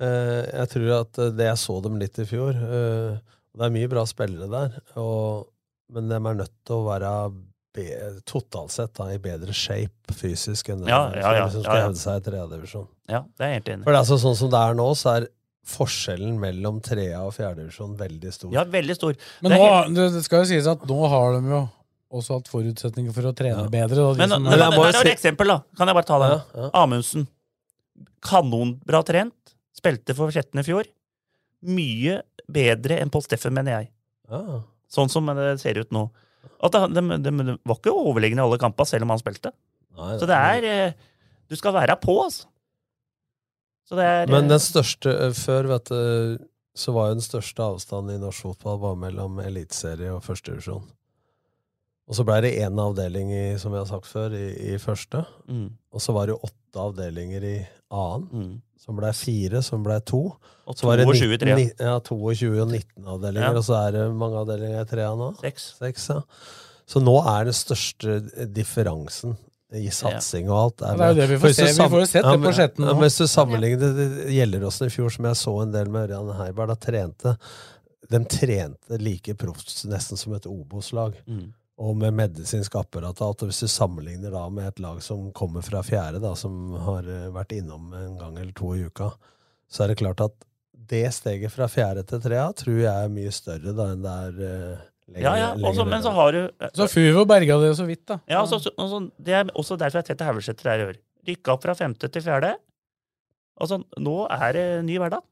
eh, 0.00 0.42
Jeg 0.60 0.68
tror 0.74 0.90
at 1.00 1.18
eh, 1.18 1.30
det 1.38 1.46
jeg 1.50 1.60
så 1.62 1.76
dem 1.82 1.98
litt 2.00 2.18
i 2.18 2.26
fjor 2.30 2.50
eh, 2.56 3.18
Det 3.54 3.66
er 3.66 3.74
mye 3.74 3.90
bra 3.90 4.04
spillere 4.06 4.48
der, 4.50 4.76
og, 4.96 5.48
men 5.90 6.08
de 6.08 6.14
er 6.18 6.34
nødt 6.38 6.52
til 6.64 6.76
å 6.76 6.84
være 6.86 7.10
totalt 8.26 8.72
sett 8.74 8.94
da, 8.98 9.06
i 9.14 9.18
bedre 9.22 9.52
shape 9.54 10.14
fysisk 10.16 10.68
enn 10.72 10.80
det 10.84 10.90
Ja, 10.90 11.02
ja, 11.14 11.34
ja, 11.36 11.44
for 11.46 11.52
som 11.54 11.62
skal 11.62 11.74
ja, 11.76 11.80
ja. 11.80 11.88
hevde 11.88 12.00
seg 12.00 12.16
i 12.16 12.24
tredjedivisjon. 12.26 12.88
Ja, 13.08 13.20
det 13.38 13.44
er 13.46 13.52
jeg 13.52 13.60
helt 13.60 13.68
enig 13.74 13.84
For 13.84 13.92
det 13.92 13.98
er 13.98 14.02
altså 14.04 14.18
sånn 14.22 14.38
som 14.40 14.50
det 14.50 14.62
er 14.68 14.78
nå, 14.80 14.86
så 14.98 15.12
er 15.16 15.26
forskjellen 15.70 16.38
mellom 16.42 16.80
trea 16.82 17.20
og 17.22 17.34
fjerdedivisjon 17.36 17.92
veldig 18.00 18.32
stor. 18.34 18.50
Ja, 18.54 18.64
veldig 18.66 18.96
stor. 18.96 19.14
Men 19.44 19.52
Det 19.52 19.58
nå, 19.60 19.66
helt- 19.68 19.94
det 19.94 20.06
det 20.16 20.22
skal 20.24 20.42
jo 20.42 20.48
sies 20.50 20.66
at 20.66 20.86
nå 20.88 21.00
har 21.12 21.36
de 21.38 21.52
jo 21.52 21.60
også 22.10 22.38
hatt 22.40 22.48
forutsetninger 22.50 23.14
for 23.14 23.28
å 23.30 23.34
trene 23.38 23.68
bedre. 23.70 23.94
Da, 24.00 24.12
de 24.14 24.18
Men, 24.24 24.32
som 24.34 24.42
men, 24.42 24.58
men 24.58 24.72
har 24.80 24.98
et 25.04 25.12
eksempel, 25.12 25.46
da. 25.52 25.60
Kan 25.78 25.86
jeg 25.86 25.94
bare 26.00 26.08
ta 26.08 26.18
det? 26.18 26.30
Ja, 26.32 26.64
ja. 26.64 26.70
Amundsen. 26.82 27.28
Kanonbra 28.24 29.02
trent. 29.06 29.34
Spilte 29.78 30.16
for 30.18 30.32
Skjetten 30.34 30.58
i 30.60 30.64
fjor. 30.66 30.88
Mye 31.70 32.18
bedre 32.50 32.98
enn 33.00 33.12
Pål 33.12 33.22
Steffen, 33.28 33.54
mener 33.54 33.78
jeg. 33.78 33.90
Ja. 34.32 34.60
Sånn 34.90 35.12
som 35.12 35.28
det 35.38 35.52
ser 35.62 35.78
ut 35.78 35.92
nå. 35.94 36.08
At 36.60 36.76
de, 36.76 36.86
de, 36.92 37.18
de, 37.24 37.56
var 37.64 37.78
ikke 37.78 37.94
overlegne 37.96 38.42
i 38.42 38.44
alle 38.44 38.60
kamper, 38.60 38.88
selv 38.88 39.06
om 39.06 39.14
han 39.14 39.20
spilte. 39.22 39.52
Nei, 39.98 40.14
Så 40.20 40.28
det 40.28 40.36
er 40.36 40.68
eh, 40.68 40.92
Du 41.50 41.56
skal 41.58 41.74
være 41.74 41.96
på, 42.00 42.14
altså. 42.22 42.46
Så 43.88 43.98
det 43.98 44.06
er 44.06 44.30
Men 44.30 44.46
eh, 44.46 44.52
den 44.54 44.62
største 44.62 45.10
eh, 45.26 45.34
Før, 45.34 45.66
vet 45.72 45.90
du, 45.90 46.46
så 46.78 46.94
var 46.94 47.10
jo 47.10 47.18
den 47.18 47.26
største 47.26 47.64
avstanden 47.64 48.14
i 48.14 48.22
norsk 48.22 48.46
fotball 48.46 48.78
var 48.84 48.98
mellom 49.00 49.40
eliteserie 49.42 50.12
og 50.14 50.22
førstedivisjon. 50.24 50.84
Og 52.10 52.16
så 52.18 52.24
blei 52.26 52.40
det 52.42 52.56
én 52.62 52.78
avdeling, 52.82 53.28
i, 53.34 53.44
som 53.58 53.74
jeg 53.74 53.84
har 53.84 53.90
sagt 53.90 54.08
før, 54.10 54.32
i, 54.34 54.74
i 54.74 54.78
første. 54.82 55.24
mm, 55.50 55.68
Og 55.94 56.02
så 56.02 56.14
var 56.14 56.26
det 56.26 56.36
jo 56.36 56.46
åtte 56.48 56.86
avdelinger 56.86 57.46
i 57.46 57.56
annen. 57.90 58.28
mm. 58.30 58.54
Som 58.80 58.96
blei 58.96 59.12
fire, 59.12 59.60
som 59.62 59.82
blei 59.84 59.98
to. 60.08 60.22
Og 60.64 60.78
Så 60.78 60.88
var 60.88 61.00
det 61.00 61.04
22 61.10 61.34
i 61.36 61.38
trea. 61.42 61.58
Ja, 61.76 61.98
22 62.00 62.54
og 62.62 62.70
19 62.70 63.04
avdelinger. 63.04 63.50
Ja. 63.50 63.58
Og 63.58 63.66
så 63.66 63.76
er 63.76 63.94
det 63.98 64.06
mange 64.16 64.40
avdelinger 64.40 64.86
i 64.86 64.88
trea 64.88 65.12
nå. 65.18 65.34
Seks. 65.42 65.74
Seks, 65.76 66.08
ja. 66.14 66.22
Så 66.90 67.02
nå 67.04 67.14
er 67.20 67.46
den 67.50 67.54
største 67.54 68.18
differansen 68.50 69.36
i 69.76 69.86
satsing 69.94 70.48
og 70.50 70.56
alt 70.58 70.82
Ja, 70.82 70.94
det 70.96 71.04
er 71.04 71.12
jo 71.12 71.18
det 71.20 71.26
vi 71.30 71.36
får 71.44 71.52
se. 71.54 71.66
Vi 71.68 71.88
får 71.92 72.02
jo 72.02 72.06
sett 72.10 72.26
det 72.26 72.38
på 72.42 72.54
sjetten 72.56 72.86
nå. 72.86 72.94
men 72.96 73.04
Hvis 73.04 73.18
du 73.20 73.26
sammenligner 73.30 73.82
det, 73.84 73.90
det 73.94 74.06
gjelder 74.08 74.32
Gjelleråsen 74.34 74.88
i 74.88 74.94
fjor, 74.96 75.12
som 75.14 75.28
jeg 75.28 75.38
så 75.38 75.54
en 75.62 75.76
del 75.76 75.92
med 75.92 76.08
Ørjan 76.08 76.32
Heiberg, 76.40 76.72
da 76.72 76.78
trente 76.88 77.36
de 78.10 78.20
trente 78.26 78.98
like 78.98 79.36
proft 79.38 79.70
nesten 79.86 80.18
som 80.18 80.34
et 80.34 80.48
Obos-lag. 80.50 81.14
Mm. 81.30 81.52
Og 81.80 81.96
med 81.96 82.12
medisinsk 82.16 82.76
apparat. 82.76 83.22
At 83.24 83.42
hvis 83.46 83.62
du 83.64 83.70
sammenligner 83.70 84.34
da 84.34 84.44
med 84.52 84.68
et 84.68 84.82
lag 84.84 85.00
som 85.04 85.30
kommer 85.36 85.64
fra 85.64 85.82
fjerde, 85.86 86.20
da, 86.22 86.34
som 86.36 86.74
har 86.86 87.08
eh, 87.08 87.30
vært 87.32 87.56
innom 87.56 87.94
en 87.96 88.16
gang 88.20 88.36
eller 88.36 88.52
to 88.56 88.74
i 88.76 88.84
uka, 88.84 89.10
så 89.70 89.84
er 89.84 89.92
det 89.92 90.00
klart 90.02 90.20
at 90.24 90.36
det 90.90 91.06
steget 91.14 91.52
fra 91.54 91.68
fjerde 91.70 92.02
til 92.08 92.22
trea 92.24 92.48
tror 92.56 92.80
jeg 92.82 92.90
er 92.90 93.12
mye 93.12 93.30
større 93.34 93.74
da 93.76 93.92
enn 93.92 94.00
det 94.02 94.14
er 94.24 94.38
uh, 94.40 94.80
lenger, 95.06 95.26
ja, 95.26 95.34
ja, 95.38 95.50
også, 95.68 95.84
men 95.86 96.02
så 96.02 96.10
har 96.16 96.34
du 96.34 96.40
Så 96.74 96.88
Fuvo 96.90 97.22
berga 97.30 97.58
det 97.62 97.68
så 97.78 97.86
vidt, 97.86 98.02
da. 98.10 98.18
Ja, 98.30 98.40
også, 98.42 98.72
også, 98.74 99.04
Det 99.18 99.36
er 99.38 99.52
også 99.54 99.78
derfor 99.78 100.00
jeg 100.00 100.10
Tete 100.10 100.26
Haugesæter 100.26 100.72
er 100.72 100.82
i 100.82 100.88
år. 100.88 100.98
Rykka 101.28 101.54
opp 101.54 101.62
fra 101.66 101.76
femte 101.78 102.10
til 102.10 102.24
fjerde. 102.24 102.56
Altså, 103.60 103.80
nå 104.00 104.16
er 104.32 104.56
det 104.56 104.66
ny 104.88 104.98
hverdag. 104.98 105.22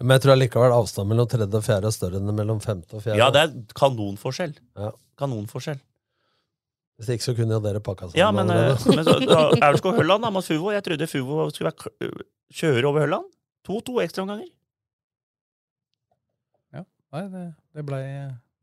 Men 0.00 0.16
jeg 0.16 0.24
tror 0.24 0.32
allikevel 0.32 0.72
avstanden 0.72 1.12
mellom 1.12 1.28
tredje 1.28 1.60
og 1.60 1.64
fjerde 1.66 1.90
er 1.90 1.94
større 1.94 2.20
enn 2.20 2.32
mellom 2.32 2.60
femte 2.64 2.96
og 2.96 3.04
fjerde. 3.04 3.20
Ja, 3.20 3.28
det 3.34 3.42
er 3.44 3.50
kanonforskjell. 3.76 4.54
Ja. 4.80 4.92
Kanonforskjell. 5.20 5.80
Hvis 7.00 7.10
ikke 7.14 7.24
så 7.24 7.34
kunne 7.36 7.56
jo 7.56 7.60
dere 7.64 7.80
pakka 7.84 8.08
sammen. 8.08 8.20
Ja, 8.20 8.30
men, 8.32 8.48
allerede. 8.52 8.96
men 8.96 9.04
så, 9.04 9.16
da, 9.24 9.68
Aurskog-Hølland 9.70 10.24
da, 10.24 10.30
mot 10.32 10.44
Fuvo. 10.44 10.72
Jeg 10.72 10.84
trodde 10.84 11.08
Fuvo 11.08 11.46
skulle 11.52 11.72
være, 11.72 12.24
kjøre 12.60 12.88
over 12.88 13.06
Hølland. 13.06 13.28
To-to 13.68 14.00
ekstraomganger. 14.04 14.48
Ja, 16.76 16.84
nei, 17.16 17.24
det, 17.32 17.44
det 17.76 17.86
ble 17.88 18.00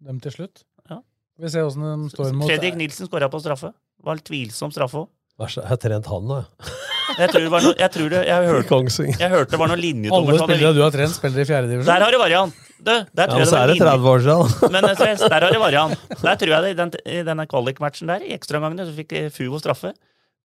dem 0.09 0.21
til 0.25 0.35
slutt. 0.35 0.65
Ja. 0.89 1.01
Vi 1.41 1.53
ser 1.53 1.65
åssen 1.69 1.85
de 1.85 2.11
står 2.13 2.33
mot 2.37 2.49
Fredrik 2.49 2.77
Nilsen 2.77 3.09
skåra 3.09 3.29
på 3.33 3.41
straffe. 3.41 3.73
Var 4.05 4.19
litt 4.19 4.29
tvilsom 4.29 4.73
straffe 4.73 5.05
òg. 5.05 5.09
Jeg 5.41 5.69
har 5.69 5.81
trent 5.81 6.09
han 6.09 6.29
nå, 6.29 6.41
jeg. 7.15 7.29
Tror 7.31 7.43
det 7.45 7.51
var 7.53 7.65
noe, 7.65 7.75
jeg, 7.79 7.91
tror 7.93 8.09
det, 8.13 8.21
jeg, 8.27 8.47
hørte, 8.51 9.05
jeg 9.21 9.31
hørte 9.33 9.51
det 9.53 9.59
var 9.61 9.71
noen 9.71 9.81
linjedommer 9.83 10.33
Alle 10.35 10.47
spillere 10.47 10.73
du 10.75 10.81
har 10.83 10.95
trent, 10.95 11.15
spiller 11.15 11.43
i 11.43 11.47
fjerde 11.49 11.71
divisjon. 11.71 11.89
Der 11.93 12.05
har 12.05 12.11
du 12.15 12.19
variant. 12.21 12.63
Du, 12.77 12.91
der 12.93 13.31
tror 13.31 13.41
ja, 13.41 13.47
så 13.49 13.57
er 13.57 13.71
det 13.71 13.77
linje- 13.79 13.87
30 13.89 14.11
år 14.11 14.25
siden. 14.27 14.71
Men 14.75 14.89
eh, 14.91 15.15
så 15.17 15.31
der 15.31 15.47
har 15.47 15.55
du 15.55 15.59
variant. 15.63 16.05
Der 16.21 16.35
tror 16.43 16.53
jeg 16.53 16.67
det, 16.67 16.69
i, 16.75 16.77
den, 16.81 16.93
i 17.09 17.23
denne 17.25 17.47
kvalikmatchen 17.49 18.11
der, 18.13 18.27
i 18.27 18.35
ekstraomgangene, 18.37 18.85
så 18.89 18.93
fikk 18.97 19.17
Fugo 19.33 19.59
straffe. 19.63 19.95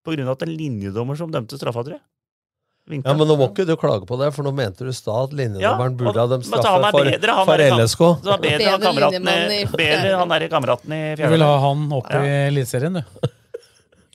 På 0.03 0.15
grunn 0.15 0.27
av 0.27 0.35
at 0.39 0.47
en 0.47 0.55
linjedommer 0.57 1.15
som 1.19 1.31
dømte 1.31 1.59
straffa, 1.59 1.83
tror 1.85 1.97
jeg. 1.99 2.03
Vinket. 2.89 3.07
Ja, 3.07 3.13
Men 3.15 3.29
nå 3.29 3.37
må 3.39 3.45
ikke 3.47 3.63
du 3.63 3.77
klage 3.79 4.03
på 4.09 4.17
det, 4.19 4.27
for 4.35 4.43
nå 4.43 4.51
mente 4.51 4.83
du 4.83 4.89
i 4.91 4.95
stad 4.97 5.29
at 5.29 5.35
linjedommeren 5.39 5.93
Ja, 5.93 5.99
burde 6.01 6.19
ha 6.19 6.25
dem 6.33 6.41
straffa 6.43 6.89
for, 6.91 7.07
bedre, 7.07 7.35
for 7.47 7.63
LSK. 7.77 8.01
Så 8.25 8.27
var 8.33 8.41
bedre, 8.43 8.73
han 8.73 8.81
Bedre 8.81 8.89
kameraten 8.89 9.29
i, 9.55 9.61
bedre 9.71 10.17
han 10.19 10.33
er 10.35 10.43
i 10.43 10.49
kameraten 10.51 10.95
i 10.97 10.99
Du 11.21 11.23
vil 11.31 11.45
ha 11.47 11.53
han 11.63 11.85
opp 11.95 12.09
i 12.17 12.33
Eliteserien, 12.49 12.99
du. 12.99 13.29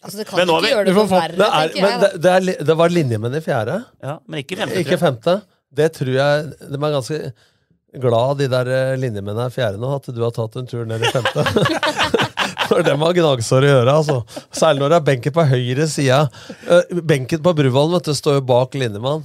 Altså, 0.03 0.17
det 0.21 0.27
kan 0.29 0.39
Men 0.39 0.51
ikke 0.55 0.71
gjøre 0.73 0.85
det 0.87 0.95
noe 0.95 1.09
verre, 1.11 1.35
Det, 1.35 1.47
er, 1.49 1.69
tenker 1.73 1.83
men 1.83 1.91
jeg. 1.91 2.01
det, 2.01 2.11
det, 2.23 2.33
er, 2.35 2.65
det 2.71 2.77
var 2.79 2.93
linjemenn 2.95 3.35
i 3.39 3.41
fjerde, 3.45 3.79
Ja, 4.05 4.19
men 4.31 4.43
ikke 4.45 4.59
femte. 4.61 4.83
ikke 4.85 4.99
femte. 5.01 5.35
Det 5.79 5.89
tror 5.99 6.11
jeg 6.15 6.45
De 6.71 6.79
er 6.79 6.93
ganske 6.95 7.19
glad, 7.99 8.39
de 8.39 8.47
der 8.53 8.69
eh, 8.77 8.93
linjemennene 9.01 9.49
i 9.51 9.55
fjerde 9.55 9.81
nå, 9.81 9.91
at 9.97 10.07
du 10.15 10.21
har 10.23 10.31
tatt 10.37 10.59
en 10.61 10.69
tur 10.71 10.85
ned 10.87 11.03
i 11.03 11.11
femte. 11.11 11.45
For 12.69 12.85
dem 12.85 13.01
har 13.01 13.17
gnagsår 13.17 13.65
å 13.65 13.71
gjøre, 13.73 13.95
altså. 14.03 14.45
Særlig 14.55 14.83
når 14.83 14.93
det 14.93 14.99
er 15.01 15.07
benken 15.07 15.35
på 15.39 15.45
høyre 15.49 15.87
side. 15.89 16.19
Eh, 16.69 16.99
Benken 17.09 17.41
på 17.45 17.55
Bruvollen 17.57 18.05
står 18.15 18.39
jo 18.39 18.45
bak 18.51 18.77
linjemann. 18.77 19.25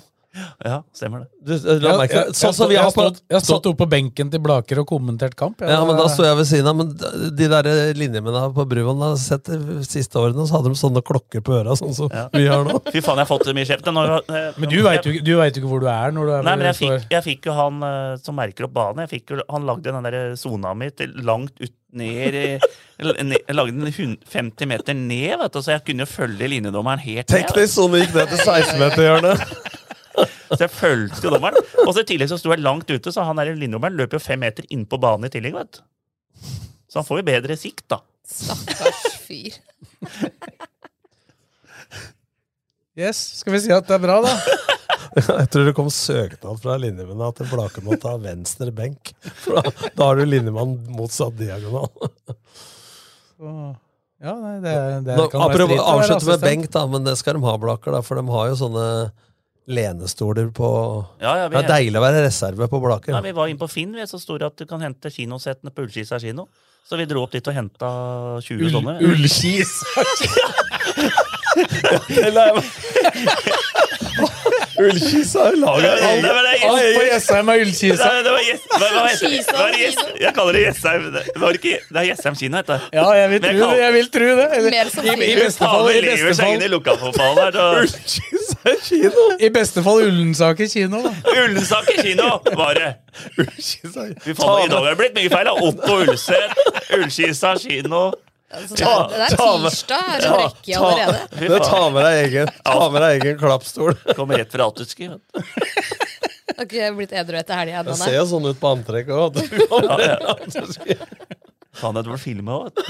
Ja, 0.66 0.80
stemmer 0.98 1.20
det. 1.24 1.28
Du, 1.46 1.52
eh, 1.54 1.78
la 1.84 1.92
jeg, 2.08 2.10
jeg, 2.16 2.34
sånn 2.40 2.54
som 2.58 2.70
vi 2.72 2.78
har 2.80 2.90
stått, 2.90 3.20
jeg 3.30 3.36
har 3.38 3.44
stått 3.46 3.68
oppe 3.70 3.84
på 3.84 3.88
benken 3.92 4.32
til 4.34 4.42
Blaker 4.42 4.80
og 4.82 4.88
kommentert 4.90 5.36
kamp. 5.38 5.60
jeg. 5.62 5.70
Ja, 5.70 5.84
men 5.86 5.96
Da 6.00 6.08
sto 6.10 6.24
jeg 6.26 6.38
ved 6.40 6.48
siden 6.50 6.70
av. 6.72 6.76
Men 6.80 6.90
de 7.38 7.50
der 7.52 7.70
linjemennene 7.94 8.50
på 8.56 8.66
Bruvoll 8.72 9.04
har 9.06 9.16
sett 9.22 9.46
de 9.52 9.84
siste 9.86 10.18
årene, 10.18 10.48
så 10.50 10.58
hadde 10.58 10.72
de 10.74 10.80
sånne 10.80 11.04
klokker 11.06 11.44
på 11.46 11.54
øra, 11.60 11.76
sånn 11.78 11.94
som 11.94 12.10
Ja. 12.12 12.26
vi 12.34 12.48
har 12.50 12.66
nå. 12.66 12.80
Fy 12.90 13.02
faen, 13.06 13.22
jeg 13.22 13.28
har 13.28 13.30
fått 13.30 13.46
det 13.46 13.54
mye 13.60 13.70
kjeft. 13.70 13.86
Eh, 13.88 14.52
Men 14.58 14.70
du 14.70 14.82
veit 14.82 15.06
jo, 15.06 15.12
vet 15.38 15.56
jo 15.56 15.62
ikke 15.62 15.70
hvor 15.70 15.80
du 15.86 15.88
er 15.88 16.12
når 16.12 16.26
du 16.26 16.32
er 16.40 16.44
Nei, 16.50 16.56
men 16.56 16.66
jeg 16.74 16.76
fikk, 16.82 17.10
jeg 17.12 17.24
fikk 17.24 17.46
jo 17.46 17.54
han 17.54 17.84
eh, 17.84 18.16
som 18.24 18.36
merker 18.36 18.66
opp 18.66 18.74
banen. 18.74 19.06
Jeg 19.08 19.22
fikk 19.22 19.36
jo, 19.38 19.42
han 19.50 19.66
lagde 19.70 19.84
den 19.94 20.04
der 20.04 20.36
sona 20.36 20.74
mi 20.74 20.90
til 20.90 21.14
langt 21.22 21.54
ut 21.62 21.72
ned 21.94 22.34
i- 22.34 22.60
ned- 23.04 23.38
Jeg 23.48 23.56
lagde 23.56 23.70
den 23.86 24.18
50 24.26 24.66
meter 24.66 24.94
ned, 24.96 25.38
vet 25.38 25.52
du, 25.54 25.60
så 25.62 25.78
jeg 25.78 25.86
kunne 25.86 26.08
jo 26.08 26.10
følge 26.10 26.50
linjedommeren 26.50 26.98
helt 27.06 27.30
ned. 27.30 27.46
Teknisk 27.46 27.74
sone 27.76 28.02
gikk 28.02 28.16
ned 28.16 28.30
til 28.34 28.42
16-meterhjørnet. 28.48 29.38
Så 30.14 30.60
jeg 30.62 30.72
fulgte 30.74 31.26
jo 31.26 31.34
dommeren. 31.34 31.58
Og 31.86 31.94
så 31.96 32.04
i 32.04 32.10
tillegg 32.14 32.30
så 32.32 32.38
sto 32.40 32.52
jeg 32.54 32.64
langt 32.64 32.90
ute, 32.92 33.14
så 33.14 33.26
han 33.26 33.40
der 33.40 33.54
linjedommeren 33.56 33.98
løper 33.98 34.20
jo 34.20 34.24
fem 34.24 34.44
meter 34.44 34.68
inn 34.74 34.86
på 34.90 35.00
banen 35.02 35.28
i 35.28 35.34
tillegg, 35.34 35.58
vet 35.58 35.80
du. 35.80 35.84
Så 36.92 37.02
han 37.02 37.08
får 37.08 37.24
jo 37.24 37.30
bedre 37.32 37.58
sikt, 37.58 37.88
da. 37.90 38.04
Stakkars 38.30 39.18
fyr. 39.26 39.58
Yes, 42.94 43.18
skal 43.40 43.56
vi 43.56 43.64
si 43.64 43.74
at 43.74 43.88
det 43.90 43.98
er 43.98 44.04
bra, 44.04 44.20
da? 44.22 44.34
Jeg 45.14 45.50
tror 45.54 45.68
det 45.68 45.74
kom 45.78 45.90
søknad 45.94 46.62
fra 46.62 46.76
linjemannen 46.82 47.26
at 47.28 47.42
Blake 47.50 47.82
må 47.86 47.98
ta 48.02 48.16
venstre 48.22 48.74
benk. 48.74 49.12
For 49.44 49.58
da, 49.60 49.90
da 49.94 50.10
har 50.10 50.22
du 50.22 50.26
linjemann 50.26 50.76
motsatt 50.94 51.36
diagonal. 51.38 51.90
Så, 53.38 53.52
ja, 54.24 54.34
nei, 54.40 54.56
det, 54.64 54.74
det 55.06 55.18
Nå, 55.20 55.28
kan 55.30 55.44
være 55.44 55.50
apropos 55.50 55.76
strid 55.76 55.92
avslutte 55.94 56.30
med 56.32 56.46
benk, 56.48 56.70
da, 56.74 56.86
men 56.90 57.06
det 57.06 57.18
skal 57.20 57.38
de 57.38 57.46
ha, 57.46 57.54
Blaker. 57.62 57.94
Da, 57.98 58.02
for 58.06 58.22
de 58.22 58.26
har 58.34 58.50
jo 58.54 58.60
sånne 58.62 58.88
lenestoler 59.68 60.52
på 60.52 61.06
Ja, 61.22 61.36
ja, 61.38 61.48
vi- 61.48 61.56
Det 61.58 61.64
er 61.66 61.70
deilig 61.78 61.96
å 62.00 62.04
være 62.04 62.26
reserve 62.26 62.68
på 62.68 62.82
Blaker. 62.84 63.14
Ja, 63.14 63.22
vi 63.22 63.32
var 63.32 63.48
inne 63.48 63.60
på 63.60 63.70
Finn, 63.70 63.94
vi, 63.94 64.02
er 64.02 64.06
så 64.12 64.20
store 64.20 64.46
at 64.48 64.58
du 64.58 64.66
kan 64.66 64.82
hente 64.82 65.10
kinosettene 65.10 65.72
på 65.72 65.82
Ullskisa 65.88 66.20
kino. 66.20 66.48
Så 66.84 66.98
vi 67.00 67.06
dro 67.08 67.22
opp 67.24 67.32
dit 67.32 67.48
og 67.48 67.54
henta 67.56 67.88
20 68.44 68.60
Ull- 68.66 68.72
sånne. 68.76 69.00
Ullskis! 69.02 69.84
Ullkisa 74.80 75.40
er 75.52 75.58
laget 75.62 76.04
av 76.04 76.78
Jessheim 77.06 77.50
er 77.50 77.62
ullkisa. 77.62 78.08
Jeg 80.20 80.34
kaller 80.34 80.58
det 80.58 80.64
Jessheim. 80.66 81.06
Det 81.14 81.24
det 81.62 82.00
er 82.02 82.08
Jessheim 82.08 82.36
kino, 82.40 82.58
heter 82.58 82.74
det. 82.74 82.90
Ja, 82.98 83.06
jeg 83.18 83.30
vil 83.34 83.42
tro 83.44 83.54
det. 83.54 83.78
Jeg 83.84 83.94
vil 83.94 84.10
tro 84.16 84.30
det. 84.40 84.48
I, 84.54 84.62
i, 84.64 85.36
beste 85.38 85.62
fall, 85.62 85.90
i, 85.92 86.02
beste 86.02 86.42
fall, 87.14 87.40
Ullkisa 87.84 88.76
kino! 88.88 89.30
I 89.40 89.50
beste 89.54 89.84
fall 89.86 90.04
Ullensaker 90.08 90.68
kino. 90.74 91.04
Ullensaker 91.36 92.02
kino 92.02 92.30
var 92.58 92.74
det. 92.80 92.92
Ullkisa 93.38 94.10
Fy 94.24 94.36
faen, 94.38 94.66
I 94.66 94.70
dag 94.72 94.80
har 94.80 94.94
det 94.94 95.00
blitt 95.02 95.18
mye 95.18 95.34
feil. 95.34 95.54
Otto 95.54 96.02
Ulseth, 96.04 96.54
Ullskisa 96.98 97.58
kino. 97.62 98.08
Altså, 98.54 98.76
det, 98.78 98.86
er, 98.86 99.08
det 99.10 99.26
er 99.26 99.34
tirsdag, 99.40 100.10
er 100.14 100.22
det 100.24 100.32
rekke 100.38 100.80
allerede. 100.80 101.60
Ta, 101.70 101.80
med 101.90 102.06
deg 102.06 102.18
egen, 102.28 102.52
ta 102.68 102.90
med 102.94 103.02
deg 103.04 103.16
egen 103.18 103.40
klappstol. 103.42 103.96
Kommer 104.18 104.42
rett 104.42 104.54
fra 104.54 104.68
du. 104.70 105.18
Har 106.54 106.68
ikke 106.68 106.92
blitt 107.00 107.14
edru 107.18 107.40
etter 107.40 107.58
helga 107.58 107.82
Det 107.88 107.96
ser 107.98 108.14
jo 108.20 108.26
sånn 108.30 108.46
ut 108.46 108.60
på 108.62 108.74
antrekk 108.76 109.10
òg. 109.16 109.40
Ja, 109.42 109.96
ja. 110.06 110.18
Faen, 111.74 111.98
det 111.98 112.06
var 112.12 112.22
filma 112.22 112.60
òg. 112.68 112.84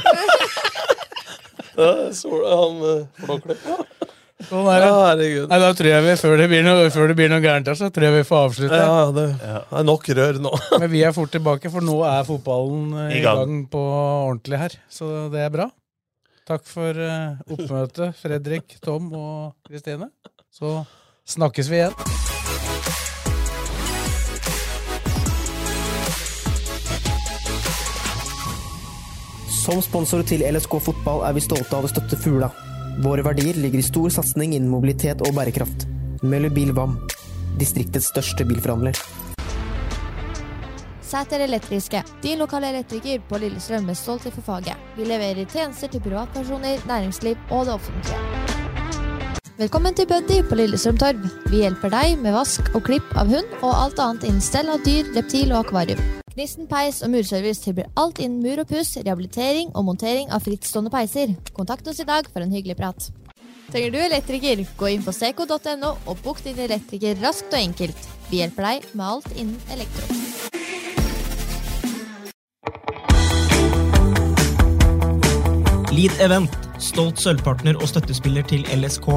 Han 1.79 2.83
eh, 2.89 3.05
Flåklypa. 3.23 3.77
Sånn 4.41 4.65
er 4.67 4.81
det. 4.81 4.87
Ja, 4.89 4.95
herregud. 5.07 5.45
Nei, 5.51 5.59
da 5.61 5.67
tror 5.77 5.87
jeg 5.87 6.03
vi, 6.03 6.13
før 6.19 6.33
det 6.41 6.47
blir 6.51 6.63
noe, 6.65 6.87
før 6.91 7.11
det 7.11 7.15
blir 7.19 7.29
noe 7.31 7.43
gærent 7.43 7.69
her, 7.69 7.77
så 7.79 7.87
tror 7.93 8.07
jeg 8.09 8.15
vi 8.17 8.23
får 8.27 8.41
avslutte. 8.49 8.79
Ja, 8.81 9.05
det 9.15 9.27
er 9.45 9.85
nok 9.87 10.09
rør 10.17 10.39
nå. 10.43 10.51
Men 10.81 10.89
vi 10.91 11.03
er 11.05 11.13
fort 11.15 11.31
tilbake, 11.31 11.71
for 11.71 11.85
nå 11.85 11.99
er 12.09 12.25
fotballen 12.27 12.89
eh, 13.05 13.13
I 13.13 13.21
i 13.21 13.23
gang. 13.23 13.39
gang 13.43 13.61
på 13.71 13.83
ordentlig 13.85 14.59
her. 14.65 14.75
Så 14.91 15.11
det 15.31 15.45
er 15.45 15.53
bra. 15.53 15.69
Takk 16.49 16.65
for 16.67 16.97
eh, 16.99 17.39
oppmøtet, 17.55 18.17
Fredrik, 18.19 18.75
Tom 18.83 19.13
og 19.15 19.53
Kristine. 19.69 20.09
Så 20.51 20.81
snakkes 21.37 21.71
vi 21.71 21.79
igjen. 21.79 21.95
Som 29.63 29.79
sponsor 29.85 30.25
til 30.27 30.43
LSK 30.43 30.75
fotball 30.83 31.23
er 31.23 31.37
vi 31.37 31.43
stolte 31.45 31.77
av 31.77 31.87
å 31.87 31.91
støtte 31.91 32.19
Fugla. 32.19 32.49
Våre 33.01 33.23
verdier 33.25 33.57
ligger 33.57 33.79
i 33.79 33.83
stor 33.83 34.09
satsing 34.13 34.53
innen 34.53 34.69
mobilitet 34.69 35.21
og 35.25 35.33
bærekraft. 35.33 35.87
Møller 36.21 36.53
Bil 36.53 36.73
Vam, 36.77 36.99
distriktets 37.57 38.11
største 38.13 38.45
bilforhandler. 38.45 38.97
Sæter 41.01 41.43
Elektriske, 41.45 42.03
din 42.23 42.39
lokale 42.41 42.69
elektriker 42.73 43.21
på 43.29 43.37
Lillestrøm 43.41 43.85
med 43.89 43.97
stolthet 43.97 44.33
for 44.33 44.41
faget. 44.41 44.77
Vi 44.97 45.05
leverer 45.05 45.45
tjenester 45.45 45.87
til 45.87 46.01
privatpersoner, 46.01 46.81
næringsliv 46.87 47.37
og 47.51 47.65
det 47.65 47.73
offentlige. 47.73 48.17
Velkommen 49.57 49.93
til 49.93 50.07
Buddy 50.07 50.41
på 50.49 50.55
Lillestrøm 50.55 50.97
Torv. 50.97 51.29
Vi 51.49 51.61
hjelper 51.61 51.93
deg 51.93 52.17
med 52.21 52.33
vask 52.33 52.73
og 52.73 52.85
klipp 52.89 53.13
av 53.17 53.29
hund 53.29 53.61
og 53.61 53.73
alt 53.73 54.01
annet 54.01 54.25
innen 54.29 54.41
stell 54.41 54.69
av 54.69 54.81
dyr, 54.85 55.09
reptil 55.17 55.53
og 55.53 55.65
akvarium. 55.65 56.22
Gnisten 56.33 56.65
peis 56.65 57.03
og 57.05 57.11
murservice 57.13 57.61
tilbyr 57.61 57.91
alt 57.99 58.17
innen 58.17 58.41
mur 58.41 58.63
og 58.63 58.69
puss, 58.71 58.95
rehabilitering 58.97 59.69
og 59.77 59.85
montering 59.85 60.31
av 60.33 60.41
frittstående 60.41 60.89
peiser. 60.93 61.35
Kontakt 61.53 61.85
oss 61.87 62.01
i 62.01 62.07
dag 62.09 62.25
for 62.33 62.41
en 62.41 62.53
hyggelig 62.53 62.79
prat. 62.79 63.11
Trenger 63.69 63.93
du 63.93 63.99
elektriker, 64.01 64.63
gå 64.77 64.89
inn 64.95 65.05
på 65.05 65.13
ck.no 65.13 65.91
og 65.93 66.23
bok 66.25 66.41
din 66.45 66.57
elektriker 66.57 67.21
raskt 67.21 67.53
og 67.53 67.59
enkelt. 67.61 68.09
Vi 68.31 68.41
hjelper 68.41 68.65
deg 68.65 68.89
med 68.97 69.05
alt 69.05 69.29
innen 69.37 69.61
elektro. 69.73 70.09
Lead 75.93 76.17
Event, 76.17 76.57
stolt 76.81 77.21
sølvpartner 77.21 77.77
og 77.77 77.85
støttespiller 77.93 78.41
til 78.49 78.65
LSK. 78.73 79.11